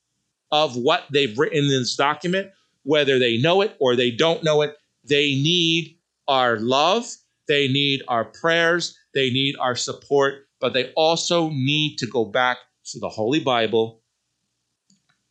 of 0.51 0.77
what 0.77 1.05
they've 1.13 1.39
written 1.39 1.59
in 1.59 1.69
this 1.69 1.95
document, 1.95 2.51
whether 2.83 3.19
they 3.19 3.39
know 3.39 3.61
it 3.61 3.77
or 3.79 3.95
they 3.95 4.11
don't 4.11 4.43
know 4.43 4.63
it. 4.63 4.77
They 5.05 5.35
need 5.35 5.99
our 6.27 6.59
love, 6.59 7.07
they 7.49 7.69
need 7.69 8.03
our 8.09 8.25
prayers, 8.25 8.97
they 9.15 9.31
need 9.31 9.57
our 9.59 9.75
support, 9.75 10.47
but 10.61 10.73
they 10.73 10.93
also 10.93 11.51
need 11.51 11.97
to 11.99 12.07
go 12.07 12.25
back 12.25 12.59
to 12.93 12.99
the 13.01 13.09
Holy 13.09 13.41
Bible 13.41 14.03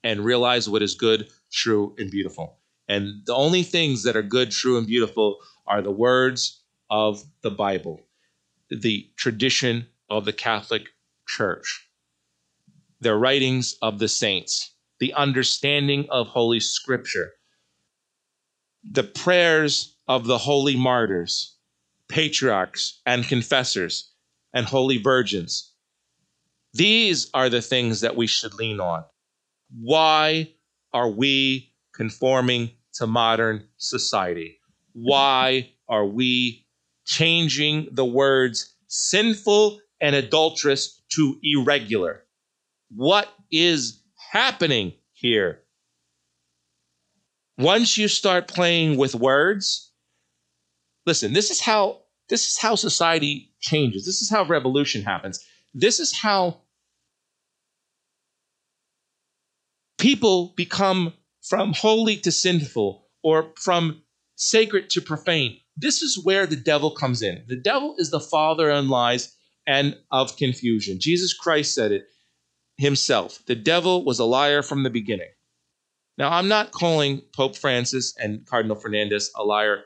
and 0.04 0.26
realize 0.26 0.70
what 0.70 0.82
is 0.82 0.96
good, 0.96 1.30
true, 1.52 1.96
and 1.98 2.12
beautiful. 2.12 2.60
And 2.88 3.26
the 3.26 3.36
only 3.36 3.64
things 3.64 4.04
that 4.04 4.16
are 4.16 4.24
good, 4.24 4.52
true, 4.52 4.78
and 4.78 4.88
beautiful 4.88 5.38
are 5.66 5.82
the 5.82 5.92
words 5.92 6.64
of 6.90 7.24
the 7.42 7.52
Bible, 7.52 8.02
the 8.70 9.10
tradition 9.18 9.88
of 10.10 10.26
the 10.26 10.34
Catholic 10.34 10.88
Church, 11.28 11.90
the 13.02 13.16
writings 13.16 13.76
of 13.82 14.00
the 14.00 14.08
saints 14.08 14.74
the 15.00 15.14
understanding 15.14 16.08
of 16.10 16.28
Holy 16.28 16.60
Scripture, 16.60 17.34
the 18.84 19.04
prayers 19.04 19.96
of 20.08 20.26
the 20.26 20.38
holy 20.38 20.76
martyrs, 20.76 21.57
patriarchs, 22.10 23.02
and 23.06 23.28
confessors, 23.28 24.12
and 24.54 24.66
holy 24.66 24.98
virgins. 24.98 25.74
These 26.74 27.30
are 27.34 27.50
the 27.50 27.62
things 27.62 28.02
that 28.02 28.16
we 28.16 28.28
should 28.28 28.54
lean 28.54 28.80
on. 28.80 29.04
Why 29.80 30.54
are 30.94 31.10
we 31.10 31.74
conforming 31.94 32.72
to 32.94 33.08
modern 33.08 33.68
society? 33.78 34.60
Why 34.94 35.72
are 35.90 36.06
we 36.06 36.66
changing 37.06 37.90
the 37.92 38.06
words 38.06 38.76
sinful 38.88 39.80
and 40.00 40.16
adulterous 40.16 41.02
to 41.10 41.40
irregular? 41.44 42.24
What 42.90 43.30
is 43.52 44.02
happening 44.32 44.94
here. 45.14 45.64
Once 47.58 47.98
you 47.98 48.08
start 48.08 48.48
playing 48.48 48.98
with 48.98 49.16
words, 49.16 49.87
listen, 51.08 51.34
this 51.34 51.50
is 51.50 51.60
how 51.60 52.02
this 52.30 52.46
is 52.46 52.60
how 52.60 52.76
society 52.76 53.54
changes. 53.62 54.06
This 54.06 54.22
is 54.22 54.30
how 54.30 54.44
revolution 54.44 55.02
happens. 55.02 55.44
This 55.74 56.00
is 56.00 56.16
how 56.16 56.62
people 59.98 60.54
become 60.58 61.14
from 61.42 61.74
holy 61.74 62.18
to 62.18 62.32
sinful 62.32 63.08
or 63.24 63.54
from 63.56 64.04
sacred 64.36 64.90
to 64.92 65.02
profane. 65.02 65.58
This 65.78 66.02
is 66.02 66.22
where 66.24 66.46
the 66.46 66.58
devil 66.58 66.92
comes 66.92 67.22
in. 67.22 67.44
The 67.48 67.56
devil 67.56 67.96
is 67.98 68.12
the 68.12 68.20
father 68.20 68.70
of 68.70 68.86
lies 68.88 69.34
and 69.66 69.96
of 70.12 70.36
confusion. 70.36 70.98
Jesus 71.00 71.34
Christ 71.34 71.74
said 71.74 71.92
it 71.92 72.06
himself. 72.78 73.40
The 73.48 73.56
devil 73.56 74.04
was 74.04 74.20
a 74.20 74.26
liar 74.26 74.62
from 74.62 74.84
the 74.84 74.90
beginning. 74.90 75.30
Now, 76.18 76.30
I'm 76.32 76.48
not 76.48 76.72
calling 76.72 77.22
Pope 77.36 77.56
Francis 77.56 78.16
and 78.18 78.46
Cardinal 78.46 78.76
Fernandez 78.76 79.32
a 79.36 79.44
liar 79.44 79.84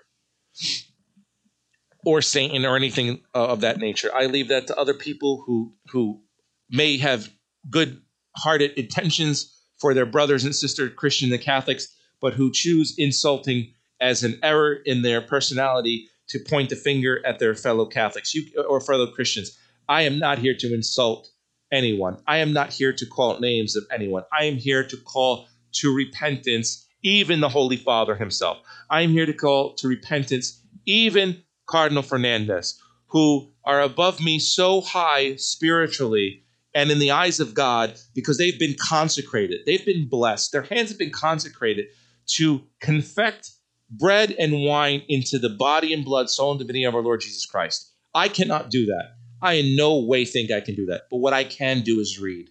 or 2.05 2.21
Satan 2.21 2.65
or 2.65 2.75
anything 2.75 3.21
of 3.33 3.61
that 3.61 3.77
nature. 3.77 4.09
I 4.13 4.25
leave 4.25 4.47
that 4.49 4.67
to 4.67 4.77
other 4.77 4.93
people 4.93 5.43
who 5.45 5.73
who 5.91 6.21
may 6.69 6.97
have 6.97 7.29
good-hearted 7.69 8.71
intentions 8.71 9.55
for 9.79 9.93
their 9.93 10.05
brothers 10.05 10.45
and 10.45 10.55
sisters, 10.55 10.91
Christian 10.95 11.31
and 11.31 11.41
Catholics, 11.41 11.87
but 12.21 12.33
who 12.33 12.51
choose 12.51 12.95
insulting 12.97 13.73
as 13.99 14.23
an 14.23 14.39
error 14.41 14.77
in 14.85 15.01
their 15.01 15.21
personality 15.21 16.07
to 16.29 16.39
point 16.39 16.69
the 16.69 16.75
finger 16.75 17.21
at 17.25 17.39
their 17.39 17.55
fellow 17.55 17.85
Catholics 17.85 18.33
you, 18.33 18.43
or 18.67 18.79
fellow 18.79 19.07
Christians. 19.07 19.57
I 19.89 20.03
am 20.03 20.17
not 20.17 20.39
here 20.39 20.55
to 20.59 20.73
insult 20.73 21.29
anyone. 21.71 22.17
I 22.25 22.37
am 22.37 22.53
not 22.53 22.71
here 22.71 22.93
to 22.93 23.05
call 23.05 23.39
names 23.39 23.75
of 23.75 23.85
anyone. 23.91 24.23
I 24.31 24.45
am 24.45 24.55
here 24.55 24.83
to 24.85 24.97
call 24.97 25.47
to 25.73 25.93
repentance 25.93 26.87
even 27.03 27.41
the 27.41 27.49
Holy 27.49 27.77
Father 27.77 28.15
himself. 28.15 28.59
I 28.89 29.01
am 29.01 29.11
here 29.11 29.25
to 29.25 29.33
call 29.33 29.73
to 29.75 29.87
repentance 29.87 30.61
even 30.85 31.43
Cardinal 31.71 32.03
Fernandez, 32.03 32.79
who 33.07 33.49
are 33.63 33.81
above 33.81 34.19
me 34.19 34.39
so 34.39 34.81
high 34.81 35.35
spiritually 35.37 36.43
and 36.73 36.91
in 36.91 36.99
the 36.99 37.11
eyes 37.11 37.39
of 37.39 37.53
God 37.53 37.97
because 38.13 38.37
they've 38.37 38.59
been 38.59 38.75
consecrated. 38.79 39.61
They've 39.65 39.85
been 39.85 40.07
blessed. 40.09 40.51
Their 40.51 40.63
hands 40.63 40.89
have 40.89 40.99
been 40.99 41.11
consecrated 41.11 41.87
to 42.35 42.61
confect 42.79 43.51
bread 43.89 44.35
and 44.37 44.63
wine 44.63 45.03
into 45.07 45.39
the 45.39 45.49
body 45.49 45.93
and 45.93 46.05
blood, 46.05 46.29
soul, 46.29 46.51
and 46.51 46.59
divinity 46.59 46.85
of 46.85 46.95
our 46.95 47.01
Lord 47.01 47.21
Jesus 47.21 47.45
Christ. 47.45 47.91
I 48.13 48.27
cannot 48.27 48.69
do 48.69 48.85
that. 48.87 49.15
I 49.41 49.53
in 49.53 49.75
no 49.75 49.99
way 49.99 50.25
think 50.25 50.51
I 50.51 50.61
can 50.61 50.75
do 50.75 50.85
that. 50.87 51.03
But 51.09 51.17
what 51.17 51.33
I 51.33 51.43
can 51.43 51.81
do 51.81 51.99
is 51.99 52.19
read. 52.19 52.49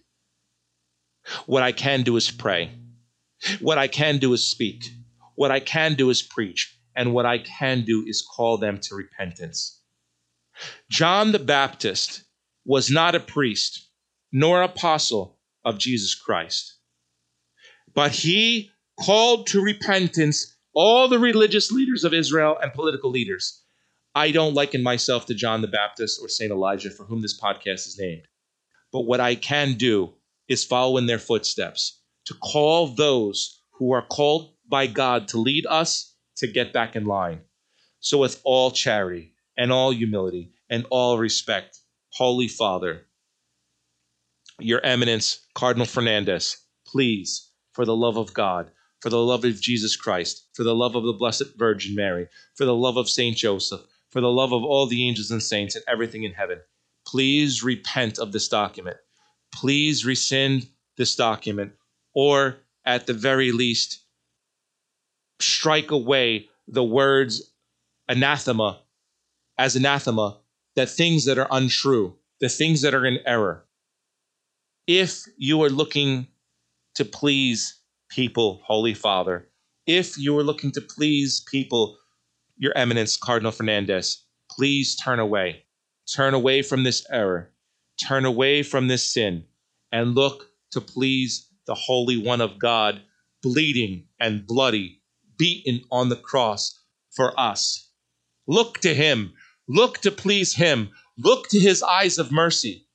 What 1.45 1.63
I 1.63 1.71
can 1.71 2.03
do 2.03 2.15
is 2.17 2.29
pray. 2.29 2.71
What 3.59 3.77
I 3.77 3.87
can 3.87 4.17
do 4.17 4.33
is 4.33 4.45
speak. 4.45 4.83
What 5.35 5.51
I 5.51 5.59
can 5.59 5.95
do 5.95 6.09
is 6.09 6.21
preach. 6.21 6.77
And 6.95 7.13
what 7.13 7.25
I 7.25 7.39
can 7.39 7.83
do 7.83 8.03
is 8.07 8.21
call 8.21 8.57
them 8.57 8.79
to 8.81 8.95
repentance. 8.95 9.81
John 10.89 11.31
the 11.31 11.39
Baptist 11.39 12.23
was 12.65 12.89
not 12.89 13.15
a 13.15 13.19
priest 13.19 13.87
nor 14.31 14.61
apostle 14.61 15.39
of 15.65 15.77
Jesus 15.77 16.15
Christ, 16.15 16.75
but 17.93 18.11
he 18.11 18.71
called 18.99 19.47
to 19.47 19.61
repentance 19.61 20.55
all 20.73 21.07
the 21.07 21.19
religious 21.19 21.71
leaders 21.71 22.03
of 22.03 22.13
Israel 22.13 22.57
and 22.61 22.73
political 22.73 23.09
leaders. 23.09 23.61
I 24.13 24.31
don't 24.31 24.53
liken 24.53 24.83
myself 24.83 25.25
to 25.27 25.33
John 25.33 25.61
the 25.61 25.67
Baptist 25.67 26.19
or 26.21 26.29
St. 26.29 26.51
Elijah, 26.51 26.89
for 26.89 27.05
whom 27.05 27.21
this 27.21 27.39
podcast 27.39 27.87
is 27.87 27.97
named. 27.99 28.23
But 28.91 29.01
what 29.01 29.19
I 29.19 29.35
can 29.35 29.73
do 29.75 30.13
is 30.47 30.63
follow 30.63 30.97
in 30.97 31.05
their 31.05 31.19
footsteps 31.19 31.99
to 32.25 32.33
call 32.35 32.87
those 32.87 33.61
who 33.71 33.93
are 33.93 34.05
called 34.05 34.53
by 34.67 34.87
God 34.87 35.27
to 35.29 35.37
lead 35.37 35.65
us 35.67 36.10
to 36.41 36.47
get 36.47 36.73
back 36.73 36.95
in 36.95 37.05
line. 37.05 37.39
So, 37.99 38.17
with 38.17 38.41
all 38.43 38.71
charity 38.71 39.35
and 39.55 39.71
all 39.71 39.91
humility 39.91 40.51
and 40.71 40.85
all 40.89 41.19
respect, 41.19 41.77
Holy 42.13 42.47
Father, 42.47 43.05
Your 44.59 44.83
Eminence, 44.83 45.45
Cardinal 45.53 45.85
Fernandez, 45.85 46.57
please, 46.87 47.51
for 47.73 47.85
the 47.85 47.95
love 47.95 48.17
of 48.17 48.33
God, 48.33 48.71
for 49.01 49.11
the 49.11 49.19
love 49.19 49.45
of 49.45 49.61
Jesus 49.61 49.95
Christ, 49.95 50.47
for 50.53 50.63
the 50.63 50.73
love 50.73 50.95
of 50.95 51.03
the 51.03 51.13
Blessed 51.13 51.55
Virgin 51.57 51.95
Mary, 51.95 52.27
for 52.55 52.65
the 52.65 52.75
love 52.75 52.97
of 52.97 53.07
Saint 53.07 53.37
Joseph, 53.37 53.81
for 54.09 54.19
the 54.19 54.31
love 54.31 54.51
of 54.51 54.63
all 54.63 54.87
the 54.87 55.07
angels 55.07 55.29
and 55.29 55.43
saints 55.43 55.75
and 55.75 55.85
everything 55.87 56.23
in 56.23 56.33
heaven, 56.33 56.59
please 57.05 57.63
repent 57.63 58.17
of 58.17 58.31
this 58.31 58.47
document. 58.47 58.97
Please 59.53 60.05
rescind 60.05 60.67
this 60.97 61.15
document, 61.15 61.73
or 62.15 62.57
at 62.83 63.05
the 63.05 63.13
very 63.13 63.51
least, 63.51 63.99
strike 65.41 65.91
away 65.91 66.49
the 66.67 66.83
words 66.83 67.51
anathema 68.07 68.81
as 69.57 69.75
anathema 69.75 70.39
that 70.75 70.89
things 70.89 71.25
that 71.25 71.37
are 71.37 71.47
untrue, 71.51 72.15
the 72.39 72.49
things 72.49 72.81
that 72.81 72.93
are 72.93 73.05
in 73.05 73.19
error. 73.25 73.65
If 74.87 75.23
you 75.37 75.61
are 75.63 75.69
looking 75.69 76.27
to 76.95 77.05
please 77.05 77.79
people, 78.09 78.61
Holy 78.65 78.93
Father, 78.93 79.47
if 79.85 80.17
you 80.17 80.37
are 80.37 80.43
looking 80.43 80.71
to 80.73 80.81
please 80.81 81.41
people, 81.49 81.97
Your 82.57 82.77
Eminence, 82.77 83.17
Cardinal 83.17 83.51
Fernandez, 83.51 84.25
please 84.49 84.95
turn 84.95 85.19
away. 85.19 85.63
Turn 86.13 86.33
away 86.33 86.61
from 86.61 86.83
this 86.83 87.05
error. 87.11 87.51
Turn 88.01 88.25
away 88.25 88.63
from 88.63 88.87
this 88.87 89.03
sin 89.03 89.45
and 89.91 90.15
look 90.15 90.47
to 90.71 90.81
please 90.81 91.47
the 91.67 91.75
Holy 91.75 92.17
One 92.17 92.41
of 92.41 92.59
God, 92.59 93.01
bleeding 93.41 94.05
and 94.19 94.45
bloody, 94.45 95.00
beaten 95.41 95.81
on 95.91 96.09
the 96.09 96.15
cross 96.15 96.79
for 97.09 97.33
us. 97.39 97.89
Look 98.45 98.77
to 98.81 98.93
Him. 98.93 99.33
Look 99.67 99.97
to 100.01 100.11
please 100.11 100.53
Him. 100.53 100.91
Look 101.17 101.49
to 101.49 101.59
His 101.59 101.81
eyes 101.81 102.19
of 102.19 102.31
mercy. 102.31 102.85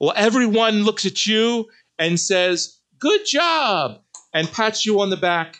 Well, 0.00 0.14
everyone 0.16 0.84
looks 0.84 1.04
at 1.04 1.26
you 1.26 1.68
and 1.98 2.18
says, 2.18 2.78
Good 2.98 3.26
job, 3.26 4.00
and 4.32 4.50
pats 4.50 4.86
you 4.86 4.98
on 5.02 5.10
the 5.10 5.18
back. 5.18 5.58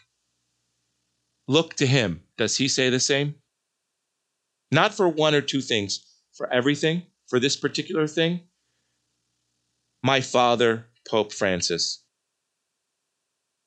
Look 1.47 1.75
to 1.75 1.87
Him. 1.87 2.23
Does 2.39 2.57
He 2.57 2.67
say 2.67 2.89
the 2.89 2.99
same? 2.99 3.35
Not 4.73 4.95
for 4.95 5.11
one 5.11 5.35
or 5.35 5.43
two 5.43 5.61
things, 5.61 6.01
for 6.33 6.51
everything, 6.51 7.03
for 7.29 7.39
this 7.39 7.57
particular 7.57 8.07
thing. 8.07 8.41
My 10.03 10.23
Father, 10.23 10.87
Pope 11.07 11.35
Francis, 11.35 12.00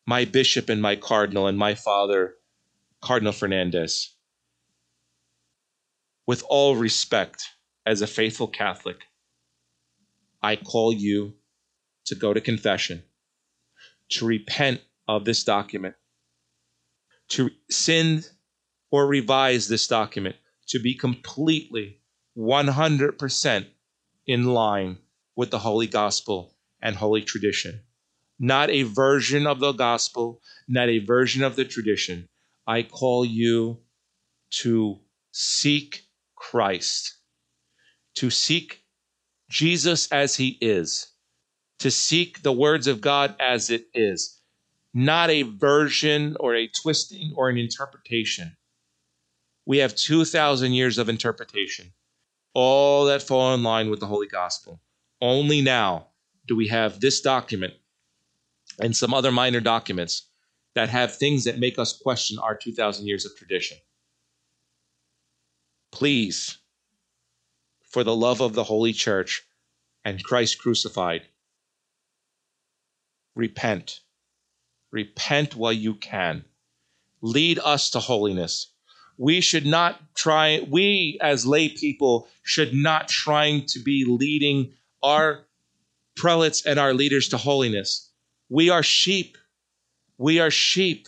my 0.05 0.25
bishop 0.25 0.69
and 0.69 0.81
my 0.81 0.95
cardinal, 0.95 1.47
and 1.47 1.57
my 1.57 1.75
father, 1.75 2.35
Cardinal 3.01 3.33
Fernandez. 3.33 4.15
With 6.25 6.43
all 6.47 6.75
respect, 6.75 7.49
as 7.85 8.01
a 8.01 8.07
faithful 8.07 8.47
Catholic, 8.47 8.97
I 10.41 10.55
call 10.55 10.93
you 10.93 11.35
to 12.05 12.15
go 12.15 12.33
to 12.33 12.41
confession, 12.41 13.03
to 14.09 14.25
repent 14.25 14.81
of 15.07 15.25
this 15.25 15.43
document, 15.43 15.95
to 17.29 17.49
send 17.69 18.29
or 18.91 19.07
revise 19.07 19.67
this 19.67 19.87
document, 19.87 20.35
to 20.67 20.79
be 20.79 20.95
completely 20.95 21.99
100% 22.37 23.67
in 24.27 24.45
line 24.45 24.97
with 25.35 25.51
the 25.51 25.59
Holy 25.59 25.87
Gospel 25.87 26.55
and 26.81 26.95
Holy 26.95 27.21
Tradition. 27.21 27.81
Not 28.39 28.69
a 28.69 28.83
version 28.83 29.47
of 29.47 29.59
the 29.59 29.71
Gospel, 29.71 30.41
not 30.67 30.89
a 30.89 30.99
version 30.99 31.43
of 31.43 31.55
the 31.55 31.65
tradition. 31.65 32.27
I 32.67 32.83
call 32.83 33.25
you 33.25 33.79
to 34.61 34.99
seek 35.31 36.03
Christ, 36.35 37.17
to 38.15 38.29
seek 38.29 38.83
Jesus 39.49 40.11
as 40.11 40.35
he 40.35 40.57
is, 40.61 41.11
to 41.79 41.91
seek 41.91 42.41
the 42.41 42.51
words 42.51 42.87
of 42.87 43.01
God 43.01 43.35
as 43.39 43.69
it 43.69 43.85
is, 43.93 44.41
not 44.93 45.29
a 45.29 45.43
version 45.43 46.37
or 46.39 46.55
a 46.55 46.67
twisting 46.67 47.33
or 47.35 47.49
an 47.49 47.57
interpretation. 47.57 48.55
We 49.65 49.77
have 49.79 49.95
2,000 49.95 50.73
years 50.73 50.97
of 50.97 51.09
interpretation, 51.09 51.93
all 52.53 53.05
that 53.05 53.23
fall 53.23 53.53
in 53.53 53.63
line 53.63 53.89
with 53.89 53.99
the 53.99 54.07
Holy 54.07 54.27
Gospel. 54.27 54.81
Only 55.21 55.61
now 55.61 56.09
do 56.47 56.55
we 56.55 56.67
have 56.67 56.99
this 56.99 57.21
document 57.21 57.73
and 58.79 58.95
some 58.95 59.13
other 59.13 59.31
minor 59.31 59.59
documents 59.59 60.27
that 60.75 60.89
have 60.89 61.15
things 61.15 61.43
that 61.43 61.59
make 61.59 61.77
us 61.77 61.97
question 61.97 62.39
our 62.39 62.55
2,000 62.55 63.05
years 63.05 63.25
of 63.25 63.35
tradition. 63.37 63.77
Please, 65.91 66.57
for 67.83 68.03
the 68.03 68.15
love 68.15 68.41
of 68.41 68.53
the 68.53 68.63
Holy 68.63 68.93
Church 68.93 69.43
and 70.03 70.23
Christ 70.23 70.57
crucified, 70.57 71.21
repent. 73.35 73.99
Repent 74.91 75.55
while 75.55 75.73
you 75.73 75.95
can. 75.95 76.45
Lead 77.21 77.59
us 77.63 77.91
to 77.91 77.99
holiness. 77.99 78.71
We 79.17 79.41
should 79.41 79.65
not 79.65 80.15
try, 80.15 80.65
we 80.69 81.19
as 81.21 81.45
lay 81.45 81.69
people 81.69 82.27
should 82.41 82.73
not 82.73 83.07
trying 83.07 83.65
to 83.67 83.79
be 83.79 84.05
leading 84.07 84.73
our 85.03 85.45
prelates 86.15 86.65
and 86.65 86.79
our 86.79 86.93
leaders 86.93 87.29
to 87.29 87.37
holiness. 87.37 88.09
We 88.53 88.69
are 88.69 88.83
sheep. 88.83 89.35
We 90.19 90.39
are 90.39 90.51
sheep. 90.51 91.07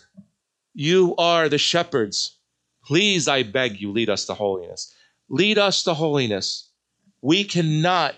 You 0.73 1.15
are 1.17 1.47
the 1.47 1.59
shepherds. 1.59 2.39
Please, 2.83 3.27
I 3.27 3.43
beg 3.43 3.79
you, 3.79 3.91
lead 3.91 4.09
us 4.09 4.25
to 4.25 4.33
holiness. 4.33 4.91
Lead 5.29 5.59
us 5.59 5.83
to 5.83 5.93
holiness. 5.93 6.71
We 7.21 7.43
cannot 7.43 8.15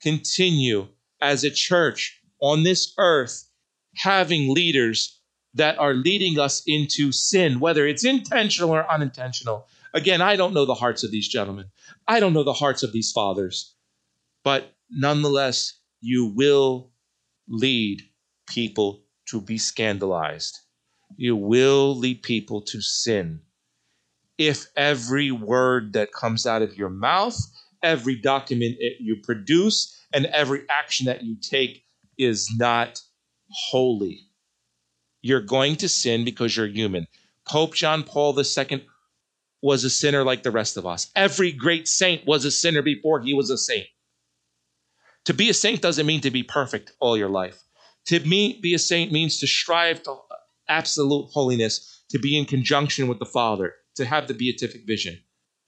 continue 0.00 0.86
as 1.20 1.42
a 1.42 1.50
church 1.50 2.20
on 2.40 2.62
this 2.62 2.94
earth 2.98 3.50
having 3.96 4.54
leaders 4.54 5.18
that 5.54 5.76
are 5.80 5.94
leading 5.94 6.38
us 6.38 6.62
into 6.64 7.10
sin, 7.10 7.58
whether 7.58 7.84
it's 7.84 8.04
intentional 8.04 8.70
or 8.70 8.88
unintentional. 8.88 9.66
Again, 9.92 10.20
I 10.20 10.36
don't 10.36 10.54
know 10.54 10.66
the 10.66 10.74
hearts 10.74 11.02
of 11.02 11.10
these 11.10 11.26
gentlemen. 11.26 11.66
I 12.06 12.20
don't 12.20 12.32
know 12.32 12.44
the 12.44 12.52
hearts 12.52 12.84
of 12.84 12.92
these 12.92 13.10
fathers. 13.10 13.74
But 14.44 14.72
nonetheless, 14.88 15.80
you 16.00 16.26
will 16.26 16.92
lead 17.48 18.07
people 18.48 19.02
to 19.28 19.40
be 19.40 19.58
scandalized. 19.58 20.58
You 21.16 21.36
will 21.36 21.96
lead 21.96 22.22
people 22.22 22.60
to 22.62 22.80
sin. 22.80 23.40
If 24.36 24.66
every 24.76 25.30
word 25.30 25.92
that 25.94 26.12
comes 26.12 26.46
out 26.46 26.62
of 26.62 26.76
your 26.76 26.90
mouth, 26.90 27.36
every 27.82 28.16
document 28.16 28.76
you 29.00 29.16
produce, 29.22 29.94
and 30.12 30.26
every 30.26 30.62
action 30.70 31.06
that 31.06 31.22
you 31.22 31.36
take 31.40 31.84
is 32.16 32.48
not 32.56 33.00
holy, 33.50 34.20
you're 35.22 35.40
going 35.40 35.76
to 35.76 35.88
sin 35.88 36.24
because 36.24 36.56
you're 36.56 36.66
human. 36.66 37.06
Pope 37.46 37.74
John 37.74 38.02
Paul 38.02 38.38
II 38.38 38.86
was 39.60 39.84
a 39.84 39.90
sinner 39.90 40.22
like 40.24 40.42
the 40.42 40.50
rest 40.50 40.76
of 40.76 40.86
us. 40.86 41.10
Every 41.16 41.50
great 41.50 41.88
saint 41.88 42.26
was 42.26 42.44
a 42.44 42.50
sinner 42.50 42.82
before 42.82 43.20
he 43.20 43.34
was 43.34 43.50
a 43.50 43.58
saint. 43.58 43.86
To 45.24 45.34
be 45.34 45.50
a 45.50 45.54
saint 45.54 45.82
doesn't 45.82 46.06
mean 46.06 46.20
to 46.22 46.30
be 46.30 46.42
perfect 46.42 46.92
all 47.00 47.16
your 47.16 47.28
life. 47.28 47.62
To 48.08 48.20
me, 48.20 48.58
be 48.62 48.72
a 48.72 48.78
saint 48.78 49.12
means 49.12 49.38
to 49.40 49.46
strive 49.46 50.02
to 50.04 50.16
absolute 50.66 51.28
holiness, 51.30 52.04
to 52.08 52.18
be 52.18 52.38
in 52.38 52.46
conjunction 52.46 53.06
with 53.06 53.18
the 53.18 53.26
Father, 53.26 53.74
to 53.96 54.06
have 54.06 54.28
the 54.28 54.34
beatific 54.34 54.86
vision. 54.86 55.18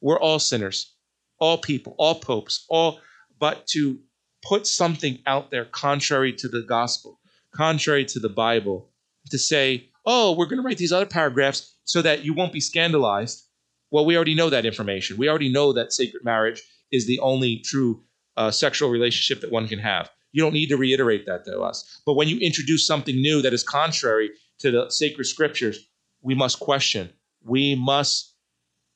We're 0.00 0.18
all 0.18 0.38
sinners, 0.38 0.94
all 1.38 1.58
people, 1.58 1.94
all 1.98 2.14
popes, 2.14 2.64
all, 2.70 3.00
but 3.38 3.66
to 3.68 3.98
put 4.42 4.66
something 4.66 5.18
out 5.26 5.50
there 5.50 5.66
contrary 5.66 6.32
to 6.34 6.48
the 6.48 6.62
gospel, 6.62 7.20
contrary 7.54 8.06
to 8.06 8.18
the 8.18 8.30
Bible, 8.30 8.90
to 9.30 9.38
say, 9.38 9.90
oh, 10.06 10.32
we're 10.32 10.46
going 10.46 10.62
to 10.62 10.66
write 10.66 10.78
these 10.78 10.92
other 10.92 11.04
paragraphs 11.04 11.74
so 11.84 12.00
that 12.00 12.24
you 12.24 12.32
won't 12.32 12.54
be 12.54 12.60
scandalized. 12.60 13.44
Well, 13.90 14.06
we 14.06 14.16
already 14.16 14.34
know 14.34 14.48
that 14.48 14.64
information. 14.64 15.18
We 15.18 15.28
already 15.28 15.52
know 15.52 15.74
that 15.74 15.92
sacred 15.92 16.24
marriage 16.24 16.62
is 16.90 17.06
the 17.06 17.18
only 17.20 17.58
true 17.58 18.02
uh, 18.38 18.50
sexual 18.50 18.88
relationship 18.88 19.42
that 19.42 19.52
one 19.52 19.68
can 19.68 19.80
have. 19.80 20.10
You 20.32 20.42
don't 20.42 20.54
need 20.54 20.68
to 20.68 20.76
reiterate 20.76 21.26
that 21.26 21.44
to 21.46 21.60
us. 21.60 22.00
But 22.06 22.14
when 22.14 22.28
you 22.28 22.38
introduce 22.38 22.86
something 22.86 23.20
new 23.20 23.42
that 23.42 23.52
is 23.52 23.62
contrary 23.62 24.30
to 24.60 24.70
the 24.70 24.90
sacred 24.90 25.24
scriptures, 25.24 25.78
we 26.22 26.34
must 26.34 26.60
question. 26.60 27.10
We 27.42 27.74
must 27.74 28.34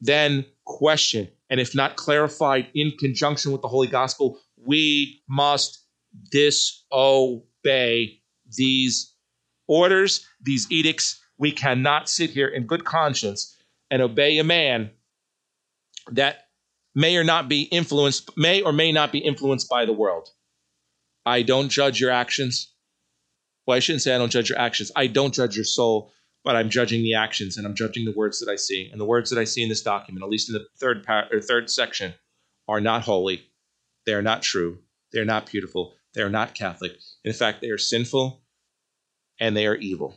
then 0.01 0.45
question. 0.65 1.29
And 1.51 1.61
if 1.61 1.75
not 1.75 1.97
clarified 1.97 2.69
in 2.75 2.93
conjunction 2.99 3.53
with 3.53 3.63
the 3.63 3.69
Holy 3.69 3.89
Gospel, 3.89 4.39
we 4.57 5.23
must 5.29 5.85
disobey 6.31 8.21
these 8.57 9.13
orders, 9.67 10.27
these 10.41 10.71
edicts. 10.71 11.21
We 11.39 11.53
cannot 11.53 12.09
sit 12.09 12.31
here 12.31 12.49
in 12.49 12.67
good 12.67 12.85
conscience 12.85 13.57
and 13.91 14.03
obey 14.03 14.39
a 14.39 14.45
man 14.45 14.91
that 16.13 16.49
may 16.95 17.17
or 17.17 17.25
not 17.25 17.49
be 17.49 17.63
influenced, 17.63 18.37
may 18.37 18.63
or 18.63 18.73
may 18.73 18.93
not 18.93 19.11
be 19.11 19.19
influenced 19.19 19.69
by 19.69 19.85
the 19.85 19.93
world. 19.93 20.29
I 21.27 21.43
don't 21.43 21.69
judge 21.69 22.01
your 22.01 22.11
actions. 22.11 22.73
Well, 23.67 23.77
I 23.77 23.81
shouldn't 23.81 24.03
say 24.03 24.15
I 24.15 24.19
don't 24.19 24.33
judge 24.33 24.51
your 24.51 24.59
actions. 24.59 24.93
I 24.95 25.07
don't 25.07 25.33
judge 25.33 25.57
your 25.57 25.65
soul, 25.65 26.13
but 26.45 26.55
I'm 26.55 26.69
judging 26.69 27.03
the 27.03 27.15
actions 27.15 27.57
and 27.57 27.67
I'm 27.67 27.75
judging 27.75 28.05
the 28.05 28.13
words 28.13 28.41
that 28.41 28.51
I 28.51 28.57
see. 28.57 28.89
And 28.91 29.01
the 29.01 29.07
words 29.07 29.31
that 29.31 29.39
I 29.39 29.45
see 29.45 29.63
in 29.63 29.69
this 29.69 29.83
document, 29.83 30.23
at 30.23 30.31
least 30.31 30.51
in 30.51 30.55
the 30.55 30.67
third 30.79 31.05
part 31.05 31.33
or 31.33 31.41
third 31.41 31.71
section, 31.71 32.15
are 32.69 32.81
not 32.81 33.03
holy. 33.03 33.43
They 34.07 34.13
are 34.13 34.23
not 34.23 34.43
true. 34.43 34.79
They 35.13 35.21
are 35.21 35.25
not 35.25 35.51
beautiful. 35.51 35.95
They 36.15 36.23
are 36.23 36.31
not 36.31 36.55
Catholic. 36.55 36.93
In 37.25 37.33
fact, 37.33 37.61
they 37.61 37.71
are 37.71 37.79
sinful 37.79 38.43
and 39.41 39.57
they 39.57 39.67
are 39.67 39.77
evil. 39.77 40.15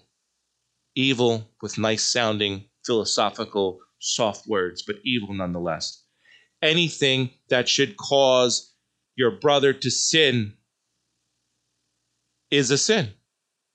Evil 0.95 1.49
with 1.61 1.77
nice 1.77 2.03
sounding, 2.03 2.65
philosophical, 2.85 3.79
soft 3.99 4.47
words, 4.47 4.83
but 4.85 4.97
evil 5.05 5.33
nonetheless. 5.33 6.03
Anything 6.61 7.29
that 7.49 7.69
should 7.69 7.97
cause 7.97 8.73
your 9.15 9.31
brother 9.31 9.73
to 9.73 9.89
sin 9.89 10.56
is 12.51 12.71
a 12.71 12.77
sin. 12.77 13.13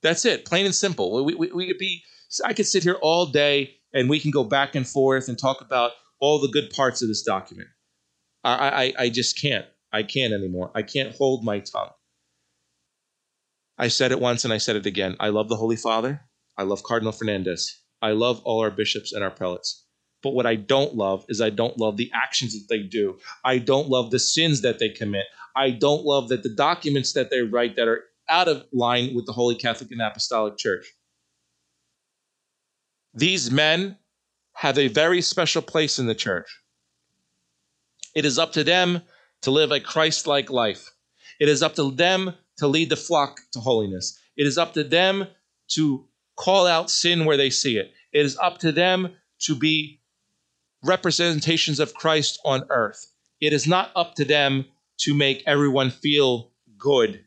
That's 0.02 0.24
it, 0.24 0.44
plain 0.44 0.66
and 0.66 0.74
simple. 0.74 1.24
We, 1.24 1.34
we, 1.34 1.52
we 1.52 1.66
could 1.66 1.78
be, 1.78 2.02
I 2.44 2.52
could 2.54 2.66
sit 2.66 2.82
here 2.82 2.98
all 3.00 3.26
day 3.26 3.76
and 3.92 4.08
we 4.10 4.18
can 4.18 4.30
go 4.30 4.44
back 4.44 4.74
and 4.74 4.86
forth 4.86 5.28
and 5.28 5.38
talk 5.38 5.60
about 5.60 5.92
all 6.20 6.40
the 6.40 6.48
good 6.48 6.70
parts 6.70 7.02
of 7.02 7.08
this 7.08 7.22
document. 7.22 7.68
I, 8.44 8.94
I, 8.98 9.04
I 9.04 9.08
just 9.08 9.40
can't. 9.40 9.66
I 9.92 10.02
can't 10.02 10.32
anymore. 10.32 10.70
I 10.74 10.82
can't 10.82 11.14
hold 11.14 11.44
my 11.44 11.60
tongue. 11.60 11.90
I 13.78 13.88
said 13.88 14.12
it 14.12 14.20
once 14.20 14.44
and 14.44 14.52
I 14.52 14.58
said 14.58 14.76
it 14.76 14.86
again. 14.86 15.16
I 15.20 15.28
love 15.28 15.48
the 15.48 15.56
Holy 15.56 15.76
Father. 15.76 16.22
I 16.56 16.62
love 16.62 16.82
Cardinal 16.82 17.12
Fernandez. 17.12 17.80
I 18.00 18.12
love 18.12 18.40
all 18.44 18.60
our 18.60 18.70
bishops 18.70 19.12
and 19.12 19.22
our 19.22 19.30
prelates. 19.30 19.84
But 20.22 20.34
what 20.34 20.46
I 20.46 20.54
don't 20.54 20.94
love 20.94 21.24
is 21.28 21.40
I 21.40 21.50
don't 21.50 21.78
love 21.78 21.96
the 21.96 22.10
actions 22.14 22.52
that 22.52 22.66
they 22.68 22.82
do. 22.82 23.18
I 23.44 23.58
don't 23.58 23.88
love 23.88 24.10
the 24.10 24.18
sins 24.18 24.62
that 24.62 24.78
they 24.78 24.88
commit. 24.88 25.26
I 25.56 25.70
don't 25.70 26.04
love 26.04 26.28
that 26.28 26.42
the 26.42 26.54
documents 26.54 27.12
that 27.12 27.30
they 27.30 27.40
write 27.40 27.76
that 27.76 27.88
are 27.88 28.04
out 28.28 28.48
of 28.48 28.64
line 28.72 29.14
with 29.14 29.26
the 29.26 29.32
Holy 29.32 29.54
Catholic 29.54 29.90
and 29.90 30.00
Apostolic 30.00 30.56
Church. 30.56 30.92
These 33.14 33.50
men 33.50 33.98
have 34.54 34.78
a 34.78 34.88
very 34.88 35.20
special 35.20 35.62
place 35.62 35.98
in 35.98 36.06
the 36.06 36.14
church. 36.14 36.48
It 38.14 38.24
is 38.24 38.38
up 38.38 38.52
to 38.52 38.64
them 38.64 39.02
to 39.42 39.50
live 39.50 39.70
a 39.70 39.80
Christ 39.80 40.26
like 40.26 40.50
life. 40.50 40.90
It 41.40 41.48
is 41.48 41.62
up 41.62 41.74
to 41.76 41.90
them 41.90 42.34
to 42.58 42.66
lead 42.66 42.90
the 42.90 42.96
flock 42.96 43.40
to 43.52 43.60
holiness. 43.60 44.18
It 44.36 44.46
is 44.46 44.58
up 44.58 44.74
to 44.74 44.84
them 44.84 45.26
to 45.72 46.06
call 46.36 46.66
out 46.66 46.90
sin 46.90 47.24
where 47.24 47.36
they 47.36 47.50
see 47.50 47.76
it. 47.76 47.92
It 48.12 48.24
is 48.24 48.36
up 48.38 48.58
to 48.58 48.72
them 48.72 49.14
to 49.40 49.54
be 49.54 50.00
representations 50.84 51.80
of 51.80 51.94
Christ 51.94 52.38
on 52.44 52.64
earth. 52.70 53.06
It 53.40 53.52
is 53.52 53.66
not 53.66 53.90
up 53.96 54.14
to 54.16 54.24
them 54.24 54.66
to 54.98 55.14
make 55.14 55.42
everyone 55.46 55.90
feel 55.90 56.52
good 56.78 57.24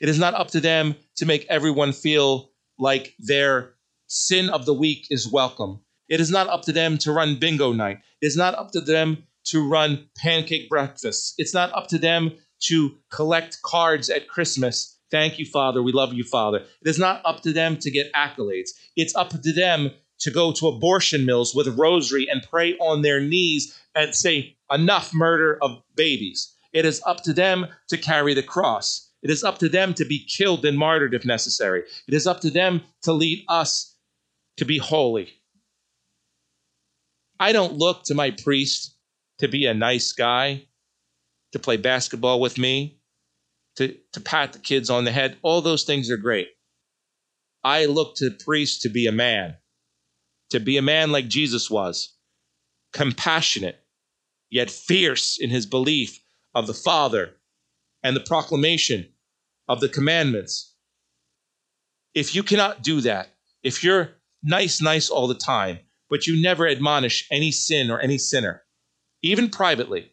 it 0.00 0.08
is 0.08 0.18
not 0.18 0.34
up 0.34 0.48
to 0.52 0.60
them 0.60 0.96
to 1.16 1.26
make 1.26 1.46
everyone 1.48 1.92
feel 1.92 2.50
like 2.78 3.14
their 3.18 3.74
sin 4.06 4.50
of 4.50 4.66
the 4.66 4.74
week 4.74 5.06
is 5.10 5.30
welcome. 5.30 5.80
It 6.08 6.20
is 6.20 6.30
not 6.30 6.48
up 6.48 6.62
to 6.62 6.72
them 6.72 6.98
to 6.98 7.12
run 7.12 7.38
bingo 7.38 7.72
night. 7.72 7.98
It 8.20 8.26
is 8.26 8.36
not 8.36 8.54
up 8.54 8.72
to 8.72 8.80
them 8.80 9.24
to 9.44 9.68
run 9.68 10.08
pancake 10.16 10.68
breakfasts. 10.68 11.34
It's 11.38 11.54
not 11.54 11.72
up 11.72 11.88
to 11.88 11.98
them 11.98 12.32
to 12.64 12.96
collect 13.10 13.62
cards 13.62 14.10
at 14.10 14.28
Christmas. 14.28 14.98
Thank 15.10 15.38
you, 15.38 15.46
Father. 15.46 15.82
We 15.82 15.92
love 15.92 16.12
you, 16.12 16.24
Father. 16.24 16.58
It 16.58 16.88
is 16.88 16.98
not 16.98 17.22
up 17.24 17.42
to 17.42 17.52
them 17.52 17.76
to 17.78 17.90
get 17.90 18.12
accolades. 18.14 18.70
It's 18.96 19.14
up 19.14 19.30
to 19.30 19.52
them 19.52 19.90
to 20.20 20.30
go 20.30 20.52
to 20.52 20.68
abortion 20.68 21.26
mills 21.26 21.54
with 21.54 21.68
a 21.68 21.72
rosary 21.72 22.26
and 22.30 22.42
pray 22.48 22.74
on 22.78 23.02
their 23.02 23.20
knees 23.20 23.78
and 23.94 24.14
say, 24.14 24.56
enough 24.70 25.12
murder 25.12 25.58
of 25.60 25.82
babies. 25.94 26.52
It 26.72 26.84
is 26.84 27.02
up 27.06 27.22
to 27.24 27.32
them 27.32 27.66
to 27.88 27.98
carry 27.98 28.34
the 28.34 28.42
cross. 28.42 29.10
It 29.24 29.30
is 29.30 29.42
up 29.42 29.56
to 29.58 29.70
them 29.70 29.94
to 29.94 30.04
be 30.04 30.24
killed 30.24 30.66
and 30.66 30.78
martyred 30.78 31.14
if 31.14 31.24
necessary. 31.24 31.82
It 32.06 32.12
is 32.12 32.26
up 32.26 32.40
to 32.40 32.50
them 32.50 32.82
to 33.02 33.12
lead 33.14 33.42
us 33.48 33.96
to 34.58 34.66
be 34.66 34.76
holy. 34.76 35.30
I 37.40 37.52
don't 37.52 37.72
look 37.72 38.04
to 38.04 38.14
my 38.14 38.30
priest 38.30 38.96
to 39.38 39.48
be 39.48 39.64
a 39.64 39.72
nice 39.72 40.12
guy, 40.12 40.66
to 41.52 41.58
play 41.58 41.78
basketball 41.78 42.38
with 42.38 42.58
me, 42.58 43.00
to, 43.76 43.96
to 44.12 44.20
pat 44.20 44.52
the 44.52 44.58
kids 44.58 44.90
on 44.90 45.04
the 45.04 45.10
head. 45.10 45.38
All 45.42 45.62
those 45.62 45.84
things 45.84 46.10
are 46.10 46.18
great. 46.18 46.48
I 47.64 47.86
look 47.86 48.16
to 48.16 48.28
the 48.28 48.44
priest 48.44 48.82
to 48.82 48.90
be 48.90 49.06
a 49.06 49.12
man, 49.12 49.56
to 50.50 50.60
be 50.60 50.76
a 50.76 50.82
man 50.82 51.12
like 51.12 51.28
Jesus 51.28 51.70
was, 51.70 52.14
compassionate, 52.92 53.80
yet 54.50 54.70
fierce 54.70 55.38
in 55.40 55.48
his 55.48 55.64
belief 55.64 56.20
of 56.54 56.66
the 56.66 56.74
Father 56.74 57.36
and 58.02 58.14
the 58.14 58.20
proclamation 58.20 59.08
of 59.68 59.80
the 59.80 59.88
commandments. 59.88 60.74
If 62.14 62.34
you 62.34 62.42
cannot 62.42 62.82
do 62.82 63.00
that, 63.02 63.34
if 63.62 63.82
you're 63.82 64.10
nice, 64.42 64.80
nice 64.80 65.10
all 65.10 65.26
the 65.26 65.34
time, 65.34 65.78
but 66.10 66.26
you 66.26 66.40
never 66.40 66.68
admonish 66.68 67.26
any 67.30 67.50
sin 67.50 67.90
or 67.90 67.98
any 68.00 68.18
sinner, 68.18 68.62
even 69.22 69.48
privately. 69.48 70.12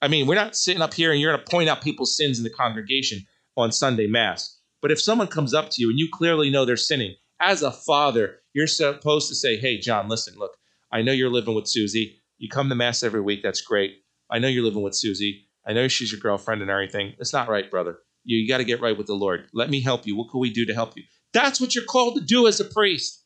I 0.00 0.08
mean, 0.08 0.26
we're 0.26 0.34
not 0.34 0.56
sitting 0.56 0.82
up 0.82 0.94
here 0.94 1.12
and 1.12 1.20
you're 1.20 1.32
going 1.32 1.44
to 1.44 1.50
point 1.50 1.68
out 1.68 1.82
people's 1.82 2.16
sins 2.16 2.38
in 2.38 2.44
the 2.44 2.50
congregation 2.50 3.20
on 3.56 3.72
Sunday 3.72 4.06
Mass. 4.06 4.60
But 4.80 4.90
if 4.90 5.00
someone 5.00 5.28
comes 5.28 5.54
up 5.54 5.70
to 5.70 5.82
you 5.82 5.90
and 5.90 5.98
you 5.98 6.08
clearly 6.12 6.50
know 6.50 6.64
they're 6.64 6.76
sinning, 6.76 7.14
as 7.40 7.62
a 7.62 7.72
father, 7.72 8.36
you're 8.52 8.66
supposed 8.66 9.28
to 9.28 9.34
say, 9.34 9.56
Hey, 9.56 9.78
John, 9.78 10.08
listen, 10.08 10.34
look, 10.38 10.56
I 10.92 11.02
know 11.02 11.12
you're 11.12 11.30
living 11.30 11.54
with 11.54 11.66
Susie. 11.66 12.22
You 12.38 12.48
come 12.48 12.68
to 12.68 12.74
Mass 12.74 13.02
every 13.02 13.20
week. 13.20 13.42
That's 13.42 13.60
great. 13.60 13.96
I 14.30 14.38
know 14.38 14.48
you're 14.48 14.64
living 14.64 14.82
with 14.82 14.94
Susie. 14.94 15.48
I 15.66 15.72
know 15.72 15.88
she's 15.88 16.12
your 16.12 16.20
girlfriend 16.20 16.62
and 16.62 16.70
everything. 16.70 17.14
It's 17.18 17.32
not 17.32 17.48
right, 17.48 17.70
brother. 17.70 17.98
You, 18.24 18.38
you 18.38 18.48
got 18.48 18.58
to 18.58 18.64
get 18.64 18.80
right 18.80 18.96
with 18.96 19.06
the 19.06 19.14
Lord. 19.14 19.46
Let 19.52 19.70
me 19.70 19.80
help 19.80 20.06
you. 20.06 20.16
What 20.16 20.30
can 20.30 20.40
we 20.40 20.50
do 20.50 20.64
to 20.66 20.74
help 20.74 20.96
you? 20.96 21.04
That's 21.32 21.60
what 21.60 21.74
you're 21.74 21.84
called 21.84 22.16
to 22.16 22.20
do 22.20 22.46
as 22.46 22.60
a 22.60 22.64
priest. 22.64 23.22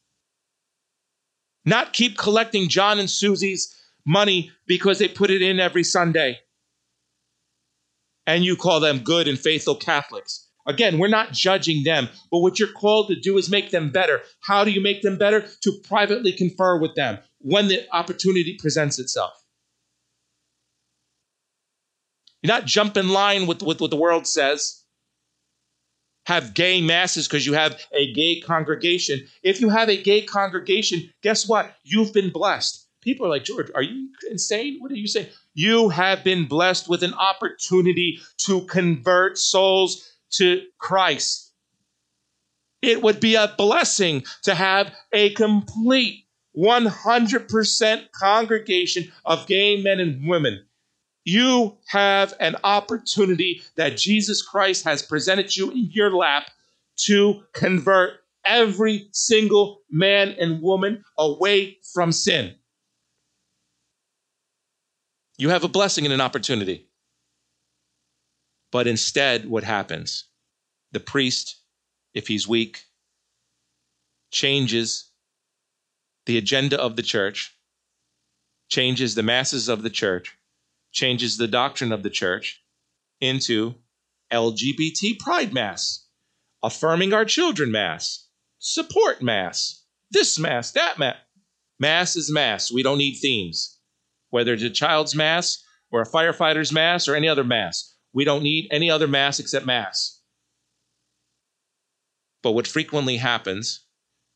Not 1.65 1.93
keep 1.93 2.16
collecting 2.16 2.69
John 2.69 2.99
and 2.99 3.11
Susie's 3.11 3.75
money 4.07 4.51
because 4.66 4.99
they 4.99 5.09
put 5.09 5.31
it 5.31 5.43
in 5.43 5.61
every 5.61 5.85
Sunday. 5.85 6.39
And 8.27 8.45
you 8.45 8.57
call 8.57 8.81
them 8.81 9.01
good 9.01 9.29
and 9.29 9.39
faithful 9.39 9.75
Catholics. 9.75 10.49
Again, 10.66 10.99
we're 10.99 11.09
not 11.09 11.33
judging 11.33 11.85
them, 11.85 12.09
but 12.31 12.41
what 12.41 12.59
you're 12.59 12.73
called 12.73 13.09
to 13.09 13.19
do 13.19 13.39
is 13.39 13.51
make 13.51 13.70
them 13.70 13.91
better. 13.91 14.20
How 14.41 14.65
do 14.65 14.70
you 14.70 14.83
make 14.83 15.01
them 15.01 15.16
better? 15.16 15.47
To 15.62 15.73
privately 15.85 16.33
confer 16.33 16.79
with 16.79 16.95
them 16.95 17.19
when 17.39 17.69
the 17.69 17.87
opportunity 17.93 18.57
presents 18.59 18.99
itself. 18.99 19.33
You're 22.43 22.55
not 22.55 22.66
jump 22.66 22.97
in 22.97 23.09
line 23.09 23.47
with, 23.47 23.62
with 23.62 23.81
what 23.81 23.91
the 23.91 23.97
world 23.97 24.27
says 24.27 24.85
have 26.28 26.52
gay 26.52 26.82
masses 26.82 27.26
because 27.26 27.46
you 27.46 27.55
have 27.55 27.80
a 27.90 28.12
gay 28.12 28.38
congregation. 28.38 29.18
If 29.42 29.62
you 29.62 29.70
have 29.70 29.88
a 29.88 30.00
gay 30.00 30.20
congregation, 30.20 31.10
guess 31.22 31.48
what? 31.48 31.74
You've 31.84 32.12
been 32.12 32.30
blessed. 32.30 32.86
People 33.00 33.24
are 33.24 33.30
like, 33.30 33.44
George, 33.44 33.70
are 33.74 33.82
you 33.82 34.10
insane? 34.30 34.76
What 34.78 34.92
are 34.92 34.96
you 34.96 35.06
saying? 35.06 35.28
You 35.55 35.88
have 35.88 36.22
been 36.22 36.46
blessed 36.46 36.86
with 36.86 37.02
an 37.02 37.14
opportunity 37.14 38.20
to 38.44 38.60
convert 38.66 39.38
souls 39.38 40.06
to 40.32 40.60
Christ. 40.76 41.50
It 42.82 43.02
would 43.02 43.20
be 43.20 43.34
a 43.34 43.55
blessing 43.56 44.22
to 44.42 44.55
have 44.55 44.94
a 45.14 45.30
complete 45.30 46.26
100% 46.55 48.12
congregation 48.12 49.10
of 49.24 49.46
gay 49.46 49.82
men 49.82 49.98
and 49.98 50.28
women. 50.28 50.62
You 51.28 51.76
have 51.88 52.32
an 52.40 52.56
opportunity 52.64 53.60
that 53.76 53.98
Jesus 53.98 54.40
Christ 54.40 54.84
has 54.84 55.02
presented 55.02 55.55
you 55.55 55.70
in 55.70 55.90
your 55.92 56.10
lap 56.10 56.50
to 57.00 57.42
convert 57.52 58.20
every 58.46 59.10
single 59.12 59.82
man 59.90 60.34
and 60.40 60.62
woman 60.62 61.05
away 61.18 61.80
from 61.92 62.12
sin. 62.12 62.55
You 65.36 65.50
have 65.50 65.64
a 65.64 65.68
blessing 65.68 66.06
and 66.06 66.14
an 66.14 66.22
opportunity. 66.22 66.88
But 68.72 68.86
instead, 68.86 69.50
what 69.50 69.64
happens? 69.64 70.24
The 70.92 71.00
priest, 71.00 71.60
if 72.14 72.26
he's 72.26 72.48
weak, 72.48 72.84
changes 74.30 75.10
the 76.24 76.38
agenda 76.38 76.80
of 76.80 76.96
the 76.96 77.02
church, 77.02 77.55
changes 78.70 79.14
the 79.14 79.22
masses 79.22 79.68
of 79.68 79.82
the 79.82 79.90
church, 79.90 80.38
changes 80.99 81.37
the 81.37 81.47
doctrine 81.47 81.93
of 81.93 82.03
the 82.03 82.11
church 82.11 82.61
into 83.20 83.77
LGBT 84.33 85.19
Pride 85.20 85.53
Mass, 85.53 86.07
affirming 86.62 87.12
our 87.12 87.25
children 87.25 87.70
Mass, 87.70 88.29
support 88.59 89.23
Mass, 89.23 89.85
this 90.11 90.39
Mass, 90.39 90.73
that 90.73 90.99
Mass. 90.99 91.16
Mass 91.79 92.16
is 92.16 92.33
Mass. 92.33 92.73
We 92.73 92.83
don't 92.83 92.99
need 92.99 93.15
themes. 93.15 93.79
Whether 94.31 94.55
it's 94.55 94.65
a 94.65 94.70
child's 94.70 95.15
Mass 95.15 95.62
or 95.93 96.03
a 96.03 96.09
firefighter's 96.09 96.73
Mass 96.73 97.07
or 97.07 97.15
any 97.15 97.29
other 97.29 97.45
Mass, 97.45 97.95
we 98.12 98.25
don't 98.25 98.43
need 98.43 98.66
any 98.73 98.91
other 98.91 99.07
Mass 99.07 99.39
except 99.39 99.65
Mass. 99.65 100.20
But 102.43 102.53
what 102.53 102.66
frequently 102.66 103.19
happens 103.19 103.87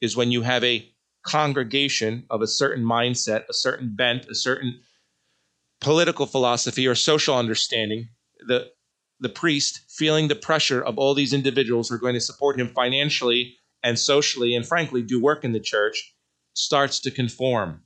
is 0.00 0.16
when 0.16 0.30
you 0.30 0.42
have 0.42 0.62
a 0.62 0.88
congregation 1.26 2.24
of 2.30 2.40
a 2.40 2.46
certain 2.46 2.84
mindset, 2.84 3.48
a 3.48 3.54
certain 3.54 3.96
bent, 3.96 4.26
a 4.26 4.34
certain 4.36 4.80
political 5.82 6.26
philosophy 6.26 6.86
or 6.86 6.94
social 6.94 7.36
understanding, 7.36 8.08
the 8.46 8.70
the 9.20 9.28
priest 9.28 9.80
feeling 9.88 10.26
the 10.26 10.34
pressure 10.34 10.82
of 10.82 10.98
all 10.98 11.14
these 11.14 11.32
individuals 11.32 11.88
who 11.88 11.94
are 11.94 11.98
going 11.98 12.14
to 12.14 12.20
support 12.20 12.58
him 12.58 12.68
financially 12.68 13.54
and 13.84 13.96
socially 13.96 14.56
and 14.56 14.66
frankly 14.66 15.00
do 15.00 15.22
work 15.22 15.44
in 15.44 15.52
the 15.52 15.60
church 15.60 16.12
starts 16.54 16.98
to 16.98 17.10
conform 17.10 17.82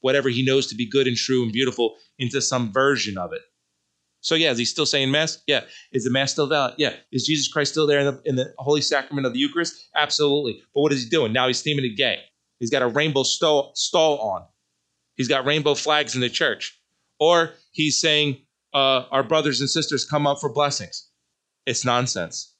whatever 0.00 0.28
he 0.28 0.44
knows 0.44 0.68
to 0.68 0.76
be 0.76 0.88
good 0.88 1.08
and 1.08 1.16
true 1.16 1.42
and 1.42 1.52
beautiful 1.52 1.96
into 2.20 2.40
some 2.40 2.72
version 2.72 3.18
of 3.18 3.32
it. 3.32 3.42
So 4.20 4.36
yeah, 4.36 4.52
is 4.52 4.58
he 4.58 4.64
still 4.64 4.86
saying 4.86 5.10
mass? 5.10 5.42
Yeah. 5.48 5.64
Is 5.92 6.04
the 6.04 6.10
mass 6.10 6.32
still 6.32 6.46
valid? 6.46 6.74
Yeah. 6.78 6.94
Is 7.10 7.26
Jesus 7.26 7.48
Christ 7.48 7.72
still 7.72 7.86
there 7.86 8.00
in 8.00 8.06
the, 8.06 8.22
in 8.24 8.36
the 8.36 8.54
holy 8.58 8.80
sacrament 8.80 9.26
of 9.26 9.32
the 9.32 9.40
Eucharist? 9.40 9.74
Absolutely. 9.94 10.62
But 10.74 10.82
what 10.82 10.92
is 10.92 11.02
he 11.02 11.08
doing? 11.08 11.32
Now 11.32 11.48
he's 11.48 11.58
steaming 11.58 11.84
it 11.84 11.96
gay. 11.96 12.20
He's 12.60 12.70
got 12.70 12.82
a 12.82 12.88
rainbow 12.88 13.24
stole, 13.24 13.72
stall 13.74 14.18
on. 14.18 14.44
He's 15.16 15.28
got 15.28 15.46
rainbow 15.46 15.74
flags 15.74 16.14
in 16.14 16.20
the 16.20 16.28
church. 16.28 16.75
Or 17.18 17.52
he's 17.72 18.00
saying, 18.00 18.38
uh, 18.74 19.04
our 19.10 19.22
brothers 19.22 19.60
and 19.60 19.70
sisters 19.70 20.04
come 20.04 20.26
up 20.26 20.38
for 20.40 20.52
blessings. 20.52 21.08
It's 21.64 21.84
nonsense. 21.84 22.54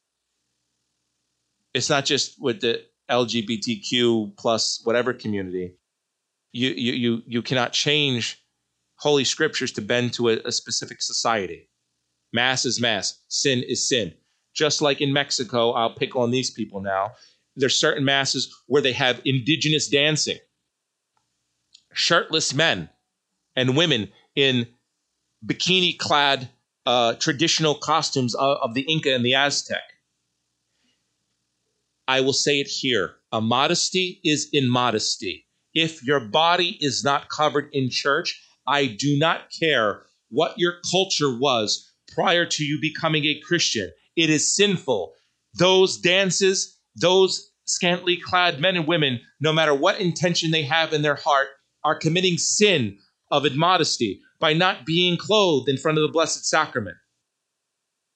It's 1.75 1.91
not 1.91 2.05
just 2.05 2.37
with 2.41 2.61
the 2.61 2.83
LGBTQ 3.11 4.37
plus 4.37 4.81
whatever 4.85 5.13
community. 5.13 5.75
You, 6.53 6.71
you, 6.71 6.93
you, 6.93 7.23
you 7.27 7.43
cannot 7.43 7.73
change 7.73 8.43
holy 8.97 9.25
scriptures 9.25 9.73
to 9.73 9.83
bend 9.83 10.15
to 10.15 10.31
a, 10.31 10.39
a 10.45 10.53
specific 10.53 11.03
society. 11.03 11.69
Mass 12.33 12.65
is 12.65 12.81
mass, 12.81 13.23
sin 13.29 13.63
is 13.63 13.89
sin. 13.89 14.15
Just 14.55 14.81
like 14.81 15.01
in 15.01 15.13
Mexico, 15.13 15.73
I'll 15.73 15.95
pick 15.95 16.17
on 16.17 16.31
these 16.31 16.51
people 16.51 16.81
now. 16.81 17.13
There's 17.57 17.79
certain 17.79 18.05
masses 18.05 18.55
where 18.67 18.83
they 18.83 18.93
have 18.93 19.21
indigenous 19.25 19.89
dancing, 19.89 20.39
shirtless 21.93 22.55
men 22.55 22.89
and 23.55 23.77
women 23.77 24.11
in 24.37 24.67
bikini 25.45 25.99
clad 25.99 26.49
uh, 26.87 27.15
traditional 27.15 27.75
costumes 27.75 28.35
of, 28.35 28.59
of 28.63 28.75
the 28.75 28.83
Inca 28.83 29.13
and 29.13 29.25
the 29.25 29.35
Aztec. 29.35 29.83
I 32.07 32.21
will 32.21 32.33
say 32.33 32.61
it 32.61 32.69
here 32.69 33.17
a 33.33 33.41
modesty 33.41 34.21
is 34.23 34.49
immodesty. 34.53 35.47
If 35.75 36.03
your 36.05 36.21
body 36.21 36.79
is 36.81 37.03
not 37.03 37.29
covered 37.29 37.69
in 37.73 37.91
church, 37.91 38.41
I 38.67 38.87
do 38.87 39.19
not 39.19 39.51
care 39.51 40.03
what 40.31 40.59
your 40.59 40.75
culture 40.91 41.37
was 41.37 41.93
prior 42.15 42.47
to 42.47 42.65
you 42.65 42.79
becoming 42.81 43.25
a 43.25 43.41
Christian. 43.41 43.91
It 44.15 44.31
is 44.31 44.55
sinful. 44.55 45.13
Those 45.55 45.99
dances, 45.99 46.79
those 46.95 47.51
scantily 47.65 48.17
clad 48.17 48.61
men 48.61 48.77
and 48.77 48.87
women, 48.87 49.21
no 49.41 49.53
matter 49.53 49.75
what 49.75 50.01
intention 50.01 50.51
they 50.51 50.63
have 50.63 50.93
in 50.93 51.03
their 51.03 51.17
heart, 51.17 51.49
are 51.85 51.99
committing 51.99 52.39
sin 52.39 52.99
of 53.31 53.45
immodesty 53.45 54.21
by 54.39 54.53
not 54.53 54.85
being 54.87 55.17
clothed 55.17 55.69
in 55.69 55.77
front 55.77 55.99
of 55.99 56.03
the 56.03 56.13
Blessed 56.13 56.45
Sacrament. 56.47 56.97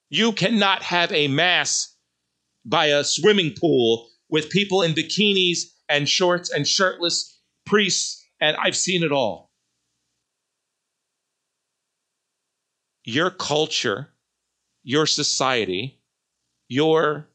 You 0.09 0.31
cannot 0.33 0.83
have 0.83 1.11
a 1.11 1.27
mass 1.27 1.95
by 2.65 2.87
a 2.87 3.03
swimming 3.03 3.53
pool 3.59 4.09
with 4.29 4.49
people 4.49 4.81
in 4.81 4.93
bikinis 4.93 5.59
and 5.89 6.07
shorts 6.07 6.51
and 6.51 6.67
shirtless 6.67 7.39
priests, 7.65 8.25
and 8.39 8.55
I've 8.57 8.75
seen 8.75 9.03
it 9.03 9.11
all. 9.11 9.51
Your 13.03 13.31
culture, 13.31 14.09
your 14.83 15.05
society, 15.07 15.99
your 16.67 17.27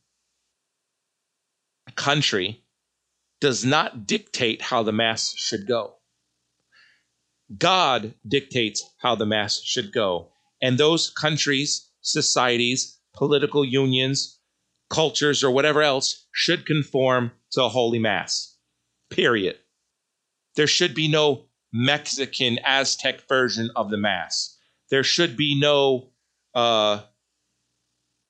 country 1.97 2.63
does 3.41 3.65
not 3.65 4.07
dictate 4.07 4.63
how 4.63 4.83
the 4.83 4.93
Mass 4.93 5.35
should 5.37 5.67
go. 5.67 5.96
God 7.59 8.15
dictates 8.27 8.83
how 8.99 9.15
the 9.15 9.27
Mass 9.27 9.61
should 9.63 9.93
go. 9.93 10.31
And 10.61 10.79
those 10.79 11.11
countries, 11.11 11.89
societies, 12.01 12.99
political 13.15 13.65
unions, 13.65 14.39
cultures, 14.91 15.45
or 15.45 15.51
whatever 15.51 15.83
else 15.83 16.27
should 16.33 16.67
conform 16.67 17.33
to 17.53 17.65
a 17.65 17.69
Holy 17.69 17.99
Mass. 17.99 18.57
Period. 19.11 19.57
There 20.57 20.67
should 20.67 20.95
be 20.95 21.09
no 21.09 21.47
Mexican 21.73 22.59
Aztec 22.65 23.29
version 23.29 23.71
of 23.77 23.91
the 23.91 23.99
Mass. 23.99 24.57
There 24.91 25.05
should 25.05 25.37
be 25.37 25.59
no 25.59 26.11
uh, 26.55 27.03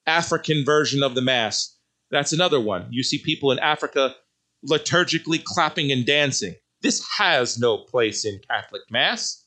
African 0.06 0.64
version 0.64 1.02
of 1.02 1.14
the 1.14 1.22
Mass. 1.22 1.76
That's 2.10 2.32
another 2.32 2.60
one. 2.60 2.86
You 2.90 3.02
see 3.02 3.18
people 3.18 3.52
in 3.52 3.58
Africa 3.58 4.14
liturgically 4.68 5.42
clapping 5.42 5.92
and 5.92 6.04
dancing. 6.04 6.56
This 6.86 7.04
has 7.18 7.58
no 7.58 7.78
place 7.78 8.24
in 8.24 8.38
Catholic 8.48 8.82
Mass. 8.92 9.44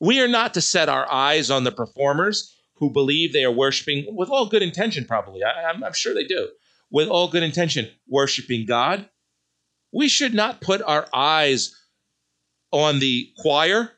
We 0.00 0.20
are 0.20 0.26
not 0.26 0.54
to 0.54 0.60
set 0.60 0.88
our 0.88 1.08
eyes 1.08 1.52
on 1.52 1.62
the 1.62 1.70
performers 1.70 2.52
who 2.74 2.90
believe 2.90 3.32
they 3.32 3.44
are 3.44 3.52
worshiping 3.52 4.06
with 4.16 4.28
all 4.28 4.46
good 4.46 4.62
intention, 4.62 5.04
probably. 5.04 5.44
I, 5.44 5.70
am 5.70 5.92
sure 5.92 6.14
they 6.14 6.24
do. 6.24 6.48
With 6.90 7.06
all 7.06 7.28
good 7.28 7.44
intention, 7.44 7.88
worshiping 8.08 8.66
God. 8.66 9.08
We 9.92 10.08
should 10.08 10.34
not 10.34 10.60
put 10.60 10.82
our 10.82 11.06
eyes 11.14 11.72
on 12.72 12.98
the 12.98 13.30
choir 13.38 13.92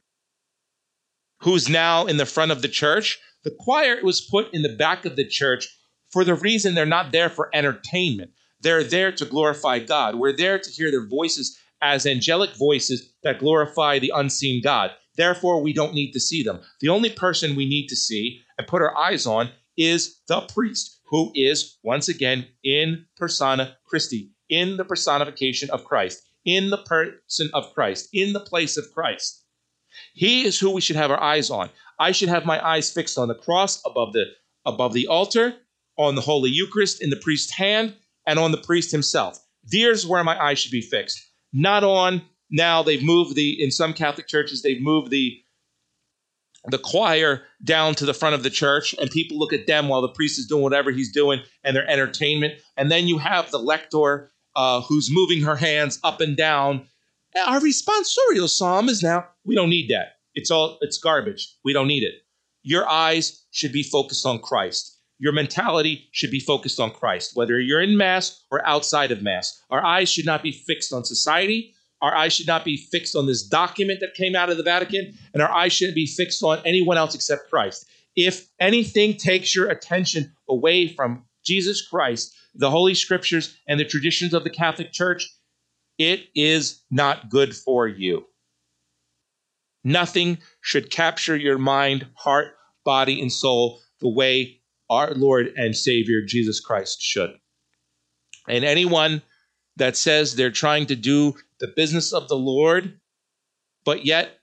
who's 1.41 1.71
now 1.71 2.05
in 2.05 2.19
the 2.19 2.27
front 2.27 2.53
of 2.53 2.61
the 2.61 2.69
church. 2.69 3.19
The 3.43 3.57
choir 3.59 4.05
was 4.05 4.21
put 4.21 4.53
in 4.53 4.61
the 4.61 4.77
back 4.77 5.07
of 5.07 5.17
the 5.17 5.27
church 5.27 5.67
for 6.11 6.25
the 6.25 6.35
reason 6.35 6.75
they're 6.75 6.85
not 6.85 7.11
there 7.11 7.31
for 7.31 7.49
entertainment. 7.55 8.33
They're 8.61 8.85
there 8.85 9.13
to 9.13 9.25
glorify 9.25 9.79
God. 9.81 10.17
We're 10.17 10.37
there 10.37 10.59
to 10.59 10.71
hear 10.71 10.91
their 10.91 11.07
voices 11.07 11.59
as 11.81 12.07
angelic 12.07 12.57
voices 12.57 13.13
that 13.23 13.39
glorify 13.39 13.99
the 13.99 14.13
unseen 14.15 14.63
God. 14.63 14.91
Therefore, 15.17 15.63
we 15.63 15.73
don't 15.73 15.95
need 15.95 16.13
to 16.13 16.21
see 16.21 16.43
them. 16.43 16.61
The 16.81 16.89
only 16.89 17.11
person 17.11 17.57
we 17.57 17.69
need 17.69 17.89
to 17.89 17.97
see 17.97 18.41
and 18.57 18.67
put 18.67 18.83
our 18.83 18.97
eyes 18.97 19.27
on 19.27 19.51
is 19.77 20.21
the 20.27 20.41
priest, 20.41 21.01
who 21.07 21.31
is, 21.35 21.79
once 21.83 22.09
again, 22.09 22.47
in 22.65 23.07
persona 23.17 23.77
Christi, 23.85 24.33
in 24.49 24.77
the 24.77 24.85
personification 24.85 25.71
of 25.71 25.85
Christ, 25.85 26.23
in 26.45 26.71
the 26.71 26.79
person 26.79 27.51
of 27.55 27.73
Christ, 27.75 28.09
in 28.13 28.33
the 28.33 28.41
place 28.41 28.77
of 28.77 28.93
Christ. 28.93 29.45
He 30.15 30.45
is 30.45 30.59
who 30.59 30.71
we 30.71 30.81
should 30.81 30.97
have 30.97 31.11
our 31.11 31.23
eyes 31.23 31.51
on. 31.51 31.71
I 31.99 32.13
should 32.13 32.29
have 32.29 32.45
my 32.45 32.65
eyes 32.65 32.93
fixed 32.93 33.19
on 33.19 33.29
the 33.29 33.35
cross 33.35 33.83
above 33.85 34.13
the 34.13 34.27
above 34.67 34.93
the 34.93 35.07
altar, 35.07 35.55
on 35.97 36.15
the 36.15 36.21
Holy 36.21 36.51
Eucharist 36.51 37.03
in 37.03 37.11
the 37.11 37.17
priest's 37.17 37.53
hand, 37.53 37.95
and 38.29 38.39
on 38.39 38.53
the 38.53 38.59
priest 38.59 38.93
himself. 38.93 39.43
There's 39.65 40.07
where 40.07 40.23
my 40.23 40.41
eyes 40.41 40.61
should 40.61 40.71
be 40.71 40.83
fixed, 40.83 41.27
not 41.53 41.83
on 41.83 42.23
now 42.51 42.83
they've 42.83 43.03
moved 43.03 43.35
the 43.35 43.61
in 43.63 43.71
some 43.71 43.93
Catholic 43.93 44.29
churches 44.29 44.63
they've 44.63 44.81
moved 44.81 45.11
the 45.11 45.41
the 46.71 46.79
choir 46.79 47.43
down 47.65 47.95
to 47.95 48.05
the 48.05 48.15
front 48.15 48.35
of 48.35 48.43
the 48.43 48.51
church 48.51 48.95
and 49.01 49.11
people 49.11 49.39
look 49.39 49.53
at 49.53 49.67
them 49.67 49.89
while 49.89 50.03
the 50.03 50.09
priest 50.09 50.39
is 50.39 50.47
doing 50.47 50.63
whatever 50.63 50.91
he's 50.91 51.13
doing 51.13 51.41
and 51.65 51.75
their 51.75 51.89
entertainment. 51.89 52.55
And 52.77 52.91
then 52.91 53.07
you 53.07 53.17
have 53.19 53.51
the 53.51 53.59
lector 53.59 54.33
uh, 54.57 54.83
who's 54.83 55.09
moving 55.11 55.43
her 55.43 55.57
hands 55.57 55.99
up 56.05 56.21
and 56.21 56.37
down. 56.37 56.87
Our 57.47 57.61
responsorial 57.61 58.49
psalm 58.49 58.89
is 58.89 59.03
now 59.03 59.27
we 59.45 59.55
don't 59.55 59.71
need 59.71 59.89
that. 59.91 60.17
It's 60.35 60.51
all 60.51 60.79
it's 60.81 60.99
garbage. 60.99 61.55
We 61.65 61.73
don't 61.73 61.89
need 61.89 62.03
it. 62.03 62.15
Your 62.63 62.87
eyes 62.89 63.47
should 63.51 63.73
be 63.73 63.83
focused 63.83 64.27
on 64.27 64.41
christ 64.41 64.98
your 65.19 65.33
mentality 65.33 66.09
should 66.13 66.31
be 66.31 66.41
focused 66.41 66.79
on 66.79 66.93
Christ, 66.93 67.33
whether 67.35 67.59
you're 67.61 67.83
in 67.83 67.97
Mass 67.97 68.45
or 68.51 68.67
outside 68.67 69.11
of 69.11 69.23
Mass. 69.23 69.61
Our 69.71 69.85
eyes 69.85 70.09
should 70.09 70.27
not 70.27 70.43
be 70.43 70.53
fixed 70.53 70.93
on 70.93 71.05
society. 71.05 71.75
Our 72.01 72.15
eyes 72.15 72.33
should 72.33 72.47
not 72.47 72.65
be 72.65 72.77
fixed 72.77 73.17
on 73.17 73.27
this 73.27 73.43
document 73.43 73.99
that 74.01 74.15
came 74.15 74.37
out 74.37 74.51
of 74.51 74.57
the 74.57 74.63
Vatican, 74.63 75.15
and 75.35 75.43
our 75.43 75.51
eyes 75.51 75.73
shouldn't 75.73 75.97
be 75.97 76.07
fixed 76.07 76.43
on 76.45 76.61
anyone 76.65 76.97
else 76.97 77.15
except 77.15 77.51
Christ. 77.51 77.85
If 78.15 78.49
anything 78.61 79.17
takes 79.17 79.55
your 79.55 79.69
attention 79.69 80.33
away 80.49 80.89
from 80.89 81.25
Jesus 81.45 81.87
Christ, 81.87 82.35
the 82.55 82.71
Holy 82.71 82.95
Scriptures, 82.95 83.57
and 83.67 83.79
the 83.79 83.85
traditions 83.85 84.35
of 84.35 84.45
the 84.45 84.51
Catholic 84.51 84.93
Church, 84.93 85.29
it 85.99 86.29
is 86.35 86.83
not 86.91 87.29
good 87.29 87.55
for 87.55 87.89
you. 87.89 88.25
Nothing 89.83 90.39
should 90.61 90.91
capture 90.91 91.37
your 91.37 91.59
mind, 91.59 92.07
heart, 92.15 92.55
body, 92.85 93.21
and 93.21 93.33
soul 93.33 93.81
the 94.01 94.09
way 94.09 94.58
our 94.91 95.13
Lord 95.13 95.53
and 95.57 95.77
Savior 95.77 96.23
Jesus 96.27 96.61
Christ 96.61 97.01
should. 97.01 97.31
And 98.49 98.65
anyone 98.65 99.23
that 99.77 99.97
says 99.97 100.35
they're 100.35 100.51
trying 100.51 100.87
to 100.87 100.97
do 100.97 101.35
the 101.61 101.69
business 101.69 102.13
of 102.13 102.29
the 102.29 102.37
Lord, 102.37 102.99
but 103.85 104.05
yet 104.05 104.41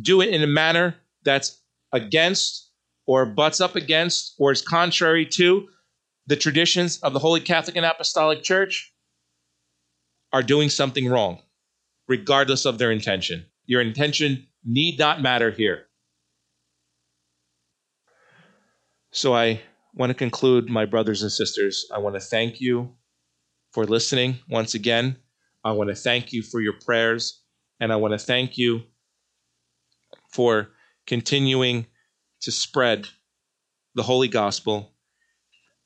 do 0.00 0.20
it 0.20 0.30
in 0.30 0.42
a 0.42 0.46
manner 0.46 0.96
that's 1.24 1.60
against 1.92 2.70
or 3.06 3.24
butts 3.24 3.60
up 3.60 3.76
against 3.76 4.34
or 4.38 4.52
is 4.52 4.62
contrary 4.62 5.24
to 5.24 5.68
the 6.26 6.36
traditions 6.36 6.98
of 6.98 7.12
the 7.12 7.18
Holy 7.18 7.40
Catholic 7.40 7.76
and 7.76 7.86
Apostolic 7.86 8.42
Church, 8.42 8.92
are 10.32 10.42
doing 10.42 10.68
something 10.68 11.08
wrong, 11.08 11.40
regardless 12.08 12.64
of 12.64 12.78
their 12.78 12.90
intention. 12.90 13.46
Your 13.64 13.80
intention 13.80 14.46
need 14.64 14.98
not 14.98 15.22
matter 15.22 15.52
here. 15.52 15.86
So 19.16 19.34
I 19.34 19.62
want 19.94 20.10
to 20.10 20.14
conclude, 20.14 20.68
my 20.68 20.84
brothers 20.84 21.22
and 21.22 21.32
sisters. 21.32 21.86
I 21.90 21.98
want 22.00 22.16
to 22.16 22.20
thank 22.20 22.60
you 22.60 22.96
for 23.72 23.86
listening 23.86 24.40
once 24.46 24.74
again. 24.74 25.16
I 25.64 25.72
want 25.72 25.88
to 25.88 25.96
thank 25.96 26.34
you 26.34 26.42
for 26.42 26.60
your 26.60 26.74
prayers, 26.84 27.40
and 27.80 27.90
I 27.90 27.96
want 27.96 28.12
to 28.12 28.18
thank 28.18 28.58
you 28.58 28.82
for 30.34 30.68
continuing 31.06 31.86
to 32.42 32.52
spread 32.52 33.08
the 33.94 34.02
Holy 34.02 34.28
Gospel 34.28 34.92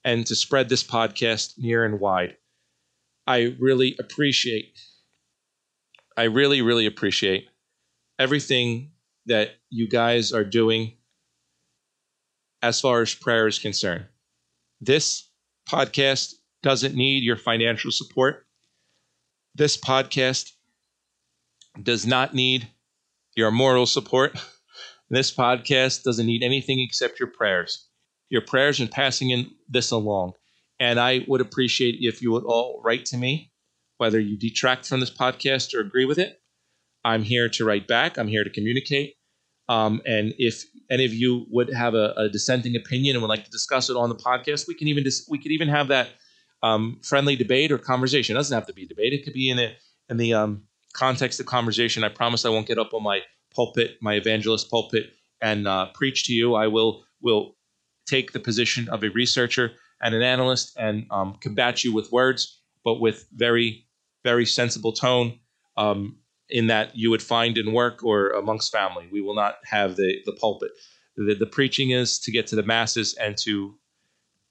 and 0.02 0.26
to 0.26 0.34
spread 0.34 0.68
this 0.68 0.82
podcast 0.82 1.56
near 1.56 1.84
and 1.84 2.00
wide. 2.00 2.36
I 3.28 3.54
really 3.60 3.94
appreciate, 4.00 4.76
I 6.16 6.24
really, 6.24 6.62
really 6.62 6.86
appreciate 6.86 7.46
everything 8.18 8.90
that 9.26 9.50
you 9.68 9.88
guys 9.88 10.32
are 10.32 10.42
doing 10.42 10.96
as 12.62 12.80
far 12.80 13.00
as 13.02 13.14
prayer 13.14 13.46
is 13.46 13.58
concerned. 13.58 14.06
This 14.80 15.28
podcast 15.68 16.34
doesn't 16.62 16.94
need 16.94 17.22
your 17.22 17.36
financial 17.36 17.90
support. 17.90 18.46
This 19.54 19.76
podcast 19.76 20.52
does 21.82 22.06
not 22.06 22.34
need 22.34 22.68
your 23.36 23.50
moral 23.50 23.86
support. 23.86 24.38
This 25.12 25.34
podcast 25.34 26.04
doesn't 26.04 26.26
need 26.26 26.44
anything 26.44 26.78
except 26.78 27.18
your 27.18 27.32
prayers. 27.32 27.88
Your 28.28 28.42
prayers 28.42 28.78
and 28.78 28.88
passing 28.88 29.30
in 29.30 29.50
this 29.68 29.90
along. 29.90 30.34
And 30.78 31.00
I 31.00 31.24
would 31.26 31.40
appreciate 31.40 31.96
if 31.98 32.22
you 32.22 32.30
would 32.30 32.44
all 32.44 32.80
write 32.84 33.06
to 33.06 33.16
me, 33.16 33.50
whether 33.98 34.20
you 34.20 34.38
detract 34.38 34.86
from 34.86 35.00
this 35.00 35.10
podcast 35.10 35.74
or 35.74 35.80
agree 35.80 36.04
with 36.04 36.20
it. 36.20 36.40
I'm 37.04 37.24
here 37.24 37.48
to 37.48 37.64
write 37.64 37.88
back. 37.88 38.18
I'm 38.18 38.28
here 38.28 38.44
to 38.44 38.50
communicate. 38.50 39.14
Um, 39.70 40.02
and 40.04 40.34
if 40.36 40.64
any 40.90 41.04
of 41.04 41.14
you 41.14 41.46
would 41.48 41.72
have 41.72 41.94
a, 41.94 42.12
a, 42.16 42.28
dissenting 42.28 42.74
opinion 42.74 43.14
and 43.14 43.22
would 43.22 43.28
like 43.28 43.44
to 43.44 43.50
discuss 43.52 43.88
it 43.88 43.96
on 43.96 44.08
the 44.08 44.16
podcast, 44.16 44.66
we 44.66 44.74
can 44.74 44.88
even 44.88 45.04
dis- 45.04 45.28
we 45.30 45.38
could 45.38 45.52
even 45.52 45.68
have 45.68 45.86
that 45.88 46.08
um, 46.64 46.98
friendly 47.04 47.36
debate 47.36 47.70
or 47.70 47.78
conversation. 47.78 48.34
It 48.34 48.38
doesn't 48.40 48.54
have 48.54 48.66
to 48.66 48.72
be 48.72 48.84
debate. 48.84 49.12
It 49.12 49.22
could 49.22 49.32
be 49.32 49.48
in 49.48 49.56
the 49.56 49.70
in 50.08 50.16
the 50.16 50.34
um, 50.34 50.64
context 50.92 51.38
of 51.38 51.46
conversation. 51.46 52.02
I 52.02 52.08
promise 52.08 52.44
I 52.44 52.48
won't 52.48 52.66
get 52.66 52.78
up 52.78 52.92
on 52.92 53.04
my 53.04 53.20
pulpit, 53.54 53.98
my 54.02 54.14
evangelist 54.14 54.68
pulpit, 54.68 55.12
and 55.40 55.68
uh, 55.68 55.86
preach 55.94 56.26
to 56.26 56.32
you. 56.32 56.56
I 56.56 56.66
will 56.66 57.04
will 57.22 57.54
take 58.06 58.32
the 58.32 58.40
position 58.40 58.88
of 58.88 59.04
a 59.04 59.10
researcher 59.10 59.70
and 60.02 60.16
an 60.16 60.22
analyst 60.22 60.76
and 60.76 61.06
um, 61.12 61.36
combat 61.40 61.84
you 61.84 61.94
with 61.94 62.10
words, 62.10 62.60
but 62.84 63.00
with 63.00 63.24
very 63.36 63.86
very 64.24 64.46
sensible 64.46 64.92
tone. 64.92 65.38
Um, 65.76 66.16
in 66.50 66.66
that 66.68 66.96
you 66.96 67.10
would 67.10 67.22
find 67.22 67.56
in 67.56 67.72
work 67.72 68.02
or 68.02 68.30
amongst 68.30 68.72
family. 68.72 69.08
We 69.10 69.20
will 69.20 69.34
not 69.34 69.56
have 69.64 69.96
the, 69.96 70.18
the 70.24 70.32
pulpit. 70.32 70.70
The, 71.16 71.34
the 71.34 71.46
preaching 71.46 71.90
is 71.90 72.18
to 72.20 72.32
get 72.32 72.46
to 72.48 72.56
the 72.56 72.62
masses 72.62 73.14
and 73.14 73.36
to 73.38 73.76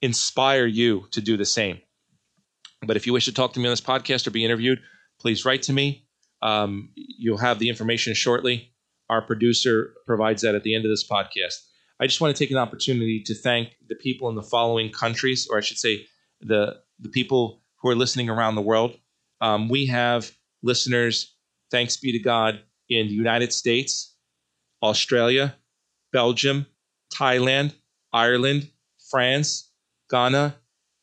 inspire 0.02 0.66
you 0.66 1.06
to 1.12 1.22
do 1.22 1.38
the 1.38 1.46
same. 1.46 1.80
But 2.86 2.96
if 2.96 3.06
you 3.06 3.14
wish 3.14 3.26
to 3.26 3.34
talk 3.34 3.54
to 3.54 3.60
me 3.60 3.68
on 3.68 3.72
this 3.72 3.82
podcast 3.82 4.28
or 4.28 4.32
be 4.32 4.46
interviewed, 4.46 4.80
please 5.20 5.46
write 5.46 5.64
to 5.64 5.74
me. 5.74 6.08
Um, 6.42 6.92
you'll 6.96 7.38
have 7.38 7.60
the 7.60 7.70
information 7.70 8.14
shortly. 8.14 8.74
Our 9.10 9.22
producer 9.22 9.94
provides 10.06 10.42
that 10.44 10.56
at 10.56 10.64
the 10.64 10.76
end 10.76 10.86
of 10.86 10.92
this 10.92 11.08
podcast. 11.08 11.56
I 12.00 12.08
just 12.08 12.22
want 12.22 12.36
to 12.36 12.42
take 12.42 12.52
an 12.52 12.58
opportunity 12.58 13.22
to 13.26 13.36
thank 13.36 13.76
the 13.90 13.96
people 13.96 14.30
in 14.30 14.36
the 14.36 14.44
following 14.44 14.90
countries, 14.90 15.48
or 15.52 15.58
I 15.58 15.62
should 15.62 15.78
say, 15.78 16.06
the 16.40 16.78
the 17.00 17.10
people 17.10 17.62
who 17.82 17.90
are 17.90 17.96
listening 17.96 18.30
around 18.30 18.56
the 18.56 18.62
world. 18.62 18.98
Um, 19.42 19.68
we 19.68 19.88
have 19.88 20.32
listeners 20.64 21.36
thanks 21.72 21.98
be 21.98 22.12
to 22.12 22.20
God, 22.20 22.62
in 22.90 23.08
the 23.08 23.14
United 23.14 23.54
States, 23.54 24.16
Australia, 24.82 25.56
Belgium, 26.12 26.66
Thailand, 27.14 27.74
Ireland, 28.14 28.70
France, 29.10 29.72
Ghana, 30.10 30.56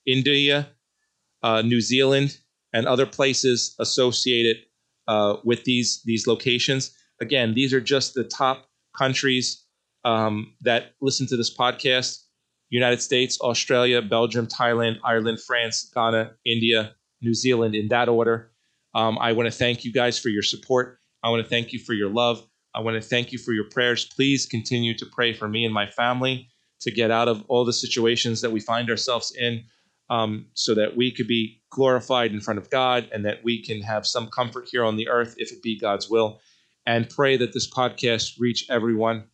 India, 0.06 0.68
uh, 1.42 1.62
New 1.62 1.80
Zealand, 1.80 2.38
and 2.72 2.86
other 2.86 3.06
places 3.06 3.74
associated 3.78 4.56
uh, 5.08 5.36
with 5.44 5.64
these 5.64 6.02
these 6.04 6.26
locations. 6.26 6.94
Again, 7.20 7.54
these 7.54 7.72
are 7.72 7.80
just 7.80 8.14
the 8.14 8.24
top 8.24 8.66
countries 8.96 9.64
um, 10.04 10.54
that 10.62 10.94
listen 11.00 11.26
to 11.28 11.36
this 11.36 11.54
podcast: 11.54 12.24
United 12.70 13.00
States, 13.00 13.40
Australia, 13.40 14.02
Belgium, 14.02 14.46
Thailand, 14.46 14.98
Ireland, 15.04 15.40
France, 15.40 15.90
Ghana, 15.94 16.32
India, 16.44 16.94
New 17.22 17.34
Zealand, 17.34 17.74
in 17.74 17.88
that 17.88 18.08
order. 18.08 18.52
Um, 18.96 19.18
I 19.20 19.32
want 19.32 19.46
to 19.46 19.56
thank 19.56 19.84
you 19.84 19.92
guys 19.92 20.18
for 20.18 20.30
your 20.30 20.42
support. 20.42 20.98
I 21.22 21.28
want 21.28 21.44
to 21.44 21.48
thank 21.48 21.74
you 21.74 21.78
for 21.78 21.92
your 21.92 22.08
love. 22.08 22.42
I 22.74 22.80
want 22.80 23.00
to 23.00 23.06
thank 23.06 23.30
you 23.30 23.38
for 23.38 23.52
your 23.52 23.68
prayers. 23.70 24.06
Please 24.06 24.46
continue 24.46 24.96
to 24.96 25.06
pray 25.12 25.34
for 25.34 25.46
me 25.46 25.66
and 25.66 25.74
my 25.74 25.86
family 25.90 26.48
to 26.80 26.90
get 26.90 27.10
out 27.10 27.28
of 27.28 27.44
all 27.48 27.66
the 27.66 27.74
situations 27.74 28.40
that 28.40 28.52
we 28.52 28.60
find 28.60 28.88
ourselves 28.88 29.34
in 29.38 29.64
um, 30.08 30.46
so 30.54 30.74
that 30.74 30.96
we 30.96 31.12
could 31.12 31.26
be 31.26 31.60
glorified 31.70 32.32
in 32.32 32.40
front 32.40 32.58
of 32.58 32.70
God 32.70 33.06
and 33.12 33.24
that 33.26 33.44
we 33.44 33.62
can 33.62 33.82
have 33.82 34.06
some 34.06 34.28
comfort 34.28 34.68
here 34.70 34.84
on 34.84 34.96
the 34.96 35.08
earth 35.08 35.34
if 35.36 35.52
it 35.52 35.62
be 35.62 35.78
God's 35.78 36.08
will. 36.08 36.40
And 36.86 37.10
pray 37.10 37.36
that 37.36 37.52
this 37.52 37.68
podcast 37.70 38.38
reach 38.38 38.64
everyone 38.70 39.24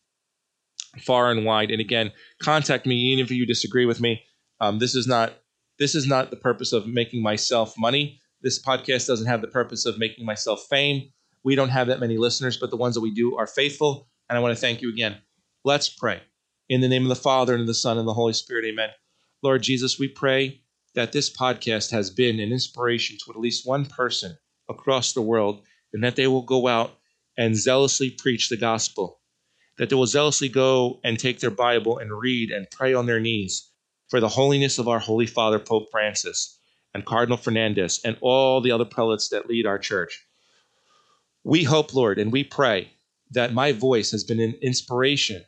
far 0.98 1.30
and 1.30 1.44
wide. 1.44 1.70
And 1.70 1.80
again, 1.80 2.10
contact 2.42 2.84
me 2.84 2.96
even 2.96 3.24
if 3.24 3.30
you 3.30 3.46
disagree 3.46 3.86
with 3.86 4.00
me. 4.00 4.22
Um, 4.60 4.80
this 4.80 4.96
is 4.96 5.06
not 5.06 5.34
this 5.78 5.94
is 5.94 6.06
not 6.06 6.30
the 6.30 6.36
purpose 6.36 6.72
of 6.72 6.86
making 6.86 7.22
myself 7.22 7.74
money. 7.78 8.20
This 8.42 8.60
podcast 8.60 9.06
doesn't 9.06 9.28
have 9.28 9.40
the 9.40 9.46
purpose 9.46 9.86
of 9.86 10.00
making 10.00 10.26
myself 10.26 10.66
fame. 10.68 11.10
We 11.44 11.54
don't 11.54 11.68
have 11.68 11.86
that 11.86 12.00
many 12.00 12.18
listeners, 12.18 12.56
but 12.56 12.70
the 12.70 12.76
ones 12.76 12.96
that 12.96 13.00
we 13.00 13.14
do 13.14 13.36
are 13.36 13.46
faithful. 13.46 14.08
And 14.28 14.36
I 14.36 14.40
want 14.40 14.52
to 14.52 14.60
thank 14.60 14.82
you 14.82 14.90
again. 14.90 15.18
Let's 15.64 15.88
pray. 15.88 16.20
In 16.68 16.80
the 16.80 16.88
name 16.88 17.04
of 17.04 17.08
the 17.08 17.14
Father, 17.14 17.54
and 17.54 17.60
of 17.60 17.66
the 17.68 17.74
Son, 17.74 17.98
and 17.98 18.08
the 18.08 18.14
Holy 18.14 18.32
Spirit, 18.32 18.64
amen. 18.64 18.88
Lord 19.44 19.62
Jesus, 19.62 19.96
we 19.96 20.08
pray 20.08 20.60
that 20.96 21.12
this 21.12 21.30
podcast 21.30 21.92
has 21.92 22.10
been 22.10 22.40
an 22.40 22.50
inspiration 22.50 23.16
to 23.24 23.30
at 23.30 23.38
least 23.38 23.64
one 23.64 23.86
person 23.86 24.36
across 24.68 25.12
the 25.12 25.22
world, 25.22 25.62
and 25.92 26.02
that 26.02 26.16
they 26.16 26.26
will 26.26 26.42
go 26.42 26.66
out 26.66 26.98
and 27.38 27.54
zealously 27.54 28.10
preach 28.10 28.48
the 28.48 28.56
gospel, 28.56 29.20
that 29.78 29.88
they 29.88 29.96
will 29.96 30.06
zealously 30.06 30.48
go 30.48 30.98
and 31.04 31.16
take 31.16 31.38
their 31.38 31.50
Bible 31.50 31.98
and 31.98 32.10
read 32.12 32.50
and 32.50 32.66
pray 32.72 32.92
on 32.92 33.06
their 33.06 33.20
knees 33.20 33.70
for 34.08 34.18
the 34.18 34.28
holiness 34.28 34.78
of 34.78 34.88
our 34.88 34.98
Holy 34.98 35.26
Father, 35.26 35.60
Pope 35.60 35.88
Francis 35.92 36.58
and 36.94 37.04
Cardinal 37.04 37.36
Fernandez 37.36 38.00
and 38.04 38.16
all 38.20 38.60
the 38.60 38.72
other 38.72 38.84
prelates 38.84 39.28
that 39.28 39.48
lead 39.48 39.66
our 39.66 39.78
church. 39.78 40.26
We 41.44 41.64
hope, 41.64 41.94
Lord, 41.94 42.18
and 42.18 42.30
we 42.30 42.44
pray 42.44 42.92
that 43.30 43.54
my 43.54 43.72
voice 43.72 44.10
has 44.10 44.24
been 44.24 44.40
an 44.40 44.54
inspiration 44.62 45.44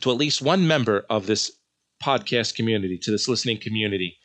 to 0.00 0.10
at 0.10 0.16
least 0.16 0.42
one 0.42 0.66
member 0.66 1.04
of 1.08 1.26
this 1.26 1.52
podcast 2.02 2.54
community, 2.54 2.98
to 2.98 3.10
this 3.10 3.28
listening 3.28 3.58
community, 3.58 4.18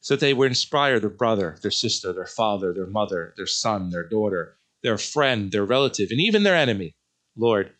so 0.00 0.14
that 0.14 0.20
they 0.20 0.34
would 0.34 0.48
inspire 0.48 0.98
their 0.98 1.10
brother, 1.10 1.58
their 1.62 1.70
sister, 1.70 2.12
their 2.12 2.26
father, 2.26 2.72
their 2.72 2.86
mother, 2.86 3.34
their 3.36 3.46
son, 3.46 3.90
their 3.90 4.08
daughter, 4.08 4.56
their 4.82 4.98
friend, 4.98 5.52
their 5.52 5.64
relative, 5.64 6.10
and 6.10 6.20
even 6.20 6.42
their 6.42 6.56
enemy, 6.56 6.96
Lord, 7.36 7.72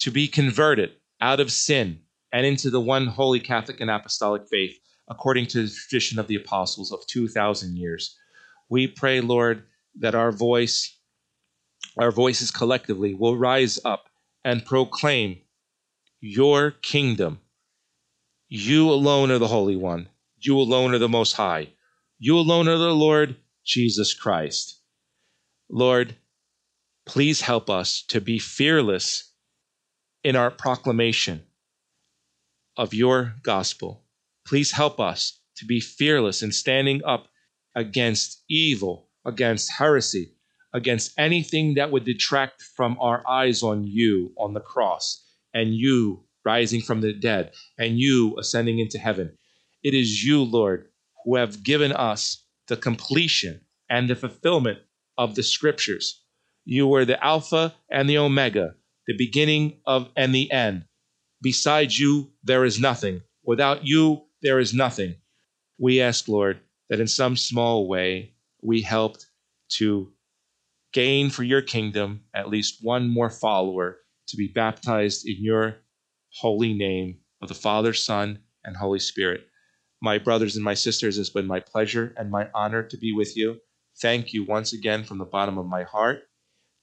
to 0.00 0.10
be 0.10 0.26
converted 0.26 0.92
out 1.20 1.38
of 1.38 1.52
sin 1.52 2.00
and 2.32 2.46
into 2.46 2.70
the 2.70 2.80
one 2.80 3.06
holy 3.06 3.40
Catholic 3.40 3.80
and 3.80 3.90
apostolic 3.90 4.48
faith 4.48 4.78
according 5.10 5.46
to 5.48 5.64
the 5.64 5.70
tradition 5.70 6.18
of 6.18 6.28
the 6.28 6.36
apostles 6.36 6.92
of 6.92 7.06
2,000 7.08 7.76
years. 7.76 8.16
We 8.70 8.86
pray, 8.88 9.20
Lord, 9.20 9.64
that 10.00 10.14
our 10.14 10.32
voice, 10.32 10.96
our 11.98 12.12
voices 12.12 12.50
collectively, 12.52 13.14
will 13.14 13.36
rise 13.36 13.80
up 13.84 14.08
and 14.44 14.64
proclaim 14.64 15.40
your 16.20 16.72
kingdom 16.72 17.40
You 18.48 18.90
alone 18.90 19.30
are 19.32 19.38
the 19.38 19.48
Holy 19.48 19.76
One. 19.76 20.08
You 20.40 20.58
alone 20.58 20.94
are 20.94 20.98
the 20.98 21.08
Most 21.08 21.34
High. 21.34 21.70
You 22.18 22.38
alone 22.38 22.68
are 22.68 22.78
the 22.78 22.94
Lord 22.94 23.36
Jesus 23.64 24.14
Christ. 24.14 24.80
Lord, 25.70 26.16
please 27.06 27.42
help 27.42 27.70
us 27.70 28.04
to 28.08 28.20
be 28.20 28.38
fearless 28.38 29.32
in 30.24 30.36
our 30.36 30.50
proclamation 30.50 31.44
of 32.76 32.94
your 32.94 33.34
gospel. 33.42 34.04
Please 34.50 34.72
help 34.72 34.98
us 34.98 35.38
to 35.58 35.64
be 35.64 35.78
fearless 35.78 36.42
in 36.42 36.50
standing 36.50 37.00
up 37.04 37.28
against 37.76 38.42
evil, 38.50 39.08
against 39.24 39.70
heresy, 39.70 40.32
against 40.74 41.12
anything 41.16 41.74
that 41.74 41.92
would 41.92 42.04
detract 42.04 42.60
from 42.74 42.96
our 43.00 43.22
eyes 43.28 43.62
on 43.62 43.86
you 43.86 44.32
on 44.36 44.52
the 44.52 44.60
cross 44.60 45.24
and 45.54 45.72
you 45.72 46.24
rising 46.44 46.80
from 46.80 47.00
the 47.00 47.12
dead 47.12 47.52
and 47.78 48.00
you 48.00 48.36
ascending 48.40 48.80
into 48.80 48.98
heaven. 48.98 49.38
It 49.84 49.94
is 49.94 50.24
you, 50.24 50.42
Lord, 50.42 50.88
who 51.24 51.36
have 51.36 51.62
given 51.62 51.92
us 51.92 52.44
the 52.66 52.76
completion 52.76 53.60
and 53.88 54.10
the 54.10 54.16
fulfillment 54.16 54.80
of 55.16 55.36
the 55.36 55.44
scriptures. 55.44 56.24
You 56.64 56.88
were 56.88 57.04
the 57.04 57.24
Alpha 57.24 57.72
and 57.88 58.10
the 58.10 58.18
Omega, 58.18 58.74
the 59.06 59.16
beginning 59.16 59.78
of 59.86 60.08
and 60.16 60.34
the 60.34 60.50
end. 60.50 60.86
Besides 61.40 62.00
you, 62.00 62.32
there 62.42 62.64
is 62.64 62.80
nothing. 62.80 63.20
Without 63.44 63.86
you, 63.86 64.24
there 64.42 64.58
is 64.58 64.74
nothing. 64.74 65.16
We 65.78 66.00
ask, 66.00 66.28
Lord, 66.28 66.60
that 66.88 67.00
in 67.00 67.06
some 67.06 67.36
small 67.36 67.88
way 67.88 68.34
we 68.62 68.82
helped 68.82 69.26
to 69.70 70.12
gain 70.92 71.30
for 71.30 71.44
your 71.44 71.62
kingdom 71.62 72.22
at 72.34 72.48
least 72.48 72.78
one 72.82 73.08
more 73.08 73.30
follower 73.30 73.98
to 74.28 74.36
be 74.36 74.48
baptized 74.48 75.26
in 75.26 75.36
your 75.42 75.76
holy 76.32 76.74
name 76.74 77.18
of 77.42 77.48
the 77.48 77.54
Father, 77.54 77.92
Son, 77.92 78.38
and 78.64 78.76
Holy 78.76 78.98
Spirit. 78.98 79.46
My 80.02 80.18
brothers 80.18 80.56
and 80.56 80.64
my 80.64 80.74
sisters, 80.74 81.18
it's 81.18 81.30
been 81.30 81.46
my 81.46 81.60
pleasure 81.60 82.14
and 82.16 82.30
my 82.30 82.48
honor 82.54 82.82
to 82.82 82.96
be 82.96 83.12
with 83.12 83.36
you. 83.36 83.60
Thank 84.00 84.32
you 84.32 84.44
once 84.44 84.72
again 84.72 85.04
from 85.04 85.18
the 85.18 85.24
bottom 85.24 85.58
of 85.58 85.66
my 85.66 85.82
heart. 85.82 86.22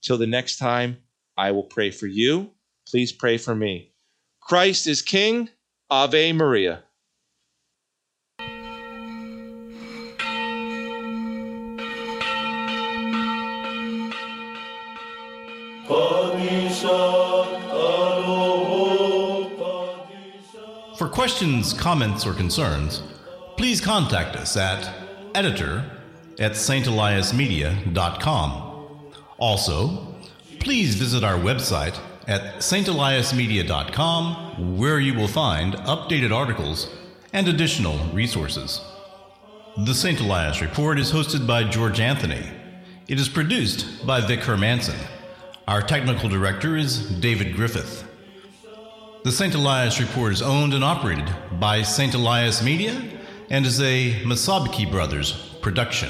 Till 0.02 0.18
the 0.18 0.26
next 0.26 0.58
time, 0.58 0.98
I 1.36 1.50
will 1.50 1.64
pray 1.64 1.90
for 1.90 2.06
you. 2.06 2.50
Please 2.86 3.12
pray 3.12 3.38
for 3.38 3.54
me. 3.54 3.92
Christ 4.40 4.86
is 4.86 5.02
King. 5.02 5.50
Ave 5.90 6.32
Maria. 6.32 6.84
Questions, 21.18 21.66
comments, 21.72 22.24
or 22.24 22.32
concerns, 22.32 23.02
please 23.56 23.80
contact 23.80 24.36
us 24.36 24.56
at 24.56 24.88
editor 25.34 25.84
at 26.38 26.52
SaintEliasMedia.com. 26.52 28.98
Also, 29.36 30.14
please 30.60 30.94
visit 30.94 31.24
our 31.24 31.34
website 31.34 31.98
at 32.28 32.58
SaintEliasMedia.com 32.58 34.78
where 34.78 35.00
you 35.00 35.12
will 35.12 35.26
find 35.26 35.74
updated 35.74 36.32
articles 36.32 36.88
and 37.32 37.48
additional 37.48 37.98
resources. 38.12 38.80
The 39.76 39.94
St. 39.94 40.20
Elias 40.20 40.60
Report 40.60 41.00
is 41.00 41.10
hosted 41.10 41.48
by 41.48 41.64
George 41.64 41.98
Anthony. 41.98 42.48
It 43.08 43.18
is 43.18 43.28
produced 43.28 44.06
by 44.06 44.20
Vic 44.20 44.38
Hermanson. 44.38 44.94
Our 45.66 45.82
technical 45.82 46.28
director 46.28 46.76
is 46.76 47.10
David 47.18 47.56
Griffith. 47.56 48.07
The 49.28 49.32
St. 49.32 49.54
Elias 49.54 50.00
Report 50.00 50.32
is 50.32 50.40
owned 50.40 50.72
and 50.72 50.82
operated 50.82 51.28
by 51.60 51.82
St. 51.82 52.14
Elias 52.14 52.62
Media 52.62 52.98
and 53.50 53.66
is 53.66 53.78
a 53.78 54.12
Masabki 54.24 54.90
Brothers 54.90 55.54
production. 55.60 56.08